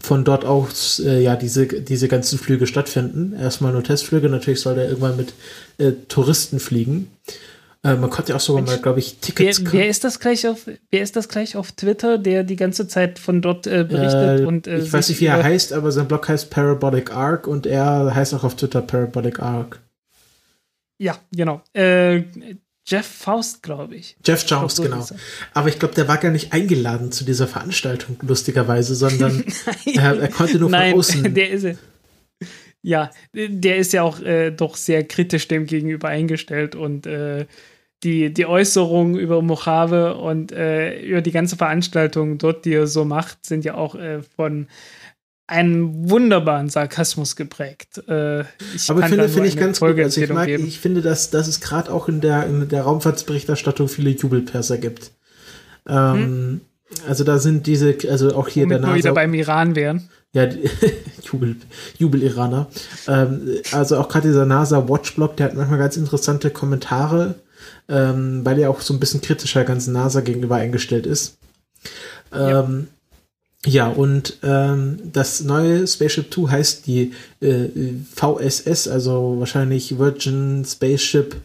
von 0.00 0.24
dort 0.24 0.44
aus 0.44 0.98
äh, 1.00 1.20
ja 1.20 1.36
diese, 1.36 1.66
diese 1.66 2.08
ganzen 2.08 2.38
Flüge 2.38 2.66
stattfinden. 2.66 3.34
Erstmal 3.38 3.72
nur 3.72 3.82
Testflüge, 3.82 4.28
natürlich 4.28 4.60
soll 4.60 4.74
der 4.74 4.88
irgendwann 4.88 5.16
mit 5.16 5.34
äh, 5.78 5.92
Touristen 6.08 6.60
fliegen. 6.60 7.10
Äh, 7.82 7.94
man 7.94 8.10
konnte 8.10 8.30
ja 8.30 8.36
auch 8.36 8.40
sogar 8.40 8.62
mal, 8.62 8.78
glaube 8.78 8.98
ich, 8.98 9.18
Tickets. 9.18 9.64
Wer, 9.64 9.72
wer, 9.72 9.88
ist 9.88 10.04
das 10.04 10.20
gleich 10.20 10.46
auf, 10.48 10.66
wer 10.90 11.02
ist 11.02 11.16
das 11.16 11.28
gleich 11.28 11.56
auf 11.56 11.72
Twitter, 11.72 12.18
der 12.18 12.44
die 12.44 12.56
ganze 12.56 12.88
Zeit 12.88 13.18
von 13.18 13.40
dort 13.42 13.66
äh, 13.66 13.84
berichtet? 13.84 14.40
Äh, 14.40 14.44
und, 14.44 14.66
ich 14.66 14.92
weiß 14.92 15.08
nicht, 15.08 15.20
wie 15.20 15.26
er 15.26 15.42
heißt, 15.42 15.72
aber 15.72 15.92
sein 15.92 16.08
Blog 16.08 16.28
heißt 16.28 16.50
Parabolic 16.50 17.12
Arc 17.12 17.46
und 17.46 17.66
er 17.66 18.14
heißt 18.14 18.34
auch 18.34 18.44
auf 18.44 18.56
Twitter 18.56 18.82
Parabolic 18.82 19.40
Arc. 19.40 19.80
Ja, 20.98 21.16
genau. 21.30 21.62
Äh, 21.74 22.24
Jeff 22.86 23.06
Faust, 23.06 23.62
glaube 23.62 23.96
ich. 23.96 24.16
Jeff 24.24 24.46
Faust, 24.46 24.80
genau. 24.80 25.04
Aber 25.54 25.68
ich 25.68 25.78
glaube, 25.78 25.94
der 25.94 26.06
war 26.06 26.18
gar 26.18 26.30
nicht 26.30 26.52
eingeladen 26.52 27.10
zu 27.10 27.24
dieser 27.24 27.48
Veranstaltung, 27.48 28.16
lustigerweise, 28.22 28.94
sondern 28.94 29.44
er, 29.86 30.20
er, 30.20 30.28
konnte 30.28 30.58
nur 30.58 30.70
Nein, 30.70 30.92
von 30.92 31.00
außen. 31.00 31.34
Der 31.34 31.50
ist, 31.50 31.66
ja, 32.82 33.10
der 33.32 33.78
ist 33.78 33.92
ja 33.92 34.04
auch 34.04 34.20
äh, 34.20 34.52
doch 34.52 34.76
sehr 34.76 35.02
kritisch 35.02 35.48
dem 35.48 35.66
gegenüber 35.66 36.06
eingestellt 36.06 36.76
und 36.76 37.04
äh, 37.06 37.46
die, 38.04 38.32
die 38.32 38.46
Äußerungen 38.46 39.18
über 39.18 39.42
Mojave 39.42 40.14
und 40.14 40.52
äh, 40.52 41.00
über 41.00 41.22
die 41.22 41.32
ganze 41.32 41.56
Veranstaltung 41.56 42.38
dort, 42.38 42.64
die 42.64 42.74
er 42.74 42.86
so 42.86 43.04
macht, 43.04 43.44
sind 43.44 43.64
ja 43.64 43.74
auch 43.74 43.96
äh, 43.96 44.22
von 44.22 44.68
einen 45.46 46.10
wunderbaren 46.10 46.68
Sarkasmus 46.68 47.36
geprägt. 47.36 47.98
Äh, 48.08 48.40
ich 48.74 48.90
Aber 48.90 49.02
finde, 49.04 49.28
finde 49.28 49.48
ich 49.48 49.56
ganz 49.56 49.80
gut. 49.80 49.98
Also 49.98 50.20
ich, 50.20 50.32
mag, 50.32 50.48
ich 50.48 50.80
finde, 50.80 51.02
dass, 51.02 51.30
dass 51.30 51.46
es 51.46 51.60
gerade 51.60 51.92
auch 51.92 52.08
in 52.08 52.20
der, 52.20 52.46
in 52.46 52.68
der 52.68 52.82
Raumfahrtsberichterstattung 52.82 53.88
viele 53.88 54.10
Jubelperser 54.10 54.78
gibt. 54.78 55.12
Ähm, 55.88 56.14
hm? 56.14 56.60
Also 57.08 57.24
da 57.24 57.38
sind 57.38 57.66
diese, 57.66 57.96
also 58.10 58.34
auch 58.34 58.48
hier 58.48 58.64
Womit 58.64 58.74
der 58.74 58.80
NASA. 58.80 58.94
Wieder 58.96 59.12
beim 59.12 59.34
Iran 59.34 59.76
wären. 59.76 60.08
Ja, 60.32 60.48
Jubel, 61.22 61.56
Jubel-Iraner. 61.98 62.66
Ähm, 63.08 63.58
also 63.72 63.98
auch 63.98 64.08
gerade 64.08 64.28
dieser 64.28 64.46
NASA 64.46 64.88
Watchblog, 64.88 65.36
der 65.36 65.46
hat 65.46 65.54
manchmal 65.54 65.78
ganz 65.78 65.96
interessante 65.96 66.50
Kommentare, 66.50 67.36
ähm, 67.88 68.44
weil 68.44 68.58
er 68.58 68.70
auch 68.70 68.80
so 68.80 68.94
ein 68.94 69.00
bisschen 69.00 69.20
kritischer 69.20 69.64
ganzen 69.64 69.92
NASA 69.92 70.20
gegenüber 70.20 70.56
eingestellt 70.56 71.06
ist. 71.06 71.38
Ähm, 72.32 72.40
ja, 72.40 72.68
und 73.88 74.38
ähm, 74.42 74.98
das 75.12 75.42
neue 75.42 75.86
Spaceship 75.86 76.32
2 76.32 76.50
heißt 76.50 76.86
die 76.86 77.12
äh, 77.40 77.68
VSS, 78.14 78.86
also 78.86 79.36
wahrscheinlich 79.38 79.98
Virgin 79.98 80.64
Spaceship 80.64 81.36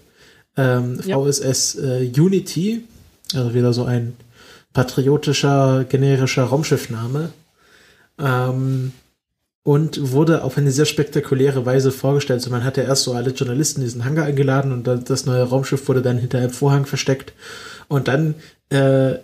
ähm, 0.55 0.99
VSS 0.99 1.75
äh, 1.75 2.11
Unity. 2.15 2.83
Also 3.33 3.53
wieder 3.53 3.73
so 3.73 3.85
ein 3.85 4.13
patriotischer, 4.73 5.85
generischer 5.85 6.43
Raumschiffname. 6.43 7.31
Ähm, 8.19 8.91
und 9.63 10.11
wurde 10.11 10.43
auf 10.43 10.57
eine 10.57 10.71
sehr 10.71 10.85
spektakuläre 10.85 11.65
Weise 11.65 11.91
vorgestellt. 11.91 12.39
Also 12.39 12.49
man 12.49 12.63
hatte 12.63 12.81
erst 12.81 13.03
so 13.03 13.13
alle 13.13 13.29
Journalisten 13.31 13.81
in 13.81 13.85
diesen 13.85 14.05
Hangar 14.05 14.25
eingeladen 14.25 14.71
und 14.71 14.87
das 14.87 15.25
neue 15.25 15.43
Raumschiff 15.43 15.87
wurde 15.87 16.01
dann 16.01 16.17
hinter 16.17 16.39
einem 16.39 16.49
Vorhang 16.49 16.85
versteckt. 16.85 17.33
Und 17.87 18.07
dann 18.07 18.35
äh, 18.69 19.15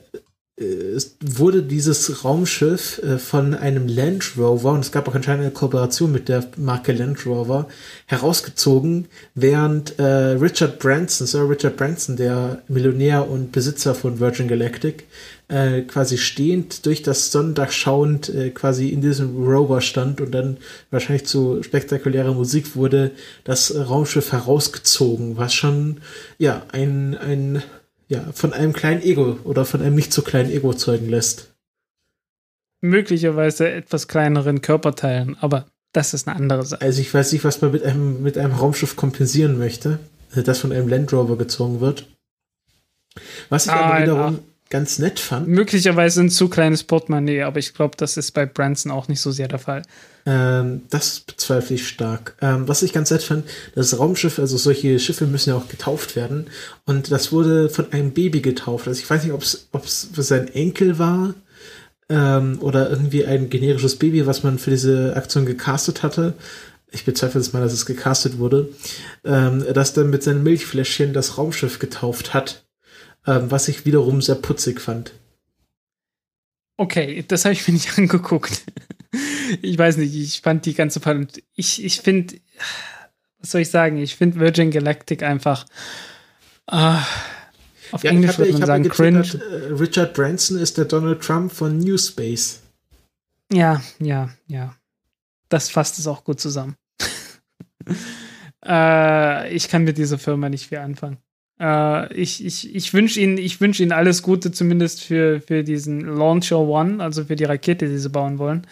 es 0.60 1.18
wurde 1.24 1.62
dieses 1.62 2.24
Raumschiff 2.26 3.00
äh, 3.04 3.20
von 3.20 3.54
einem 3.54 3.88
Land 3.88 4.38
Rover, 4.38 4.72
und 4.72 4.80
es 4.80 4.92
gab 4.92 5.08
auch 5.08 5.14
anscheinend 5.14 5.44
eine 5.44 5.54
Kooperation 5.54 6.12
mit 6.12 6.30
der 6.30 6.46
Marke 6.58 6.94
Land 6.94 7.28
Rover, 7.28 7.68
herausgezogen, 8.08 9.06
während 9.36 10.00
äh, 10.00 10.04
Richard 10.04 10.80
Branson, 10.80 11.28
Sir 11.28 11.48
Richard 11.48 11.78
Branson, 11.78 12.16
der 12.16 12.64
Millionär 12.68 13.30
und 13.30 13.52
Besitzer 13.52 13.94
von 13.94 14.20
Virgin 14.20 14.48
Galactic, 14.48 15.06
äh, 15.48 15.84
quasi 15.84 16.18
stehend 16.18 16.88
durch 16.88 17.04
das 17.04 17.32
Sonnendach 17.32 17.72
schauend 17.72 18.28
äh, 18.30 18.50
quasi 18.50 18.90
in 18.90 19.02
diesem 19.02 19.38
Rover 19.38 19.82
stand 19.82 20.22
und 20.22 20.32
dann 20.32 20.58
wahrscheinlich 20.90 21.28
zu 21.28 21.62
spektakulärer 21.62 22.34
Musik 22.34 22.76
wurde 22.76 23.12
das 23.44 23.74
Raumschiff 23.76 24.32
herausgezogen, 24.32 25.38
was 25.38 25.54
schon 25.54 26.02
ja 26.40 26.64
ein, 26.72 27.16
ein 27.16 27.62
ja, 28.08 28.24
von 28.34 28.54
einem 28.54 28.74
kleinen 28.74 29.02
Ego 29.02 29.40
oder 29.44 29.66
von 29.66 29.82
einem 29.82 29.96
nicht 29.96 30.14
so 30.14 30.22
kleinen 30.22 30.52
Ego 30.52 30.74
zeugen 30.74 31.10
lässt. 31.10 31.54
Möglicherweise 32.80 33.70
etwas 33.70 34.08
kleineren 34.08 34.62
Körperteilen, 34.62 35.36
aber 35.40 35.66
das 35.94 36.14
ist 36.14 36.28
eine 36.28 36.38
andere 36.38 36.66
Sache. 36.66 36.82
Also 36.82 37.02
ich 37.02 37.14
weiß 37.14 37.32
nicht, 37.32 37.44
was 37.44 37.62
man 37.62 37.72
mit 37.72 37.84
einem, 37.84 38.22
mit 38.22 38.38
einem 38.38 38.54
Raumschiff 38.54 38.96
kompensieren 38.96 39.58
möchte, 39.58 40.00
äh, 40.36 40.44
das 40.44 40.60
von 40.60 40.72
einem 40.72 40.88
Land 40.88 41.12
Rover 41.12 41.38
gezogen 41.38 41.82
wird. 41.82 42.08
Was 43.50 43.66
ich 43.66 43.72
ah, 43.72 43.80
aber 43.80 44.02
wiederum. 44.02 44.40
Ganz 44.70 45.00
nett 45.00 45.20
fand. 45.20 45.48
Möglicherweise 45.48 46.22
ein 46.22 46.30
zu 46.30 46.50
kleines 46.50 46.84
Portemonnaie, 46.84 47.44
aber 47.44 47.60
ich 47.60 47.74
glaube, 47.74 47.96
das 47.98 48.18
ist 48.18 48.32
bei 48.32 48.46
Branson 48.46 48.92
auch 48.92 49.08
nicht 49.08 49.22
so 49.22 49.32
sehr 49.32 49.48
der 49.48 49.60
Fall. 49.60 49.84
Ähm, 50.26 50.82
das 50.90 51.22
bezweifle 51.22 51.76
ich 51.76 51.88
stark. 51.88 52.36
Ähm, 52.42 52.68
was 52.68 52.84
ich 52.84 52.92
ganz 52.92 53.12
nett 53.12 53.24
fand, 53.24 53.46
das 53.76 53.98
Raumschiff, 53.98 54.40
also 54.40 54.58
solche 54.58 55.00
Schiffe 55.00 55.26
müssen 55.26 55.52
ja 55.52 55.56
auch 55.56 55.70
getauft 55.70 56.16
werden. 56.16 56.48
Und 56.86 57.12
das 57.12 57.32
wurde 57.32 57.70
von 57.70 57.94
einem 57.94 58.12
Baby 58.12 58.42
getauft. 58.42 58.88
Also 58.88 59.00
ich 59.00 59.10
weiß 59.10 59.24
nicht, 59.24 59.34
ob 59.34 59.42
es 59.42 60.10
sein 60.16 60.54
Enkel 60.54 61.00
war 61.00 61.34
ähm, 62.10 62.58
oder 62.62 62.90
irgendwie 62.90 63.26
ein 63.26 63.50
generisches 63.50 63.96
Baby, 63.96 64.26
was 64.28 64.44
man 64.44 64.60
für 64.60 64.72
diese 64.72 65.16
Aktion 65.16 65.46
gecastet 65.46 66.04
hatte. 66.04 66.34
Ich 66.92 67.06
bezweifle 67.06 67.40
es 67.40 67.54
mal, 67.54 67.62
dass 67.62 67.74
es 67.74 67.86
gecastet 67.86 68.38
wurde. 68.38 68.70
Ähm, 69.24 69.64
das 69.74 69.94
dann 69.94 70.10
mit 70.10 70.24
seinem 70.24 70.44
Milchfläschchen 70.44 71.14
das 71.14 71.38
Raumschiff 71.38 71.80
getauft 71.80 72.34
hat. 72.34 72.67
Ähm, 73.28 73.52
was 73.52 73.68
ich 73.68 73.86
wiederum 73.86 74.22
sehr 74.22 74.36
putzig 74.36 74.82
fand. 74.82 75.14
Okay, 76.78 77.24
das 77.28 77.46
habe 77.46 77.54
ich 77.54 77.68
mir 77.68 77.74
nicht 77.74 77.98
angeguckt 77.98 78.64
ich 79.62 79.78
weiß 79.78 79.98
nicht, 79.98 80.16
ich 80.16 80.42
fand 80.42 80.66
die 80.66 80.74
ganze 80.74 81.00
Fall. 81.00 81.28
Ich, 81.56 81.84
ich 81.84 82.02
finde, 82.02 82.36
was 83.40 83.52
soll 83.52 83.62
ich 83.62 83.70
sagen? 83.70 83.98
Ich 83.98 84.16
finde 84.16 84.40
Virgin 84.40 84.72
Galactic 84.72 85.24
einfach. 85.24 85.66
Uh, 86.70 86.98
auf 87.92 88.04
ja, 88.04 88.12
Englisch 88.12 88.38
würde 88.38 88.54
man 88.54 88.66
sagen 88.66 88.90
cringe. 88.90 89.22
Äh, 89.22 89.74
Richard 89.74 90.14
Branson 90.14 90.58
ist 90.58 90.78
der 90.78 90.86
Donald 90.86 91.22
Trump 91.22 91.52
von 91.52 91.78
New 91.78 91.98
Space. 91.98 92.62
Ja, 93.52 93.82
ja, 94.00 94.30
ja. 94.48 94.76
Das 95.50 95.70
fasst 95.70 95.98
es 95.98 96.08
auch 96.08 96.26
gut 96.26 96.42
zusammen. 96.42 96.76
uh, 98.66 99.46
ich 99.50 99.70
kann 99.70 99.84
mit 99.84 99.98
dieser 99.98 100.18
Firma 100.18 100.50
nicht 100.50 100.68
viel 100.68 100.80
anfangen. 100.80 101.18
Uh, 101.60 102.06
ich 102.14 102.46
ich, 102.46 102.76
ich 102.76 102.94
wünsche 102.94 103.20
Ihnen, 103.20 103.38
wünsch 103.38 103.80
Ihnen 103.80 103.92
alles 103.92 104.22
Gute, 104.22 104.52
zumindest 104.52 105.04
für, 105.04 105.42
für 105.42 105.64
diesen 105.64 106.02
Launcher 106.02 106.60
One, 106.60 107.04
also 107.04 107.26
für 107.26 107.36
die 107.36 107.46
Rakete, 107.46 107.90
die 107.90 107.98
Sie 107.98 108.10
bauen 108.10 108.38
wollen. 108.38 108.68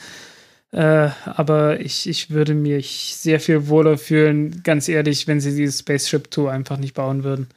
Äh, 0.76 1.10
aber 1.24 1.80
ich, 1.80 2.07
ich 2.07 2.32
würde 2.32 2.53
mich 2.53 3.16
sehr 3.16 3.40
viel 3.40 3.70
wohler 3.70 3.98
fühlen, 3.98 4.62
ganz 4.64 4.90
ehrlich, 4.90 5.26
wenn 5.26 5.40
sie 5.40 5.56
dieses 5.56 5.80
Spaceship 5.80 6.30
Tour 6.32 6.52
einfach 6.52 6.78
nicht 6.78 6.94
bauen 6.94 7.24
würden. 7.24 7.48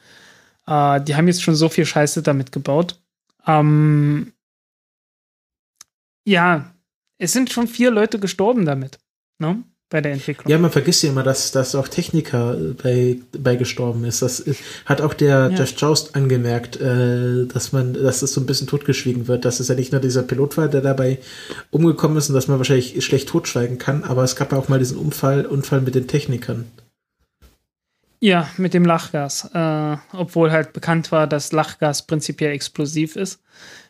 Äh, 0.69 1.01
die 1.03 1.17
haben 1.17 1.27
jetzt 1.27 1.43
schon 1.43 1.57
so 1.57 1.69
viel 1.69 1.85
Scheiße 1.85 2.23
damit 2.23 2.53
gebaut. 2.53 3.01
Ähm, 3.45 4.33
ja, 6.25 6.73
es 7.19 7.33
sind 7.33 7.51
schon 7.51 7.67
vier 7.67 7.91
Leute 7.91 8.21
gestorben 8.21 8.65
damit. 8.65 8.99
Ne? 9.41 9.65
Bei 9.91 10.01
der 10.01 10.13
Entwicklung. 10.13 10.51
Ja, 10.51 10.59
man 10.59 10.71
vergisst 10.71 11.03
ja 11.03 11.11
immer, 11.11 11.23
dass, 11.23 11.51
dass 11.51 11.75
auch 11.75 11.89
Techniker 11.89 12.57
bei, 12.83 13.19
bei 13.39 13.57
gestorben 13.57 14.05
ist. 14.05 14.23
Das 14.23 14.45
hat 14.85 15.01
auch 15.01 15.15
der 15.15 15.51
ja. 15.51 15.59
Jeff 15.59 15.75
Joust 15.77 16.15
angemerkt, 16.15 16.81
äh, 16.81 17.47
dass 17.47 17.73
man, 17.73 17.95
dass 17.95 18.21
das 18.21 18.33
so 18.33 18.41
ein 18.41 18.47
bisschen 18.47 18.67
totgeschwiegen 18.67 19.29
wird. 19.29 19.45
Dass 19.45 19.61
es 19.61 19.69
ja 19.69 19.75
nicht 19.75 19.93
nur 19.93 20.01
dieser 20.01 20.23
Pilot 20.23 20.57
war, 20.57 20.69
der 20.69 20.83
dabei 20.83 21.19
umgekommen 21.71 22.19
ist 22.19 22.29
und 22.29 22.35
dass 22.35 22.49
man 22.49 22.59
wahrscheinlich 22.59 23.03
schlecht 23.05 23.29
totschweigen 23.29 23.79
kann, 23.79 24.05
aber 24.05 24.25
es 24.25 24.37
gab 24.37 24.53
ja 24.53 24.59
auch 24.59 24.69
mal 24.69 24.79
diesen 24.79 24.99
Unfall, 24.99 25.47
Unfall 25.47 25.81
mit 25.81 25.95
den 25.95 26.07
Technikern. 26.07 26.67
Ja, 28.21 28.51
mit 28.57 28.75
dem 28.75 28.85
Lachgas. 28.85 29.49
Äh, 29.55 29.97
obwohl 30.13 30.51
halt 30.51 30.73
bekannt 30.73 31.13
war, 31.13 31.27
dass 31.27 31.53
Lachgas 31.53 32.07
prinzipiell 32.07 32.53
explosiv 32.53 33.17
ist. 33.17 33.41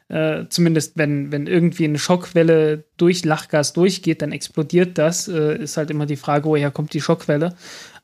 Äh, 0.09 0.47
zumindest 0.49 0.97
wenn, 0.97 1.33
wenn 1.33 1.47
irgendwie 1.47 1.85
eine 1.85 1.99
Schockwelle 1.99 2.85
durch 2.97 3.25
Lachgas 3.25 3.75
durchgeht, 3.75 4.23
dann 4.23 4.33
explodiert 4.33 4.97
das. 4.97 5.29
Äh, 5.29 5.63
ist 5.63 5.77
halt 5.77 5.91
immer 5.91 6.07
die 6.07 6.17
Frage, 6.17 6.49
woher 6.49 6.71
kommt 6.71 6.95
die 6.95 7.01
Schockwelle. 7.01 7.55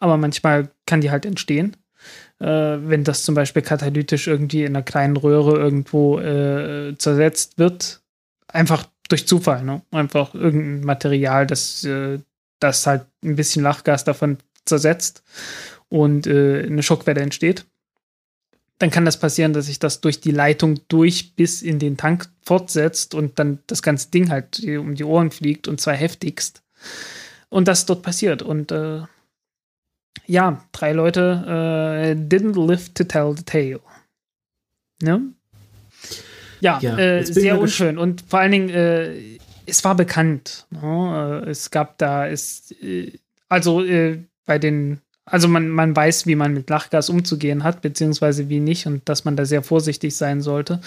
Aber 0.01 0.17
manchmal 0.17 0.71
kann 0.87 1.01
die 1.01 1.11
halt 1.11 1.25
entstehen. 1.25 1.77
Äh, 2.41 2.47
wenn 2.47 3.05
das 3.05 3.25
zum 3.25 3.35
Beispiel 3.35 3.63
katalytisch 3.63 4.27
irgendwie 4.27 4.65
in 4.65 4.77
einer 4.77 4.83
kleinen 4.83 5.17
Röhre 5.17 5.57
irgendwo 5.57 6.19
äh, 6.19 6.95
zersetzt 6.99 7.59
wird, 7.59 8.03
einfach 8.49 8.87
durch 9.09 9.27
Zufall, 9.27 9.65
ne? 9.65 9.83
Einfach 9.91 10.35
irgendein 10.35 10.85
Material, 10.85 11.47
das, 11.47 11.85
äh, 11.85 12.19
das 12.61 12.87
halt 12.87 13.07
ein 13.23 13.37
bisschen 13.37 13.63
Lachgas 13.63 14.05
davon 14.05 14.39
zersetzt 14.65 15.23
und 15.89 16.27
äh, 16.27 16.65
eine 16.67 16.83
Schockwelle 16.83 17.21
entsteht. 17.21 17.67
Dann 18.79 18.91
kann 18.91 19.05
das 19.05 19.19
passieren, 19.19 19.53
dass 19.53 19.67
sich 19.67 19.79
das 19.79 20.01
durch 20.01 20.21
die 20.21 20.33
Leitung 20.33 20.81
durch 20.89 21.37
bis 21.37 21.63
in 21.63 21.79
den 21.79 21.97
Tank 21.97 22.29
fortsetzt 22.43 23.15
und 23.15 23.39
dann 23.39 23.61
das 23.67 23.83
ganze 23.83 24.11
Ding 24.11 24.31
halt 24.31 24.61
um 24.65 24.95
die 24.95 25.05
Ohren 25.05 25.31
fliegt 25.31 25.69
und 25.69 25.81
zwar 25.81 25.95
heftigst. 25.95 26.63
Und 27.49 27.69
das 27.69 27.87
dort 27.87 28.03
passiert. 28.03 28.43
Und 28.43 28.73
äh, 28.73 29.03
ja, 30.27 30.65
drei 30.73 30.93
Leute 30.93 31.45
äh, 31.47 32.15
didn't 32.15 32.67
live 32.67 32.89
to 32.95 33.05
tell 33.05 33.35
the 33.37 33.45
tale. 33.45 33.81
Ne? 35.03 35.33
Ja, 36.61 36.79
ja 36.81 36.99
äh, 36.99 37.25
sehr 37.25 37.61
unschön. 37.61 37.99
Und 37.99 38.23
vor 38.23 38.41
allen 38.41 38.53
Dingen, 38.53 38.71
äh, 38.71 39.39
es 39.67 39.85
war 39.85 39.95
bekannt. 39.95 40.67
Ne? 40.71 41.43
Äh, 41.47 41.51
es 41.51 41.71
gab 41.71 41.99
da, 41.99 42.27
es, 42.27 42.73
äh, 42.83 43.13
also 43.49 43.85
bei 44.47 44.59
den, 44.59 45.01
also 45.27 45.49
man, 45.49 45.69
man 45.69 45.97
weiß, 45.97 46.27
wie 46.27 46.37
man 46.37 46.53
mit 46.53 46.69
Lachgas 46.69 47.09
umzugehen 47.09 47.65
hat, 47.65 47.81
beziehungsweise 47.81 48.49
wie 48.49 48.61
nicht 48.61 48.87
und 48.87 49.09
dass 49.09 49.25
man 49.25 49.37
da 49.37 49.45
sehr 49.45 49.63
vorsichtig 49.63 50.17
sein 50.17 50.43
sollte. 50.43 50.81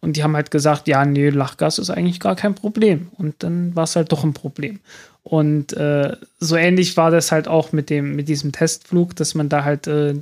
Und 0.00 0.16
die 0.16 0.22
haben 0.22 0.36
halt 0.36 0.50
gesagt, 0.50 0.88
ja, 0.88 1.04
nee, 1.04 1.30
Lachgas 1.30 1.78
ist 1.78 1.90
eigentlich 1.90 2.20
gar 2.20 2.36
kein 2.36 2.54
Problem. 2.54 3.08
Und 3.18 3.42
dann 3.42 3.74
war 3.74 3.84
es 3.84 3.96
halt 3.96 4.10
doch 4.12 4.24
ein 4.24 4.34
Problem. 4.34 4.80
Und 5.22 5.72
äh, 5.74 6.16
so 6.40 6.56
ähnlich 6.56 6.96
war 6.96 7.10
das 7.10 7.30
halt 7.30 7.46
auch 7.46 7.72
mit 7.72 7.90
dem, 7.90 8.16
mit 8.16 8.28
diesem 8.28 8.52
Testflug, 8.52 9.14
dass 9.14 9.34
man 9.34 9.48
da 9.48 9.64
halt 9.64 9.86
äh, 9.86 10.14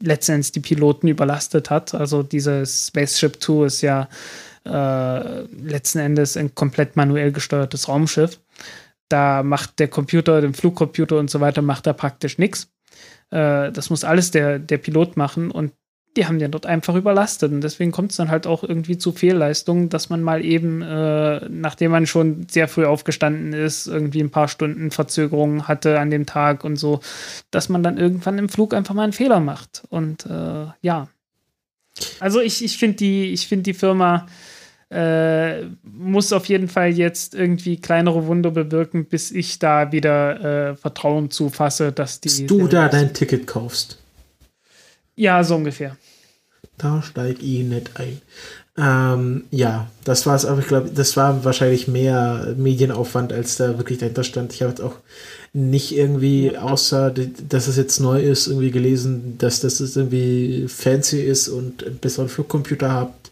letztendlich 0.00 0.52
die 0.52 0.60
Piloten 0.60 1.08
überlastet 1.08 1.70
hat. 1.70 1.94
Also 1.94 2.22
dieses 2.22 2.88
Spaceship 2.88 3.42
2 3.42 3.66
ist 3.66 3.82
ja 3.82 4.08
äh, 4.64 5.40
letzten 5.62 5.98
Endes 5.98 6.36
ein 6.36 6.54
komplett 6.54 6.96
manuell 6.96 7.32
gesteuertes 7.32 7.88
Raumschiff. 7.88 8.38
Da 9.08 9.42
macht 9.42 9.78
der 9.78 9.88
Computer, 9.88 10.40
den 10.40 10.54
Flugcomputer 10.54 11.18
und 11.18 11.30
so 11.30 11.40
weiter, 11.40 11.62
macht 11.62 11.86
da 11.86 11.92
praktisch 11.92 12.38
nichts. 12.38 12.68
Äh, 13.30 13.72
das 13.72 13.90
muss 13.90 14.04
alles 14.04 14.30
der, 14.30 14.58
der 14.58 14.78
Pilot 14.78 15.16
machen 15.16 15.50
und 15.50 15.72
die 16.16 16.26
haben 16.26 16.38
den 16.38 16.50
dort 16.50 16.66
einfach 16.66 16.94
überlastet. 16.94 17.52
Und 17.52 17.60
deswegen 17.60 17.92
kommt 17.92 18.10
es 18.10 18.16
dann 18.16 18.30
halt 18.30 18.46
auch 18.46 18.62
irgendwie 18.62 18.96
zu 18.96 19.12
Fehlleistungen, 19.12 19.88
dass 19.88 20.08
man 20.08 20.22
mal 20.22 20.44
eben, 20.44 20.82
äh, 20.82 21.46
nachdem 21.48 21.90
man 21.90 22.06
schon 22.06 22.46
sehr 22.50 22.68
früh 22.68 22.86
aufgestanden 22.86 23.52
ist, 23.52 23.86
irgendwie 23.86 24.20
ein 24.20 24.30
paar 24.30 24.48
Stunden 24.48 24.90
Verzögerungen 24.90 25.68
hatte 25.68 26.00
an 26.00 26.10
dem 26.10 26.26
Tag 26.26 26.64
und 26.64 26.76
so, 26.76 27.00
dass 27.50 27.68
man 27.68 27.82
dann 27.82 27.98
irgendwann 27.98 28.38
im 28.38 28.48
Flug 28.48 28.72
einfach 28.74 28.94
mal 28.94 29.04
einen 29.04 29.12
Fehler 29.12 29.40
macht. 29.40 29.82
Und 29.90 30.26
äh, 30.26 30.66
ja. 30.80 31.08
Also 32.20 32.40
ich, 32.40 32.64
ich 32.64 32.78
finde 32.78 32.96
die, 32.96 33.32
ich 33.32 33.46
finde 33.46 33.64
die 33.64 33.74
Firma 33.74 34.26
äh, 34.90 35.64
muss 35.82 36.32
auf 36.32 36.46
jeden 36.46 36.68
Fall 36.68 36.90
jetzt 36.90 37.34
irgendwie 37.34 37.80
kleinere 37.80 38.26
Wunder 38.26 38.50
bewirken, 38.52 39.06
bis 39.06 39.30
ich 39.32 39.58
da 39.58 39.90
wieder 39.90 40.70
äh, 40.70 40.76
Vertrauen 40.76 41.30
zufasse, 41.30 41.92
dass 41.92 42.20
die. 42.20 42.28
Dass 42.28 42.46
du 42.46 42.68
da 42.68 42.88
dein 42.88 43.12
Ticket 43.12 43.46
kaufst. 43.46 43.98
Ja, 45.16 45.42
so 45.42 45.56
ungefähr. 45.56 45.96
Da 46.78 47.02
steig 47.02 47.42
ich 47.42 47.64
nicht 47.64 47.98
ein. 47.98 48.20
Ähm, 48.78 49.44
ja, 49.50 49.90
das 50.04 50.26
war 50.26 50.36
es, 50.36 50.44
aber 50.44 50.60
ich 50.60 50.66
glaube, 50.66 50.90
das 50.94 51.16
war 51.16 51.44
wahrscheinlich 51.44 51.88
mehr 51.88 52.54
Medienaufwand, 52.58 53.32
als 53.32 53.56
da 53.56 53.78
wirklich 53.78 53.98
dahinter 53.98 54.22
stand. 54.22 54.52
Ich 54.52 54.60
habe 54.60 54.70
jetzt 54.70 54.82
auch 54.82 54.96
nicht 55.54 55.96
irgendwie, 55.96 56.56
außer 56.58 57.10
dass 57.10 57.68
es 57.68 57.78
jetzt 57.78 58.00
neu 58.00 58.20
ist, 58.22 58.46
irgendwie 58.46 58.70
gelesen, 58.70 59.38
dass 59.38 59.60
das 59.60 59.80
irgendwie 59.80 60.66
fancy 60.68 61.22
ist 61.22 61.48
und 61.48 61.84
einen 61.84 61.96
besseren 61.96 62.28
Flugcomputer 62.28 62.92
habt. 62.92 63.30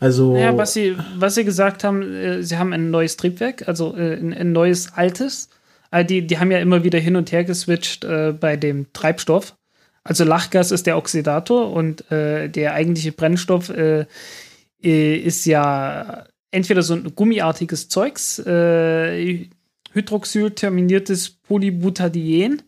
Also. 0.00 0.36
Ja, 0.36 0.56
was 0.56 0.74
sie, 0.74 0.96
was 1.16 1.34
sie 1.34 1.44
gesagt 1.44 1.84
haben, 1.84 2.02
äh, 2.02 2.42
sie 2.42 2.56
haben 2.58 2.72
ein 2.72 2.90
neues 2.90 3.16
Triebwerk, 3.16 3.68
also 3.68 3.96
äh, 3.96 4.14
ein, 4.14 4.32
ein, 4.32 4.52
neues 4.52 4.92
altes. 4.92 5.48
Also 5.90 6.06
die, 6.06 6.26
die 6.26 6.38
haben 6.38 6.50
ja 6.50 6.58
immer 6.58 6.84
wieder 6.84 6.98
hin 6.98 7.16
und 7.16 7.32
her 7.32 7.44
geswitcht 7.44 8.04
äh, 8.04 8.32
bei 8.32 8.56
dem 8.56 8.92
Treibstoff. 8.92 9.56
Also 10.02 10.24
Lachgas 10.24 10.70
ist 10.70 10.86
der 10.86 10.98
Oxidator 10.98 11.72
und 11.72 12.10
äh, 12.10 12.48
der 12.48 12.74
eigentliche 12.74 13.12
Brennstoff 13.12 13.70
äh, 13.70 14.06
äh, 14.82 15.16
ist 15.16 15.46
ja 15.46 16.26
entweder 16.50 16.82
so 16.82 16.94
ein 16.94 17.14
gummiartiges 17.14 17.88
Zeugs, 17.88 18.38
äh, 18.38 19.48
hydroxylterminiertes 19.92 21.30
Polybutadien, 21.30 22.58
äh, 22.58 22.62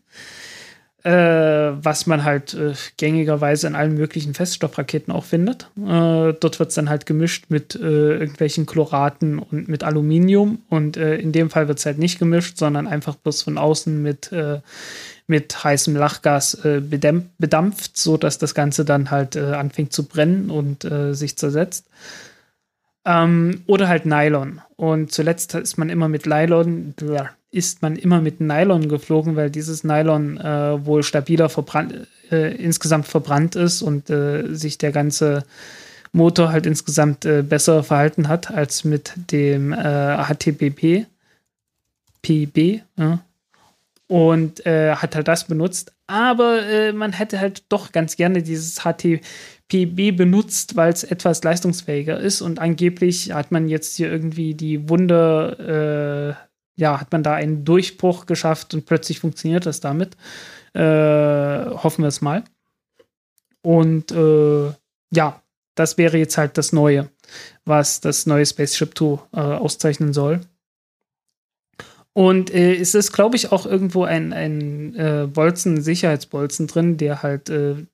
was 1.81 2.07
man 2.07 2.23
halt 2.23 2.53
äh, 2.53 2.73
gängigerweise 2.97 3.67
in 3.67 3.75
allen 3.75 3.93
möglichen 3.93 4.33
Feststoffraketen 4.33 5.13
auch 5.13 5.25
findet. 5.25 5.69
Äh, 5.77 6.33
dort 6.33 6.59
wird 6.59 6.69
es 6.69 6.75
dann 6.75 6.89
halt 6.89 7.05
gemischt 7.05 7.45
mit 7.49 7.75
äh, 7.75 8.17
irgendwelchen 8.17 8.65
Chloraten 8.65 9.39
und 9.39 9.67
mit 9.67 9.83
Aluminium 9.83 10.59
und 10.69 10.97
äh, 10.97 11.15
in 11.17 11.31
dem 11.31 11.49
Fall 11.49 11.67
wird 11.67 11.79
es 11.79 11.85
halt 11.85 11.97
nicht 11.97 12.19
gemischt, 12.19 12.57
sondern 12.57 12.87
einfach 12.87 13.15
bloß 13.15 13.43
von 13.43 13.57
außen 13.57 14.01
mit 14.01 14.31
äh, 14.31 14.59
mit 15.29 15.63
heißem 15.63 15.95
Lachgas 15.95 16.53
äh, 16.65 16.81
bedampft, 16.81 17.97
so 17.97 18.17
dass 18.17 18.37
das 18.37 18.53
Ganze 18.53 18.85
dann 18.85 19.11
halt 19.11 19.35
anfängt 19.35 19.91
zu 19.91 20.05
brennen 20.05 20.49
und 20.49 20.87
sich 21.11 21.37
zersetzt. 21.37 21.85
Ähm, 23.05 23.63
oder 23.67 23.87
halt 23.87 24.05
Nylon. 24.05 24.61
Und 24.75 25.11
zuletzt 25.11 25.55
ist 25.55 25.77
man 25.77 25.89
immer 25.89 26.09
mit 26.09 26.25
Nylon, 26.25 26.93
ist 27.51 27.81
man 27.81 27.95
immer 27.95 28.21
mit 28.21 28.41
Nylon 28.41 28.89
geflogen, 28.89 29.35
weil 29.35 29.49
dieses 29.49 29.83
Nylon 29.83 30.37
äh, 30.37 30.85
wohl 30.85 31.03
stabiler 31.03 31.49
verbrannt, 31.49 32.07
äh, 32.31 32.55
insgesamt 32.55 33.07
verbrannt 33.07 33.55
ist 33.55 33.81
und 33.81 34.09
äh, 34.09 34.53
sich 34.53 34.77
der 34.77 34.91
ganze 34.91 35.43
Motor 36.11 36.51
halt 36.51 36.65
insgesamt 36.65 37.27
besser 37.49 37.83
verhalten 37.83 38.27
hat 38.27 38.49
als 38.49 38.85
mit 38.85 39.13
dem 39.29 39.73
HTPP. 39.73 41.05
PB, 42.21 42.81
ja, 42.97 43.19
und 44.07 44.65
äh, 44.65 44.95
hat 44.95 45.15
halt 45.15 45.27
das 45.27 45.45
benutzt. 45.45 45.93
Aber 46.07 46.63
äh, 46.63 46.93
man 46.93 47.11
hätte 47.11 47.39
halt 47.39 47.63
doch 47.69 47.91
ganz 47.91 48.15
gerne 48.15 48.41
dieses 48.41 48.79
HTPB 48.83 50.15
benutzt, 50.15 50.75
weil 50.75 50.91
es 50.91 51.03
etwas 51.03 51.43
leistungsfähiger 51.43 52.17
ist 52.17 52.41
und 52.41 52.59
angeblich 52.59 53.33
hat 53.33 53.51
man 53.51 53.67
jetzt 53.67 53.97
hier 53.97 54.09
irgendwie 54.09 54.55
die 54.55 54.89
Wunder, 54.89 55.59
äh, 56.39 56.46
ja, 56.77 57.01
hat 57.01 57.11
man 57.11 57.23
da 57.23 57.33
einen 57.33 57.65
Durchbruch 57.65 58.25
geschafft 58.25 58.73
und 58.73 58.85
plötzlich 58.85 59.19
funktioniert 59.19 59.65
das 59.65 59.79
damit. 59.79 60.15
Äh, 60.73 60.79
hoffen 60.81 62.03
wir 62.03 62.07
es 62.07 62.21
mal. 62.21 62.43
Und 63.61 64.11
äh, 64.11 64.71
ja, 65.11 65.41
das 65.75 65.97
wäre 65.97 66.17
jetzt 66.17 66.37
halt 66.37 66.57
das 66.57 66.71
Neue, 66.71 67.09
was 67.65 67.99
das 67.99 68.25
neue 68.25 68.45
Spaceship 68.45 68.97
2 68.97 69.19
äh, 69.33 69.39
auszeichnen 69.39 70.13
soll. 70.13 70.41
Und 72.13 72.51
äh, 72.51 72.75
es 72.75 72.95
ist, 72.95 73.11
glaube 73.11 73.35
ich, 73.35 73.51
auch 73.51 73.65
irgendwo 73.65 74.03
ein, 74.03 74.33
ein 74.33 74.95
äh, 74.95 75.27
Bolzen, 75.31 75.81
Sicherheitsbolzen 75.81 76.65
drin, 76.65 76.97
der 76.97 77.21
halt 77.21 77.49
äh, 77.49 77.85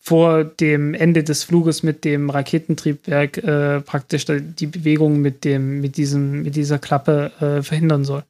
vor 0.00 0.44
dem 0.44 0.94
Ende 0.94 1.22
des 1.22 1.44
Fluges 1.44 1.82
mit 1.82 2.04
dem 2.04 2.30
Raketentriebwerk 2.30 3.38
äh, 3.38 3.80
praktisch 3.82 4.24
die 4.26 4.66
Bewegung 4.66 5.20
mit 5.20 5.44
dem, 5.44 5.80
mit 5.80 5.98
diesem, 5.98 6.42
mit 6.42 6.56
dieser 6.56 6.78
Klappe 6.78 7.30
äh, 7.40 7.62
verhindern 7.62 8.04
soll. 8.04 8.24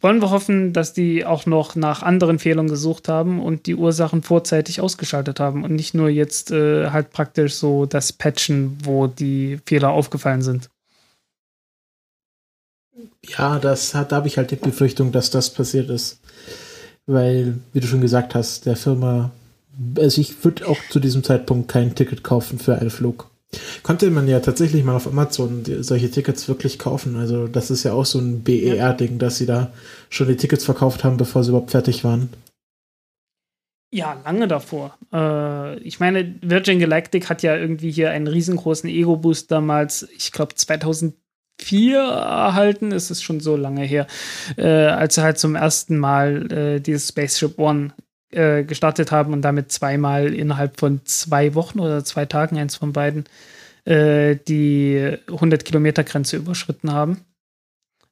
Wollen 0.00 0.20
wir 0.20 0.30
hoffen, 0.30 0.74
dass 0.74 0.92
die 0.92 1.24
auch 1.24 1.46
noch 1.46 1.76
nach 1.76 2.02
anderen 2.02 2.38
Fehlern 2.38 2.68
gesucht 2.68 3.08
haben 3.08 3.40
und 3.40 3.64
die 3.64 3.76
Ursachen 3.76 4.22
vorzeitig 4.22 4.82
ausgeschaltet 4.82 5.40
haben 5.40 5.64
und 5.64 5.74
nicht 5.74 5.94
nur 5.94 6.10
jetzt 6.10 6.50
äh, 6.50 6.90
halt 6.90 7.10
praktisch 7.10 7.54
so 7.54 7.86
das 7.86 8.12
Patchen, 8.12 8.76
wo 8.84 9.06
die 9.06 9.60
Fehler 9.64 9.90
aufgefallen 9.90 10.42
sind. 10.42 10.68
Ja, 13.24 13.58
das 13.58 13.92
da 13.92 14.06
habe 14.10 14.26
ich 14.26 14.36
halt 14.36 14.50
die 14.50 14.56
Befürchtung, 14.56 15.10
dass 15.10 15.30
das 15.30 15.48
passiert 15.50 15.88
ist. 15.88 16.20
Weil, 17.06 17.58
wie 17.72 17.80
du 17.80 17.86
schon 17.86 18.00
gesagt 18.00 18.34
hast, 18.34 18.66
der 18.66 18.76
Firma, 18.76 19.30
also 19.98 20.20
ich 20.20 20.44
würde 20.44 20.66
auch 20.66 20.78
zu 20.90 21.00
diesem 21.00 21.22
Zeitpunkt 21.22 21.68
kein 21.68 21.94
Ticket 21.94 22.24
kaufen 22.24 22.58
für 22.58 22.76
einen 22.78 22.90
Flug. 22.90 23.30
Konnte 23.82 24.10
man 24.10 24.26
ja 24.26 24.40
tatsächlich 24.40 24.84
mal 24.84 24.96
auf 24.96 25.06
Amazon 25.06 25.64
solche 25.80 26.10
Tickets 26.10 26.48
wirklich 26.48 26.78
kaufen. 26.78 27.16
Also 27.16 27.46
das 27.46 27.70
ist 27.70 27.84
ja 27.84 27.92
auch 27.92 28.06
so 28.06 28.18
ein 28.18 28.42
BER-Ding, 28.42 29.18
dass 29.18 29.36
sie 29.36 29.46
da 29.46 29.72
schon 30.10 30.28
die 30.28 30.36
Tickets 30.36 30.64
verkauft 30.64 31.04
haben, 31.04 31.16
bevor 31.16 31.44
sie 31.44 31.50
überhaupt 31.50 31.70
fertig 31.70 32.04
waren. 32.04 32.30
Ja, 33.92 34.20
lange 34.24 34.48
davor. 34.48 34.98
Äh, 35.12 35.78
ich 35.78 36.00
meine, 36.00 36.34
Virgin 36.42 36.80
Galactic 36.80 37.30
hat 37.30 37.44
ja 37.44 37.56
irgendwie 37.56 37.92
hier 37.92 38.10
einen 38.10 38.26
riesengroßen 38.26 38.90
Ego-Boost 38.90 39.52
damals, 39.52 40.08
ich 40.16 40.32
glaube 40.32 40.56
2000 40.56 41.14
4 41.60 41.98
erhalten, 41.98 42.92
es 42.92 43.10
ist 43.10 43.22
schon 43.22 43.40
so 43.40 43.56
lange 43.56 43.82
her, 43.84 44.06
äh, 44.56 44.66
als 44.66 45.14
sie 45.14 45.22
halt 45.22 45.38
zum 45.38 45.54
ersten 45.54 45.98
Mal 45.98 46.52
äh, 46.52 46.80
dieses 46.80 47.08
Spaceship 47.08 47.58
One 47.58 47.92
äh, 48.34 48.64
gestartet 48.64 49.12
haben 49.12 49.32
und 49.32 49.42
damit 49.42 49.70
zweimal 49.70 50.34
innerhalb 50.34 50.80
von 50.80 51.00
zwei 51.04 51.54
Wochen 51.54 51.78
oder 51.78 52.04
zwei 52.04 52.26
Tagen, 52.26 52.58
eins 52.58 52.76
von 52.76 52.92
beiden, 52.92 53.24
äh, 53.84 54.36
die 54.48 55.18
100 55.28 55.64
Kilometer 55.64 56.04
Grenze 56.04 56.36
überschritten 56.36 56.92
haben. 56.92 57.24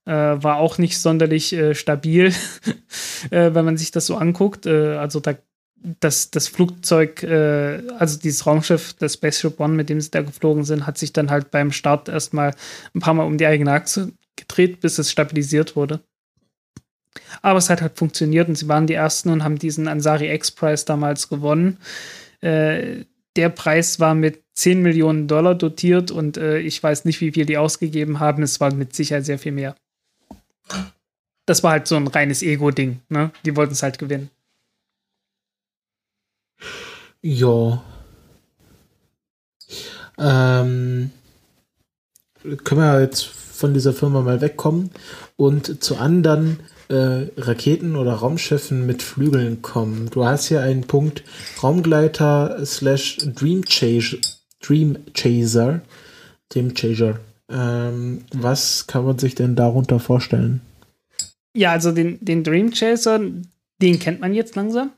Äh, 0.05 0.13
war 0.13 0.59
auch 0.59 0.79
nicht 0.79 0.99
sonderlich 0.99 1.53
äh, 1.53 1.75
stabil, 1.75 2.33
wenn 3.31 3.65
man 3.65 3.77
sich 3.77 3.91
das 3.91 4.07
so 4.07 4.17
anguckt. 4.17 4.67
also 4.67 5.21
da 5.21 5.35
das, 6.01 6.31
das 6.31 6.49
Flugzeug, 6.49 7.23
äh, 7.23 7.83
also 7.99 8.19
dieses 8.19 8.47
Raumschiff, 8.47 8.95
das 8.95 9.15
Spaceship 9.15 9.59
One, 9.59 9.75
mit 9.75 9.89
dem 9.89 10.01
sie 10.01 10.11
da 10.11 10.23
geflogen 10.23 10.65
sind, 10.65 10.87
hat 10.87 10.99
sich 10.99 11.13
dann 11.13 11.31
halt 11.31 11.51
beim 11.51 11.73
Start 11.73 12.09
erstmal 12.09 12.55
ein 12.95 13.01
paar 13.01 13.15
Mal 13.15 13.25
um 13.25 13.39
die 13.39 13.47
eigene 13.47 13.73
Achse 13.73 14.13
gedreht, 14.37 14.81
bis 14.81 14.99
es 14.99 15.11
stabilisiert 15.11 15.77
wurde. 15.77 16.01
Aber 17.43 17.59
es 17.59 17.69
hat 17.69 17.83
halt 17.83 17.99
funktioniert 17.99 18.49
und 18.49 18.57
sie 18.57 18.69
waren 18.69 18.87
die 18.87 18.95
Ersten 18.95 19.31
und 19.31 19.45
haben 19.45 19.59
diesen 19.59 19.89
Ansari 19.89 20.33
X-Prize 20.33 20.85
damals 20.87 21.29
gewonnen. 21.29 21.79
Äh, 22.41 23.05
der 23.37 23.49
Preis 23.49 23.99
war 24.01 24.15
mit 24.15 24.43
10 24.55 24.83
Millionen 24.83 25.27
Dollar 25.27 25.55
dotiert 25.55 26.11
und 26.11 26.37
äh, 26.37 26.59
ich 26.59 26.83
weiß 26.83 27.05
nicht, 27.05 27.21
wie 27.21 27.33
viel 27.33 27.47
die 27.47 27.57
ausgegeben 27.57 28.21
haben. 28.21 28.43
Es 28.43 28.61
war 28.61 28.73
mit 28.73 28.95
Sicherheit 28.95 29.25
sehr 29.25 29.39
viel 29.39 29.53
mehr. 29.53 29.75
Das 31.47 31.63
war 31.63 31.73
halt 31.73 31.87
so 31.89 31.97
ein 31.97 32.07
reines 32.07 32.43
Ego-Ding. 32.43 33.01
Ne? 33.09 33.31
Die 33.45 33.57
wollten 33.57 33.73
es 33.73 33.83
halt 33.83 33.99
gewinnen. 33.99 34.31
Ja. 37.23 37.83
Ähm, 40.19 41.11
können 42.65 42.81
wir 42.81 43.01
jetzt 43.01 43.25
von 43.25 43.75
dieser 43.75 43.93
Firma 43.93 44.21
mal 44.23 44.41
wegkommen 44.41 44.91
und 45.37 45.83
zu 45.83 45.97
anderen 45.97 46.59
äh, 46.89 47.29
Raketen 47.37 47.95
oder 47.95 48.15
Raumschiffen 48.15 48.85
mit 48.87 49.03
Flügeln 49.03 49.63
kommen. 49.63 50.11
Du 50.11 50.25
hast 50.25 50.47
hier 50.47 50.63
einen 50.63 50.83
Punkt 50.83 51.23
Raumgleiter 51.63 52.67
slash 52.67 53.19
Dream 53.19 53.65
Chaser, 53.65 54.19
Dream 54.61 54.99
Chaser, 55.15 55.81
Dream 56.49 56.75
Chaser. 56.75 57.21
Ähm, 57.49 58.25
was 58.33 58.89
kann 58.89 59.05
man 59.05 59.19
sich 59.19 59.37
denn 59.37 59.55
darunter 59.55 60.01
vorstellen? 60.01 60.61
Ja, 61.55 61.71
also 61.71 61.93
den, 61.93 62.19
den 62.25 62.43
Dream 62.43 62.73
Chaser, 62.73 63.21
den 63.81 63.99
kennt 64.01 64.21
man 64.21 64.35
jetzt 64.35 64.57
langsam. 64.57 64.91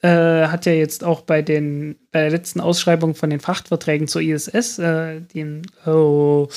Äh, 0.00 0.46
hat 0.46 0.64
ja 0.66 0.72
jetzt 0.72 1.02
auch 1.02 1.22
bei 1.22 1.42
den 1.42 1.96
bei 2.12 2.20
der 2.20 2.30
letzten 2.30 2.60
Ausschreibung 2.60 3.16
von 3.16 3.30
den 3.30 3.40
Frachtverträgen 3.40 4.06
zur 4.06 4.22
ISS 4.22 4.78
äh, 4.78 5.20
den 5.20 5.62
oh, 5.86 6.48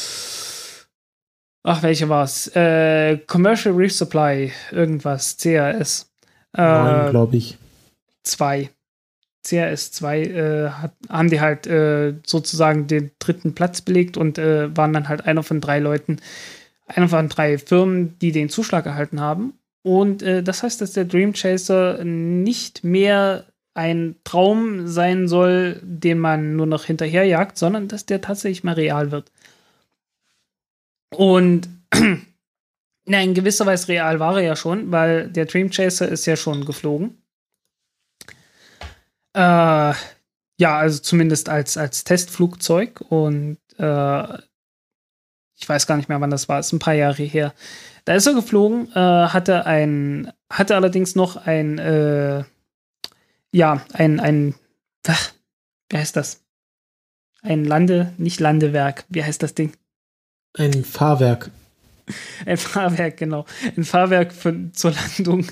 ach 1.64 1.82
welche 1.82 2.08
war's? 2.08 2.48
Äh, 2.56 3.18
Commercial 3.26 3.74
Reef 3.74 3.94
Supply 3.94 4.52
irgendwas 4.72 5.38
CRS 5.38 6.12
äh, 6.54 7.10
glaube 7.10 7.38
ich. 7.38 7.58
zwei. 8.24 8.70
CRS 9.44 9.92
2 9.94 10.22
äh, 10.22 10.70
hat, 10.70 10.94
haben 11.10 11.30
die 11.30 11.42
halt 11.42 11.66
äh, 11.66 12.14
sozusagen 12.26 12.88
den 12.88 13.12
dritten 13.20 13.56
Platz 13.56 13.82
belegt 13.82 14.18
und 14.18 14.38
äh, 14.38 14.76
waren 14.78 14.94
dann 14.94 15.10
halt 15.10 15.26
einer 15.26 15.42
von 15.42 15.62
drei 15.62 15.80
Leuten, 15.80 16.18
einer 16.86 17.10
von 17.10 17.28
drei 17.28 17.58
Firmen, 17.58 18.20
die 18.20 18.32
den 18.32 18.50
Zuschlag 18.50 18.86
erhalten 18.86 19.20
haben. 19.20 19.54
Und 19.84 20.22
äh, 20.22 20.44
das 20.44 20.64
heißt, 20.64 20.82
dass 20.82 20.94
der 20.94 21.06
Dream 21.06 21.34
Chaser 21.34 22.04
nicht 22.04 22.84
mehr 22.84 23.46
ein 23.74 24.16
Traum 24.24 24.88
sein 24.88 25.28
soll, 25.28 25.80
den 25.84 26.20
man 26.20 26.56
nur 26.56 26.66
noch 26.66 26.86
hinterherjagt, 26.86 27.58
sondern 27.58 27.88
dass 27.88 28.06
der 28.06 28.22
tatsächlich 28.22 28.64
mal 28.64 28.74
real 28.74 29.12
wird. 29.12 29.32
Und 31.10 31.70
na, 33.06 33.22
in 33.22 33.34
gewisser 33.34 33.66
Weise 33.66 33.88
real 33.88 34.20
war 34.20 34.36
er 34.38 34.44
ja 34.44 34.56
schon, 34.56 34.92
weil 34.92 35.30
der 35.30 35.46
Dream 35.46 35.70
Chaser 35.70 36.08
ist 36.10 36.26
ja 36.26 36.36
schon 36.36 36.66
geflogen. 36.66 37.22
Äh, 39.34 39.94
ja, 40.62 40.78
also 40.78 41.00
zumindest 41.00 41.50
als, 41.50 41.78
als 41.78 42.04
Testflugzeug 42.04 43.02
und 43.10 43.58
äh, 43.78 44.38
ich 45.56 45.70
weiß 45.70 45.88
gar 45.88 45.96
nicht 45.96 46.10
mehr, 46.10 46.20
wann 46.20 46.30
das 46.30 46.50
war, 46.50 46.60
ist 46.60 46.74
ein 46.74 46.80
paar 46.80 46.94
Jahre 46.94 47.24
her. 47.24 47.54
Da 48.06 48.16
ist 48.16 48.26
er 48.26 48.34
geflogen, 48.34 48.92
äh, 48.94 48.96
hatte 48.96 49.66
ein, 49.66 50.32
hatte 50.50 50.76
allerdings 50.76 51.16
noch 51.16 51.36
ein, 51.36 51.78
äh, 51.78 52.44
ja, 53.52 53.82
ein, 53.94 54.20
ein, 54.20 54.56
ach, 55.08 55.32
wie 55.90 55.98
heißt 55.98 56.16
das? 56.16 56.42
Ein 57.44 57.66
Lande, 57.66 58.14
nicht 58.18 58.40
Landewerk, 58.40 59.06
wie 59.10 59.24
heißt 59.24 59.42
das 59.44 59.54
Ding? 59.54 59.74
Ein 60.58 60.84
Fahrwerk. 60.84 61.52
Ein 62.46 62.58
Fahrwerk, 62.58 63.18
genau. 63.18 63.46
Ein 63.78 63.84
Fahrwerk 63.84 64.34
von, 64.34 64.74
zur 64.74 64.94
Landung 65.18 65.46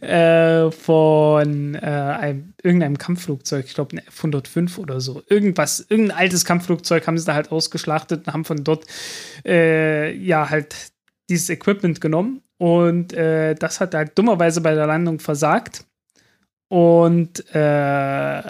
äh, 0.00 0.70
von 0.70 1.74
äh, 1.74 1.78
einem, 1.78 2.54
irgendeinem 2.62 2.98
Kampfflugzeug, 2.98 3.66
ich 3.66 3.74
glaube 3.74 3.96
ein 3.96 4.06
F-105 4.06 4.78
oder 4.78 5.00
so. 5.00 5.22
Irgendwas, 5.28 5.84
irgendein 5.88 6.16
altes 6.16 6.44
Kampfflugzeug 6.44 7.06
haben 7.06 7.18
sie 7.18 7.26
da 7.26 7.34
halt 7.34 7.52
ausgeschlachtet 7.52 8.26
und 8.26 8.32
haben 8.32 8.44
von 8.44 8.64
dort 8.64 8.86
äh, 9.44 10.12
ja 10.16 10.50
halt 10.50 10.74
dieses 11.30 11.48
Equipment 11.48 12.00
genommen. 12.00 12.42
Und 12.58 13.14
äh, 13.14 13.54
das 13.54 13.80
hat 13.80 13.94
halt 13.94 14.18
dummerweise 14.18 14.60
bei 14.60 14.74
der 14.74 14.86
Landung 14.86 15.20
versagt. 15.20 15.86
Und 16.68 17.44
äh, 17.54 18.42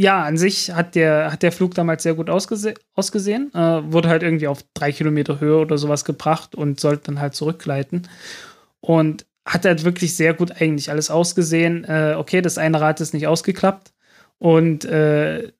ja, 0.00 0.22
an 0.22 0.36
sich 0.36 0.72
hat 0.72 0.94
der, 0.94 1.32
hat 1.32 1.42
der 1.42 1.50
Flug 1.50 1.74
damals 1.74 2.02
sehr 2.02 2.14
gut 2.14 2.28
ausgese 2.28 2.74
ausgesehen. 2.94 3.52
Äh, 3.54 3.92
wurde 3.92 4.08
halt 4.10 4.22
irgendwie 4.22 4.46
auf 4.46 4.64
drei 4.74 4.92
Kilometer 4.92 5.40
Höhe 5.40 5.58
oder 5.58 5.78
sowas 5.78 6.04
gebracht 6.04 6.54
und 6.54 6.78
sollte 6.78 7.04
dann 7.06 7.20
halt 7.20 7.34
zurückgleiten. 7.34 8.06
Und 8.80 9.26
hat 9.46 9.64
halt 9.64 9.84
wirklich 9.84 10.14
sehr 10.14 10.34
gut 10.34 10.60
eigentlich 10.60 10.90
alles 10.90 11.10
ausgesehen. 11.10 11.84
Äh, 11.84 12.14
okay, 12.18 12.42
das 12.42 12.58
eine 12.58 12.80
Rad 12.80 13.00
ist 13.00 13.14
nicht 13.14 13.26
ausgeklappt. 13.26 13.92
Und 14.38 14.84
äh, 14.84 15.50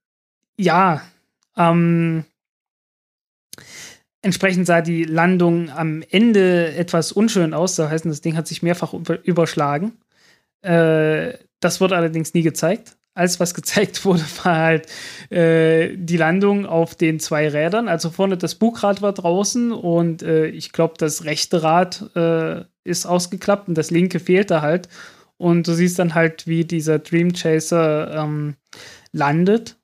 ja, 0.56 1.02
ähm, 1.56 2.24
entsprechend 4.22 4.66
sah 4.66 4.80
die 4.80 5.04
Landung 5.04 5.70
am 5.70 6.02
Ende 6.10 6.74
etwas 6.74 7.12
unschön 7.12 7.54
aus. 7.54 7.76
Das 7.76 7.90
heißt, 7.90 8.06
das 8.06 8.20
Ding 8.20 8.36
hat 8.36 8.46
sich 8.46 8.62
mehrfach 8.62 8.94
überschlagen. 9.22 9.98
Äh, 10.62 11.34
das 11.60 11.80
wurde 11.80 11.96
allerdings 11.96 12.34
nie 12.34 12.42
gezeigt 12.42 12.98
alles, 13.18 13.40
was 13.40 13.54
gezeigt 13.54 14.04
wurde, 14.04 14.24
war 14.42 14.56
halt 14.56 14.86
äh, 15.30 15.96
die 15.96 16.16
Landung 16.16 16.64
auf 16.64 16.94
den 16.94 17.20
zwei 17.20 17.48
Rädern. 17.48 17.88
Also 17.88 18.10
vorne 18.10 18.38
das 18.38 18.54
Bugrad 18.54 19.02
war 19.02 19.12
draußen 19.12 19.72
und 19.72 20.22
äh, 20.22 20.46
ich 20.46 20.72
glaube, 20.72 20.94
das 20.96 21.24
rechte 21.24 21.62
Rad 21.62 22.10
äh, 22.16 22.64
ist 22.84 23.06
ausgeklappt 23.06 23.68
und 23.68 23.76
das 23.76 23.90
linke 23.90 24.20
fehlte 24.20 24.62
halt. 24.62 24.88
Und 25.36 25.68
du 25.68 25.74
siehst 25.74 25.98
dann 25.98 26.14
halt, 26.14 26.46
wie 26.46 26.64
dieser 26.64 26.98
Dream 26.98 27.32
Chaser 27.32 28.24
ähm, 28.24 28.56
landet. 29.12 29.76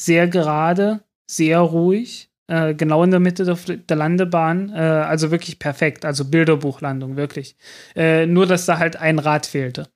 Sehr 0.00 0.28
gerade, 0.28 1.00
sehr 1.30 1.60
ruhig, 1.60 2.30
äh, 2.46 2.74
genau 2.74 3.02
in 3.04 3.10
der 3.10 3.20
Mitte 3.20 3.44
der, 3.44 3.56
der 3.56 3.96
Landebahn. 3.96 4.70
Äh, 4.70 4.78
also 4.78 5.30
wirklich 5.30 5.58
perfekt. 5.58 6.04
Also 6.04 6.24
Bilderbuchlandung, 6.24 7.16
wirklich. 7.16 7.56
Äh, 7.96 8.26
nur, 8.26 8.46
dass 8.46 8.66
da 8.66 8.78
halt 8.78 8.96
ein 8.96 9.18
Rad 9.18 9.46
fehlte. 9.46 9.88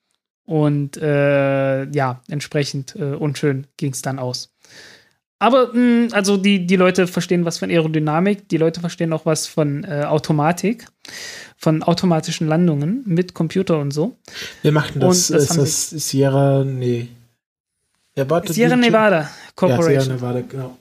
Und 0.47 0.97
äh, 0.97 1.85
ja, 1.91 2.23
entsprechend 2.29 2.97
äh, 2.97 3.15
unschön 3.15 3.66
ging 3.77 3.93
es 3.93 4.01
dann 4.01 4.19
aus. 4.19 4.55
Aber 5.39 5.69
mh, 5.69 5.73
hm, 5.75 6.09
also 6.12 6.37
die, 6.37 6.66
die 6.66 6.77
Leute 6.77 7.07
verstehen 7.07 7.45
was 7.45 7.59
von 7.59 7.70
Aerodynamik, 7.70 8.49
die 8.49 8.57
Leute 8.57 8.81
verstehen 8.81 9.12
auch 9.12 9.27
was 9.27 9.47
von 9.47 9.85
Automatik, 9.85 10.87
von 11.57 11.83
automatischen 11.83 12.49
Landungen 12.49 13.03
mit 13.05 13.35
Computer 13.35 13.79
und 13.79 13.93
so. 13.93 14.16
Wir 14.62 14.73
machten 14.73 15.01
das? 15.01 15.29
das 15.29 15.57
ist 15.57 15.93
das 15.93 16.09
Sierra, 16.09 16.65
nee. 16.65 17.09
Sierra 18.47 18.75
Nevada 18.75 19.31
Corporation. 19.55 19.95
Ja, 19.95 20.01
Sierra 20.01 20.15
Nevada, 20.15 20.41
genau. 20.41 20.79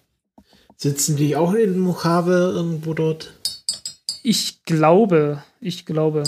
Sitzen 0.77 1.15
die 1.15 1.35
auch 1.35 1.53
in 1.53 1.79
Mojave 1.79 2.53
irgendwo 2.55 2.93
dort? 2.93 3.33
Ich 4.21 4.63
glaube, 4.63 5.43
ich 5.59 5.85
glaube 5.85 6.23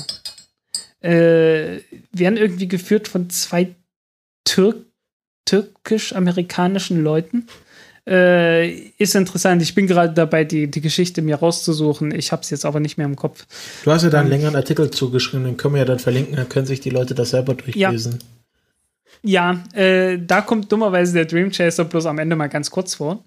äh, 1.02 1.80
werden 2.12 2.38
irgendwie 2.38 2.68
geführt 2.68 3.08
von 3.08 3.30
zwei 3.30 3.76
Türk 4.44 4.86
türkisch-amerikanischen 5.46 7.04
Leuten. 7.04 7.48
Äh, 8.08 8.70
ist 8.98 9.16
interessant. 9.16 9.62
Ich 9.62 9.74
bin 9.76 9.88
gerade 9.88 10.14
dabei, 10.14 10.44
die, 10.44 10.70
die 10.70 10.82
Geschichte 10.82 11.22
mir 11.22 11.38
rauszusuchen. 11.38 12.14
Ich 12.14 12.32
habe 12.32 12.44
es 12.44 12.50
jetzt 12.50 12.66
aber 12.66 12.80
nicht 12.80 12.98
mehr 12.98 13.06
im 13.06 13.16
Kopf. 13.16 13.46
Du 13.84 13.92
hast 13.92 14.04
ja 14.04 14.10
da 14.10 14.20
einen 14.20 14.28
ähm, 14.28 14.32
längeren 14.32 14.56
Artikel 14.56 14.90
zugeschrieben, 14.92 15.46
den 15.46 15.58
können 15.58 15.76
wir 15.76 15.80
ja 15.80 15.86
dann 15.86 16.00
verlinken, 16.00 16.36
dann 16.36 16.50
können 16.50 16.66
sich 16.66 16.82
die 16.82 16.90
Leute 16.90 17.16
das 17.16 17.32
selber 17.32 17.56
durchlesen. 17.56 18.14
Ja. 18.14 18.39
Ja, 19.22 19.62
äh, 19.74 20.18
da 20.18 20.42
kommt 20.42 20.72
dummerweise 20.72 21.14
der 21.14 21.26
Dream 21.26 21.52
Chaser 21.52 21.84
bloß 21.84 22.06
am 22.06 22.20
Ende 22.20 22.38
mal 22.38 22.48
ganz 22.48 22.72
kurz 22.72 22.96
vor. 22.96 23.24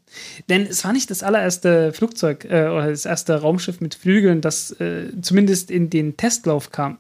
Denn 0.49 0.63
es 0.63 0.85
war 0.85 0.93
nicht 0.93 1.11
das 1.11 1.23
allererste 1.23 1.93
Flugzeug 1.93 2.47
äh, 2.47 2.69
oder 2.69 2.89
das 2.89 3.05
erste 3.05 3.41
Raumschiff 3.41 3.81
mit 3.81 3.95
Flügeln, 3.95 4.41
das 4.41 4.71
äh, 4.81 5.09
zumindest 5.21 5.71
in 5.71 5.91
den 5.91 6.17
Testlauf 6.17 6.71
kam. 6.71 6.97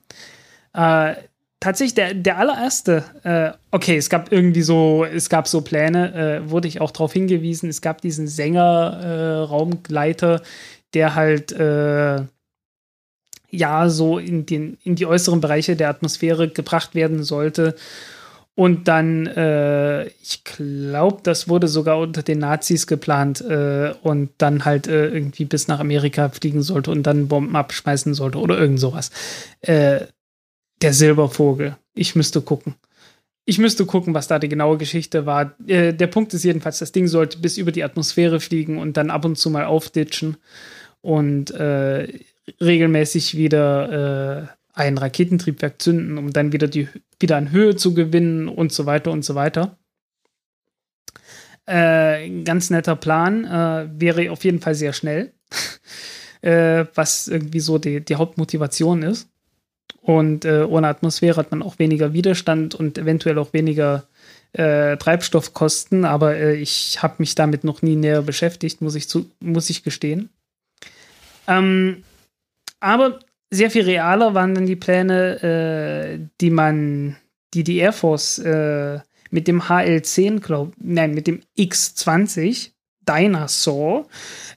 Äh, 0.74 1.14
tatsächlich 1.59 1.94
der, 1.94 2.12
der 2.12 2.36
allererste, 2.36 3.05
äh, 3.23 3.56
okay, 3.70 3.97
es 3.97 4.10
gab 4.10 4.31
irgendwie 4.31 4.62
so, 4.62 5.06
es 5.06 5.31
gab 5.31 5.48
so 5.48 5.62
Pläne, 5.62 6.43
äh, 6.44 6.51
wurde 6.51 6.69
ich 6.69 6.82
auch 6.82 6.90
darauf 6.90 7.14
hingewiesen, 7.14 7.70
es 7.70 7.81
gab 7.81 8.02
diesen 8.02 8.28
Sänger, 8.28 9.47
Raumgleiter, 9.48 10.43
der 10.93 11.14
halt 11.14 11.52
ja 13.52 13.89
so 13.90 14.19
in, 14.19 14.47
den, 14.47 14.78
in 14.82 14.97
die 14.97 15.06
äußeren 15.06 15.40
Bereiche 15.40 15.77
der 15.77 15.90
Atmosphäre 15.90 16.48
gebracht 16.48 16.94
werden 16.94 17.23
sollte. 17.23 17.77
Und 18.54 18.86
dann, 18.86 19.26
äh, 19.28 20.08
ich 20.08 20.44
glaube, 20.44 21.20
das 21.22 21.48
wurde 21.48 21.68
sogar 21.68 21.98
unter 21.98 22.22
den 22.22 22.38
Nazis 22.40 22.86
geplant 22.86 23.40
äh, 23.40 23.94
und 24.02 24.30
dann 24.38 24.66
halt 24.66 24.86
äh, 24.88 25.08
irgendwie 25.08 25.46
bis 25.46 25.68
nach 25.68 25.80
Amerika 25.80 26.28
fliegen 26.28 26.62
sollte 26.62 26.90
und 26.90 27.04
dann 27.04 27.28
Bomben 27.28 27.56
abschmeißen 27.56 28.12
sollte 28.12 28.38
oder 28.38 28.58
irgend 28.58 28.78
sowas. 28.78 29.10
Äh, 29.62 30.06
der 30.82 30.92
Silbervogel. 30.92 31.76
Ich 31.94 32.14
müsste 32.14 32.42
gucken. 32.42 32.74
ich 33.44 33.58
müsste 33.58 33.86
gucken, 33.86 34.12
was 34.14 34.28
da 34.28 34.38
die 34.38 34.48
genaue 34.48 34.76
Geschichte 34.76 35.24
war. 35.24 35.54
Äh, 35.66 35.94
der 35.94 36.06
Punkt 36.08 36.34
ist 36.34 36.44
jedenfalls, 36.44 36.78
das 36.78 36.92
Ding 36.92 37.06
sollte 37.08 37.38
bis 37.38 37.56
über 37.56 37.72
die 37.72 37.84
Atmosphäre 37.84 38.38
fliegen 38.38 38.78
und 38.78 38.98
dann 38.98 39.10
ab 39.10 39.24
und 39.24 39.36
zu 39.38 39.48
mal 39.48 39.64
aufditschen 39.64 40.36
und 41.00 41.50
äh, 41.52 42.20
regelmäßig 42.60 43.36
wieder 43.36 44.56
ein 44.72 44.98
Raketentriebwerk 44.98 45.80
zünden, 45.80 46.18
um 46.18 46.32
dann 46.32 46.52
wieder, 46.52 46.68
die, 46.68 46.88
wieder 47.20 47.36
an 47.36 47.50
Höhe 47.50 47.76
zu 47.76 47.94
gewinnen 47.94 48.48
und 48.48 48.72
so 48.72 48.86
weiter 48.86 49.10
und 49.10 49.24
so 49.24 49.34
weiter. 49.34 49.78
Äh, 51.66 52.42
ganz 52.42 52.70
netter 52.70 52.96
Plan, 52.96 53.44
äh, 53.44 53.88
wäre 54.00 54.30
auf 54.30 54.44
jeden 54.44 54.60
Fall 54.60 54.74
sehr 54.74 54.92
schnell, 54.92 55.32
äh, 56.40 56.86
was 56.94 57.28
irgendwie 57.28 57.60
so 57.60 57.78
die, 57.78 58.04
die 58.04 58.16
Hauptmotivation 58.16 59.02
ist. 59.02 59.28
Und 60.00 60.44
äh, 60.44 60.64
ohne 60.64 60.88
Atmosphäre 60.88 61.36
hat 61.36 61.52
man 61.52 61.62
auch 61.62 61.78
weniger 61.78 62.12
Widerstand 62.12 62.74
und 62.74 62.98
eventuell 62.98 63.38
auch 63.38 63.52
weniger 63.52 64.08
äh, 64.52 64.96
Treibstoffkosten, 64.96 66.04
aber 66.04 66.34
äh, 66.34 66.56
ich 66.56 67.02
habe 67.02 67.14
mich 67.18 67.36
damit 67.36 67.62
noch 67.62 67.82
nie 67.82 67.94
näher 67.94 68.22
beschäftigt, 68.22 68.80
muss 68.80 68.96
ich, 68.96 69.08
zu, 69.08 69.30
muss 69.38 69.70
ich 69.70 69.84
gestehen. 69.84 70.28
Ähm, 71.46 72.02
aber 72.80 73.20
sehr 73.52 73.70
viel 73.70 73.84
realer 73.84 74.34
waren 74.34 74.54
dann 74.54 74.66
die 74.66 74.76
Pläne, 74.76 75.42
äh, 75.42 76.26
die 76.40 76.50
man, 76.50 77.16
die 77.52 77.64
die 77.64 77.78
Air 77.78 77.92
Force 77.92 78.38
äh, 78.38 79.00
mit 79.30 79.46
dem 79.46 79.62
HL10, 79.62 80.40
glaub, 80.40 80.72
nein, 80.78 81.12
mit 81.12 81.26
dem 81.26 81.42
X20 81.58 82.70
Dinosaur 83.06 84.08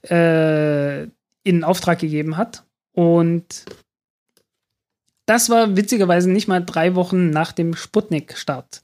äh, 0.09 1.03
in 1.43 1.63
Auftrag 1.63 1.99
gegeben 1.99 2.38
hat. 2.38 2.63
Und 2.93 3.65
das 5.26 5.49
war 5.49 5.76
witzigerweise 5.76 6.31
nicht 6.31 6.47
mal 6.47 6.63
drei 6.63 6.95
Wochen 6.95 7.31
nach 7.31 7.51
dem 7.51 7.76
Sputnik-Start. 7.76 8.81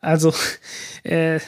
Also 0.00 0.32
äh, 1.02 1.40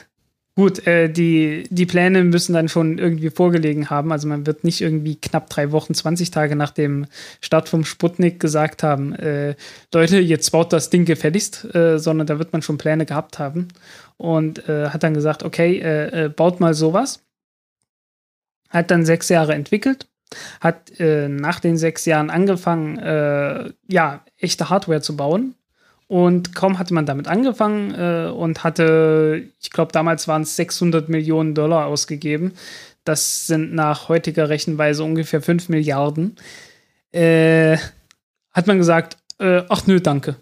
Gut, 0.56 0.86
äh, 0.86 1.09
die, 1.09 1.64
die 1.70 1.85
Pläne 1.85 2.22
müssen 2.22 2.52
dann 2.52 2.68
schon 2.68 2.98
irgendwie 2.98 3.31
vorgelegen 3.31 3.90
haben. 3.90 4.12
Also 4.12 4.28
man 4.28 4.47
wird 4.47 4.62
nicht 4.62 4.81
irgendwie 4.81 5.16
knapp 5.16 5.51
drei 5.51 5.72
Wochen, 5.72 5.94
20 5.94 6.31
Tage 6.31 6.55
nach 6.55 6.70
dem 6.70 7.06
Start 7.40 7.68
vom 7.68 7.85
Sputnik 7.85 8.39
gesagt 8.39 8.85
haben, 8.85 9.14
äh, 9.14 9.56
Leute, 9.93 10.20
jetzt 10.20 10.51
baut 10.52 10.72
das 10.72 10.90
Ding 10.90 11.06
gefälligst, 11.06 11.74
äh, 11.74 11.98
sondern 11.98 12.28
da 12.28 12.39
wird 12.39 12.52
man 12.52 12.62
schon 12.62 12.78
Pläne 12.78 13.05
gehabt 13.05 13.40
haben. 13.40 13.68
Und 14.16 14.68
äh, 14.68 14.90
hat 14.90 15.02
dann 15.02 15.14
gesagt, 15.14 15.43
okay, 15.43 15.81
äh, 15.81 16.26
äh, 16.26 16.28
baut 16.28 16.60
mal 16.60 16.74
sowas. 16.74 17.20
Hat 18.70 18.93
dann 18.93 19.05
sechs 19.05 19.28
Jahre 19.28 19.55
entwickelt, 19.55 20.09
hat 20.60 20.90
nach 20.98 21.60
den 21.60 21.76
sechs 21.76 22.06
Jahren 22.06 22.28
angefangen, 22.28 23.72
ja, 23.86 24.24
echte 24.36 24.68
Hardware 24.68 25.01
zu 25.01 25.16
bauen 25.16 25.55
und 26.06 26.55
kaum 26.55 26.78
hatte 26.78 26.94
man 26.94 27.06
damit 27.06 27.28
angefangen 27.28 27.94
äh, 27.94 28.31
und 28.31 28.62
hatte, 28.62 29.44
ich 29.60 29.70
glaube, 29.70 29.93
damals 29.93 30.28
waren 30.28 30.43
es 30.43 30.56
600 30.56 31.09
Millionen 31.09 31.55
Dollar 31.55 31.86
ausgegeben. 31.86 32.52
Das 33.05 33.47
sind 33.47 33.74
nach 33.74 34.09
heutiger 34.09 34.48
Rechenweise 34.48 35.05
ungefähr 35.05 35.43
5 35.43 35.68
Milliarden. 35.68 36.36
Äh, 37.12 37.78
hat 38.51 38.66
man 38.66 38.78
gesagt, 38.78 39.18
äh, 39.39 39.62
ach 39.68 39.86
nö, 39.86 40.01
danke. 40.01 40.36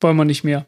Wollen 0.00 0.16
wir 0.16 0.24
nicht 0.24 0.44
mehr. 0.44 0.66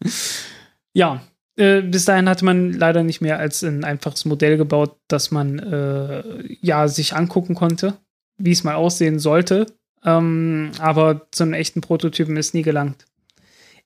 ja, 0.92 1.22
äh, 1.56 1.82
bis 1.82 2.04
dahin 2.04 2.28
hatte 2.28 2.44
man 2.44 2.72
leider 2.72 3.02
nicht 3.02 3.20
mehr 3.20 3.38
als 3.38 3.62
ein 3.62 3.84
einfaches 3.84 4.24
Modell 4.24 4.56
gebaut, 4.56 4.96
das 5.08 5.30
man 5.30 5.58
äh, 5.58 6.22
ja 6.60 6.88
sich 6.88 7.14
angucken 7.14 7.54
konnte, 7.54 7.94
wie 8.38 8.52
es 8.52 8.64
mal 8.64 8.74
aussehen 8.74 9.18
sollte. 9.18 9.66
Ähm, 10.04 10.72
aber 10.78 11.26
zu 11.30 11.44
einem 11.44 11.54
echten 11.54 11.80
Prototypen 11.80 12.36
ist 12.36 12.54
nie 12.54 12.62
gelangt. 12.62 13.06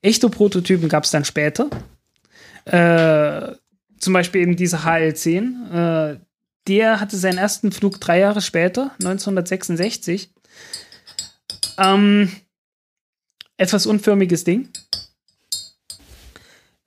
Echte 0.02 0.28
Prototypen 0.28 0.88
gab 0.88 1.04
es 1.04 1.10
dann 1.10 1.24
später. 1.24 1.70
Äh, 2.64 3.54
zum 3.98 4.12
Beispiel 4.12 4.42
eben 4.42 4.56
diese 4.56 4.78
HL10. 4.78 6.14
Äh, 6.14 6.18
der 6.66 7.00
hatte 7.00 7.16
seinen 7.16 7.38
ersten 7.38 7.72
Flug 7.72 8.00
drei 8.00 8.20
Jahre 8.20 8.42
später, 8.42 8.90
1966. 9.00 10.30
Ähm, 11.78 12.30
etwas 13.56 13.86
unförmiges 13.86 14.44
Ding. 14.44 14.68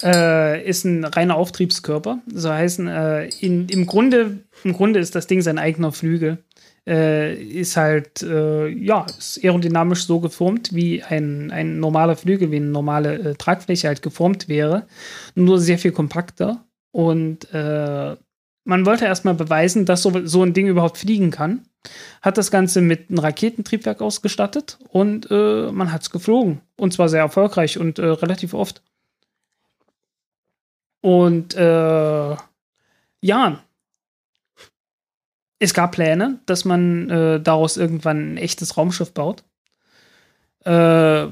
Äh, 0.03 0.67
ist 0.67 0.83
ein 0.83 1.03
reiner 1.03 1.35
Auftriebskörper. 1.35 2.19
So 2.27 2.51
heißen, 2.51 2.87
äh, 2.87 3.25
in, 3.39 3.69
im, 3.69 3.85
Grunde, 3.85 4.39
im 4.63 4.73
Grunde 4.73 4.99
ist 4.99 5.15
das 5.15 5.27
Ding 5.27 5.41
sein 5.41 5.57
eigener 5.57 5.91
Flügel 5.91 6.43
äh, 6.87 7.35
ist 7.35 7.77
halt, 7.77 8.23
äh, 8.23 8.67
ja, 8.67 9.05
ist 9.05 9.43
aerodynamisch 9.43 10.05
so 10.05 10.19
geformt, 10.19 10.73
wie 10.73 11.03
ein, 11.03 11.51
ein 11.51 11.79
normaler 11.79 12.15
Flügel, 12.15 12.51
wie 12.51 12.57
eine 12.57 12.67
normale 12.67 13.19
äh, 13.19 13.35
Tragfläche 13.35 13.87
halt 13.87 14.01
geformt 14.01 14.49
wäre, 14.49 14.87
nur 15.35 15.59
sehr 15.59 15.77
viel 15.77 15.91
kompakter. 15.91 16.65
Und 16.91 17.53
äh, 17.53 18.15
man 18.63 18.85
wollte 18.85 19.05
erstmal 19.05 19.35
beweisen, 19.35 19.85
dass 19.85 20.01
so, 20.01 20.25
so 20.25 20.43
ein 20.43 20.53
Ding 20.53 20.67
überhaupt 20.67 20.97
fliegen 20.97 21.31
kann. 21.31 21.65
Hat 22.21 22.37
das 22.37 22.51
Ganze 22.51 22.81
mit 22.81 23.09
einem 23.09 23.19
Raketentriebwerk 23.19 24.01
ausgestattet 24.01 24.77
und 24.89 25.29
äh, 25.31 25.71
man 25.71 25.91
hat 25.91 26.03
es 26.03 26.11
geflogen. 26.11 26.61
Und 26.77 26.93
zwar 26.93 27.09
sehr 27.09 27.21
erfolgreich 27.21 27.77
und 27.79 27.97
äh, 27.99 28.05
relativ 28.05 28.53
oft. 28.53 28.83
Und 31.01 31.55
ja, 33.23 33.63
es 35.61 35.75
gab 35.75 35.91
Pläne, 35.91 36.39
dass 36.47 36.65
man 36.65 37.09
äh, 37.09 37.39
daraus 37.39 37.77
irgendwann 37.77 38.33
ein 38.33 38.37
echtes 38.37 38.77
Raumschiff 38.77 39.13
baut. 39.13 39.43
Äh, 40.65 41.27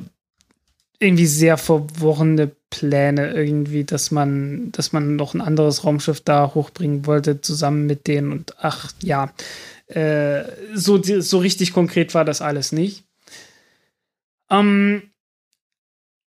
irgendwie 0.99 1.25
sehr 1.25 1.57
verworrene 1.57 2.51
Pläne 2.69 3.33
irgendwie, 3.33 3.85
dass 3.85 4.11
man, 4.11 4.71
dass 4.71 4.93
man 4.93 5.15
noch 5.15 5.33
ein 5.33 5.41
anderes 5.41 5.83
Raumschiff 5.83 6.21
da 6.21 6.53
hochbringen 6.53 7.07
wollte, 7.07 7.41
zusammen 7.41 7.87
mit 7.87 8.05
denen 8.05 8.31
und 8.31 8.53
ach 8.59 8.91
ja, 9.01 9.33
äh, 9.87 10.43
so, 10.75 11.01
so 11.01 11.39
richtig 11.39 11.73
konkret 11.73 12.13
war 12.13 12.23
das 12.23 12.41
alles 12.41 12.71
nicht. 12.71 13.05
Ähm, 14.51 15.03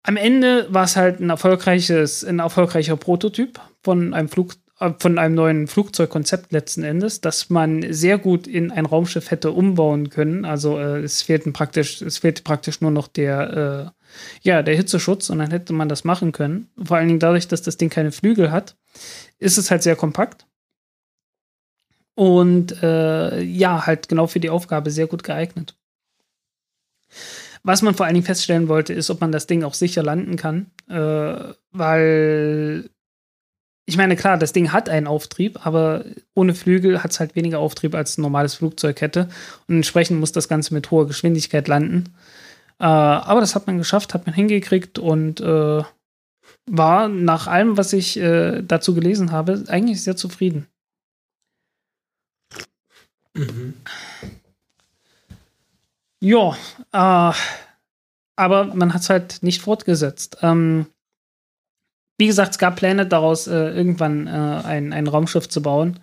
am 0.03 0.17
Ende 0.17 0.67
war 0.69 0.83
es 0.83 0.95
halt 0.95 1.19
ein 1.19 1.31
erfolgreiches, 1.31 2.23
ein 2.23 2.39
erfolgreicher 2.39 2.95
Prototyp 2.95 3.59
von 3.81 4.13
einem 4.13 4.29
Flug, 4.29 4.53
äh, 4.53 4.57
von 4.99 5.17
einem 5.17 5.33
neuen 5.33 5.67
Flugzeugkonzept 5.67 6.51
letzten 6.51 6.83
Endes, 6.83 7.19
dass 7.19 7.49
man 7.49 7.91
sehr 7.91 8.19
gut 8.19 8.45
in 8.45 8.71
ein 8.71 8.85
Raumschiff 8.85 9.31
hätte 9.31 9.51
umbauen 9.51 10.11
können. 10.11 10.45
Also 10.45 10.77
äh, 10.77 10.99
es 10.99 11.23
fehlten 11.23 11.51
praktisch, 11.51 12.01
es 12.01 12.19
fehlte 12.19 12.43
praktisch 12.43 12.79
nur 12.81 12.91
noch 12.91 13.07
der, 13.07 13.93
äh, 13.93 14.47
ja, 14.47 14.61
der 14.61 14.75
Hitzeschutz 14.75 15.31
und 15.31 15.39
dann 15.39 15.49
hätte 15.49 15.73
man 15.73 15.89
das 15.89 16.03
machen 16.03 16.31
können. 16.31 16.69
Vor 16.83 16.97
allen 16.97 17.07
Dingen 17.07 17.19
dadurch, 17.19 17.47
dass 17.47 17.63
das 17.63 17.77
Ding 17.77 17.89
keine 17.89 18.11
Flügel 18.11 18.51
hat, 18.51 18.75
ist 19.39 19.57
es 19.57 19.71
halt 19.71 19.81
sehr 19.81 19.95
kompakt. 19.95 20.45
Und 22.13 22.81
äh, 22.83 23.41
ja, 23.41 23.85
halt 23.87 24.09
genau 24.09 24.27
für 24.27 24.39
die 24.39 24.49
Aufgabe 24.49 24.91
sehr 24.91 25.07
gut 25.07 25.23
geeignet. 25.23 25.75
Was 27.63 27.81
man 27.81 27.95
vor 27.95 28.05
allen 28.05 28.15
Dingen 28.15 28.25
feststellen 28.25 28.67
wollte, 28.67 28.93
ist, 28.93 29.09
ob 29.09 29.21
man 29.21 29.31
das 29.31 29.47
Ding 29.47 29.63
auch 29.63 29.73
sicher 29.73 30.03
landen 30.03 30.35
kann, 30.35 30.71
äh, 30.87 31.53
weil 31.71 32.89
ich 33.89 33.95
meine, 33.95 34.17
klar, 34.17 34.37
das 34.37 34.51
Ding 34.51 34.73
hat 34.73 34.89
einen 34.89 35.07
Auftrieb, 35.07 35.65
aber 35.65 36.03
ohne 36.33 36.53
Flügel 36.53 37.03
hat 37.03 37.11
es 37.11 37.21
halt 37.21 37.37
weniger 37.37 37.59
Auftrieb 37.59 37.95
als 37.95 38.17
ein 38.17 38.21
normales 38.21 38.55
Flugzeug 38.55 38.99
hätte. 38.99 39.29
Und 39.67 39.75
entsprechend 39.75 40.19
muss 40.19 40.33
das 40.33 40.49
Ganze 40.49 40.73
mit 40.73 40.91
hoher 40.91 41.07
Geschwindigkeit 41.07 41.69
landen. 41.69 42.13
Äh, 42.79 42.83
aber 42.83 43.39
das 43.39 43.55
hat 43.55 43.65
man 43.65 43.77
geschafft, 43.77 44.13
hat 44.13 44.25
man 44.25 44.35
hingekriegt 44.35 44.99
und 44.99 45.39
äh, 45.39 45.83
war 46.65 47.07
nach 47.07 47.47
allem, 47.47 47.77
was 47.77 47.93
ich 47.93 48.19
äh, 48.19 48.61
dazu 48.61 48.93
gelesen 48.93 49.31
habe, 49.31 49.63
eigentlich 49.69 50.03
sehr 50.03 50.17
zufrieden. 50.17 50.67
Mhm. 53.33 53.73
Ja, 56.19 56.57
äh, 56.91 57.33
aber 58.35 58.65
man 58.65 58.93
hat 58.93 59.01
es 59.01 59.09
halt 59.09 59.43
nicht 59.43 59.61
fortgesetzt. 59.61 60.39
Ähm, 60.41 60.87
wie 62.17 62.27
gesagt, 62.27 62.51
es 62.51 62.57
gab 62.57 62.75
Pläne 62.75 63.05
daraus, 63.05 63.47
äh, 63.47 63.69
irgendwann 63.69 64.27
äh, 64.27 64.29
ein, 64.29 64.93
ein 64.93 65.07
Raumschiff 65.07 65.47
zu 65.49 65.61
bauen. 65.61 65.99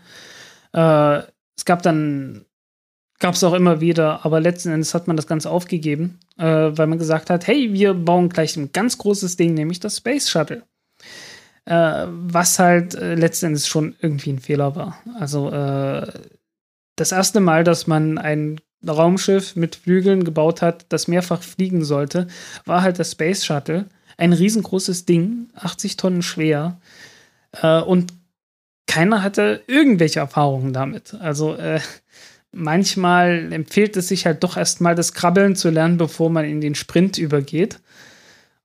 Äh, 0.73 1.23
es 1.57 1.65
gab 1.65 1.83
dann, 1.83 2.45
gab 3.19 3.35
es 3.35 3.45
auch 3.45 3.55
immer 3.55 3.81
wieder, 3.81 4.25
aber 4.25 4.41
letzten 4.41 4.71
Endes 4.71 4.95
hat 4.95 5.07
man 5.07 5.17
das 5.17 5.27
Ganze 5.27 5.51
aufgegeben, 5.51 6.21
äh, 6.39 6.45
weil 6.45 6.87
man 6.87 6.99
gesagt 6.99 7.31
hat, 7.31 7.47
hey, 7.47 7.73
wir 7.73 7.95
bauen 7.95 8.29
gleich 8.29 8.57
ein 8.57 8.73
ganz 8.73 8.99
großes 8.99 9.37
Ding, 9.37 9.55
nämlich 9.55 9.81
das 9.81 9.99
Space 9.99 10.31
Shuttle. 10.31 10.63
Äh, 11.65 12.07
was 12.09 12.59
halt 12.59 12.95
äh, 12.95 13.15
letzten 13.15 13.47
Endes 13.47 13.67
schon 13.67 13.97
irgendwie 14.01 14.31
ein 14.31 14.39
Fehler 14.39 14.77
war. 14.77 14.99
Also 15.19 15.51
das 16.97 17.11
erste 17.11 17.41
Mal, 17.41 17.65
dass 17.65 17.89
man 17.89 18.19
ein 18.19 18.61
Raumschiff 18.87 19.57
mit 19.57 19.77
Flügeln 19.77 20.25
gebaut 20.25 20.63
hat, 20.63 20.87
das 20.91 21.09
mehrfach 21.09 21.43
fliegen 21.43 21.85
sollte, 21.85 22.29
war 22.67 22.83
halt 22.83 22.99
das 22.99 23.13
Space 23.13 23.45
Shuttle 23.45 23.87
ein 24.17 24.33
riesengroßes 24.33 25.05
Ding, 25.07 25.49
80 25.55 25.97
Tonnen 25.97 26.23
schwer. 26.23 26.81
Äh, 27.53 27.81
und 27.81 28.13
keiner 28.87 29.23
hatte 29.23 29.63
irgendwelche 29.67 30.21
Erfahrungen 30.21 30.73
damit. 30.73 31.15
Also 31.15 31.55
äh, 31.55 31.81
manchmal 32.53 33.53
empfiehlt 33.53 33.97
es 33.97 34.09
sich 34.09 34.27
halt 34.27 34.45
doch 34.45 34.57
erstmal 34.57 34.95
das 34.95 35.13
Krabbeln 35.13 35.57
zu 35.57 35.71
lernen, 35.71 35.99
bevor 35.99 36.31
man 36.31 36.45
in 36.45 36.61
den 36.61 36.75
Sprint 36.75 37.19
übergeht. 37.19 37.81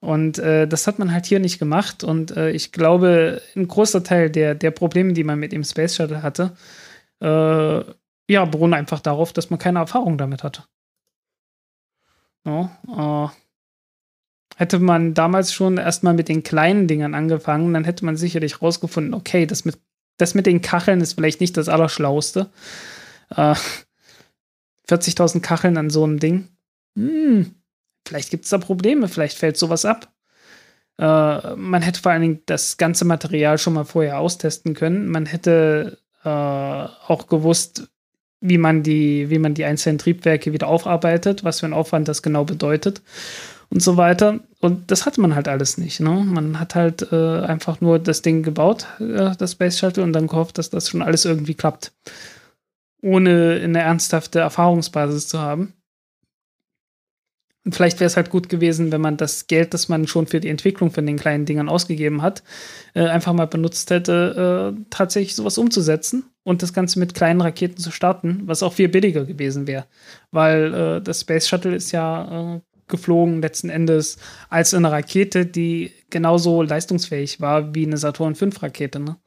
Und 0.01 0.39
äh, 0.39 0.67
das 0.67 0.88
hat 0.88 0.99
man 0.99 1.11
halt 1.11 1.26
hier 1.26 1.39
nicht 1.39 1.59
gemacht. 1.59 2.03
Und 2.03 2.35
äh, 2.35 2.51
ich 2.51 2.71
glaube, 2.71 3.41
ein 3.55 3.67
großer 3.67 4.03
Teil 4.03 4.30
der, 4.30 4.55
der 4.55 4.71
Probleme, 4.71 5.13
die 5.13 5.23
man 5.23 5.39
mit 5.39 5.51
dem 5.51 5.63
Space 5.63 5.95
Shuttle 5.95 6.23
hatte, 6.23 6.55
äh, 7.21 7.84
ja, 8.31 8.45
beruhen 8.45 8.73
einfach 8.73 8.99
darauf, 9.01 9.34
dass 9.34 9.49
man 9.49 9.59
keine 9.59 9.80
Erfahrung 9.80 10.17
damit 10.17 10.43
hatte. 10.43 10.63
Ja, 12.45 12.71
äh, 12.88 13.48
hätte 14.60 14.80
man 14.80 15.14
damals 15.14 15.53
schon 15.53 15.77
erstmal 15.77 16.14
mit 16.14 16.27
den 16.27 16.44
kleinen 16.44 16.86
Dingern 16.86 17.15
angefangen, 17.15 17.73
dann 17.73 17.86
hätte 17.86 18.03
man 18.03 18.18
sicherlich 18.18 18.61
rausgefunden, 18.61 19.14
okay, 19.14 19.45
das 19.45 19.64
mit, 19.64 19.80
das 20.18 20.36
mit 20.36 20.45
den 20.45 20.61
Kacheln 20.61 20.99
ist 20.99 21.14
vielleicht 21.14 21.40
nicht 21.40 21.56
das 21.56 21.69
Allerschlauste. 21.69 22.49
Äh, 23.30 23.56
40.000 24.90 25.40
Kacheln 25.40 25.77
an 25.77 25.90
so 25.90 26.03
einem 26.03 26.19
Ding. 26.19 26.49
Hm, 26.98 27.56
vielleicht 28.06 28.31
gibt 28.31 28.44
es 28.44 28.49
da 28.49 28.57
Probleme, 28.57 29.07
vielleicht 29.07 29.38
fällt 29.38 29.56
sowas 29.56 29.86
ab. 29.86 30.11
Äh, 30.98 31.56
man 31.56 31.81
hätte 31.81 32.02
vor 32.02 32.11
allen 32.11 32.22
Dingen 32.22 32.41
das 32.45 32.76
ganze 32.76 33.06
Material 33.06 33.57
schon 33.60 33.76
mal 33.76 33.86
vorher 33.86 34.19
austesten 34.19 34.73
können. 34.73 35.07
Man 35.07 35.26
hätte 35.26 35.99
äh, 36.26 36.30
auch 36.30 37.27
gewusst, 37.30 37.88
wie 38.41 38.57
man, 38.57 38.84
die, 38.84 39.30
wie 39.30 39.40
man 39.40 39.53
die 39.53 39.64
einzelnen 39.64 39.99
Triebwerke 39.99 40.52
wieder 40.52 40.68
aufarbeiten, 40.68 41.38
was 41.44 41.61
für 41.61 41.65
ein 41.65 41.73
Aufwand 41.73 42.10
das 42.10 42.22
genau 42.22 42.44
bedeutet 42.44 43.02
und 43.69 43.81
so 43.81 43.97
weiter. 43.97 44.39
Und 44.59 44.91
das 44.91 45.05
hatte 45.05 45.21
man 45.21 45.35
halt 45.35 45.47
alles 45.47 45.77
nicht. 45.77 45.99
Ne? 45.99 46.09
Man 46.09 46.59
hat 46.59 46.75
halt 46.75 47.11
äh, 47.11 47.39
einfach 47.41 47.81
nur 47.81 47.99
das 47.99 48.21
Ding 48.21 48.43
gebaut, 48.43 48.87
äh, 48.99 49.35
das 49.37 49.53
Space 49.53 49.77
Shuttle, 49.79 50.03
und 50.03 50.13
dann 50.13 50.27
gehofft, 50.27 50.57
dass 50.57 50.69
das 50.69 50.89
schon 50.89 51.01
alles 51.01 51.25
irgendwie 51.25 51.53
klappt. 51.53 51.93
Ohne 53.01 53.61
eine 53.63 53.79
ernsthafte 53.79 54.39
Erfahrungsbasis 54.39 55.27
zu 55.27 55.39
haben. 55.39 55.73
Und 57.65 57.75
vielleicht 57.75 57.99
wäre 57.99 58.07
es 58.07 58.15
halt 58.15 58.29
gut 58.29 58.49
gewesen, 58.49 58.91
wenn 58.91 59.01
man 59.01 59.17
das 59.17 59.47
Geld, 59.47 59.73
das 59.73 59.89
man 59.89 60.07
schon 60.07 60.27
für 60.27 60.39
die 60.39 60.49
Entwicklung 60.49 60.91
von 60.91 61.05
den 61.05 61.17
kleinen 61.17 61.45
Dingern 61.45 61.69
ausgegeben 61.69 62.21
hat, 62.21 62.41
äh, 62.95 63.05
einfach 63.05 63.33
mal 63.33 63.47
benutzt 63.47 63.91
hätte, 63.91 64.73
äh, 64.75 64.85
tatsächlich 64.89 65.35
sowas 65.35 65.57
umzusetzen 65.57 66.25
und 66.43 66.63
das 66.63 66.73
Ganze 66.73 66.99
mit 66.99 67.13
kleinen 67.13 67.41
Raketen 67.41 67.77
zu 67.77 67.91
starten, 67.91 68.41
was 68.45 68.63
auch 68.63 68.73
viel 68.73 68.89
billiger 68.89 69.25
gewesen 69.25 69.67
wäre. 69.67 69.85
Weil 70.31 70.73
äh, 70.73 71.01
das 71.01 71.21
Space 71.21 71.47
Shuttle 71.47 71.75
ist 71.75 71.91
ja 71.91 72.55
äh, 72.55 72.61
geflogen 72.90 73.41
letzten 73.41 73.70
Endes 73.70 74.18
als 74.49 74.74
eine 74.74 74.91
Rakete, 74.91 75.45
die 75.45 75.94
genauso 76.10 76.61
leistungsfähig 76.61 77.40
war 77.40 77.74
wie 77.74 77.86
eine 77.86 77.98
Saturn 77.98 78.36
V 78.36 78.48
Rakete. 78.60 78.99
Ne? 78.99 79.18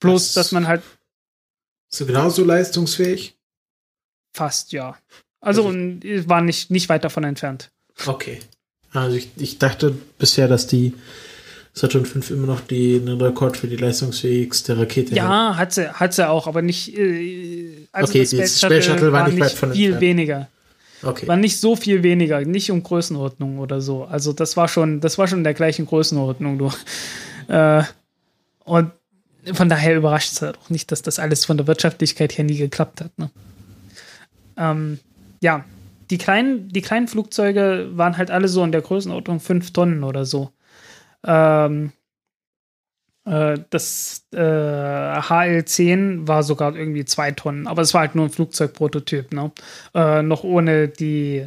Bloß, 0.00 0.34
das 0.34 0.34
dass 0.34 0.52
man 0.52 0.68
halt. 0.68 0.82
So 1.88 2.06
genauso 2.06 2.44
leistungsfähig? 2.44 3.36
Fast, 4.32 4.72
ja. 4.72 4.96
Also, 5.40 5.66
also 5.68 6.28
war 6.28 6.40
nicht, 6.40 6.70
nicht 6.70 6.88
weit 6.88 7.04
davon 7.04 7.24
entfernt. 7.24 7.70
Okay. 8.06 8.40
Also 8.92 9.16
ich, 9.16 9.30
ich 9.36 9.58
dachte 9.58 9.96
bisher, 10.18 10.48
dass 10.48 10.66
die 10.66 10.94
Saturn 11.72 12.06
5 12.06 12.30
immer 12.30 12.46
noch 12.46 12.60
die, 12.60 13.00
den 13.00 13.20
Rekord 13.20 13.56
für 13.56 13.66
die 13.66 13.76
leistungsfähigste 13.76 14.78
Rakete 14.78 15.14
Ja, 15.14 15.56
hat 15.56 15.72
sie, 15.72 15.92
hat 15.92 16.14
sie 16.14 16.28
auch, 16.28 16.46
aber 16.46 16.62
nicht. 16.62 16.96
Äh, 16.96 17.88
also 17.90 18.10
okay, 18.10 18.20
das 18.20 18.30
Space, 18.30 18.60
Shuttle, 18.60 18.82
Space 18.82 18.92
Shuttle 18.92 19.12
war, 19.12 19.28
nicht 19.28 19.40
weit 19.40 19.52
von 19.52 19.72
viel 19.72 19.92
entfernt. 19.92 20.00
weniger. 20.00 20.48
Okay. 21.02 21.26
War 21.28 21.36
nicht 21.36 21.60
so 21.60 21.76
viel 21.76 22.02
weniger, 22.02 22.40
nicht 22.42 22.70
um 22.70 22.82
Größenordnung 22.82 23.58
oder 23.58 23.80
so. 23.80 24.04
Also 24.04 24.32
das 24.32 24.56
war 24.56 24.68
schon, 24.68 25.00
das 25.00 25.18
war 25.18 25.28
schon 25.28 25.38
in 25.38 25.44
der 25.44 25.54
gleichen 25.54 25.86
Größenordnung, 25.86 26.58
du. 26.58 26.70
Äh, 27.46 27.82
und 28.64 28.90
von 29.52 29.68
daher 29.68 29.96
überrascht 29.96 30.32
es 30.32 30.40
halt 30.40 30.56
auch 30.56 30.70
nicht, 30.70 30.90
dass 30.90 31.02
das 31.02 31.18
alles 31.18 31.44
von 31.44 31.58
der 31.58 31.66
Wirtschaftlichkeit 31.66 32.38
her 32.38 32.44
nie 32.46 32.56
geklappt 32.56 33.02
hat. 33.02 33.18
Ne? 33.18 33.30
Ähm, 34.56 34.98
ja, 35.42 35.66
die 36.08 36.16
kleinen, 36.16 36.70
die 36.70 36.80
kleinen 36.80 37.06
Flugzeuge 37.06 37.90
waren 37.92 38.16
halt 38.16 38.30
alle 38.30 38.48
so 38.48 38.64
in 38.64 38.72
der 38.72 38.80
Größenordnung 38.80 39.40
5 39.40 39.74
Tonnen 39.74 40.04
oder 40.04 40.24
so. 40.24 40.52
Ähm, 41.22 41.86
äh, 41.86 42.03
das 43.24 44.26
äh, 44.34 44.38
HL10 44.38 46.28
war 46.28 46.42
sogar 46.42 46.76
irgendwie 46.76 47.06
2 47.06 47.32
Tonnen, 47.32 47.66
aber 47.66 47.82
es 47.82 47.94
war 47.94 48.02
halt 48.02 48.14
nur 48.14 48.26
ein 48.26 48.30
Flugzeugprototyp, 48.30 49.32
ne? 49.32 49.50
Äh, 49.94 50.22
noch 50.22 50.44
ohne 50.44 50.88
die 50.88 51.46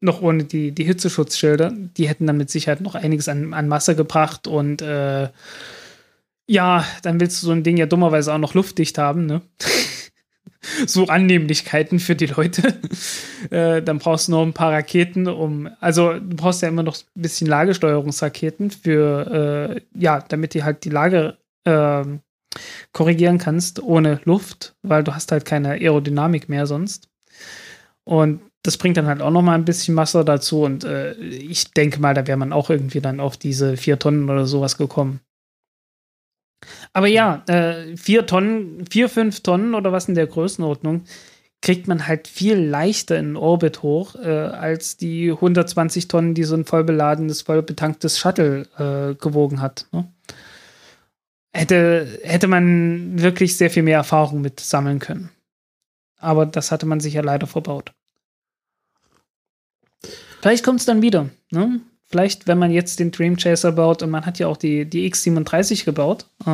noch 0.00 0.22
ohne 0.22 0.44
die, 0.44 0.72
die 0.72 0.84
Hitzeschutzschilder. 0.84 1.72
Die 1.98 2.08
hätten 2.08 2.26
dann 2.26 2.38
mit 2.38 2.48
Sicherheit 2.48 2.80
noch 2.80 2.94
einiges 2.94 3.28
an, 3.28 3.52
an 3.52 3.68
Masse 3.68 3.94
gebracht 3.94 4.46
und 4.46 4.80
äh, 4.80 5.28
ja, 6.46 6.84
dann 7.02 7.20
willst 7.20 7.42
du 7.42 7.46
so 7.46 7.52
ein 7.52 7.62
Ding 7.62 7.76
ja 7.76 7.86
dummerweise 7.86 8.32
auch 8.32 8.38
noch 8.38 8.54
luftdicht 8.54 8.98
haben, 8.98 9.26
ne? 9.26 9.42
so 10.86 11.06
Annehmlichkeiten 11.06 11.98
für 11.98 12.14
die 12.14 12.26
Leute. 12.26 12.78
äh, 13.50 13.82
dann 13.82 13.98
brauchst 13.98 14.28
du 14.28 14.32
noch 14.32 14.42
ein 14.42 14.52
paar 14.52 14.72
Raketen, 14.72 15.26
um, 15.26 15.68
also 15.80 16.14
du 16.14 16.36
brauchst 16.36 16.62
ja 16.62 16.68
immer 16.68 16.82
noch 16.82 16.96
ein 16.96 17.22
bisschen 17.22 17.46
Lagesteuerungsraketen 17.46 18.70
für, 18.70 19.74
äh, 19.76 19.80
ja, 19.98 20.20
damit 20.28 20.54
die 20.54 20.64
halt 20.64 20.84
die 20.84 20.90
Lage 20.90 21.38
äh, 21.64 22.04
korrigieren 22.92 23.38
kannst 23.38 23.82
ohne 23.82 24.20
Luft, 24.24 24.74
weil 24.82 25.04
du 25.04 25.14
hast 25.14 25.32
halt 25.32 25.44
keine 25.44 25.70
Aerodynamik 25.70 26.48
mehr 26.48 26.66
sonst. 26.66 27.08
Und 28.04 28.40
das 28.62 28.76
bringt 28.76 28.96
dann 28.96 29.06
halt 29.06 29.22
auch 29.22 29.30
noch 29.30 29.42
mal 29.42 29.54
ein 29.54 29.64
bisschen 29.64 29.94
Masse 29.94 30.24
dazu 30.24 30.64
und 30.64 30.84
äh, 30.84 31.14
ich 31.14 31.72
denke 31.72 32.00
mal, 32.00 32.12
da 32.14 32.26
wäre 32.26 32.36
man 32.36 32.52
auch 32.52 32.68
irgendwie 32.68 33.00
dann 33.00 33.20
auf 33.20 33.36
diese 33.36 33.76
vier 33.76 33.98
Tonnen 33.98 34.28
oder 34.28 34.46
sowas 34.46 34.76
gekommen. 34.76 35.20
Aber 36.92 37.06
ja, 37.06 37.42
äh, 37.48 37.96
vier 37.96 38.26
Tonnen, 38.26 38.84
vier, 38.90 39.08
fünf 39.08 39.40
Tonnen 39.40 39.74
oder 39.74 39.92
was 39.92 40.08
in 40.08 40.14
der 40.14 40.26
Größenordnung 40.26 41.04
kriegt 41.62 41.88
man 41.88 42.06
halt 42.06 42.26
viel 42.26 42.56
leichter 42.56 43.18
in 43.18 43.36
Orbit 43.36 43.82
hoch, 43.82 44.14
äh, 44.14 44.28
als 44.28 44.96
die 44.96 45.30
120 45.30 46.08
Tonnen, 46.08 46.34
die 46.34 46.44
so 46.44 46.54
ein 46.54 46.64
vollbeladenes, 46.64 47.42
vollbetanktes 47.42 48.18
Shuttle 48.18 48.62
äh, 48.78 49.14
gewogen 49.14 49.60
hat. 49.60 49.86
Ne? 49.92 50.10
Hätte, 51.52 52.18
hätte 52.22 52.46
man 52.46 53.20
wirklich 53.20 53.56
sehr 53.56 53.70
viel 53.70 53.82
mehr 53.82 53.98
Erfahrung 53.98 54.40
mit 54.40 54.60
sammeln 54.60 55.00
können. 55.00 55.30
Aber 56.18 56.46
das 56.46 56.70
hatte 56.70 56.86
man 56.86 57.00
sich 57.00 57.14
ja 57.14 57.22
leider 57.22 57.46
verbaut. 57.46 57.92
Vielleicht 60.40 60.64
kommt 60.64 60.80
es 60.80 60.86
dann 60.86 61.02
wieder. 61.02 61.28
Ne? 61.50 61.80
Vielleicht, 62.10 62.46
wenn 62.46 62.58
man 62.58 62.70
jetzt 62.70 62.98
den 62.98 63.12
Dream 63.12 63.36
Chaser 63.36 63.72
baut 63.72 64.02
und 64.02 64.10
man 64.10 64.26
hat 64.26 64.38
ja 64.38 64.48
auch 64.48 64.56
die, 64.56 64.84
die 64.84 65.10
X37 65.10 65.84
gebaut, 65.84 66.26
äh, 66.44 66.46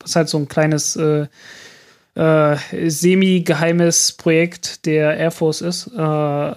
was 0.00 0.16
halt 0.16 0.28
so 0.28 0.38
ein 0.38 0.48
kleines 0.48 0.96
äh, 0.96 1.26
äh, 2.14 2.56
semi-geheimes 2.88 4.12
Projekt 4.12 4.84
der 4.86 5.16
Air 5.16 5.30
Force 5.30 5.60
ist, 5.60 5.86
äh, 5.96 6.54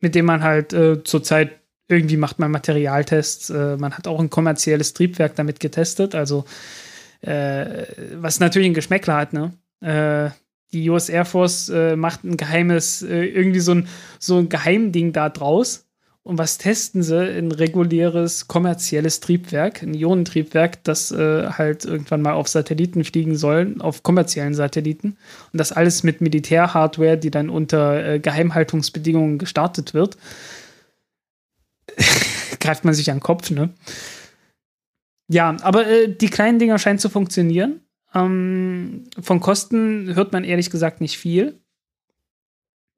mit 0.00 0.14
dem 0.14 0.24
man 0.24 0.42
halt 0.42 0.72
äh, 0.72 1.02
zurzeit 1.04 1.52
irgendwie 1.86 2.16
macht 2.16 2.38
man 2.38 2.50
Materialtests. 2.50 3.50
Äh, 3.50 3.76
man 3.76 3.96
hat 3.96 4.08
auch 4.08 4.18
ein 4.18 4.30
kommerzielles 4.30 4.94
Triebwerk 4.94 5.36
damit 5.36 5.60
getestet, 5.60 6.14
also 6.14 6.44
was 7.26 8.38
natürlich 8.38 8.68
ein 8.68 8.74
Geschmäckler 8.74 9.16
hat, 9.16 9.32
ne? 9.32 9.54
die 10.74 10.90
US 10.90 11.08
Air 11.08 11.24
Force 11.24 11.72
macht 11.96 12.22
ein 12.22 12.36
geheimes, 12.36 13.00
irgendwie 13.00 13.60
so 13.60 13.72
ein, 13.72 13.88
so 14.18 14.36
ein 14.36 14.50
Geheimding 14.50 15.14
da 15.14 15.30
draus 15.30 15.86
und 16.24 16.38
was 16.38 16.56
testen 16.56 17.02
sie? 17.02 17.18
Ein 17.18 17.52
reguläres 17.52 18.48
kommerzielles 18.48 19.20
Triebwerk, 19.20 19.82
ein 19.82 19.92
Ionentriebwerk, 19.92 20.82
das 20.82 21.12
äh, 21.12 21.48
halt 21.50 21.84
irgendwann 21.84 22.22
mal 22.22 22.32
auf 22.32 22.48
Satelliten 22.48 23.04
fliegen 23.04 23.36
soll, 23.36 23.76
auf 23.80 24.02
kommerziellen 24.02 24.54
Satelliten. 24.54 25.18
Und 25.52 25.58
das 25.58 25.70
alles 25.70 26.02
mit 26.02 26.22
Militärhardware, 26.22 27.18
die 27.18 27.30
dann 27.30 27.50
unter 27.50 28.14
äh, 28.14 28.18
Geheimhaltungsbedingungen 28.20 29.36
gestartet 29.36 29.92
wird. 29.92 30.16
Greift 32.58 32.86
man 32.86 32.94
sich 32.94 33.10
an 33.10 33.18
den 33.18 33.22
Kopf, 33.22 33.50
ne? 33.50 33.68
Ja, 35.28 35.54
aber 35.60 35.86
äh, 35.86 36.08
die 36.08 36.28
kleinen 36.28 36.58
Dinger 36.58 36.78
scheinen 36.78 36.98
zu 36.98 37.10
funktionieren. 37.10 37.82
Ähm, 38.14 39.04
von 39.20 39.40
Kosten 39.40 40.14
hört 40.14 40.32
man 40.32 40.44
ehrlich 40.44 40.70
gesagt 40.70 41.02
nicht 41.02 41.18
viel. 41.18 41.60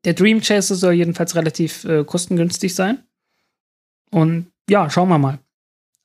Der 0.05 0.15
Dream 0.15 0.41
Chaser 0.43 0.77
soll 0.77 0.93
jedenfalls 0.93 1.35
relativ 1.35 1.85
äh, 1.85 2.05
kostengünstig 2.05 2.73
sein. 2.73 3.03
Und 4.17 4.51
ja, 4.71 4.89
schauen 4.89 5.11
wir 5.11 5.19
mal. 5.19 5.41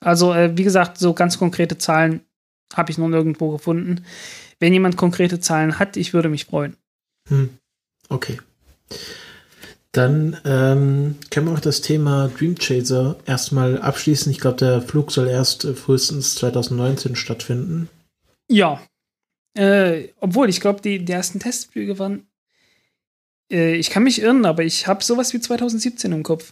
Also, 0.01 0.33
äh, 0.33 0.57
wie 0.57 0.65
gesagt, 0.65 0.97
so 0.97 1.13
ganz 1.13 1.37
konkrete 1.37 1.77
Zahlen 1.77 2.19
habe 2.73 2.91
ich 2.91 2.97
noch 2.97 3.07
nirgendwo 3.07 3.51
gefunden. 3.51 4.03
Wenn 4.59 4.73
jemand 4.73 4.97
konkrete 4.97 5.39
Zahlen 5.39 5.79
hat, 5.79 5.95
ich 5.95 6.13
würde 6.13 6.27
mich 6.27 6.43
freuen. 6.43 6.75
Hm. 7.29 7.57
Okay. 8.09 8.37
Dann 9.93 10.37
ähm, 10.43 11.15
können 11.29 11.47
wir 11.47 11.53
auch 11.53 11.61
das 11.61 11.79
Thema 11.79 12.29
Dream 12.37 12.55
Chaser 12.55 13.15
erstmal 13.25 13.81
abschließen. 13.81 14.29
Ich 14.29 14.41
glaube, 14.41 14.57
der 14.57 14.81
Flug 14.81 15.13
soll 15.13 15.29
erst 15.29 15.63
äh, 15.63 15.73
frühestens 15.73 16.35
2019 16.35 17.15
stattfinden. 17.15 17.87
Ja. 18.49 18.81
Äh, 19.53 20.09
obwohl, 20.19 20.49
ich 20.49 20.59
glaube, 20.59 20.81
die, 20.81 21.05
die 21.05 21.13
ersten 21.13 21.39
Testflüge 21.39 21.97
waren. 21.97 22.27
Äh, 23.49 23.75
ich 23.75 23.89
kann 23.89 24.03
mich 24.03 24.21
irren, 24.21 24.43
aber 24.43 24.63
ich 24.63 24.87
habe 24.87 25.01
sowas 25.01 25.33
wie 25.33 25.39
2017 25.39 26.11
im 26.11 26.23
Kopf. 26.23 26.51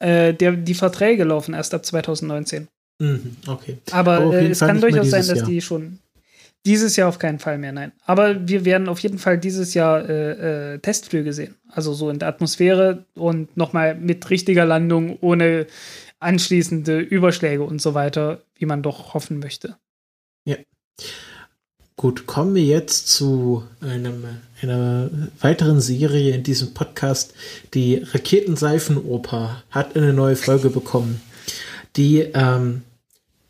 Äh, 0.00 0.34
der, 0.34 0.52
die 0.52 0.74
Verträge 0.74 1.24
laufen 1.24 1.54
erst 1.54 1.74
ab 1.74 1.84
2019. 1.84 2.68
Mhm, 3.00 3.36
okay. 3.46 3.78
Aber, 3.92 4.16
Aber 4.16 4.34
äh, 4.34 4.48
es 4.48 4.60
kann 4.60 4.80
durchaus 4.80 5.10
sein, 5.10 5.26
dass 5.26 5.38
Jahr. 5.38 5.46
die 5.46 5.60
schon 5.60 5.98
dieses 6.66 6.96
Jahr 6.96 7.08
auf 7.08 7.18
keinen 7.18 7.38
Fall 7.38 7.58
mehr, 7.58 7.72
nein. 7.72 7.92
Aber 8.04 8.46
wir 8.48 8.64
werden 8.64 8.88
auf 8.88 8.98
jeden 8.98 9.18
Fall 9.18 9.38
dieses 9.38 9.72
Jahr 9.74 10.08
äh, 10.08 10.74
äh, 10.74 10.78
Testflüge 10.78 11.32
sehen. 11.32 11.56
Also 11.68 11.94
so 11.94 12.10
in 12.10 12.18
der 12.18 12.28
Atmosphäre 12.28 13.06
und 13.14 13.56
nochmal 13.56 13.94
mit 13.94 14.28
richtiger 14.28 14.66
Landung, 14.66 15.18
ohne 15.20 15.66
anschließende 16.18 16.98
Überschläge 16.98 17.62
und 17.62 17.80
so 17.80 17.94
weiter, 17.94 18.42
wie 18.56 18.66
man 18.66 18.82
doch 18.82 19.14
hoffen 19.14 19.38
möchte. 19.38 19.76
Ja. 20.44 20.56
Gut, 22.00 22.26
kommen 22.26 22.54
wir 22.54 22.64
jetzt 22.64 23.08
zu 23.10 23.62
einem, 23.82 24.24
einer 24.62 25.10
weiteren 25.42 25.82
Serie 25.82 26.34
in 26.34 26.42
diesem 26.42 26.72
Podcast. 26.72 27.34
Die 27.74 27.96
Raketenseifenoper 27.96 29.62
hat 29.68 29.96
eine 29.96 30.14
neue 30.14 30.34
Folge 30.34 30.70
bekommen. 30.70 31.20
Die, 31.96 32.20
ähm, 32.20 32.84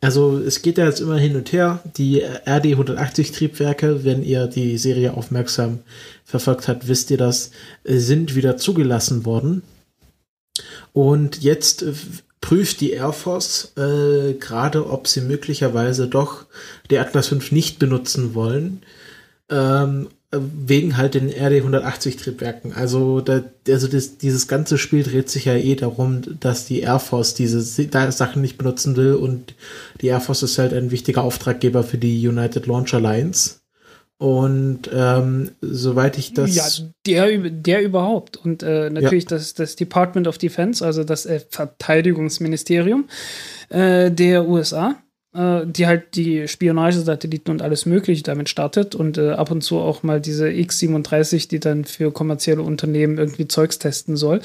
also 0.00 0.36
es 0.36 0.62
geht 0.62 0.78
ja 0.78 0.86
jetzt 0.86 0.98
immer 0.98 1.16
hin 1.16 1.36
und 1.36 1.52
her. 1.52 1.78
Die 1.96 2.24
RD 2.24 2.72
180 2.72 3.30
Triebwerke, 3.30 4.02
wenn 4.02 4.24
ihr 4.24 4.48
die 4.48 4.78
Serie 4.78 5.14
aufmerksam 5.14 5.78
verfolgt 6.24 6.66
habt, 6.66 6.88
wisst 6.88 7.12
ihr 7.12 7.18
das, 7.18 7.52
sind 7.84 8.34
wieder 8.34 8.56
zugelassen 8.56 9.24
worden. 9.24 9.62
Und 10.92 11.40
jetzt 11.40 11.84
prüft 12.40 12.80
die 12.80 12.92
Air 12.92 13.12
Force 13.12 13.72
äh, 13.76 14.34
gerade, 14.34 14.88
ob 14.88 15.06
sie 15.06 15.20
möglicherweise 15.20 16.08
doch 16.08 16.46
die 16.90 16.98
Atlas 16.98 17.28
5 17.28 17.52
nicht 17.52 17.78
benutzen 17.78 18.34
wollen, 18.34 18.82
ähm, 19.50 20.08
wegen 20.32 20.96
halt 20.96 21.14
den 21.14 21.28
RD 21.28 21.56
180 21.56 22.16
Triebwerken. 22.16 22.72
Also, 22.72 23.20
da, 23.20 23.42
also 23.68 23.88
das, 23.88 24.16
dieses 24.16 24.46
ganze 24.46 24.78
Spiel 24.78 25.02
dreht 25.02 25.28
sich 25.28 25.46
ja 25.46 25.54
eh 25.54 25.74
darum, 25.74 26.22
dass 26.38 26.66
die 26.66 26.80
Air 26.80 27.00
Force 27.00 27.34
diese 27.34 27.60
Sachen 27.60 28.40
nicht 28.40 28.56
benutzen 28.56 28.96
will 28.96 29.14
und 29.14 29.54
die 30.00 30.06
Air 30.06 30.20
Force 30.20 30.44
ist 30.44 30.58
halt 30.58 30.72
ein 30.72 30.92
wichtiger 30.92 31.24
Auftraggeber 31.24 31.82
für 31.82 31.98
die 31.98 32.26
United 32.26 32.66
Launch 32.66 32.94
Alliance. 32.94 33.59
Und 34.20 34.90
ähm, 34.92 35.52
soweit 35.62 36.18
ich 36.18 36.34
das. 36.34 36.54
Ja, 36.54 36.66
der, 37.06 37.38
der 37.38 37.82
überhaupt. 37.82 38.36
Und 38.36 38.62
äh, 38.62 38.90
natürlich 38.90 39.24
ja. 39.24 39.30
das, 39.30 39.54
das 39.54 39.76
Department 39.76 40.28
of 40.28 40.36
Defense, 40.36 40.84
also 40.84 41.04
das 41.04 41.24
äh, 41.24 41.40
Verteidigungsministerium 41.48 43.08
äh, 43.70 44.10
der 44.10 44.46
USA, 44.46 44.96
äh, 45.34 45.62
die 45.64 45.86
halt 45.86 46.16
die 46.16 46.48
Spionagesatelliten 46.48 47.50
und 47.50 47.62
alles 47.62 47.86
Mögliche 47.86 48.22
damit 48.22 48.50
startet 48.50 48.94
und 48.94 49.16
äh, 49.16 49.30
ab 49.30 49.50
und 49.50 49.62
zu 49.62 49.78
auch 49.78 50.02
mal 50.02 50.20
diese 50.20 50.50
X-37, 50.50 51.48
die 51.48 51.58
dann 51.58 51.86
für 51.86 52.12
kommerzielle 52.12 52.60
Unternehmen 52.60 53.16
irgendwie 53.16 53.48
Zeugs 53.48 53.78
testen 53.78 54.18
soll. 54.18 54.42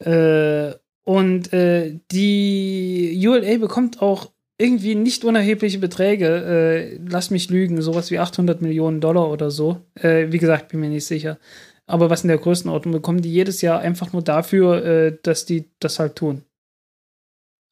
Äh, 0.00 0.72
und 1.04 1.52
die 1.52 3.24
ULA 3.24 3.58
bekommt 3.58 4.02
auch 4.02 4.32
irgendwie 4.58 4.94
nicht 4.94 5.24
unerhebliche 5.24 5.78
Beträge, 5.78 6.26
äh, 6.26 6.98
lass 7.08 7.30
mich 7.30 7.50
lügen, 7.50 7.82
sowas 7.82 8.10
wie 8.10 8.18
800 8.18 8.62
Millionen 8.62 9.00
Dollar 9.00 9.30
oder 9.30 9.50
so. 9.50 9.82
Äh, 9.94 10.26
wie 10.30 10.38
gesagt, 10.38 10.68
bin 10.68 10.80
mir 10.80 10.88
nicht 10.88 11.06
sicher. 11.06 11.38
Aber 11.86 12.10
was 12.10 12.24
in 12.24 12.28
der 12.28 12.38
Größenordnung 12.38 12.92
bekommen 12.92 13.22
die 13.22 13.32
jedes 13.32 13.60
Jahr 13.60 13.80
einfach 13.80 14.12
nur 14.12 14.22
dafür, 14.22 14.84
äh, 14.84 15.18
dass 15.22 15.44
die 15.44 15.66
das 15.78 15.98
halt 15.98 16.16
tun. 16.16 16.42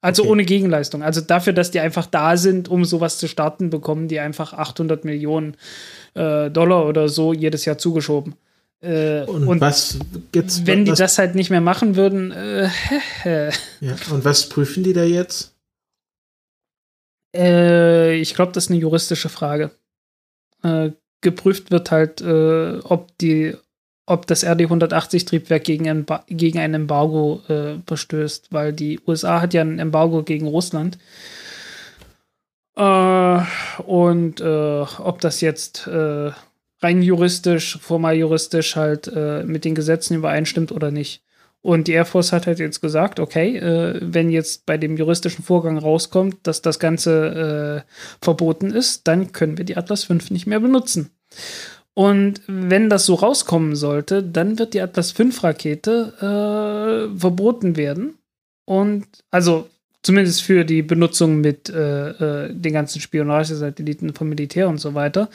Also 0.02 0.23
okay. 0.23 0.32
ohne 0.32 0.44
Gegenleistung. 0.44 1.02
Also 1.02 1.23
dafür, 1.23 1.55
dass 1.55 1.70
die 1.70 1.81
einfach 1.81 2.05
da 2.05 2.36
sind, 2.36 2.69
um 2.69 2.85
sowas 2.85 3.16
zu 3.16 3.27
starten, 3.27 3.70
bekommen 3.70 4.06
die 4.06 4.20
einfach 4.20 4.52
800 4.52 5.06
Millionen 5.06 5.56
äh, 6.12 6.51
Dollar 6.51 6.86
oder 6.86 7.09
so 7.09 7.32
jedes 7.32 7.65
Jahr 7.65 7.78
zugeschoben. 7.78 8.35
Äh, 8.82 9.23
und, 9.23 9.48
und, 9.48 9.62
was 9.62 9.98
gibt's? 10.31 10.66
Wenn 10.66 10.86
was, 10.86 10.94
die 10.94 11.02
das 11.02 11.16
halt 11.16 11.35
nicht 11.35 11.48
mehr 11.48 11.62
machen 11.62 11.97
würden. 11.97 12.32
Äh, 12.32 12.69
ja, 13.81 13.94
und 14.11 14.27
was 14.27 14.51
prüfen 14.51 14.85
die 14.85 14.93
da 14.93 15.05
jetzt? 15.05 15.53
Äh, 17.35 18.16
ich 18.16 18.35
glaube, 18.35 18.52
das 18.52 18.65
ist 18.65 18.70
eine 18.70 18.81
juristische 18.81 19.28
Frage. 19.28 19.73
Äh, 20.62 20.90
geprüft 21.20 21.70
wird 21.70 21.90
halt, 21.90 22.20
äh, 22.20 22.78
ob 22.85 23.16
die, 23.19 23.55
ob 24.06 24.27
das 24.27 24.44
RD-180-Triebwerk 24.44 25.65
gegen 25.65 25.89
ein, 25.89 26.06
gegen 26.28 26.59
ein 26.59 26.74
Embargo 26.74 27.43
äh, 27.48 27.77
verstößt, 27.86 28.52
weil 28.52 28.73
die 28.73 29.01
USA 29.06 29.40
hat 29.40 29.55
ja 29.55 29.62
ein 29.62 29.78
Embargo 29.78 30.23
gegen 30.23 30.47
Russland. 30.47 30.98
Äh, 32.77 33.40
und 33.86 34.40
äh, 34.40 34.85
ob 34.98 35.20
das 35.20 35.40
jetzt 35.40 35.89
rein 35.89 37.01
juristisch, 37.02 37.78
formal 37.81 38.15
juristisch 38.15 38.77
halt 38.77 39.11
mit 39.47 39.65
den 39.65 39.74
Gesetzen 39.74 40.16
übereinstimmt 40.16 40.70
oder 40.70 40.90
nicht. 40.90 41.23
Und 41.65 41.89
die 41.89 41.93
Air 41.93 42.05
Force 42.05 42.31
hat 42.31 42.47
halt 42.47 42.59
jetzt 42.59 42.82
gesagt, 42.82 43.19
okay, 43.19 43.57
äh, 43.57 43.99
wenn 44.03 44.28
jetzt 44.28 44.66
bei 44.66 44.77
dem 44.77 44.99
juristischen 44.99 45.43
Vorgang 45.43 45.78
rauskommt, 45.78 46.36
dass 46.43 46.61
das 46.61 46.78
Ganze 46.78 47.85
äh, 47.86 47.91
verboten 48.23 48.70
ist, 48.70 49.09
dann 49.09 49.32
können 49.32 49.57
wir 49.57 49.65
die 49.65 49.78
Atlas 49.78 50.05
5 50.05 50.31
nicht 50.31 50.47
mehr 50.47 50.61
benutzen. 50.61 51.09
Und 51.95 52.43
wenn 52.47 52.91
das 52.91 53.07
so 53.07 53.15
rauskommen 53.15 53.77
sollte, 53.77 54.23
dann 54.23 54.59
wird 54.59 54.74
die 54.74 54.82
Atlas 54.82 55.12
5 55.12 55.43
Rakete 55.43 57.09
äh, 57.15 57.19
verboten 57.19 57.77
werden. 57.77 58.19
Und 58.66 59.07
also 59.31 59.70
zumindest 60.03 60.43
für 60.43 60.66
die 60.66 60.82
Benutzung 60.82 61.41
mit 61.41 61.70
äh, 61.70 62.11
äh, 62.45 62.55
den 62.55 62.74
ganzen 62.74 63.01
Spionagesatelliten 63.01 64.12
vom 64.12 64.28
Militär 64.28 64.69
und 64.69 64.82
so 64.82 64.93
weiter. 64.93 65.31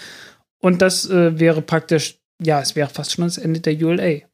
Und 0.59 0.83
das 0.83 1.09
äh, 1.09 1.39
wäre 1.39 1.63
praktisch, 1.63 2.19
ja, 2.39 2.61
es 2.61 2.75
wäre 2.75 2.89
fast 2.89 3.13
schon 3.13 3.23
das 3.25 3.39
Ende 3.39 3.61
der 3.61 3.73
ULA 3.73 4.28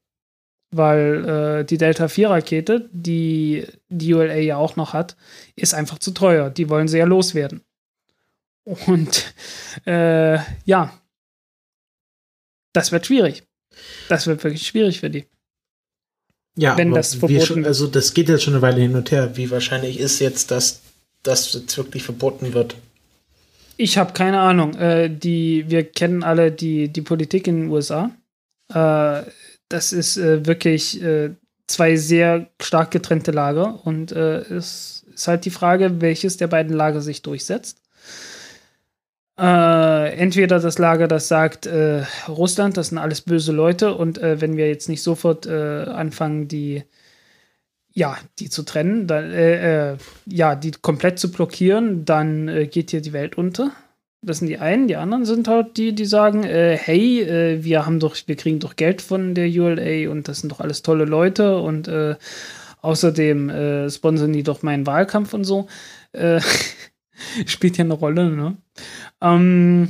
weil 0.71 1.25
äh, 1.25 1.65
die 1.65 1.77
Delta-4-Rakete, 1.77 2.89
die 2.91 3.65
die 3.89 4.13
ULA 4.13 4.35
ja 4.35 4.57
auch 4.57 4.75
noch 4.75 4.93
hat, 4.93 5.15
ist 5.55 5.73
einfach 5.73 5.99
zu 5.99 6.11
teuer. 6.11 6.49
Die 6.49 6.69
wollen 6.69 6.87
sie 6.87 6.97
ja 6.97 7.05
loswerden. 7.05 7.61
Und 8.63 9.33
äh, 9.85 10.39
ja, 10.65 10.99
das 12.73 12.91
wird 12.91 13.05
schwierig. 13.05 13.43
Das 14.09 14.27
wird 14.27 14.43
wirklich 14.43 14.67
schwierig 14.67 14.99
für 14.99 15.09
die. 15.09 15.25
Ja, 16.57 16.77
wenn 16.77 16.93
das 16.93 17.15
verboten 17.15 17.45
schon, 17.45 17.65
Also 17.65 17.87
das 17.87 18.13
geht 18.13 18.29
jetzt 18.29 18.43
schon 18.43 18.53
eine 18.53 18.61
Weile 18.61 18.81
hin 18.81 18.95
und 18.95 19.11
her. 19.11 19.35
Wie 19.35 19.51
wahrscheinlich 19.51 19.99
ist 19.99 20.19
jetzt, 20.19 20.51
dass 20.51 20.81
das 21.23 21.53
jetzt 21.53 21.77
wirklich 21.77 22.03
verboten 22.03 22.53
wird? 22.53 22.75
Ich 23.77 23.97
habe 23.97 24.13
keine 24.13 24.39
Ahnung. 24.39 24.73
Äh, 24.75 25.09
die, 25.09 25.65
wir 25.67 25.83
kennen 25.83 26.23
alle 26.23 26.51
die, 26.51 26.87
die 26.87 27.01
Politik 27.01 27.47
in 27.47 27.61
den 27.61 27.69
USA. 27.69 28.11
Äh, 28.73 29.23
das 29.69 29.93
ist 29.93 30.17
äh, 30.17 30.45
wirklich 30.45 31.01
äh, 31.01 31.31
zwei 31.67 31.95
sehr 31.95 32.47
stark 32.61 32.91
getrennte 32.91 33.31
Lager 33.31 33.85
und 33.85 34.11
äh, 34.11 34.39
es 34.41 35.05
ist 35.13 35.27
halt 35.27 35.45
die 35.45 35.51
Frage, 35.51 36.01
welches 36.01 36.37
der 36.37 36.47
beiden 36.47 36.75
Lager 36.75 37.01
sich 37.01 37.21
durchsetzt. 37.21 37.81
Äh, 39.37 40.13
entweder 40.15 40.59
das 40.59 40.77
Lager, 40.77 41.07
das 41.07 41.27
sagt, 41.27 41.65
äh, 41.65 42.03
Russland, 42.27 42.77
das 42.77 42.89
sind 42.89 42.97
alles 42.97 43.21
böse 43.21 43.51
Leute 43.51 43.93
und 43.95 44.17
äh, 44.17 44.39
wenn 44.39 44.55
wir 44.55 44.67
jetzt 44.69 44.87
nicht 44.87 45.03
sofort 45.03 45.47
anfangen, 45.47 46.47
die 46.47 46.83
ja, 47.97 48.17
die 48.39 48.49
zu 48.49 48.63
trennen, 48.63 49.07
dann, 49.07 49.97
ja, 50.25 50.55
die 50.55 50.71
komplett 50.71 51.17
zu 51.17 51.31
blockieren, 51.31 52.03
dann 52.03 52.67
geht 52.69 52.91
hier 52.91 52.99
die 52.99 53.13
Welt 53.13 53.37
unter. 53.37 53.71
Das 54.25 54.39
sind 54.39 54.47
die 54.47 54.57
einen, 54.57 54.87
die 54.87 54.95
anderen 54.95 55.25
sind 55.25 55.47
halt 55.47 55.77
die, 55.77 55.93
die 55.93 56.05
sagen, 56.05 56.43
äh, 56.43 56.77
hey, 56.77 57.21
äh, 57.21 57.63
wir 57.63 57.85
haben 57.85 57.99
doch, 57.99 58.15
wir 58.25 58.35
kriegen 58.35 58.59
doch 58.59 58.75
Geld 58.75 59.01
von 59.01 59.35
der 59.35 59.47
ULA 59.47 60.09
und 60.09 60.27
das 60.27 60.39
sind 60.39 60.51
doch 60.51 60.59
alles 60.59 60.81
tolle 60.81 61.05
Leute 61.05 61.57
und 61.59 61.87
äh, 61.87 62.15
außerdem 62.81 63.49
äh, 63.49 63.89
sponsern 63.89 64.33
die 64.33 64.43
doch 64.43 64.63
meinen 64.63 64.87
Wahlkampf 64.87 65.33
und 65.33 65.43
so. 65.43 65.67
Äh, 66.11 66.41
spielt 67.45 67.77
ja 67.77 67.83
eine 67.83 67.93
Rolle, 67.93 68.29
ne? 68.29 68.57
Ähm, 69.21 69.89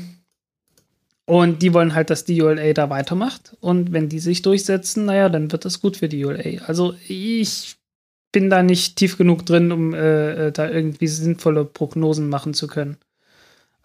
und 1.25 1.61
die 1.61 1.73
wollen 1.73 1.95
halt, 1.95 2.11
dass 2.11 2.23
die 2.23 2.41
ULA 2.41 2.73
da 2.73 2.89
weitermacht. 2.89 3.57
Und 3.59 3.91
wenn 3.91 4.09
die 4.09 4.19
sich 4.19 4.43
durchsetzen, 4.43 5.05
naja, 5.05 5.27
dann 5.29 5.51
wird 5.51 5.65
das 5.65 5.81
gut 5.81 5.97
für 5.97 6.07
die 6.07 6.23
ULA. 6.23 6.63
Also 6.67 6.93
ich 7.07 7.77
bin 8.31 8.49
da 8.49 8.61
nicht 8.61 8.97
tief 8.97 9.17
genug 9.17 9.45
drin, 9.45 9.71
um 9.71 9.93
äh, 9.93 10.51
da 10.51 10.69
irgendwie 10.69 11.07
sinnvolle 11.07 11.65
Prognosen 11.65 12.29
machen 12.29 12.53
zu 12.53 12.67
können. 12.67 12.97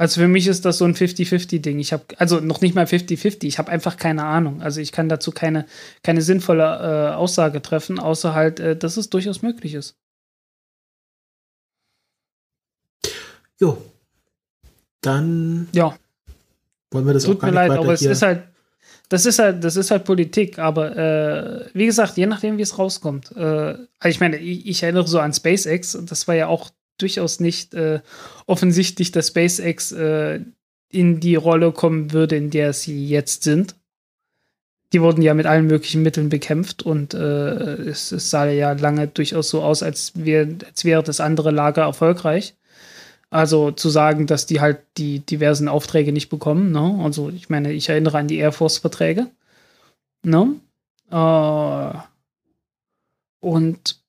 Also 0.01 0.23
für 0.23 0.29
mich 0.29 0.47
ist 0.47 0.65
das 0.65 0.79
so 0.79 0.87
ein 0.87 0.95
50-50-Ding. 0.95 1.79
Ich 1.79 1.93
habe, 1.93 2.05
also 2.17 2.41
noch 2.41 2.63
nicht 2.63 2.75
mal 2.75 2.87
50-50, 2.87 3.45
ich 3.45 3.59
habe 3.59 3.71
einfach 3.71 3.99
keine 3.99 4.25
Ahnung. 4.25 4.63
Also 4.63 4.81
ich 4.81 4.93
kann 4.93 5.11
dazu 5.11 5.31
keine, 5.31 5.67
keine 6.03 6.23
sinnvolle 6.23 6.63
äh, 6.63 7.15
Aussage 7.15 7.61
treffen, 7.61 7.99
außer 7.99 8.33
halt, 8.33 8.61
äh, 8.61 8.77
dass 8.77 8.97
es 8.97 9.11
durchaus 9.11 9.43
möglich 9.43 9.75
ist. 9.75 9.99
Jo. 13.61 13.77
Dann 15.03 15.69
ja. 15.73 15.95
wollen 16.93 17.05
wir 17.05 17.13
das 17.13 17.25
Tut 17.25 17.37
auch 17.37 17.41
gar 17.41 17.51
mir 17.51 17.57
leid, 17.57 17.73
aber 17.73 17.93
es 17.93 18.01
ist 18.01 18.23
halt, 18.23 18.45
das 19.11 19.27
ist 19.27 19.39
halt, 19.39 19.63
das 19.63 19.77
ist 19.77 19.91
halt 19.91 20.05
Politik, 20.05 20.59
aber 20.59 20.97
äh, 20.97 21.67
wie 21.75 21.85
gesagt, 21.85 22.17
je 22.17 22.25
nachdem, 22.25 22.57
wie 22.57 22.63
es 22.63 22.79
rauskommt. 22.79 23.33
Äh, 23.37 23.41
also 23.43 24.09
ich 24.09 24.21
meine, 24.21 24.39
ich, 24.39 24.67
ich, 24.67 24.83
erinnere 24.83 25.07
so 25.07 25.21
an 25.21 25.35
SpaceX, 25.35 25.99
das 26.07 26.27
war 26.27 26.37
ja 26.37 26.47
auch 26.47 26.71
durchaus 27.03 27.41
nicht 27.41 27.75
äh, 27.75 28.01
offensichtlich, 28.47 29.13
dass 29.13 29.29
SpaceX 29.29 29.93
äh, 29.93 30.41
in 30.91 31.21
die 31.21 31.37
Rolle 31.37 31.73
kommen 31.73 32.13
würde, 32.13 32.37
in 32.37 32.51
der 32.51 32.73
sie 32.73 33.07
jetzt 33.07 33.45
sind. 33.45 33.77
Die 34.93 35.01
wurden 35.01 35.23
ja 35.23 35.35
mit 35.35 35.47
allen 35.47 35.67
möglichen 35.67 36.03
Mitteln 36.03 36.29
bekämpft 36.31 36.83
und 36.83 37.15
äh, 37.15 37.19
es, 37.19 38.11
es, 38.11 38.31
sah 38.31 38.47
ja 38.47 38.73
lange 38.73 39.07
durchaus 39.07 39.49
so 39.49 39.63
aus, 39.63 39.85
als, 39.85 40.13
wär, 40.17 40.49
als 40.67 40.85
wäre 40.85 41.03
das 41.05 41.21
andere 41.21 41.53
Lager 41.53 41.83
erfolgreich. 41.83 42.55
Also 43.31 43.71
zu 43.71 43.89
sagen, 43.89 44.27
dass 44.27 44.47
die 44.47 44.61
halt 44.61 44.81
die 44.97 45.21
diversen 45.21 45.69
Aufträge 45.69 46.13
nicht 46.13 46.29
bekommen. 46.29 46.73
Ne? 46.73 47.01
Also 47.05 47.29
ich 47.31 47.49
meine, 47.49 47.73
ich 47.73 47.89
erinnere 47.89 48.19
an 48.19 48.27
die 48.27 48.39
Air 48.39 48.51
Force-Verträge. 48.51 49.29
Ne? 50.25 50.57
Äh, 51.13 51.99
und 53.39 54.00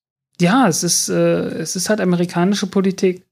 ja, 0.41 0.67
es 0.67 0.83
ist, 0.83 1.09
äh, 1.09 1.49
es 1.59 1.75
ist 1.75 1.89
halt 1.89 2.01
amerikanische 2.01 2.67
Politik. 2.67 3.23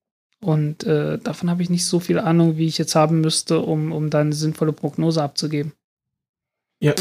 Und 0.42 0.86
äh, 0.86 1.18
davon 1.18 1.50
habe 1.50 1.62
ich 1.62 1.70
nicht 1.70 1.86
so 1.86 2.00
viel 2.00 2.18
Ahnung, 2.18 2.58
wie 2.58 2.68
ich 2.68 2.78
jetzt 2.78 2.96
haben 2.96 3.20
müsste, 3.20 3.60
um, 3.60 3.92
um 3.92 4.10
dann 4.10 4.28
eine 4.28 4.36
sinnvolle 4.36 4.72
Prognose 4.72 5.22
abzugeben. 5.22 5.74
Ja. 6.80 6.94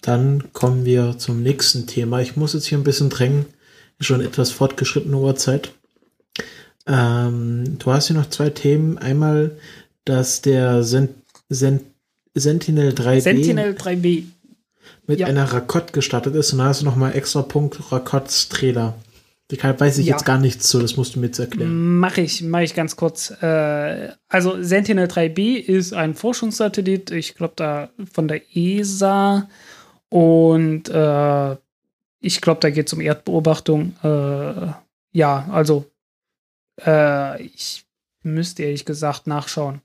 Dann 0.00 0.52
kommen 0.52 0.84
wir 0.84 1.16
zum 1.18 1.44
nächsten 1.44 1.86
Thema. 1.86 2.20
Ich 2.20 2.34
muss 2.34 2.54
jetzt 2.54 2.66
hier 2.66 2.78
ein 2.78 2.84
bisschen 2.84 3.08
drängen. 3.08 3.46
Schon 4.00 4.20
etwas 4.20 4.50
fortgeschrittene 4.50 5.16
Uhrzeit. 5.16 5.72
Ähm, 6.88 7.78
du 7.78 7.92
hast 7.92 8.08
hier 8.08 8.16
noch 8.16 8.28
zwei 8.30 8.50
Themen. 8.50 8.98
Einmal, 8.98 9.56
dass 10.04 10.42
der 10.42 10.82
Sent 10.82 11.10
Sent 11.48 11.82
Sentinel 12.34 12.92
3B 12.92 13.20
Sentinel 13.20 13.74
3B. 13.74 14.24
Mit 15.06 15.20
ja. 15.20 15.26
einer 15.26 15.52
Rakott 15.52 15.92
gestartet 15.92 16.34
ist. 16.34 16.52
Und 16.52 16.58
da 16.58 16.66
hast 16.66 16.82
du 16.82 16.84
nochmal 16.84 17.14
extra 17.16 17.42
Punkt 17.42 17.92
Rakotts 17.92 18.48
Trailer. 18.48 18.94
Da 19.48 19.78
weiß 19.78 19.98
ich 19.98 20.06
Ja. 20.06 20.14
jetzt 20.14 20.24
gar 20.24 20.38
nichts 20.38 20.68
zu, 20.68 20.80
das 20.80 20.96
musst 20.96 21.14
du 21.14 21.20
mir 21.20 21.26
jetzt 21.26 21.38
erklären. 21.38 21.98
Mache 21.98 22.22
ich, 22.22 22.42
mache 22.42 22.62
ich 22.62 22.74
ganz 22.74 22.96
kurz. 22.96 23.30
Äh, 23.42 24.08
also 24.28 24.62
Sentinel 24.62 25.08
3B 25.08 25.56
ist 25.56 25.92
ein 25.92 26.14
Forschungssatellit, 26.14 27.10
ich 27.10 27.34
glaube 27.34 27.52
da 27.56 27.90
von 28.12 28.28
der 28.28 28.40
ESA 28.56 29.48
und 30.08 30.88
äh, 30.88 31.56
ich 32.20 32.40
glaube, 32.40 32.60
da 32.60 32.70
geht 32.70 32.86
es 32.86 32.92
um 32.94 33.00
Erdbeobachtung. 33.00 33.94
Äh, 34.02 34.72
ja, 35.12 35.48
also 35.50 35.84
äh, 36.86 37.42
ich 37.42 37.84
müsste 38.22 38.62
ehrlich 38.62 38.84
gesagt 38.84 39.26
nachschauen. 39.26 39.82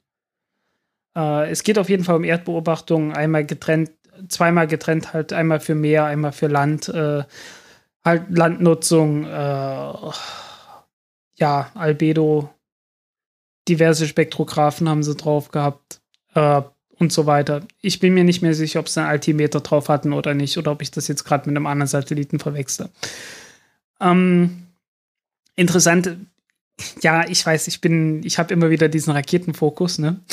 Äh, 1.15 1.49
es 1.49 1.63
geht 1.63 1.79
auf 1.79 1.89
jeden 1.89 2.03
Fall 2.03 2.15
um 2.15 2.23
Erdbeobachtung, 2.23 3.11
einmal 3.11 3.45
getrennt, 3.45 3.91
zweimal 4.27 4.67
getrennt, 4.67 5.13
halt 5.13 5.33
einmal 5.33 5.59
für 5.59 5.75
Meer, 5.75 6.05
einmal 6.05 6.31
für 6.31 6.47
Land. 6.47 6.89
Äh, 6.89 7.23
halt 8.07 8.23
Landnutzung, 8.29 9.25
äh, 9.25 9.93
ja, 11.35 11.69
Albedo, 11.75 12.49
diverse 13.67 14.07
Spektrographen 14.07 14.89
haben 14.89 15.03
sie 15.03 15.15
drauf 15.15 15.51
gehabt 15.51 15.99
äh, 16.33 16.61
und 16.97 17.11
so 17.11 17.25
weiter. 17.25 17.61
Ich 17.81 17.99
bin 17.99 18.13
mir 18.13 18.23
nicht 18.23 18.41
mehr 18.41 18.53
sicher, 18.53 18.79
ob 18.79 18.89
sie 18.89 19.01
einen 19.01 19.09
Altimeter 19.09 19.59
drauf 19.59 19.89
hatten 19.89 20.13
oder 20.13 20.33
nicht, 20.33 20.57
oder 20.57 20.71
ob 20.71 20.81
ich 20.81 20.89
das 20.89 21.07
jetzt 21.07 21.25
gerade 21.25 21.49
mit 21.49 21.55
einem 21.55 21.67
anderen 21.67 21.87
Satelliten 21.87 22.39
verwechsle. 22.39 22.89
Ähm, 23.99 24.67
interessant, 25.55 26.15
ja, 27.01 27.27
ich 27.27 27.45
weiß, 27.45 27.67
ich 27.67 27.81
bin, 27.81 28.23
ich 28.23 28.39
habe 28.39 28.53
immer 28.53 28.69
wieder 28.69 28.87
diesen 28.87 29.11
Raketenfokus, 29.11 29.99
ne? 29.99 30.21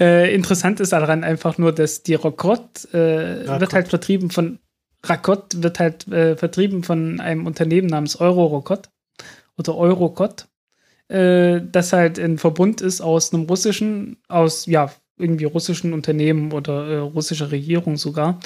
äh, 0.00 0.34
interessant 0.34 0.80
ist 0.80 0.92
daran 0.92 1.24
einfach 1.24 1.58
nur, 1.58 1.72
dass 1.72 2.02
die 2.02 2.14
Rokot 2.14 2.92
äh, 2.92 3.60
wird 3.60 3.72
halt 3.72 3.88
vertrieben 3.88 4.30
von 4.30 4.58
Rakott 5.04 5.62
wird 5.62 5.78
halt 5.78 6.08
äh, 6.08 6.36
vertrieben 6.36 6.82
von 6.82 7.20
einem 7.20 7.46
Unternehmen 7.46 7.88
namens 7.88 8.16
Eurorokot 8.16 8.88
oder 9.58 9.76
Eurocot, 9.76 10.46
äh, 11.08 11.60
das 11.62 11.92
halt 11.92 12.18
ein 12.18 12.38
Verbund 12.38 12.80
ist 12.80 13.00
aus 13.00 13.32
einem 13.32 13.44
russischen, 13.44 14.16
aus 14.28 14.66
ja, 14.66 14.90
irgendwie 15.18 15.44
russischen 15.44 15.92
Unternehmen 15.92 16.52
oder 16.52 16.88
äh, 16.88 16.96
russischer 16.98 17.50
Regierung 17.50 17.96
sogar 17.96 18.40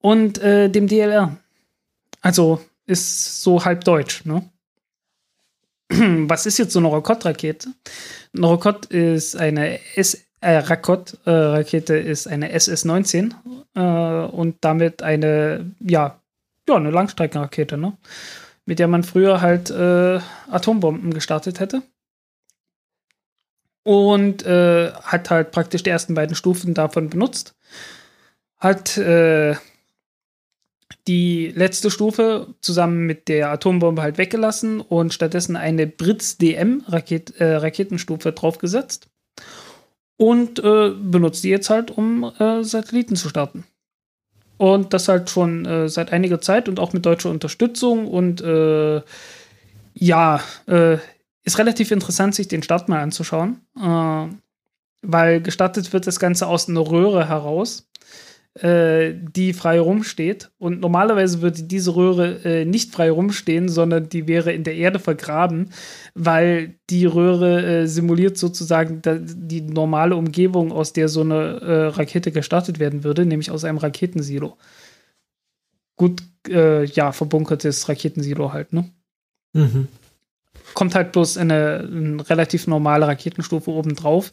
und 0.00 0.40
dem 0.42 0.86
DLR. 0.86 1.36
Also 2.22 2.60
ist 2.86 3.42
so 3.42 3.64
halb 3.64 3.84
deutsch, 3.84 4.24
ne? 4.24 4.48
Was 6.28 6.46
ist 6.46 6.58
jetzt 6.58 6.72
so 6.72 6.78
eine 6.78 6.88
Rokot-Rakete? 6.88 7.68
Eine 8.34 8.46
Rokot 8.46 8.86
ist 8.86 9.36
eine 9.36 9.78
S 9.96 10.26
äh, 10.40 10.56
Rakot-Rakete 10.56 11.96
ist 11.96 12.26
eine 12.26 12.52
SS-19 12.52 13.34
äh, 13.74 14.30
und 14.30 14.56
damit 14.60 15.02
eine, 15.02 15.74
ja, 15.80 16.20
ja, 16.68 16.76
eine 16.76 16.90
Langstreckenrakete, 16.90 17.76
ne? 17.76 17.96
Mit 18.64 18.78
der 18.78 18.88
man 18.88 19.02
früher 19.02 19.40
halt 19.40 19.70
äh, 19.70 20.20
Atombomben 20.50 21.12
gestartet 21.12 21.60
hätte. 21.60 21.82
Und 23.82 24.44
äh, 24.44 24.92
hat 24.92 25.30
halt 25.30 25.50
praktisch 25.50 25.82
die 25.82 25.90
ersten 25.90 26.14
beiden 26.14 26.36
Stufen 26.36 26.74
davon 26.74 27.10
benutzt. 27.10 27.54
Hat 28.58 28.96
äh, 28.98 29.56
die 31.08 31.48
letzte 31.48 31.90
Stufe 31.90 32.54
zusammen 32.60 33.06
mit 33.06 33.28
der 33.28 33.50
Atombombe 33.50 34.02
halt 34.02 34.18
weggelassen 34.18 34.80
und 34.80 35.14
stattdessen 35.14 35.56
eine 35.56 35.86
Britz-DM-Raket 35.86 37.40
äh, 37.40 37.56
Raketenstufe 37.56 38.32
draufgesetzt 38.32 39.10
und 40.20 40.58
äh, 40.58 40.90
benutzt 40.90 41.44
die 41.44 41.48
jetzt 41.48 41.70
halt, 41.70 41.90
um 41.90 42.24
äh, 42.38 42.62
Satelliten 42.62 43.16
zu 43.16 43.30
starten. 43.30 43.64
Und 44.58 44.92
das 44.92 45.08
halt 45.08 45.30
schon 45.30 45.64
äh, 45.64 45.88
seit 45.88 46.12
einiger 46.12 46.42
Zeit 46.42 46.68
und 46.68 46.78
auch 46.78 46.92
mit 46.92 47.06
deutscher 47.06 47.30
Unterstützung 47.30 48.06
und 48.06 48.42
äh, 48.42 49.00
ja, 49.94 50.40
äh, 50.66 50.98
ist 51.42 51.58
relativ 51.58 51.90
interessant, 51.90 52.34
sich 52.34 52.48
den 52.48 52.62
Start 52.62 52.90
mal 52.90 53.00
anzuschauen, 53.00 53.62
äh, 53.78 54.26
weil 55.00 55.40
gestartet 55.40 55.94
wird 55.94 56.06
das 56.06 56.20
Ganze 56.20 56.48
aus 56.48 56.68
einer 56.68 56.80
Röhre 56.80 57.26
heraus 57.26 57.88
äh, 58.62 59.14
die 59.14 59.52
frei 59.52 59.80
rumsteht. 59.80 60.50
Und 60.58 60.80
normalerweise 60.80 61.40
würde 61.40 61.62
diese 61.62 61.96
Röhre 61.96 62.44
äh, 62.44 62.64
nicht 62.64 62.92
frei 62.92 63.10
rumstehen, 63.10 63.68
sondern 63.68 64.08
die 64.08 64.28
wäre 64.28 64.52
in 64.52 64.64
der 64.64 64.74
Erde 64.74 64.98
vergraben, 64.98 65.70
weil 66.14 66.74
die 66.90 67.06
Röhre 67.06 67.64
äh, 67.64 67.86
simuliert 67.86 68.36
sozusagen 68.36 69.00
die 69.02 69.62
normale 69.62 70.14
Umgebung, 70.16 70.72
aus 70.72 70.92
der 70.92 71.08
so 71.08 71.22
eine 71.22 71.60
äh, 71.60 71.86
Rakete 71.86 72.32
gestartet 72.32 72.78
werden 72.78 73.02
würde, 73.02 73.24
nämlich 73.24 73.50
aus 73.50 73.64
einem 73.64 73.78
Raketensilo. 73.78 74.58
Gut, 75.96 76.22
äh, 76.48 76.84
ja, 76.84 77.12
verbunkertes 77.12 77.88
Raketensilo 77.88 78.52
halt, 78.52 78.72
ne? 78.72 78.90
Mhm. 79.52 79.88
kommt 80.74 80.94
halt 80.94 81.10
bloß 81.10 81.36
eine, 81.38 81.88
eine 81.90 82.30
relativ 82.30 82.68
normale 82.68 83.06
Raketenstufe 83.08 83.70
obendrauf. 83.70 84.32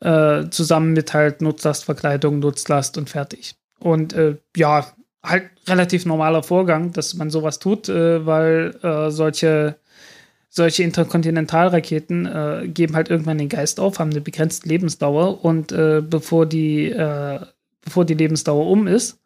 Äh, 0.00 0.50
zusammen 0.50 0.92
mit 0.92 1.14
halt 1.14 1.40
Nutzlastverkleidung, 1.40 2.38
Nutzlast 2.38 2.98
und 2.98 3.08
fertig. 3.08 3.54
Und 3.78 4.12
äh, 4.12 4.36
ja, 4.54 4.86
halt 5.24 5.50
relativ 5.66 6.04
normaler 6.04 6.42
Vorgang, 6.42 6.92
dass 6.92 7.14
man 7.14 7.30
sowas 7.30 7.58
tut, 7.58 7.88
äh, 7.88 8.26
weil 8.26 8.76
äh, 8.82 9.10
solche, 9.10 9.76
solche 10.50 10.82
Interkontinentalraketen 10.82 12.26
äh, 12.26 12.68
geben 12.68 12.94
halt 12.94 13.08
irgendwann 13.08 13.38
den 13.38 13.48
Geist 13.48 13.80
auf, 13.80 13.98
haben 13.98 14.10
eine 14.10 14.20
begrenzte 14.20 14.68
Lebensdauer 14.68 15.42
und 15.42 15.72
äh, 15.72 16.02
bevor 16.02 16.44
die, 16.44 16.94
bevor 17.82 18.04
die 18.04 18.14
Lebensdauer 18.14 18.66
um 18.66 18.86
ist, 18.86 19.18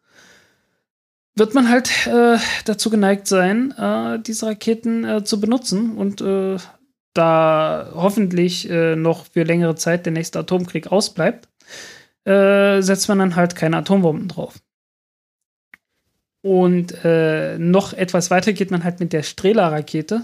wird 1.35 1.53
man 1.53 1.69
halt 1.69 1.89
dazu 2.65 2.89
geneigt 2.89 3.25
sein, 3.25 3.73
diese 4.27 4.47
Raketen 4.47 5.25
zu 5.25 5.39
benutzen 5.39 5.97
und 5.97 6.21
da 7.13 7.91
hoffentlich 7.93 8.69
äh, 8.69 8.95
noch 8.95 9.25
für 9.25 9.43
längere 9.43 9.75
Zeit 9.75 10.05
der 10.05 10.13
nächste 10.13 10.39
Atomkrieg 10.39 10.91
ausbleibt, 10.91 11.47
äh, 12.25 12.81
setzt 12.81 13.07
man 13.09 13.19
dann 13.19 13.35
halt 13.35 13.55
keine 13.55 13.77
Atombomben 13.77 14.27
drauf. 14.27 14.59
Und 16.41 17.03
äh, 17.03 17.57
noch 17.59 17.93
etwas 17.93 18.31
weiter 18.31 18.53
geht 18.53 18.71
man 18.71 18.83
halt 18.83 18.99
mit 18.99 19.13
der 19.13 19.23
Strela-Rakete. 19.23 20.21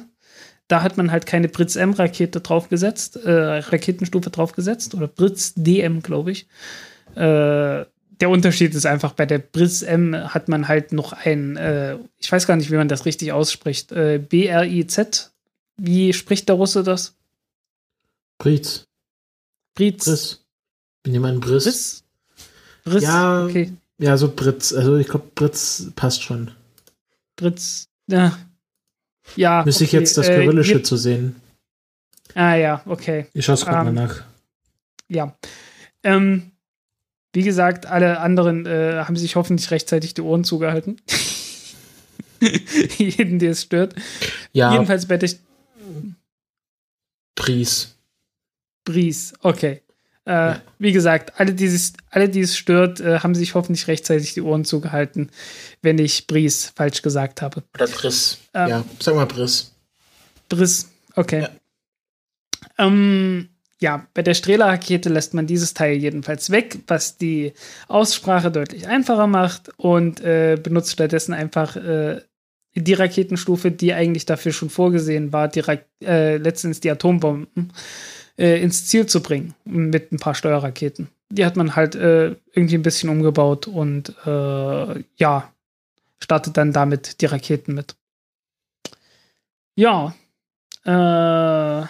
Da 0.68 0.82
hat 0.82 0.98
man 0.98 1.12
halt 1.12 1.26
keine 1.26 1.48
Britz-M-Rakete 1.48 2.42
draufgesetzt, 2.42 3.18
äh, 3.24 3.60
Raketenstufe 3.60 4.30
draufgesetzt, 4.30 4.96
oder 4.96 5.08
Britz-DM, 5.08 6.02
glaube 6.02 6.32
ich. 6.32 6.48
Äh, 7.16 7.86
der 8.20 8.30
Unterschied 8.30 8.74
ist 8.74 8.88
einfach, 8.88 9.14
bei 9.14 9.28
der 9.28 9.38
Britz-M 9.38 10.34
hat 10.34 10.50
man 10.50 10.68
halt 10.68 10.92
noch 10.92 11.14
ein, 11.14 11.56
äh, 11.56 11.98
ich 12.18 12.32
weiß 12.32 12.48
gar 12.48 12.56
nicht, 12.56 12.72
wie 12.72 12.76
man 12.76 12.88
das 12.88 13.06
richtig 13.06 13.32
ausspricht, 13.32 13.90
B-R-I-Z. 13.90 15.32
Wie 15.78 16.14
spricht 16.14 16.48
der 16.50 16.56
Russe 16.56 16.84
das? 16.84 17.16
Britz. 18.40 18.86
Britz. 19.76 20.06
Briss. 20.06 20.46
Bin 21.04 21.14
jemand 21.14 21.42
Briss? 21.42 21.64
Briss? 21.66 22.04
Briss? 22.84 23.04
Ja. 23.04 23.46
Okay. 23.46 23.74
Ja, 24.00 24.18
so 24.18 24.32
Britz. 24.34 24.74
Also 24.74 24.98
ich 24.98 25.08
glaube, 25.08 25.28
Britz 25.36 25.88
passt 25.96 26.24
schon. 26.24 26.52
Britz. 27.36 27.88
Ja. 28.08 28.38
Ja. 29.36 29.64
Müsste 29.66 29.84
ich 29.84 29.92
okay. 29.92 30.00
jetzt 30.00 30.18
das 30.18 30.28
Äh, 30.28 30.36
Kyrillische 30.42 30.74
hier- 30.76 30.84
zu 30.84 30.98
sehen. 30.98 31.36
Ah 32.34 32.56
ja, 32.56 32.82
okay. 32.86 33.28
Ich 33.34 33.46
schaue 33.46 33.56
es 33.56 33.66
gerade 33.66 33.90
Ähm, 33.90 33.96
mal 33.96 34.06
nach. 34.08 34.24
Ja. 35.10 35.36
Ähm, 36.04 36.52
wie 37.34 37.42
gesagt, 37.44 37.86
alle 37.86 38.20
anderen 38.20 38.66
äh, 38.66 39.04
haben 39.06 39.16
sich 39.16 39.36
hoffentlich 39.36 39.72
rechtzeitig 39.72 40.14
die 40.14 40.22
Ohren 40.22 40.44
zugehalten. 40.44 41.02
Jeden, 42.98 43.40
der 43.40 43.52
es 43.52 43.64
stört. 43.64 43.96
Ja, 44.54 44.72
Jedenfalls 44.74 45.08
bei 45.08 45.18
der 45.18 45.30
Pries. 47.48 47.96
Bries. 48.84 49.34
Okay. 49.42 49.82
Äh, 50.26 50.32
Ja. 50.32 50.62
Wie 50.80 50.92
gesagt, 50.92 51.40
alle, 51.40 51.54
die 51.54 51.66
es, 51.66 51.94
alle, 52.10 52.28
die 52.28 52.42
es 52.42 52.58
stört, 52.58 53.00
äh, 53.00 53.20
haben 53.20 53.36
sich 53.36 53.56
hoffentlich 53.56 53.88
rechtzeitig 53.88 54.34
die 54.34 54.42
Ohren 54.42 54.66
zugehalten, 54.66 55.32
wenn 55.82 55.98
ich 55.98 56.28
Bries 56.28 56.74
falsch 56.76 57.02
gesagt 57.02 57.42
habe. 57.42 57.64
Oder 57.76 57.88
Briss. 57.88 58.40
Ähm, 58.54 58.70
ja, 58.70 58.86
sag 59.00 59.16
mal 59.16 59.26
Briss. 59.26 59.74
Briss, 60.50 60.90
okay. 61.16 61.44
Ja. 61.44 61.50
Ähm, 62.78 63.48
ja, 63.80 64.06
bei 64.14 64.24
der 64.24 64.34
Strela-Rakete 64.34 65.08
lässt 65.08 65.34
man 65.34 65.48
dieses 65.48 65.74
Teil 65.74 65.96
jedenfalls 65.96 66.50
weg, 66.50 66.80
was 66.88 67.18
die 67.18 67.54
Aussprache 67.88 68.52
deutlich 68.52 68.88
einfacher 68.88 69.28
macht 69.28 69.70
und 69.78 70.20
äh, 70.20 70.58
benutzt 70.62 70.92
stattdessen 70.92 71.34
einfach 71.34 71.78
äh, 71.78 72.22
die 72.82 72.94
Raketenstufe, 72.94 73.72
die 73.72 73.94
eigentlich 73.94 74.26
dafür 74.26 74.52
schon 74.52 74.70
vorgesehen 74.70 75.34
war, 75.34 75.48
die 75.48 75.64
äh, 76.04 76.38
letztens 76.38 76.80
die 76.80 76.92
Atombomben 76.92 77.74
äh, 78.38 78.62
ins 78.62 78.86
Ziel 78.86 79.06
zu 79.08 79.22
bringen 79.22 79.54
mit 79.66 80.12
ein 80.12 80.20
paar 80.20 80.36
Steuerraketen. 80.36 81.10
Die 81.30 81.46
hat 81.46 81.56
man 81.56 81.76
halt 81.76 81.96
äh, 81.96 82.36
irgendwie 82.54 82.76
ein 82.76 82.84
bisschen 82.84 83.10
umgebaut 83.10 83.68
und 83.68 84.14
äh, 84.26 85.04
ja, 85.18 85.52
startet 86.20 86.58
dann 86.58 86.72
damit 86.72 87.22
die 87.22 87.26
Raketen 87.26 87.74
mit. 87.74 87.96
Ja, 89.76 90.16
äh, 90.84 91.86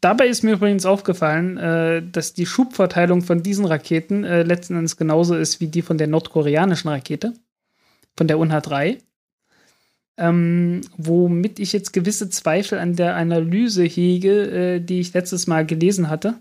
dabei 0.00 0.26
ist 0.26 0.42
mir 0.42 0.52
übrigens 0.52 0.84
aufgefallen, 0.84 1.56
äh, 1.58 2.02
dass 2.02 2.34
die 2.34 2.46
Schubverteilung 2.46 3.22
von 3.22 3.42
diesen 3.42 3.64
Raketen 3.64 4.22
letzten 4.22 4.76
Endes 4.76 4.96
genauso 4.96 5.36
ist 5.36 5.60
wie 5.60 5.68
die 5.68 5.82
von 5.82 5.96
der 5.96 6.08
nordkoreanischen 6.08 6.90
Rakete, 6.90 7.34
von 8.16 8.26
der 8.26 8.38
UNH-3. 8.38 8.98
Ähm, 10.22 10.82
womit 10.96 11.58
ich 11.58 11.72
jetzt 11.72 11.92
gewisse 11.92 12.30
Zweifel 12.30 12.78
an 12.78 12.94
der 12.94 13.16
Analyse 13.16 13.82
hege, 13.82 14.76
äh, 14.76 14.80
die 14.80 15.00
ich 15.00 15.12
letztes 15.14 15.48
Mal 15.48 15.66
gelesen 15.66 16.08
hatte 16.08 16.34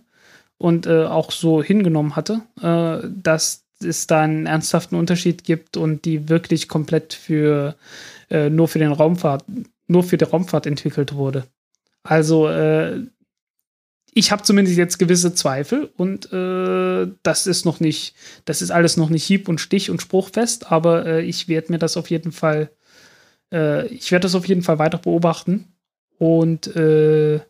und 0.59 0.85
äh, 0.85 1.05
auch 1.05 1.31
so 1.31 1.63
hingenommen 1.63 2.15
hatte, 2.15 2.41
äh, 2.61 3.07
dass 3.09 3.63
es 3.83 4.05
da 4.05 4.21
einen 4.21 4.45
ernsthaften 4.45 4.95
Unterschied 4.95 5.45
gibt 5.45 5.77
und 5.77 6.05
die 6.05 6.29
wirklich 6.29 6.67
komplett 6.67 7.15
für 7.15 7.75
äh, 8.29 8.51
nur 8.51 8.67
für 8.67 8.77
den 8.77 8.91
Raumfahrt, 8.91 9.45
nur 9.87 10.03
für 10.03 10.17
die 10.17 10.25
Raumfahrt 10.25 10.67
entwickelt 10.67 11.15
wurde. 11.15 11.45
Also 12.03 12.49
äh, 12.49 13.01
ich 14.13 14.31
habe 14.31 14.43
zumindest 14.43 14.77
jetzt 14.77 14.99
gewisse 14.99 15.33
Zweifel 15.33 15.89
und 15.97 16.31
äh, 16.31 17.07
das 17.23 17.47
ist 17.47 17.65
noch 17.65 17.79
nicht, 17.79 18.13
das 18.45 18.61
ist 18.61 18.69
alles 18.69 18.95
noch 18.95 19.09
nicht 19.09 19.23
hieb- 19.23 19.47
und 19.47 19.59
stich- 19.59 19.89
und 19.89 20.03
spruchfest, 20.03 20.71
aber 20.71 21.07
äh, 21.07 21.21
ich 21.23 21.47
werde 21.47 21.71
mir 21.71 21.79
das 21.79 21.97
auf 21.97 22.11
jeden 22.11 22.31
Fall, 22.31 22.69
äh, 23.51 23.87
ich 23.87 24.11
werde 24.11 24.23
das 24.23 24.35
auf 24.35 24.47
jeden 24.47 24.63
Fall 24.63 24.79
weiter 24.79 24.97
beobachten 24.97 25.73
und 26.17 26.75
äh, 26.75 27.41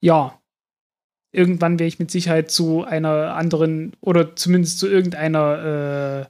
ja, 0.00 0.40
irgendwann 1.32 1.78
werde 1.78 1.88
ich 1.88 1.98
mit 1.98 2.10
Sicherheit 2.10 2.50
zu 2.50 2.84
einer 2.84 3.34
anderen 3.34 3.92
oder 4.00 4.36
zumindest 4.36 4.78
zu 4.78 4.88
irgendeiner, 4.88 6.28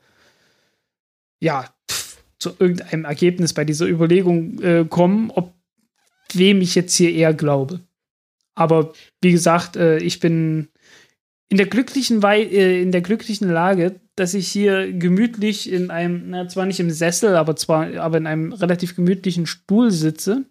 äh, 1.41 1.45
ja, 1.45 1.69
pff, 1.91 2.23
zu 2.39 2.51
irgendeinem 2.59 3.05
Ergebnis 3.05 3.53
bei 3.53 3.65
dieser 3.65 3.87
Überlegung 3.87 4.61
äh, 4.63 4.85
kommen, 4.89 5.31
ob 5.31 5.53
wem 6.33 6.61
ich 6.61 6.75
jetzt 6.75 6.95
hier 6.95 7.13
eher 7.13 7.35
glaube. 7.35 7.81
Aber 8.55 8.93
wie 9.21 9.33
gesagt, 9.33 9.77
äh, 9.77 9.99
ich 9.99 10.21
bin 10.21 10.69
in 11.53 11.59
der 11.59 11.67
glücklichen 11.67 12.23
Wei 12.23 12.45
äh, 12.45 12.81
in 12.81 12.93
der 12.93 13.03
glücklichen 13.03 13.51
Lage, 13.51 14.01
dass 14.17 14.33
ich 14.33 14.49
hier 14.49 14.91
gemütlich 14.91 15.71
in 15.71 15.91
einem, 15.91 16.31
na, 16.31 16.49
zwar 16.49 16.65
nicht 16.65 16.81
im 16.81 16.91
Sessel, 16.91 17.37
aber 17.37 17.57
zwar 17.57 17.95
aber 17.99 18.17
in 18.17 18.27
einem 18.27 18.55
relativ 18.55 18.97
gemütlichen 18.97 19.45
Stuhl 19.45 19.91
sitze, 19.91 20.47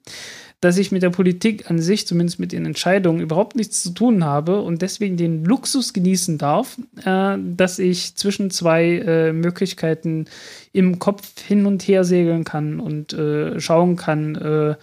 dass 0.60 0.78
ich 0.78 0.92
mit 0.92 1.02
der 1.02 1.10
Politik 1.10 1.72
an 1.72 1.80
sich, 1.80 2.06
zumindest 2.06 2.40
mit 2.40 2.52
den 2.52 2.68
Entscheidungen, 2.68 3.20
überhaupt 3.20 3.56
nichts 3.56 3.82
zu 3.82 3.90
tun 3.96 4.24
habe 4.24 4.62
und 4.62 4.84
deswegen 4.84 5.18
den 5.18 5.44
Luxus 5.44 5.92
genießen 5.94 6.38
darf, 6.38 6.78
äh, 7.04 7.36
dass 7.58 7.80
ich 7.80 8.16
zwischen 8.16 8.52
zwei 8.52 9.00
äh, 9.00 9.34
Möglichkeiten 9.34 10.26
im 10.72 11.00
Kopf 11.00 11.42
hin 11.42 11.66
und 11.66 11.82
her 11.88 12.04
segeln 12.04 12.44
kann 12.44 12.80
und 12.80 13.12
äh, 13.14 13.60
schauen 13.60 13.96
kann, 13.96 14.36
äh, 14.36 14.76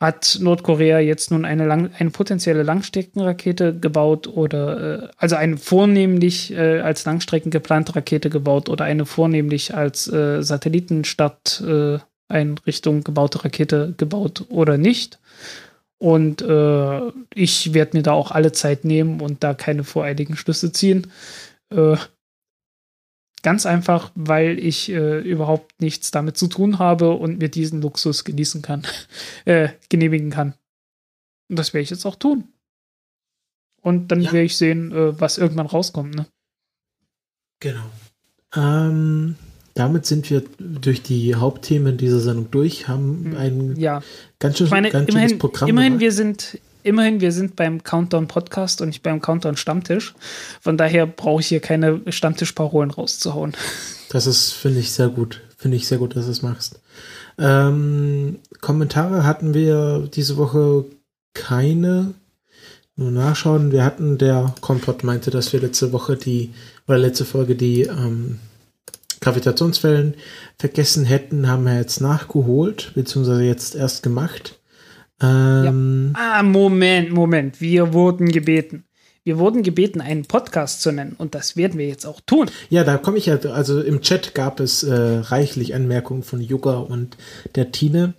hat 0.00 0.38
Nordkorea 0.40 0.98
jetzt 0.98 1.30
nun 1.30 1.44
eine, 1.44 1.66
lang, 1.66 1.90
eine 1.98 2.08
potenzielle 2.10 2.62
Langstreckenrakete 2.62 3.78
gebaut 3.78 4.28
oder 4.28 5.02
äh, 5.02 5.08
also 5.18 5.36
eine 5.36 5.58
vornehmlich 5.58 6.54
äh, 6.54 6.80
als 6.80 7.04
Langstrecken 7.04 7.50
geplante 7.50 7.94
Rakete 7.94 8.30
gebaut 8.30 8.70
oder 8.70 8.86
eine 8.86 9.04
vornehmlich 9.04 9.74
als 9.74 10.10
äh, 10.10 10.42
Satellitenstart-Einrichtung 10.42 13.04
gebaute 13.04 13.44
Rakete 13.44 13.92
gebaut 13.98 14.46
oder 14.48 14.78
nicht. 14.78 15.18
Und 15.98 16.40
äh, 16.40 17.00
ich 17.34 17.74
werde 17.74 17.98
mir 17.98 18.02
da 18.02 18.12
auch 18.12 18.30
alle 18.30 18.52
Zeit 18.52 18.86
nehmen 18.86 19.20
und 19.20 19.44
da 19.44 19.52
keine 19.52 19.84
voreiligen 19.84 20.34
Schlüsse 20.34 20.72
ziehen. 20.72 21.08
Ganz 23.42 23.64
einfach, 23.64 24.12
weil 24.14 24.58
ich 24.58 24.90
äh, 24.90 25.20
überhaupt 25.20 25.80
nichts 25.80 26.10
damit 26.10 26.36
zu 26.36 26.46
tun 26.46 26.78
habe 26.78 27.12
und 27.12 27.38
mir 27.38 27.48
diesen 27.48 27.80
Luxus 27.80 28.24
genießen 28.24 28.62
kann, 28.62 28.86
äh, 29.44 29.70
genehmigen 29.88 30.30
kann. 30.30 30.54
Und 31.48 31.58
das 31.58 31.72
werde 31.72 31.82
ich 31.82 31.90
jetzt 31.90 32.06
auch 32.06 32.16
tun. 32.16 32.44
Und 33.82 34.08
dann 34.08 34.20
ja. 34.20 34.32
werde 34.32 34.44
ich 34.44 34.56
sehen, 34.56 34.92
äh, 34.92 35.18
was 35.18 35.38
irgendwann 35.38 35.66
rauskommt, 35.66 36.14
ne? 36.14 36.26
Genau. 37.60 37.90
Ähm, 38.54 39.36
damit 39.74 40.04
sind 40.04 40.28
wir 40.30 40.42
durch 40.58 41.02
die 41.02 41.34
Hauptthemen 41.34 41.96
dieser 41.96 42.20
Sendung 42.20 42.50
durch, 42.50 42.88
haben 42.88 43.24
hm. 43.24 43.36
ein 43.36 43.76
ja. 43.76 44.02
ganz, 44.38 44.58
schön, 44.58 44.68
meine, 44.68 44.90
ganz 44.90 45.08
immerhin, 45.08 45.28
schönes 45.28 45.40
Programm. 45.40 45.68
Immerhin, 45.68 45.92
gemacht. 45.92 46.02
wir 46.02 46.12
sind 46.12 46.58
immerhin, 46.82 47.20
wir 47.20 47.32
sind 47.32 47.56
beim 47.56 47.82
Countdown 47.82 48.28
Podcast 48.28 48.80
und 48.80 48.88
nicht 48.88 49.02
beim 49.02 49.20
Countdown 49.20 49.56
Stammtisch. 49.56 50.14
Von 50.60 50.76
daher 50.76 51.06
brauche 51.06 51.40
ich 51.40 51.48
hier 51.48 51.60
keine 51.60 52.00
Stammtischparolen 52.08 52.90
rauszuhauen. 52.90 53.54
Das 54.10 54.26
ist, 54.26 54.52
finde 54.52 54.80
ich, 54.80 54.92
sehr 54.92 55.08
gut. 55.08 55.40
Finde 55.56 55.76
ich 55.76 55.86
sehr 55.86 55.98
gut, 55.98 56.16
dass 56.16 56.26
du 56.26 56.30
es 56.30 56.42
machst. 56.42 56.80
Ähm, 57.38 58.38
Kommentare 58.60 59.24
hatten 59.24 59.54
wir 59.54 60.08
diese 60.12 60.36
Woche 60.36 60.84
keine. 61.34 62.14
Nur 62.96 63.10
nachschauen. 63.10 63.72
Wir 63.72 63.84
hatten, 63.84 64.18
der 64.18 64.54
Komplott 64.60 65.04
meinte, 65.04 65.30
dass 65.30 65.52
wir 65.52 65.60
letzte 65.60 65.92
Woche 65.92 66.16
die, 66.16 66.52
oder 66.86 66.98
letzte 66.98 67.24
Folge 67.24 67.54
die 67.54 67.82
ähm, 67.82 68.38
Gravitationswellen 69.20 70.14
vergessen 70.58 71.04
hätten, 71.04 71.48
haben 71.48 71.64
wir 71.64 71.76
jetzt 71.76 72.00
nachgeholt, 72.00 72.92
beziehungsweise 72.94 73.42
jetzt 73.42 73.74
erst 73.74 74.02
gemacht. 74.02 74.59
Ähm, 75.20 76.12
ja. 76.14 76.38
Ah, 76.38 76.42
Moment, 76.42 77.12
Moment. 77.12 77.60
Wir 77.60 77.92
wurden 77.92 78.28
gebeten. 78.28 78.84
Wir 79.22 79.38
wurden 79.38 79.62
gebeten, 79.62 80.00
einen 80.00 80.24
Podcast 80.24 80.80
zu 80.80 80.92
nennen 80.92 81.14
und 81.18 81.34
das 81.34 81.54
werden 81.54 81.78
wir 81.78 81.86
jetzt 81.86 82.06
auch 82.06 82.22
tun. 82.22 82.50
Ja, 82.70 82.84
da 82.84 82.96
komme 82.96 83.18
ich 83.18 83.26
ja, 83.26 83.36
also 83.36 83.80
im 83.80 84.00
Chat 84.00 84.34
gab 84.34 84.60
es 84.60 84.82
äh, 84.82 84.94
reichlich 84.94 85.74
Anmerkungen 85.74 86.22
von 86.22 86.40
Yoga 86.40 86.78
und 86.78 87.18
der 87.54 87.70
Tine. 87.70 88.14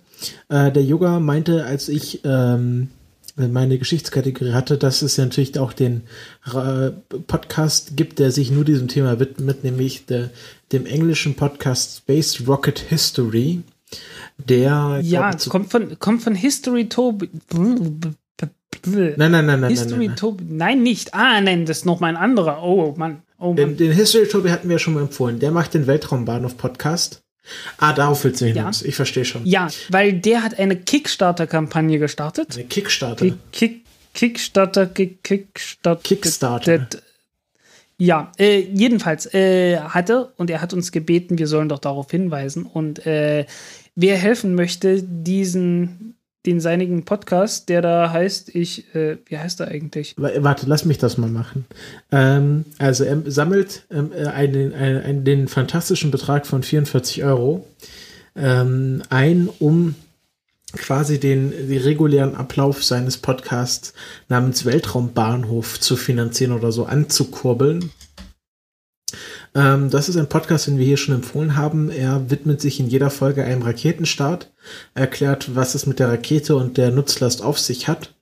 Äh, 0.48 0.70
der 0.70 0.84
Yoga 0.84 1.18
meinte, 1.18 1.64
als 1.66 1.88
ich 1.88 2.20
ähm, 2.24 2.90
meine 3.36 3.78
Geschichtskategorie 3.78 4.52
hatte, 4.52 4.78
dass 4.78 5.02
es 5.02 5.16
ja 5.16 5.24
natürlich 5.24 5.58
auch 5.58 5.72
den 5.72 6.02
äh, 6.46 6.90
Podcast 7.26 7.96
gibt, 7.96 8.18
der 8.18 8.30
sich 8.30 8.52
nur 8.52 8.64
diesem 8.64 8.88
Thema 8.88 9.18
widmet, 9.18 9.64
nämlich 9.64 10.06
de, 10.06 10.28
dem 10.70 10.86
englischen 10.86 11.34
Podcast 11.34 11.98
Space 11.98 12.46
Rocket 12.46 12.78
History 12.78 13.62
der. 14.38 15.00
Ja, 15.02 15.30
glaub, 15.30 15.48
kommt 15.48 15.70
von, 15.70 15.98
kommt 15.98 16.22
von 16.22 16.34
History 16.34 16.88
Toby. 16.88 17.30
Nein, 18.84 19.14
nein, 19.16 19.46
nein, 19.46 19.60
nein. 19.60 19.70
History 19.70 20.08
nein, 20.08 20.16
Toby. 20.16 20.44
Nein, 20.48 20.82
nicht. 20.82 21.14
Ah, 21.14 21.40
nein, 21.40 21.66
das 21.66 21.78
ist 21.78 21.86
noch 21.86 22.00
mein 22.00 22.16
anderer. 22.16 22.62
Oh, 22.62 22.94
Mann. 22.96 23.22
Oh, 23.38 23.48
Mann. 23.48 23.56
Den, 23.56 23.76
den 23.76 23.92
History 23.92 24.26
Toby 24.26 24.48
hatten 24.48 24.68
wir 24.68 24.74
ja 24.74 24.78
schon 24.78 24.94
mal 24.94 25.02
empfohlen. 25.02 25.38
Der 25.38 25.50
macht 25.50 25.74
den 25.74 25.86
Weltraumbahnhof-Podcast. 25.86 27.22
Ah, 27.78 27.92
darauf 27.92 28.22
willst 28.24 28.40
du 28.40 28.46
hinaus. 28.46 28.82
Ja. 28.82 28.88
Ich 28.88 28.96
verstehe 28.96 29.24
schon. 29.24 29.44
Ja, 29.44 29.68
weil 29.88 30.12
der 30.12 30.42
hat 30.42 30.58
eine 30.58 30.76
Kickstarter-Kampagne 30.76 31.98
gestartet. 31.98 32.54
Eine 32.54 32.64
Kickstarter. 32.64 33.26
Kick, 33.52 33.84
Kickstarter, 34.14 34.86
Kick, 34.86 35.22
Kickstarter. 35.24 36.02
Kickstarter. 36.02 36.86
Ja, 37.98 38.32
äh, 38.38 38.60
jedenfalls 38.60 39.32
äh, 39.32 39.78
hatte 39.78 40.32
und 40.36 40.50
er 40.50 40.60
hat 40.60 40.72
uns 40.72 40.90
gebeten, 40.90 41.38
wir 41.38 41.46
sollen 41.46 41.68
doch 41.68 41.78
darauf 41.78 42.10
hinweisen. 42.10 42.64
Und 42.64 43.06
äh, 43.06 43.46
wer 43.94 44.16
helfen 44.16 44.54
möchte, 44.54 45.02
diesen, 45.02 46.16
den 46.46 46.60
seinigen 46.60 47.04
Podcast, 47.04 47.68
der 47.68 47.82
da 47.82 48.10
heißt, 48.10 48.54
ich, 48.54 48.94
äh, 48.94 49.18
wie 49.26 49.38
heißt 49.38 49.60
er 49.60 49.68
eigentlich? 49.68 50.14
Warte, 50.16 50.66
lass 50.66 50.84
mich 50.84 50.98
das 50.98 51.18
mal 51.18 51.30
machen. 51.30 51.66
Ähm, 52.10 52.64
also 52.78 53.04
er 53.04 53.22
sammelt 53.30 53.86
ähm, 53.90 54.10
äh, 54.12 54.26
einen, 54.26 54.72
einen, 54.74 55.24
den 55.24 55.48
fantastischen 55.48 56.10
Betrag 56.10 56.46
von 56.46 56.62
44 56.62 57.24
Euro 57.24 57.66
ähm, 58.34 59.02
ein, 59.10 59.48
um 59.58 59.94
quasi 60.74 61.20
den, 61.20 61.50
den 61.50 61.82
regulären 61.82 62.34
Ablauf 62.34 62.82
seines 62.82 63.18
Podcasts 63.18 63.92
namens 64.28 64.64
Weltraumbahnhof 64.64 65.78
zu 65.80 65.96
finanzieren 65.96 66.52
oder 66.52 66.72
so 66.72 66.86
anzukurbeln. 66.86 67.90
Ähm, 69.54 69.90
das 69.90 70.08
ist 70.08 70.16
ein 70.16 70.28
Podcast, 70.28 70.66
den 70.66 70.78
wir 70.78 70.86
hier 70.86 70.96
schon 70.96 71.14
empfohlen 71.14 71.56
haben. 71.56 71.90
Er 71.90 72.30
widmet 72.30 72.60
sich 72.60 72.80
in 72.80 72.88
jeder 72.88 73.10
Folge 73.10 73.44
einem 73.44 73.62
Raketenstart, 73.62 74.50
erklärt, 74.94 75.54
was 75.54 75.74
es 75.74 75.86
mit 75.86 75.98
der 75.98 76.08
Rakete 76.08 76.56
und 76.56 76.76
der 76.76 76.90
Nutzlast 76.90 77.42
auf 77.42 77.58
sich 77.58 77.88
hat. 77.88 78.14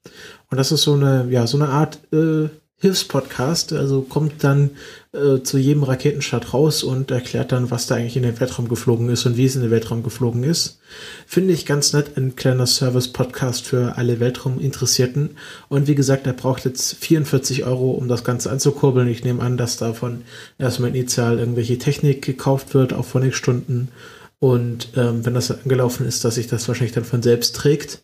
Und 0.50 0.58
das 0.58 0.72
ist 0.72 0.82
so 0.82 0.94
eine, 0.94 1.28
ja, 1.30 1.46
so 1.46 1.56
eine 1.56 1.68
Art 1.68 1.98
äh, 2.12 2.48
Hilfspodcast, 2.80 3.74
also 3.74 4.02
kommt 4.02 4.42
dann 4.42 4.70
äh, 5.12 5.42
zu 5.42 5.58
jedem 5.58 5.82
Raketenstart 5.82 6.54
raus 6.54 6.84
und 6.84 7.10
erklärt 7.10 7.50
dann, 7.50 7.70
was 7.70 7.86
da 7.86 7.96
eigentlich 7.96 8.16
in 8.16 8.22
den 8.22 8.38
Weltraum 8.38 8.68
geflogen 8.68 9.08
ist 9.08 9.26
und 9.26 9.36
wie 9.36 9.44
es 9.44 9.56
in 9.56 9.62
den 9.62 9.72
Weltraum 9.72 10.04
geflogen 10.04 10.44
ist. 10.44 10.78
Finde 11.26 11.52
ich 11.52 11.66
ganz 11.66 11.92
nett, 11.92 12.16
ein 12.16 12.36
kleiner 12.36 12.66
Service-Podcast 12.66 13.66
für 13.66 13.96
alle 13.96 14.20
Weltrauminteressierten. 14.20 15.30
Und 15.68 15.88
wie 15.88 15.96
gesagt, 15.96 16.28
er 16.28 16.32
braucht 16.32 16.64
jetzt 16.64 16.94
44 16.94 17.64
Euro, 17.64 17.90
um 17.90 18.06
das 18.06 18.22
Ganze 18.22 18.50
anzukurbeln. 18.50 19.08
Ich 19.08 19.24
nehme 19.24 19.42
an, 19.42 19.56
dass 19.56 19.76
davon 19.76 20.22
erstmal 20.58 20.90
initial 20.90 21.40
irgendwelche 21.40 21.78
Technik 21.78 22.22
gekauft 22.22 22.74
wird, 22.74 22.92
auch 22.92 23.04
Phonic-Stunden 23.04 23.88
Und 24.38 24.88
ähm, 24.96 25.26
wenn 25.26 25.34
das 25.34 25.50
angelaufen 25.50 26.06
ist, 26.06 26.24
dass 26.24 26.36
sich 26.36 26.46
das 26.46 26.66
wahrscheinlich 26.68 26.94
dann 26.94 27.04
von 27.04 27.22
selbst 27.22 27.56
trägt. 27.56 28.02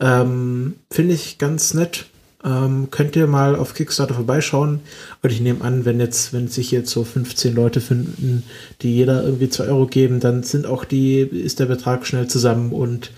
Ähm, 0.00 0.74
Finde 0.90 1.14
ich 1.14 1.38
ganz 1.38 1.74
nett. 1.74 2.06
Ähm, 2.46 2.88
könnt 2.92 3.16
ihr 3.16 3.26
mal 3.26 3.56
auf 3.56 3.74
Kickstarter 3.74 4.14
vorbeischauen. 4.14 4.80
Und 5.22 5.32
ich 5.32 5.40
nehme 5.40 5.64
an, 5.64 5.84
wenn 5.84 5.98
jetzt, 5.98 6.32
wenn 6.32 6.46
sich 6.46 6.70
jetzt 6.70 6.90
so 6.90 7.02
15 7.02 7.54
Leute 7.54 7.80
finden, 7.80 8.44
die 8.82 8.94
jeder 8.94 9.24
irgendwie 9.24 9.50
2 9.50 9.64
Euro 9.64 9.86
geben, 9.86 10.20
dann 10.20 10.44
sind 10.44 10.64
auch 10.64 10.84
die, 10.84 11.18
ist 11.18 11.58
der 11.58 11.66
Betrag 11.66 12.06
schnell 12.06 12.28
zusammen 12.28 12.72
und 12.72 13.10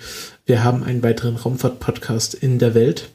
wir 0.46 0.64
haben 0.64 0.82
einen 0.82 1.02
weiteren 1.02 1.36
Raumfahrt-Podcast 1.36 2.32
in 2.32 2.58
der 2.58 2.74
Welt. 2.74 3.10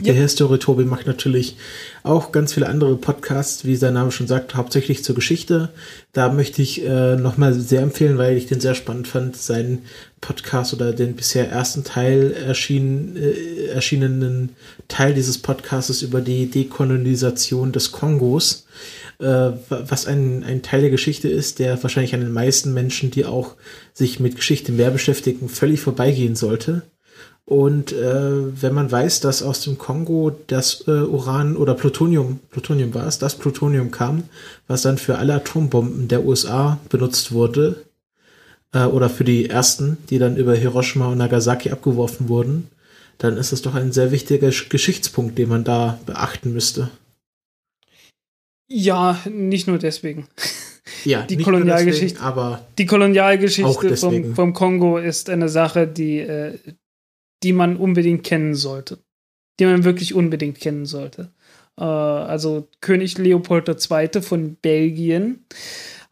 Der 0.00 0.14
Herr 0.14 0.28
Story 0.28 0.60
Tobi 0.60 0.84
macht 0.84 1.08
natürlich 1.08 1.56
auch 2.04 2.30
ganz 2.30 2.52
viele 2.52 2.68
andere 2.68 2.96
Podcasts, 2.96 3.64
wie 3.64 3.74
sein 3.74 3.94
Name 3.94 4.12
schon 4.12 4.28
sagt, 4.28 4.54
hauptsächlich 4.54 5.02
zur 5.02 5.16
Geschichte. 5.16 5.70
Da 6.12 6.32
möchte 6.32 6.62
ich 6.62 6.84
äh, 6.84 7.16
nochmal 7.16 7.52
sehr 7.52 7.82
empfehlen, 7.82 8.16
weil 8.16 8.36
ich 8.36 8.46
den 8.46 8.60
sehr 8.60 8.76
spannend 8.76 9.08
fand, 9.08 9.36
seinen 9.36 9.82
Podcast 10.20 10.72
oder 10.72 10.92
den 10.92 11.16
bisher 11.16 11.50
ersten 11.50 11.82
Teil 11.82 12.32
erschienen, 12.32 13.16
äh, 13.16 13.66
erschienenen 13.66 14.50
Teil 14.86 15.14
dieses 15.14 15.38
Podcasts 15.38 16.02
über 16.02 16.20
die 16.20 16.48
Dekolonisation 16.48 17.72
des 17.72 17.90
Kongos, 17.90 18.66
äh, 19.18 19.50
was 19.68 20.06
ein, 20.06 20.44
ein 20.44 20.62
Teil 20.62 20.82
der 20.82 20.90
Geschichte 20.90 21.28
ist, 21.28 21.58
der 21.58 21.82
wahrscheinlich 21.82 22.14
an 22.14 22.20
den 22.20 22.32
meisten 22.32 22.72
Menschen, 22.72 23.10
die 23.10 23.24
auch 23.24 23.56
sich 23.94 24.20
mit 24.20 24.36
Geschichte 24.36 24.70
mehr 24.70 24.92
beschäftigen, 24.92 25.48
völlig 25.48 25.80
vorbeigehen 25.80 26.36
sollte 26.36 26.82
und 27.48 27.92
äh, 27.92 28.60
wenn 28.60 28.74
man 28.74 28.92
weiß, 28.92 29.20
dass 29.20 29.42
aus 29.42 29.62
dem 29.62 29.78
Kongo 29.78 30.36
das 30.48 30.84
äh, 30.86 30.90
Uran 30.90 31.56
oder 31.56 31.72
Plutonium, 31.72 32.40
Plutonium 32.50 32.92
war 32.92 33.06
es, 33.06 33.18
das 33.18 33.38
Plutonium 33.38 33.90
kam, 33.90 34.24
was 34.66 34.82
dann 34.82 34.98
für 34.98 35.16
alle 35.16 35.32
Atombomben 35.32 36.08
der 36.08 36.26
USA 36.26 36.78
benutzt 36.90 37.32
wurde, 37.32 37.86
äh, 38.74 38.84
oder 38.84 39.08
für 39.08 39.24
die 39.24 39.48
ersten, 39.48 39.96
die 40.10 40.18
dann 40.18 40.36
über 40.36 40.54
Hiroshima 40.54 41.08
und 41.08 41.16
Nagasaki 41.16 41.70
abgeworfen 41.70 42.28
wurden, 42.28 42.68
dann 43.16 43.38
ist 43.38 43.52
es 43.52 43.62
doch 43.62 43.74
ein 43.74 43.92
sehr 43.92 44.10
wichtiger 44.10 44.50
Geschichtspunkt, 44.50 45.38
den 45.38 45.48
man 45.48 45.64
da 45.64 45.98
beachten 46.04 46.52
müsste. 46.52 46.90
Ja, 48.68 49.22
nicht 49.24 49.66
nur 49.66 49.78
deswegen. 49.78 50.28
Ja, 51.06 51.22
die 51.30 51.38
Kolonialgeschichte, 51.38 52.16
deswegen, 52.16 52.20
aber 52.20 52.66
die 52.76 52.84
Kolonialgeschichte 52.84 53.96
vom, 53.96 54.34
vom, 54.34 54.52
Kongo 54.52 54.98
ist 54.98 55.30
eine 55.30 55.48
Sache, 55.48 55.86
die 55.86 56.18
äh, 56.18 56.58
die 57.42 57.52
man 57.52 57.76
unbedingt 57.76 58.24
kennen 58.24 58.54
sollte. 58.54 58.98
Die 59.60 59.66
man 59.66 59.84
wirklich 59.84 60.14
unbedingt 60.14 60.60
kennen 60.60 60.86
sollte. 60.86 61.32
Äh, 61.78 61.84
also 61.84 62.68
König 62.80 63.18
Leopold 63.18 63.68
II. 63.68 64.22
von 64.22 64.56
Belgien 64.56 65.44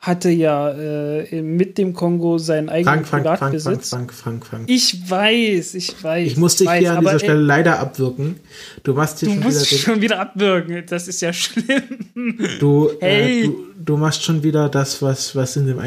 hatte 0.07 0.31
ja 0.31 0.71
äh, 0.71 1.43
mit 1.43 1.79
dem 1.79 1.93
Kongo 1.93 2.39
seinen 2.39 2.69
eigenen 2.69 3.05
Frank, 3.05 3.09
Frank, 3.09 3.25
Privatbesitz. 3.25 3.89
Frank, 3.89 4.13
Frank, 4.13 4.45
Frank, 4.45 4.47
Frank, 4.47 4.71
Ich 4.71 5.11
weiß, 5.11 5.75
ich 5.75 6.03
weiß. 6.03 6.27
Ich 6.27 6.37
muss 6.37 6.57
dich 6.57 6.69
weiß, 6.69 6.79
hier 6.79 6.93
an 6.93 7.01
dieser 7.01 7.19
Stelle 7.19 7.41
leider 7.41 7.81
abwirken. 7.81 8.39
Du 8.85 8.95
machst 8.95 9.19
hier 9.19 9.29
du 9.29 9.35
schon 9.35 9.43
musst 9.43 9.71
wieder 9.71 9.81
schon 9.81 10.01
wieder 10.03 10.21
abwirken. 10.21 10.85
Das 10.87 11.09
ist 11.09 11.21
ja 11.23 11.33
schlimm. 11.33 12.39
Du, 12.61 12.89
äh, 12.89 12.93
hey. 13.01 13.41
äh, 13.41 13.47
du, 13.47 13.67
du, 13.85 13.97
machst 13.97 14.23
schon 14.23 14.45
wieder 14.45 14.69
das, 14.69 15.03
was, 15.03 15.35
was 15.35 15.57
in 15.57 15.67
dem 15.67 15.81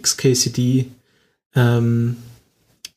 XKCD 0.00 0.86
ähm, 1.56 2.16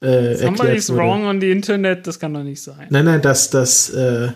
äh, 0.02 0.36
Somebody's 0.36 0.90
wrong 0.94 1.26
on 1.26 1.42
the 1.42 1.52
Internet, 1.52 2.08
das 2.08 2.20
kann 2.20 2.34
doch 2.34 2.44
nicht 2.44 2.62
sein. 2.62 2.88
Nein, 2.90 3.06
nein, 3.06 3.22
das, 3.22 3.50
das, 3.50 3.90
äh, 3.90 4.32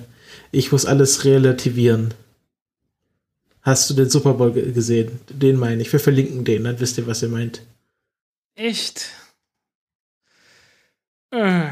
ich 0.52 0.72
muss 0.72 0.85
alles 0.85 1.26
relativieren. 1.26 2.14
Hast 3.61 3.90
du 3.90 3.94
den 3.94 4.10
Super 4.10 4.34
Bowl 4.34 4.52
gesehen? 4.52 5.22
Den 5.30 5.57
meine 5.57 5.81
ich. 5.81 5.91
Wir 5.91 5.99
verlinken 5.99 6.44
den, 6.44 6.65
dann 6.65 6.80
wisst 6.80 6.98
ihr, 6.98 7.07
was 7.07 7.22
ihr 7.22 7.30
meint. 7.30 7.61
Echt? 8.56 9.10
Äh. 11.31 11.69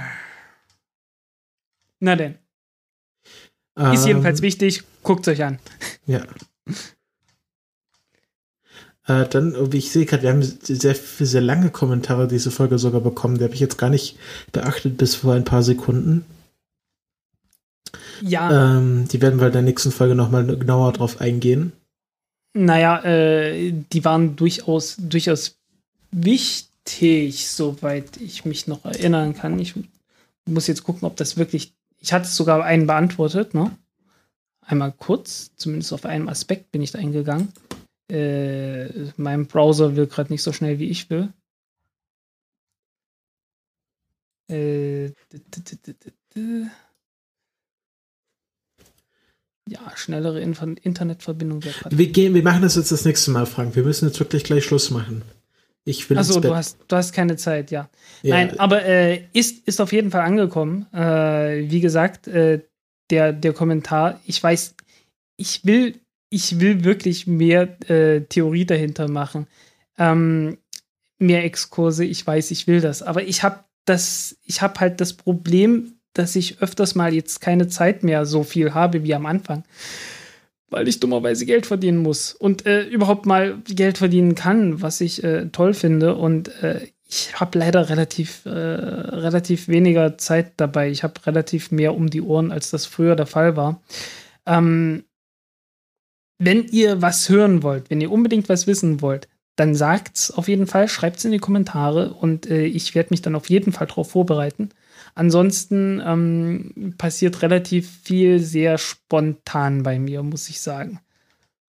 Na 2.00 2.16
denn. 2.16 2.38
Ist 3.76 4.06
jedenfalls 4.06 4.40
ähm, 4.40 4.44
wichtig, 4.44 4.84
guckt 5.04 5.28
euch 5.28 5.44
an. 5.44 5.60
Ja. 6.06 6.26
Äh, 9.07 9.28
dann, 9.28 9.72
wie 9.72 9.78
ich 9.78 9.91
sehe 9.91 10.06
gerade, 10.06 10.23
wir 10.23 10.30
haben 10.30 10.44
sehr, 10.44 10.95
sehr 10.95 11.41
lange 11.41 11.72
Kommentare 11.72 12.28
diese 12.28 12.52
Folge 12.52 12.78
sogar 12.78 13.02
bekommen. 13.02 13.38
Die 13.38 13.44
habe 13.44 13.53
ich 13.53 13.60
jetzt 13.60 13.78
gar 13.78 13.90
nicht 13.90 14.18
beachtet 14.52 14.98
bis 14.98 15.15
vor 15.15 15.34
ein 15.34 15.45
paar 15.45 15.64
Sekunden. 15.64 16.26
Ja. 18.22 18.78
Ähm, 18.78 19.07
die 19.07 19.22
werden 19.22 19.40
wir 19.40 19.48
in 19.48 19.53
der 19.53 19.61
nächsten 19.64 19.91
Folge 19.91 20.15
nochmal 20.15 20.45
genauer 20.45 20.94
drauf 20.94 21.19
eingehen. 21.19 21.73
Naja, 22.53 23.03
äh, 23.03 23.72
die 23.72 24.06
waren 24.06 24.36
durchaus, 24.36 24.98
durchaus 24.99 25.57
wichtig, 26.11 27.49
soweit 27.49 28.18
ich 28.18 28.45
mich 28.45 28.68
noch 28.68 28.86
erinnern 28.86 29.36
kann. 29.36 29.57
Ich 29.57 29.73
muss 30.45 30.68
jetzt 30.68 30.84
gucken, 30.84 31.07
ob 31.07 31.15
das 31.15 31.38
wirklich. 31.38 31.73
Ich 31.99 32.14
hatte 32.14 32.28
sogar 32.28 32.64
einen 32.64 32.88
beantwortet, 32.88 33.53
ne? 33.53 33.72
Einmal 34.65 34.91
kurz, 34.91 35.52
zumindest 35.56 35.94
auf 35.94 36.06
einen 36.06 36.30
Aspekt 36.30 36.72
bin 36.72 36.82
ich 36.82 36.91
da 36.91 36.99
eingegangen. 36.99 37.49
Äh, 38.12 39.12
mein 39.16 39.48
Browser 39.48 39.96
will 39.96 40.08
gerade 40.08 40.34
nicht 40.34 40.44
so 40.44 40.52
schnell, 40.52 40.80
wie 40.80 40.90
ich 40.90 41.10
will. 41.10 41.32
Äh, 44.50 45.14
ja, 49.70 49.80
schnellere 49.96 50.42
Internetverbindung 50.42 51.64
wäre. 51.64 51.76
Wir, 51.92 52.12
gehen, 52.12 52.34
wir 52.34 52.44
machen 52.44 52.62
das 52.62 52.76
jetzt 52.76 52.92
das 52.92 53.06
nächste 53.06 53.32
Mal, 53.32 53.46
Frank. 53.46 53.76
Wir 53.78 53.84
müssen 53.84 54.08
jetzt 54.08 54.20
wirklich 54.20 54.44
gleich 54.44 54.66
Schluss 54.66 54.92
machen. 54.92 55.22
Ich 55.86 56.10
will 56.10 56.18
Achso, 56.18 56.40
du 56.40 56.54
hast, 56.54 56.78
du 56.88 56.96
hast 56.96 57.14
keine 57.14 57.38
Zeit, 57.38 57.72
ja. 57.72 57.90
ja. 58.22 58.36
Nein, 58.36 58.60
aber 58.60 58.84
äh, 58.86 59.24
ist, 59.34 59.66
ist 59.68 59.80
auf 59.80 59.94
jeden 59.94 60.12
Fall 60.12 60.22
angekommen. 60.22 60.86
Äh, 60.94 61.72
wie 61.72 61.80
gesagt, 61.80 62.28
äh, 62.28 62.62
der, 63.10 63.32
der 63.34 63.54
Kommentar, 63.54 64.20
ich 64.26 64.44
weiß, 64.44 64.76
ich 65.38 65.66
will 65.66 66.00
ich 66.32 66.60
will 66.60 66.84
wirklich 66.84 67.28
mehr 67.28 67.78
äh, 67.90 68.22
Theorie 68.22 68.66
dahinter 68.66 69.08
machen. 69.08 69.48
Ähm, 69.99 70.58
mehr 71.20 71.44
Exkurse, 71.44 72.06
ich 72.06 72.26
weiß, 72.26 72.49
ich 72.52 72.66
will 72.66 72.82
das. 72.82 73.03
Aber 73.03 73.22
ich 73.22 73.44
habe 73.44 73.60
das, 73.86 74.38
ich 74.45 74.62
habe 74.62 74.80
halt 74.80 75.02
das 75.02 75.14
Problem, 75.14 75.94
dass 76.14 76.36
ich 76.36 76.62
öfters 76.62 76.95
mal 76.95 77.14
jetzt 77.14 77.41
keine 77.41 77.68
Zeit 77.68 78.03
mehr 78.03 78.26
so 78.26 78.44
viel 78.44 78.74
habe 78.74 79.03
wie 79.03 79.14
am 79.14 79.26
Anfang. 79.26 79.66
Weil 80.70 80.88
ich 80.88 81.02
dummerweise 81.02 81.45
Geld 81.45 81.66
verdienen 81.66 81.98
muss 81.98 82.34
und 82.34 82.66
äh, 82.66 82.84
überhaupt 82.84 83.26
mal 83.26 83.58
Geld 83.66 83.98
verdienen 83.98 84.34
kann, 84.34 84.82
was 84.82 85.02
ich 85.02 85.22
äh, 85.26 85.48
toll 85.48 85.74
finde. 85.74 86.16
Und 86.16 86.48
äh, 86.64 86.88
ich 87.10 87.38
habe 87.38 87.60
leider 87.60 87.90
relativ, 87.90 88.45
äh, 88.45 88.49
relativ 88.49 89.68
weniger 89.68 90.18
Zeit 90.18 90.53
dabei. 90.56 90.90
Ich 90.90 91.03
habe 91.03 91.26
relativ 91.26 91.72
mehr 91.72 91.94
um 91.94 92.10
die 92.10 92.22
Ohren, 92.22 92.53
als 92.53 92.70
das 92.70 92.86
früher 92.86 93.18
der 93.18 93.26
Fall 93.26 93.58
war. 93.58 93.82
Ähm, 94.45 95.03
wenn 96.44 96.66
ihr 96.68 97.04
was 97.04 97.30
hören 97.30 97.62
wollt, 97.62 97.90
wenn 97.92 98.02
ihr 98.02 98.12
unbedingt 98.12 98.50
was 98.50 98.66
wissen 98.66 99.02
wollt, 99.02 99.28
dann 99.56 99.76
sagt's 99.76 100.32
auf 100.32 100.48
jeden 100.48 100.66
Fall, 100.66 100.88
schreibt's 100.88 101.24
in 101.24 101.32
die 101.32 101.38
Kommentare 101.38 102.16
und 102.16 102.50
äh, 102.50 102.66
ich 102.66 102.96
werde 102.96 103.10
mich 103.12 103.22
dann 103.22 103.36
auf 103.36 103.50
jeden 103.50 103.72
Fall 103.72 103.86
darauf 103.86 104.10
vorbereiten. 104.12 104.70
Ansonsten 105.14 106.02
ähm, 106.04 106.96
passiert 106.98 107.44
relativ 107.44 107.90
viel 108.04 108.40
sehr 108.40 108.80
spontan 108.80 109.84
bei 109.84 110.00
mir, 110.00 110.24
muss 110.24 110.50
ich 110.50 110.62
sagen. 110.62 111.00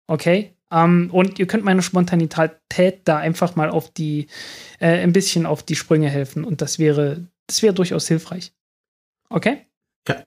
Okay? 0.06 0.54
Ähm, 0.70 1.08
und 1.10 1.40
ihr 1.40 1.48
könnt 1.48 1.64
meine 1.64 1.82
Spontanität 1.82 3.00
da 3.04 3.16
einfach 3.16 3.56
mal 3.56 3.70
auf 3.70 3.90
die, 3.90 4.28
äh, 4.78 5.02
ein 5.02 5.12
bisschen 5.12 5.46
auf 5.46 5.64
die 5.64 5.74
Sprünge 5.74 6.10
helfen 6.10 6.44
und 6.44 6.62
das 6.62 6.78
wäre, 6.78 7.26
das 7.48 7.62
wäre 7.62 7.74
durchaus 7.74 8.06
hilfreich. 8.06 8.52
Okay? 9.30 9.66
Ja. 10.06 10.22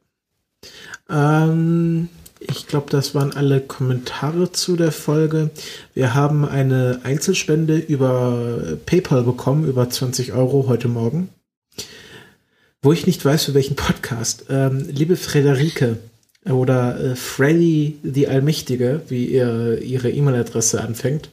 Ähm, 1.09 2.09
ich 2.49 2.67
glaube, 2.67 2.89
das 2.89 3.15
waren 3.15 3.33
alle 3.33 3.61
Kommentare 3.61 4.51
zu 4.51 4.75
der 4.75 4.91
Folge. 4.91 5.49
Wir 5.93 6.13
haben 6.13 6.45
eine 6.45 7.01
Einzelspende 7.03 7.77
über 7.77 8.77
PayPal 8.85 9.23
bekommen, 9.23 9.67
über 9.67 9.89
20 9.89 10.33
Euro 10.33 10.65
heute 10.67 10.87
Morgen. 10.87 11.29
Wo 12.81 12.91
ich 12.91 13.07
nicht 13.07 13.23
weiß, 13.23 13.45
für 13.45 13.53
welchen 13.53 13.75
Podcast. 13.75 14.45
Ähm, 14.49 14.87
liebe 14.89 15.15
Frederike 15.15 15.97
oder 16.45 16.99
äh, 16.99 17.15
Freddy 17.15 17.97
die 18.03 18.27
Allmächtige, 18.27 19.01
wie 19.07 19.25
ihr, 19.25 19.81
ihre 19.81 20.11
E-Mail-Adresse 20.11 20.81
anfängt, 20.81 21.29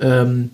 ähm, 0.00 0.50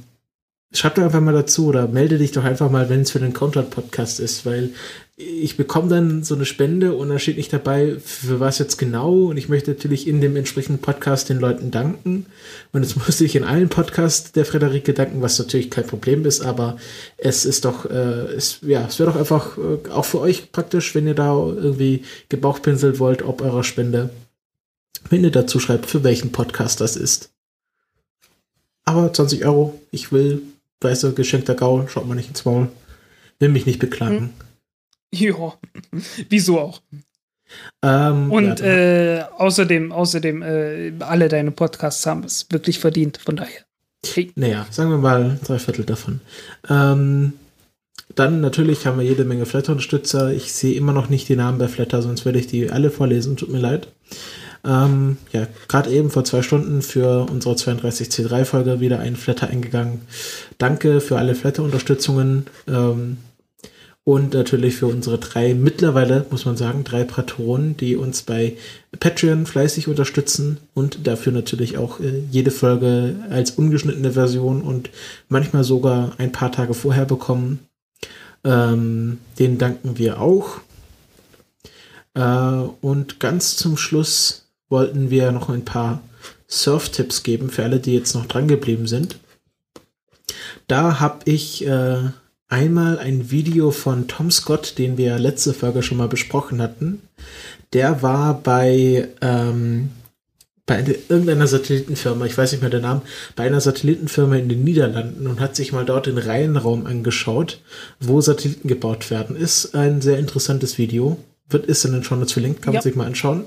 schreib 0.73 0.95
doch 0.95 1.03
einfach 1.03 1.21
mal 1.21 1.35
dazu 1.35 1.67
oder 1.67 1.89
melde 1.89 2.19
dich 2.19 2.31
doch 2.33 2.45
einfach 2.45 2.71
mal, 2.71 2.89
wenn 2.89 3.01
es 3.01 3.11
für 3.11 3.19
den 3.19 3.33
Counter-Podcast 3.33 4.21
ist, 4.21 4.47
weil 4.47 4.71
ich 5.21 5.57
bekomme 5.57 5.89
dann 5.89 6.23
so 6.23 6.35
eine 6.35 6.47
Spende 6.47 6.95
und 6.95 7.09
da 7.09 7.19
steht 7.19 7.37
nicht 7.37 7.53
dabei, 7.53 7.97
für 8.05 8.41
was 8.41 8.59
jetzt 8.59 8.79
genau. 8.79 9.27
Und 9.27 9.37
ich 9.37 9.49
möchte 9.49 9.73
natürlich 9.73 10.07
in 10.07 10.21
dem 10.21 10.37
entsprechenden 10.37 10.81
Podcast 10.81 11.29
den 11.29 11.39
Leuten 11.39 11.71
danken. 11.71 12.27
Und 12.73 12.83
jetzt 12.83 12.97
muss 13.07 13.21
ich 13.21 13.37
in 13.37 13.45
allen 13.45 13.69
Podcasts 13.69 14.33
der 14.33 14.45
Frederike 14.45 14.95
danken, 14.95 15.23
was 15.23 15.39
natürlich 15.39 15.71
kein 15.71 15.87
Problem 15.87 16.25
ist, 16.25 16.41
aber 16.41 16.77
es 17.17 17.45
ist 17.45 17.65
doch, 17.65 17.85
äh, 17.89 18.35
es, 18.35 18.59
ja, 18.63 18.87
es 18.87 18.99
wäre 18.99 19.11
doch 19.11 19.19
einfach 19.19 19.59
äh, 19.59 19.91
auch 19.91 20.05
für 20.05 20.21
euch 20.21 20.53
praktisch, 20.53 20.95
wenn 20.95 21.07
ihr 21.07 21.15
da 21.15 21.35
irgendwie 21.35 22.05
gebauchpinseln 22.29 22.99
wollt, 22.99 23.23
ob 23.23 23.43
eurer 23.43 23.65
Spende, 23.65 24.11
wenn 25.09 25.25
ihr 25.25 25.31
dazu 25.31 25.61
schreibt, 25.61 25.87
für 25.87 26.05
welchen 26.05 26.33
Podcast 26.33 26.81
das 26.81 26.97
ist. 26.97 27.31
Aber 28.85 29.13
20 29.13 29.45
Euro, 29.45 29.79
ich 29.91 30.11
will 30.11 30.43
weißt 30.81 31.05
du, 31.05 31.13
geschenkter 31.13 31.55
Gaul, 31.55 31.89
schaut 31.89 32.07
man 32.07 32.17
nicht 32.17 32.29
ins 32.29 32.45
Maul. 32.45 32.69
Will 33.39 33.51
mich 33.51 33.67
nicht 33.67 33.79
beklagen. 33.79 34.31
Ja, 35.13 35.55
wieso 36.29 36.61
auch? 36.61 36.83
Ähm, 37.83 38.31
Und 38.31 38.61
ja, 38.61 38.67
äh, 38.67 39.25
außerdem, 39.39 39.91
außerdem, 39.91 40.43
äh, 40.43 40.93
alle 41.01 41.29
deine 41.29 41.51
Podcasts 41.51 42.07
haben 42.07 42.23
es 42.25 42.47
wirklich 42.51 42.79
verdient, 42.79 43.19
von 43.19 43.37
daher. 43.37 43.65
Hey. 44.07 44.31
Naja, 44.37 44.67
sagen 44.71 44.91
wir 44.91 44.99
mal 44.99 45.39
drei 45.45 45.59
Viertel 45.59 45.85
davon. 45.85 46.21
Ähm, 46.69 47.35
dann 48.15 48.41
natürlich 48.41 48.87
haben 48.87 48.99
wir 48.99 49.05
jede 49.05 49.25
Menge 49.25 49.47
Flatter-Unterstützer. 49.47 50.33
Ich 50.33 50.53
sehe 50.53 50.75
immer 50.75 50.93
noch 50.93 51.09
nicht 51.09 51.29
die 51.29 51.37
Namen 51.37 51.59
bei 51.59 51.69
Flatter, 51.69 52.03
sonst 52.03 52.25
würde 52.25 52.39
ich 52.39 52.47
die 52.47 52.71
alle 52.71 52.91
vorlesen. 52.91 53.37
Tut 53.37 53.51
mir 53.51 53.59
leid. 53.59 53.89
Ähm, 54.65 55.17
ja, 55.33 55.47
gerade 55.69 55.91
eben 55.91 56.11
vor 56.11 56.25
zwei 56.25 56.43
Stunden 56.43 56.83
für 56.83 57.27
unsere 57.31 57.55
32C3-Folge 57.55 58.81
wieder 58.81 58.99
ein 58.99 59.17
Flatter 59.17 59.49
eingegangen. 59.49 60.03
Danke 60.59 61.01
für 61.01 61.19
alle 61.19 61.35
Flatter-Unterstützungen. 61.35 62.47
Ähm, 62.69 63.19
und 64.05 64.33
natürlich 64.33 64.77
für 64.77 64.87
unsere 64.87 65.19
drei, 65.19 65.55
mittlerweile 65.55 66.27
muss 66.31 66.47
man 66.47 66.57
sagen, 66.57 66.85
drei 66.85 67.05
Patronen, 67.05 67.77
die 67.77 67.97
uns 67.97 68.23
bei 68.23 68.57
Patreon 68.99 69.47
fleißig 69.47 69.89
unterstützen 69.89 70.59
und 70.75 71.07
dafür 71.07 71.33
natürlich 71.33 71.77
auch 71.77 72.01
äh, 72.01 72.23
jede 72.31 72.51
Folge 72.51 73.17
als 73.29 73.53
ungeschnittene 73.53 74.13
Version 74.13 74.63
und 74.63 74.91
manchmal 75.29 75.65
sogar 75.65 76.15
ein 76.19 76.33
paar 76.33 76.51
Tage 76.51 76.75
vorher 76.75 77.05
bekommen. 77.05 77.61
Ähm, 78.43 79.19
denen 79.39 79.59
danken 79.59 79.99
wir 79.99 80.19
auch. 80.19 80.61
Äh, 82.15 82.23
und 82.81 83.21
ganz 83.21 83.57
zum 83.57 83.77
Schluss 83.77 84.47
wollten 84.71 85.11
wir 85.11 85.31
noch 85.31 85.51
ein 85.51 85.67
paar 85.67 86.01
Surf-Tipps 86.49 87.23
geben 87.23 87.51
für 87.51 87.65
alle, 87.65 87.81
die 87.81 87.95
jetzt 87.95 88.15
noch 88.15 88.27
dran 88.27 88.49
geblieben 88.49 88.87
sind. 88.87 89.19
Da 90.69 91.01
habe 91.01 91.19
ich 91.27 91.67
äh, 91.67 92.11
einmal 92.51 92.99
ein 92.99 93.31
Video 93.31 93.71
von 93.71 94.07
Tom 94.09 94.31
Scott, 94.31 94.75
den 94.79 94.99
wir 94.99 95.19
letzte 95.19 95.55
Folge 95.55 95.83
schon 95.83 95.99
mal 95.99 96.09
besprochen 96.09 96.61
hatten. 96.61 97.01
Der 97.73 98.03
war 98.03 98.35
bei, 98.43 99.09
ähm, 99.23 99.91
bei 100.67 100.77
eine, 100.77 100.95
irgendeiner 101.09 101.47
Satellitenfirma, 101.47 102.27
ich 102.27 102.37
weiß 102.37 102.53
nicht 102.53 102.61
mehr 102.61 102.71
den 102.71 102.83
Namen, 102.83 103.03
bei 103.37 103.45
einer 103.45 103.61
Satellitenfirma 103.61 104.37
in 104.37 104.49
den 104.49 104.65
Niederlanden 104.65 105.27
und 105.27 105.41
hat 105.41 105.57
sich 105.57 105.73
mal 105.73 105.85
dort 105.85 106.07
den 106.07 106.19
Reihenraum 106.19 106.87
angeschaut, 106.87 107.61
wo 108.01 108.21
Satelliten 108.21 108.69
gebaut 108.69 109.11
werden. 109.11 109.37
Ist 109.37 109.75
ein 109.75 110.01
sehr 110.01 110.19
interessantes 110.19 110.77
Video. 110.79 111.17
Wird 111.49 111.67
ist 111.67 111.85
in 111.85 111.93
den 111.93 112.03
Notes 112.09 112.33
verlinkt, 112.33 112.63
kann 112.63 112.75
Ja. 112.75 112.79
man 112.79 112.83
sich 112.83 112.95
mal 112.97 113.07
anschauen. 113.07 113.45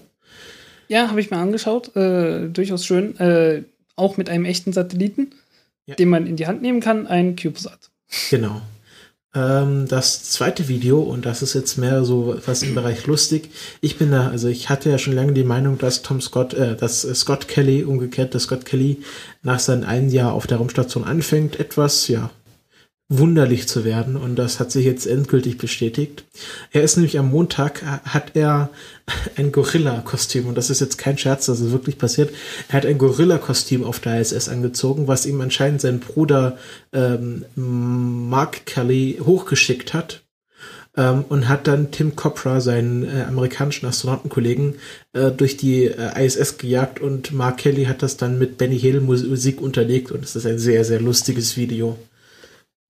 Ja, 0.87 1.09
habe 1.09 1.21
ich 1.21 1.31
mir 1.31 1.37
angeschaut. 1.37 1.95
Äh, 1.95 2.49
durchaus 2.49 2.85
schön. 2.85 3.17
Äh, 3.17 3.63
auch 3.95 4.17
mit 4.17 4.29
einem 4.29 4.45
echten 4.45 4.73
Satelliten, 4.73 5.31
Ja. 5.85 5.95
den 5.95 6.09
man 6.09 6.27
in 6.27 6.35
die 6.35 6.47
Hand 6.47 6.61
nehmen 6.61 6.81
kann, 6.81 7.07
ein 7.07 7.35
CubeSat. 7.35 7.89
Genau. 8.29 8.61
Ähm, 9.35 9.87
das 9.87 10.23
zweite 10.23 10.67
Video, 10.67 11.01
und 11.01 11.25
das 11.25 11.41
ist 11.41 11.53
jetzt 11.53 11.77
mehr 11.77 12.03
so 12.05 12.35
was 12.45 12.61
im 12.61 12.75
Bereich 12.75 13.07
lustig. 13.07 13.49
Ich 13.81 13.97
bin 13.97 14.11
da, 14.11 14.27
also 14.27 14.47
ich 14.47 14.69
hatte 14.69 14.89
ja 14.89 14.97
schon 14.97 15.13
lange 15.13 15.33
die 15.33 15.43
Meinung, 15.43 15.77
dass 15.77 16.03
Tom 16.03 16.21
Scott, 16.21 16.53
äh, 16.53 16.75
dass 16.75 17.03
äh, 17.03 17.15
Scott 17.15 17.47
Kelly, 17.47 17.83
umgekehrt, 17.83 18.35
dass 18.35 18.43
Scott 18.43 18.65
Kelly 18.65 19.01
nach 19.41 19.59
seinem 19.59 19.85
einen 19.85 20.09
Jahr 20.09 20.33
auf 20.33 20.45
der 20.45 20.57
Raumstation 20.57 21.03
anfängt, 21.03 21.59
etwas, 21.59 22.07
ja, 22.07 22.29
wunderlich 23.09 23.67
zu 23.67 23.85
werden. 23.85 24.15
Und 24.15 24.35
das 24.35 24.59
hat 24.59 24.71
sich 24.71 24.85
jetzt 24.85 25.05
endgültig 25.05 25.57
bestätigt. 25.57 26.25
Er 26.71 26.83
ist 26.83 26.95
nämlich 26.95 27.19
am 27.19 27.29
Montag, 27.29 27.81
äh, 27.83 28.09
hat 28.09 28.35
er 28.35 28.69
ein 29.35 29.51
Gorilla-Kostüm. 29.51 30.47
Und 30.47 30.57
das 30.57 30.69
ist 30.69 30.81
jetzt 30.81 30.97
kein 30.97 31.17
Scherz, 31.17 31.45
das 31.45 31.59
ist 31.59 31.71
wirklich 31.71 31.97
passiert. 31.97 32.33
Er 32.69 32.77
hat 32.77 32.85
ein 32.85 32.97
Gorilla-Kostüm 32.97 33.83
auf 33.83 33.99
der 33.99 34.19
ISS 34.19 34.49
angezogen, 34.49 35.07
was 35.07 35.25
ihm 35.25 35.41
anscheinend 35.41 35.81
sein 35.81 35.99
Bruder 35.99 36.57
ähm, 36.91 37.45
Mark 37.55 38.65
Kelly 38.65 39.19
hochgeschickt 39.23 39.93
hat. 39.93 40.21
Ähm, 40.95 41.25
und 41.27 41.49
hat 41.49 41.65
dann 41.65 41.89
Tim 41.89 42.15
Copra, 42.15 42.61
seinen 42.61 43.03
äh, 43.03 43.23
amerikanischen 43.23 43.87
Astronautenkollegen, 43.87 44.75
äh, 45.13 45.31
durch 45.31 45.57
die 45.57 45.85
äh, 45.85 46.23
ISS 46.23 46.59
gejagt 46.59 46.99
und 46.99 47.31
Mark 47.33 47.57
Kelly 47.57 47.85
hat 47.85 48.03
das 48.03 48.15
dann 48.15 48.37
mit 48.37 48.59
Benny 48.59 48.79
Hill 48.79 49.01
Mus- 49.01 49.23
Musik 49.27 49.59
unterlegt 49.59 50.11
und 50.11 50.23
es 50.23 50.35
ist 50.35 50.45
ein 50.45 50.59
sehr, 50.59 50.85
sehr 50.85 51.01
lustiges 51.01 51.57
Video. 51.57 51.97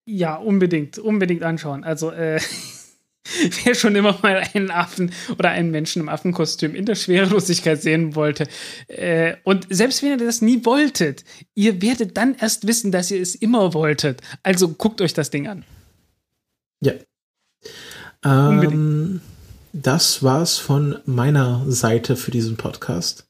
Ja, 0.06 0.36
unbedingt, 0.36 0.98
unbedingt 0.98 1.44
anschauen. 1.44 1.84
Also, 1.84 2.12
äh, 2.12 2.40
wer 3.64 3.76
schon 3.76 3.96
immer 3.96 4.20
mal 4.22 4.44
einen 4.54 4.70
Affen 4.70 5.12
oder 5.38 5.50
einen 5.50 5.72
Menschen 5.72 6.02
im 6.02 6.10
Affenkostüm 6.10 6.76
in 6.76 6.86
der 6.86 6.96
Schwerelosigkeit 6.96 7.82
sehen 7.82 8.16
wollte. 8.16 8.48
Äh, 8.88 9.36
und 9.44 9.68
selbst 9.70 10.04
wenn 10.04 10.20
ihr 10.20 10.26
das 10.26 10.42
nie 10.42 10.66
wolltet, 10.66 11.24
ihr 11.56 11.82
werdet 11.82 12.18
dann 12.18 12.36
erst 12.36 12.68
wissen, 12.68 12.92
dass 12.92 13.12
ihr 13.12 13.22
es 13.22 13.36
immer 13.36 13.74
wolltet. 13.74 14.22
Also 14.44 14.70
guckt 14.70 15.02
euch 15.02 15.14
das 15.14 15.30
Ding 15.30 15.48
an. 15.48 15.64
Ja. 16.82 16.94
Unbedingt. 18.24 18.74
Ähm, 18.74 19.22
das 19.74 20.22
war's 20.22 20.58
von 20.58 21.00
meiner 21.06 21.66
Seite 21.68 22.16
für 22.16 22.32
diesen 22.32 22.58
Podcast. 22.58 23.28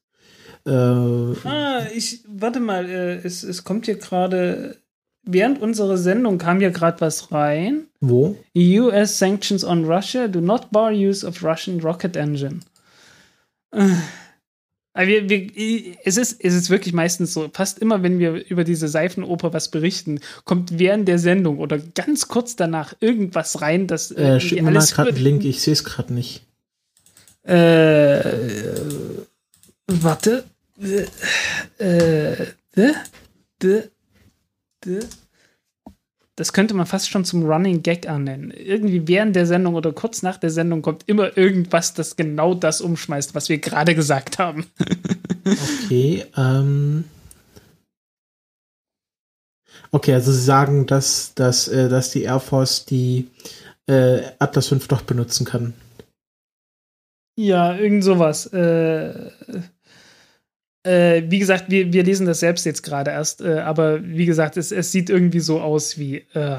Äh, 0.65 0.71
Ah, 0.71 1.87
ich, 1.93 2.23
warte 2.27 2.59
mal, 2.59 2.89
äh, 2.89 3.15
es, 3.23 3.43
es 3.43 3.63
kommt 3.63 3.85
hier 3.85 3.95
gerade, 3.95 4.77
während 5.23 5.61
unserer 5.61 5.97
Sendung 5.97 6.37
kam 6.37 6.59
hier 6.59 6.71
gerade 6.71 7.01
was 7.01 7.31
rein. 7.31 7.87
wo? 7.99 8.37
US 8.55 9.17
sanctions 9.17 9.63
on 9.63 9.85
Russia 9.85 10.27
do 10.27 10.41
not 10.41 10.71
bar 10.71 10.91
use 10.91 11.25
of 11.25 11.43
Russian 11.43 11.79
rocket 11.79 12.15
engine. 12.15 12.59
Äh, 14.95 15.07
wir, 15.07 15.29
wir, 15.29 15.97
es, 16.03 16.17
ist, 16.17 16.43
es 16.43 16.53
ist 16.53 16.69
wirklich 16.69 16.93
meistens 16.93 17.33
so, 17.33 17.49
fast 17.51 17.79
immer, 17.79 18.03
wenn 18.03 18.19
wir 18.19 18.47
über 18.49 18.63
diese 18.63 18.87
Seifenoper 18.87 19.51
was 19.51 19.69
berichten, 19.69 20.19
kommt 20.43 20.77
während 20.77 21.07
der 21.07 21.17
Sendung 21.17 21.57
oder 21.57 21.79
ganz 21.79 22.27
kurz 22.27 22.55
danach 22.55 22.93
irgendwas 22.99 23.61
rein, 23.61 23.87
das 23.87 24.11
Äh, 24.11 24.39
schick 24.39 24.61
mir 24.61 24.69
mal 24.71 24.85
gerade 24.85 25.09
einen 25.09 25.23
Link, 25.23 25.45
ich 25.45 25.61
sehe 25.61 25.73
es 25.73 25.83
gerade 25.83 26.13
nicht. 26.13 26.45
Äh, 27.43 28.21
warte. 29.87 30.43
Äh, 31.79 32.33
äh, 32.75 32.93
d. 33.61 33.89
Das 36.35 36.51
könnte 36.51 36.73
man 36.73 36.87
fast 36.87 37.09
schon 37.09 37.25
zum 37.25 37.43
Running 37.45 37.83
Gag 37.83 38.09
annennen. 38.09 38.49
Irgendwie 38.51 39.07
während 39.07 39.35
der 39.35 39.45
Sendung 39.45 39.75
oder 39.75 39.93
kurz 39.93 40.23
nach 40.23 40.37
der 40.37 40.49
Sendung 40.49 40.81
kommt 40.81 41.03
immer 41.05 41.37
irgendwas, 41.37 41.93
das 41.93 42.15
genau 42.15 42.55
das 42.55 42.81
umschmeißt, 42.81 43.35
was 43.35 43.49
wir 43.49 43.59
gerade 43.59 43.93
gesagt 43.93 44.39
haben. 44.39 44.65
Okay, 45.85 46.25
ähm. 46.35 47.03
Okay, 49.91 50.13
also 50.13 50.31
Sie 50.31 50.41
sagen, 50.41 50.87
dass, 50.87 51.33
dass, 51.35 51.67
äh, 51.67 51.87
dass 51.87 52.09
die 52.09 52.23
Air 52.23 52.39
Force 52.39 52.85
die 52.85 53.29
äh, 53.87 54.21
Atlas 54.39 54.69
5 54.69 54.87
doch 54.87 55.01
benutzen 55.01 55.45
kann. 55.45 55.73
Ja, 57.35 57.75
irgend 57.75 58.03
sowas. 58.03 58.47
Äh, 58.47 59.31
äh, 60.83 61.23
wie 61.27 61.39
gesagt, 61.39 61.65
wir, 61.69 61.91
wir 61.93 62.03
lesen 62.03 62.25
das 62.25 62.41
selbst 62.41 62.65
jetzt 62.65 62.83
gerade 62.83 63.11
erst, 63.11 63.41
äh, 63.41 63.59
aber 63.59 64.03
wie 64.03 64.25
gesagt, 64.25 64.57
es, 64.57 64.71
es 64.71 64.91
sieht 64.91 65.09
irgendwie 65.09 65.39
so 65.39 65.61
aus 65.61 65.97
wie. 65.97 66.17
Äh, 66.33 66.57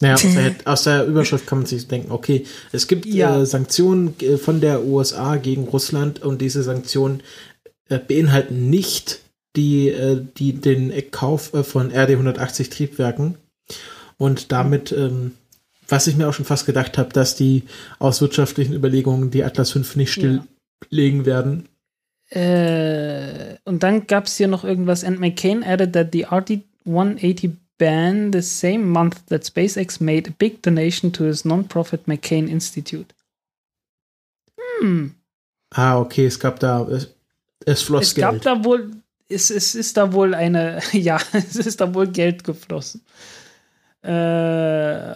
Naja, 0.00 0.16
aus 0.64 0.84
der, 0.84 1.04
Überschrift 1.06 1.46
kann 1.46 1.58
man 1.58 1.66
sich 1.66 1.86
denken, 1.86 2.10
okay, 2.10 2.44
es 2.72 2.88
gibt 2.88 3.06
Ja. 3.06 3.40
äh, 3.40 3.46
Sanktionen 3.46 4.14
äh, 4.20 4.38
von 4.38 4.60
der 4.60 4.84
USA 4.84 5.36
gegen 5.36 5.64
Russland 5.64 6.22
und 6.22 6.40
diese 6.40 6.62
Sanktionen 6.62 7.22
äh, 7.88 7.98
beinhalten 7.98 8.70
nicht 8.70 9.20
die, 9.56 9.94
die 10.36 10.54
den 10.54 10.92
Kauf 11.12 11.52
von 11.62 11.92
RD-180 11.92 12.70
Triebwerken 12.72 13.36
und 14.16 14.50
damit, 14.50 14.90
ähm, 14.90 15.32
was 15.88 16.06
ich 16.08 16.16
mir 16.16 16.28
auch 16.28 16.32
schon 16.32 16.44
fast 16.44 16.66
gedacht 16.66 16.98
habe, 16.98 17.12
dass 17.12 17.36
die 17.36 17.62
aus 18.00 18.20
wirtschaftlichen 18.20 18.74
Überlegungen 18.74 19.30
die 19.30 19.44
Atlas 19.44 19.70
5 19.70 19.94
nicht 19.94 20.12
stilllegen 20.12 21.24
werden. 21.24 21.68
Äh, 22.34 23.58
und 23.64 23.82
dann 23.82 24.06
gab 24.06 24.26
es 24.26 24.36
hier 24.36 24.48
noch 24.48 24.64
irgendwas. 24.64 25.04
And 25.04 25.20
McCain 25.20 25.62
added 25.62 25.92
that 25.92 26.08
the 26.12 26.26
RD-180 26.26 27.52
ban 27.78 28.32
the 28.32 28.42
same 28.42 28.86
month 28.86 29.26
that 29.26 29.44
SpaceX 29.44 30.00
made 30.00 30.28
a 30.28 30.32
big 30.36 30.62
donation 30.62 31.12
to 31.12 31.24
his 31.24 31.44
non-profit 31.44 32.06
McCain 32.06 32.48
Institute. 32.48 33.14
Hm. 34.80 35.14
Ah, 35.70 35.98
okay, 35.98 36.26
es 36.26 36.38
gab 36.38 36.58
da, 36.60 36.86
es, 36.88 37.14
es 37.66 37.82
floss 37.82 38.08
Es 38.08 38.14
gab 38.14 38.32
Geld. 38.32 38.46
da 38.46 38.64
wohl, 38.64 38.90
es, 39.28 39.50
es 39.50 39.74
ist 39.74 39.96
da 39.96 40.12
wohl 40.12 40.34
eine, 40.34 40.80
ja, 40.92 41.20
es 41.32 41.56
ist 41.56 41.80
da 41.80 41.94
wohl 41.94 42.08
Geld 42.08 42.42
geflossen. 42.42 43.02
Äh, 44.02 45.14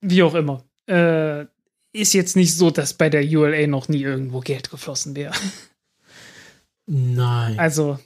wie 0.00 0.22
auch 0.22 0.34
immer. 0.34 0.64
Äh, 0.88 1.46
ist 1.92 2.12
jetzt 2.12 2.36
nicht 2.36 2.54
so, 2.54 2.70
dass 2.70 2.94
bei 2.94 3.08
der 3.08 3.24
ULA 3.24 3.66
noch 3.66 3.88
nie 3.88 4.02
irgendwo 4.02 4.40
Geld 4.40 4.70
geflossen 4.70 5.16
wäre. 5.16 5.32
Nein, 6.86 7.58
Also, 7.58 7.98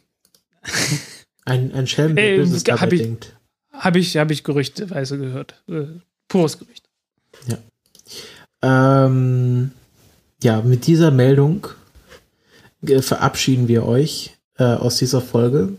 ein, 1.44 1.72
ein 1.74 1.86
Schelm, 1.86 2.16
der 2.16 2.34
Äh, 2.34 2.36
Böses 2.38 2.64
hab 2.68 2.80
dabei 2.80 2.92
ich- 2.94 3.02
denkt. 3.02 3.36
Habe 3.72 3.98
ich, 3.98 4.16
hab 4.16 4.30
ich 4.30 4.44
gerüchteweise 4.44 5.16
gehört. 5.18 5.62
Äh, 5.68 5.84
pures 6.28 6.58
Gerücht. 6.58 6.84
Ähm, 8.62 9.70
ja, 10.42 10.60
mit 10.62 10.86
dieser 10.86 11.10
Meldung 11.10 11.66
äh, 12.86 13.00
verabschieden 13.00 13.68
wir 13.68 13.86
euch 13.86 14.36
äh, 14.58 14.64
aus 14.64 14.96
dieser 14.98 15.20
Folge. 15.20 15.74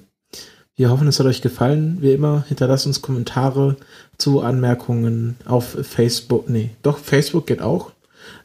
Wir 0.75 0.89
hoffen, 0.89 1.07
es 1.07 1.19
hat 1.19 1.27
euch 1.27 1.41
gefallen. 1.41 2.01
Wie 2.01 2.13
immer, 2.13 2.43
hinterlasst 2.47 2.87
uns 2.87 3.01
Kommentare 3.03 3.77
zu 4.17 4.41
Anmerkungen 4.41 5.35
auf 5.45 5.77
Facebook. 5.83 6.49
Nee, 6.49 6.71
doch, 6.81 6.97
Facebook 6.97 7.45
geht 7.45 7.61
auch. 7.61 7.91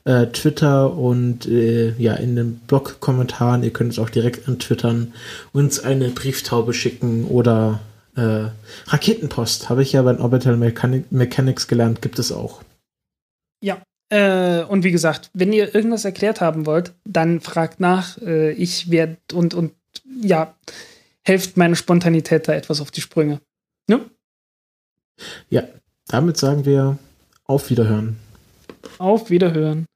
Äh, 0.07 0.29
Twitter 0.29 0.95
und 0.95 1.47
äh, 1.47 1.91
ja, 1.99 2.15
in 2.15 2.37
den 2.37 2.61
Blog-Kommentaren. 2.61 3.65
Ihr 3.65 3.73
könnt 3.73 3.93
es 3.93 3.99
auch 3.99 4.09
direkt 4.09 4.47
antwittern, 4.49 5.13
uns 5.53 5.81
eine 5.81 6.11
Brieftaube 6.11 6.75
schicken 6.75 7.25
oder 7.25 7.81
äh, 8.15 8.47
Raketenpost. 8.87 9.69
Habe 9.69 9.83
ich 9.83 9.93
ja 9.93 10.03
bei 10.03 10.17
Orbital 10.17 10.57
Mechanic 10.57 11.11
Mechanics 11.11 11.67
gelernt, 11.67 12.03
gibt 12.03 12.21
es 12.21 12.31
auch. 12.31 12.63
Ja, 13.61 13.83
äh, 14.11 14.63
und 14.63 14.85
wie 14.85 14.93
gesagt, 14.93 15.31
wenn 15.35 15.53
ihr 15.53 15.75
irgendwas 15.75 16.05
erklärt 16.05 16.41
haben 16.41 16.67
wollt, 16.67 16.93
dann 17.05 17.41
fragt 17.41 17.81
nach. 17.81 18.17
Äh, 18.19 18.53
ich 18.53 18.91
werde 18.93 19.17
und, 19.33 19.55
und 19.55 19.73
ja, 20.23 20.55
helft 21.25 21.57
meine 21.57 21.75
Spontanität 21.75 22.47
da 22.47 22.53
etwas 22.55 22.81
auf 22.81 22.93
die 22.93 23.01
Sprünge. 23.01 23.41
Ne? 23.89 24.05
Ja, 25.51 25.65
damit 26.07 26.37
sagen 26.37 26.65
wir 26.65 26.99
auf 27.45 27.71
Wiederhören. 27.71 28.19
Auf 28.99 29.31
Wiederhören. 29.31 29.87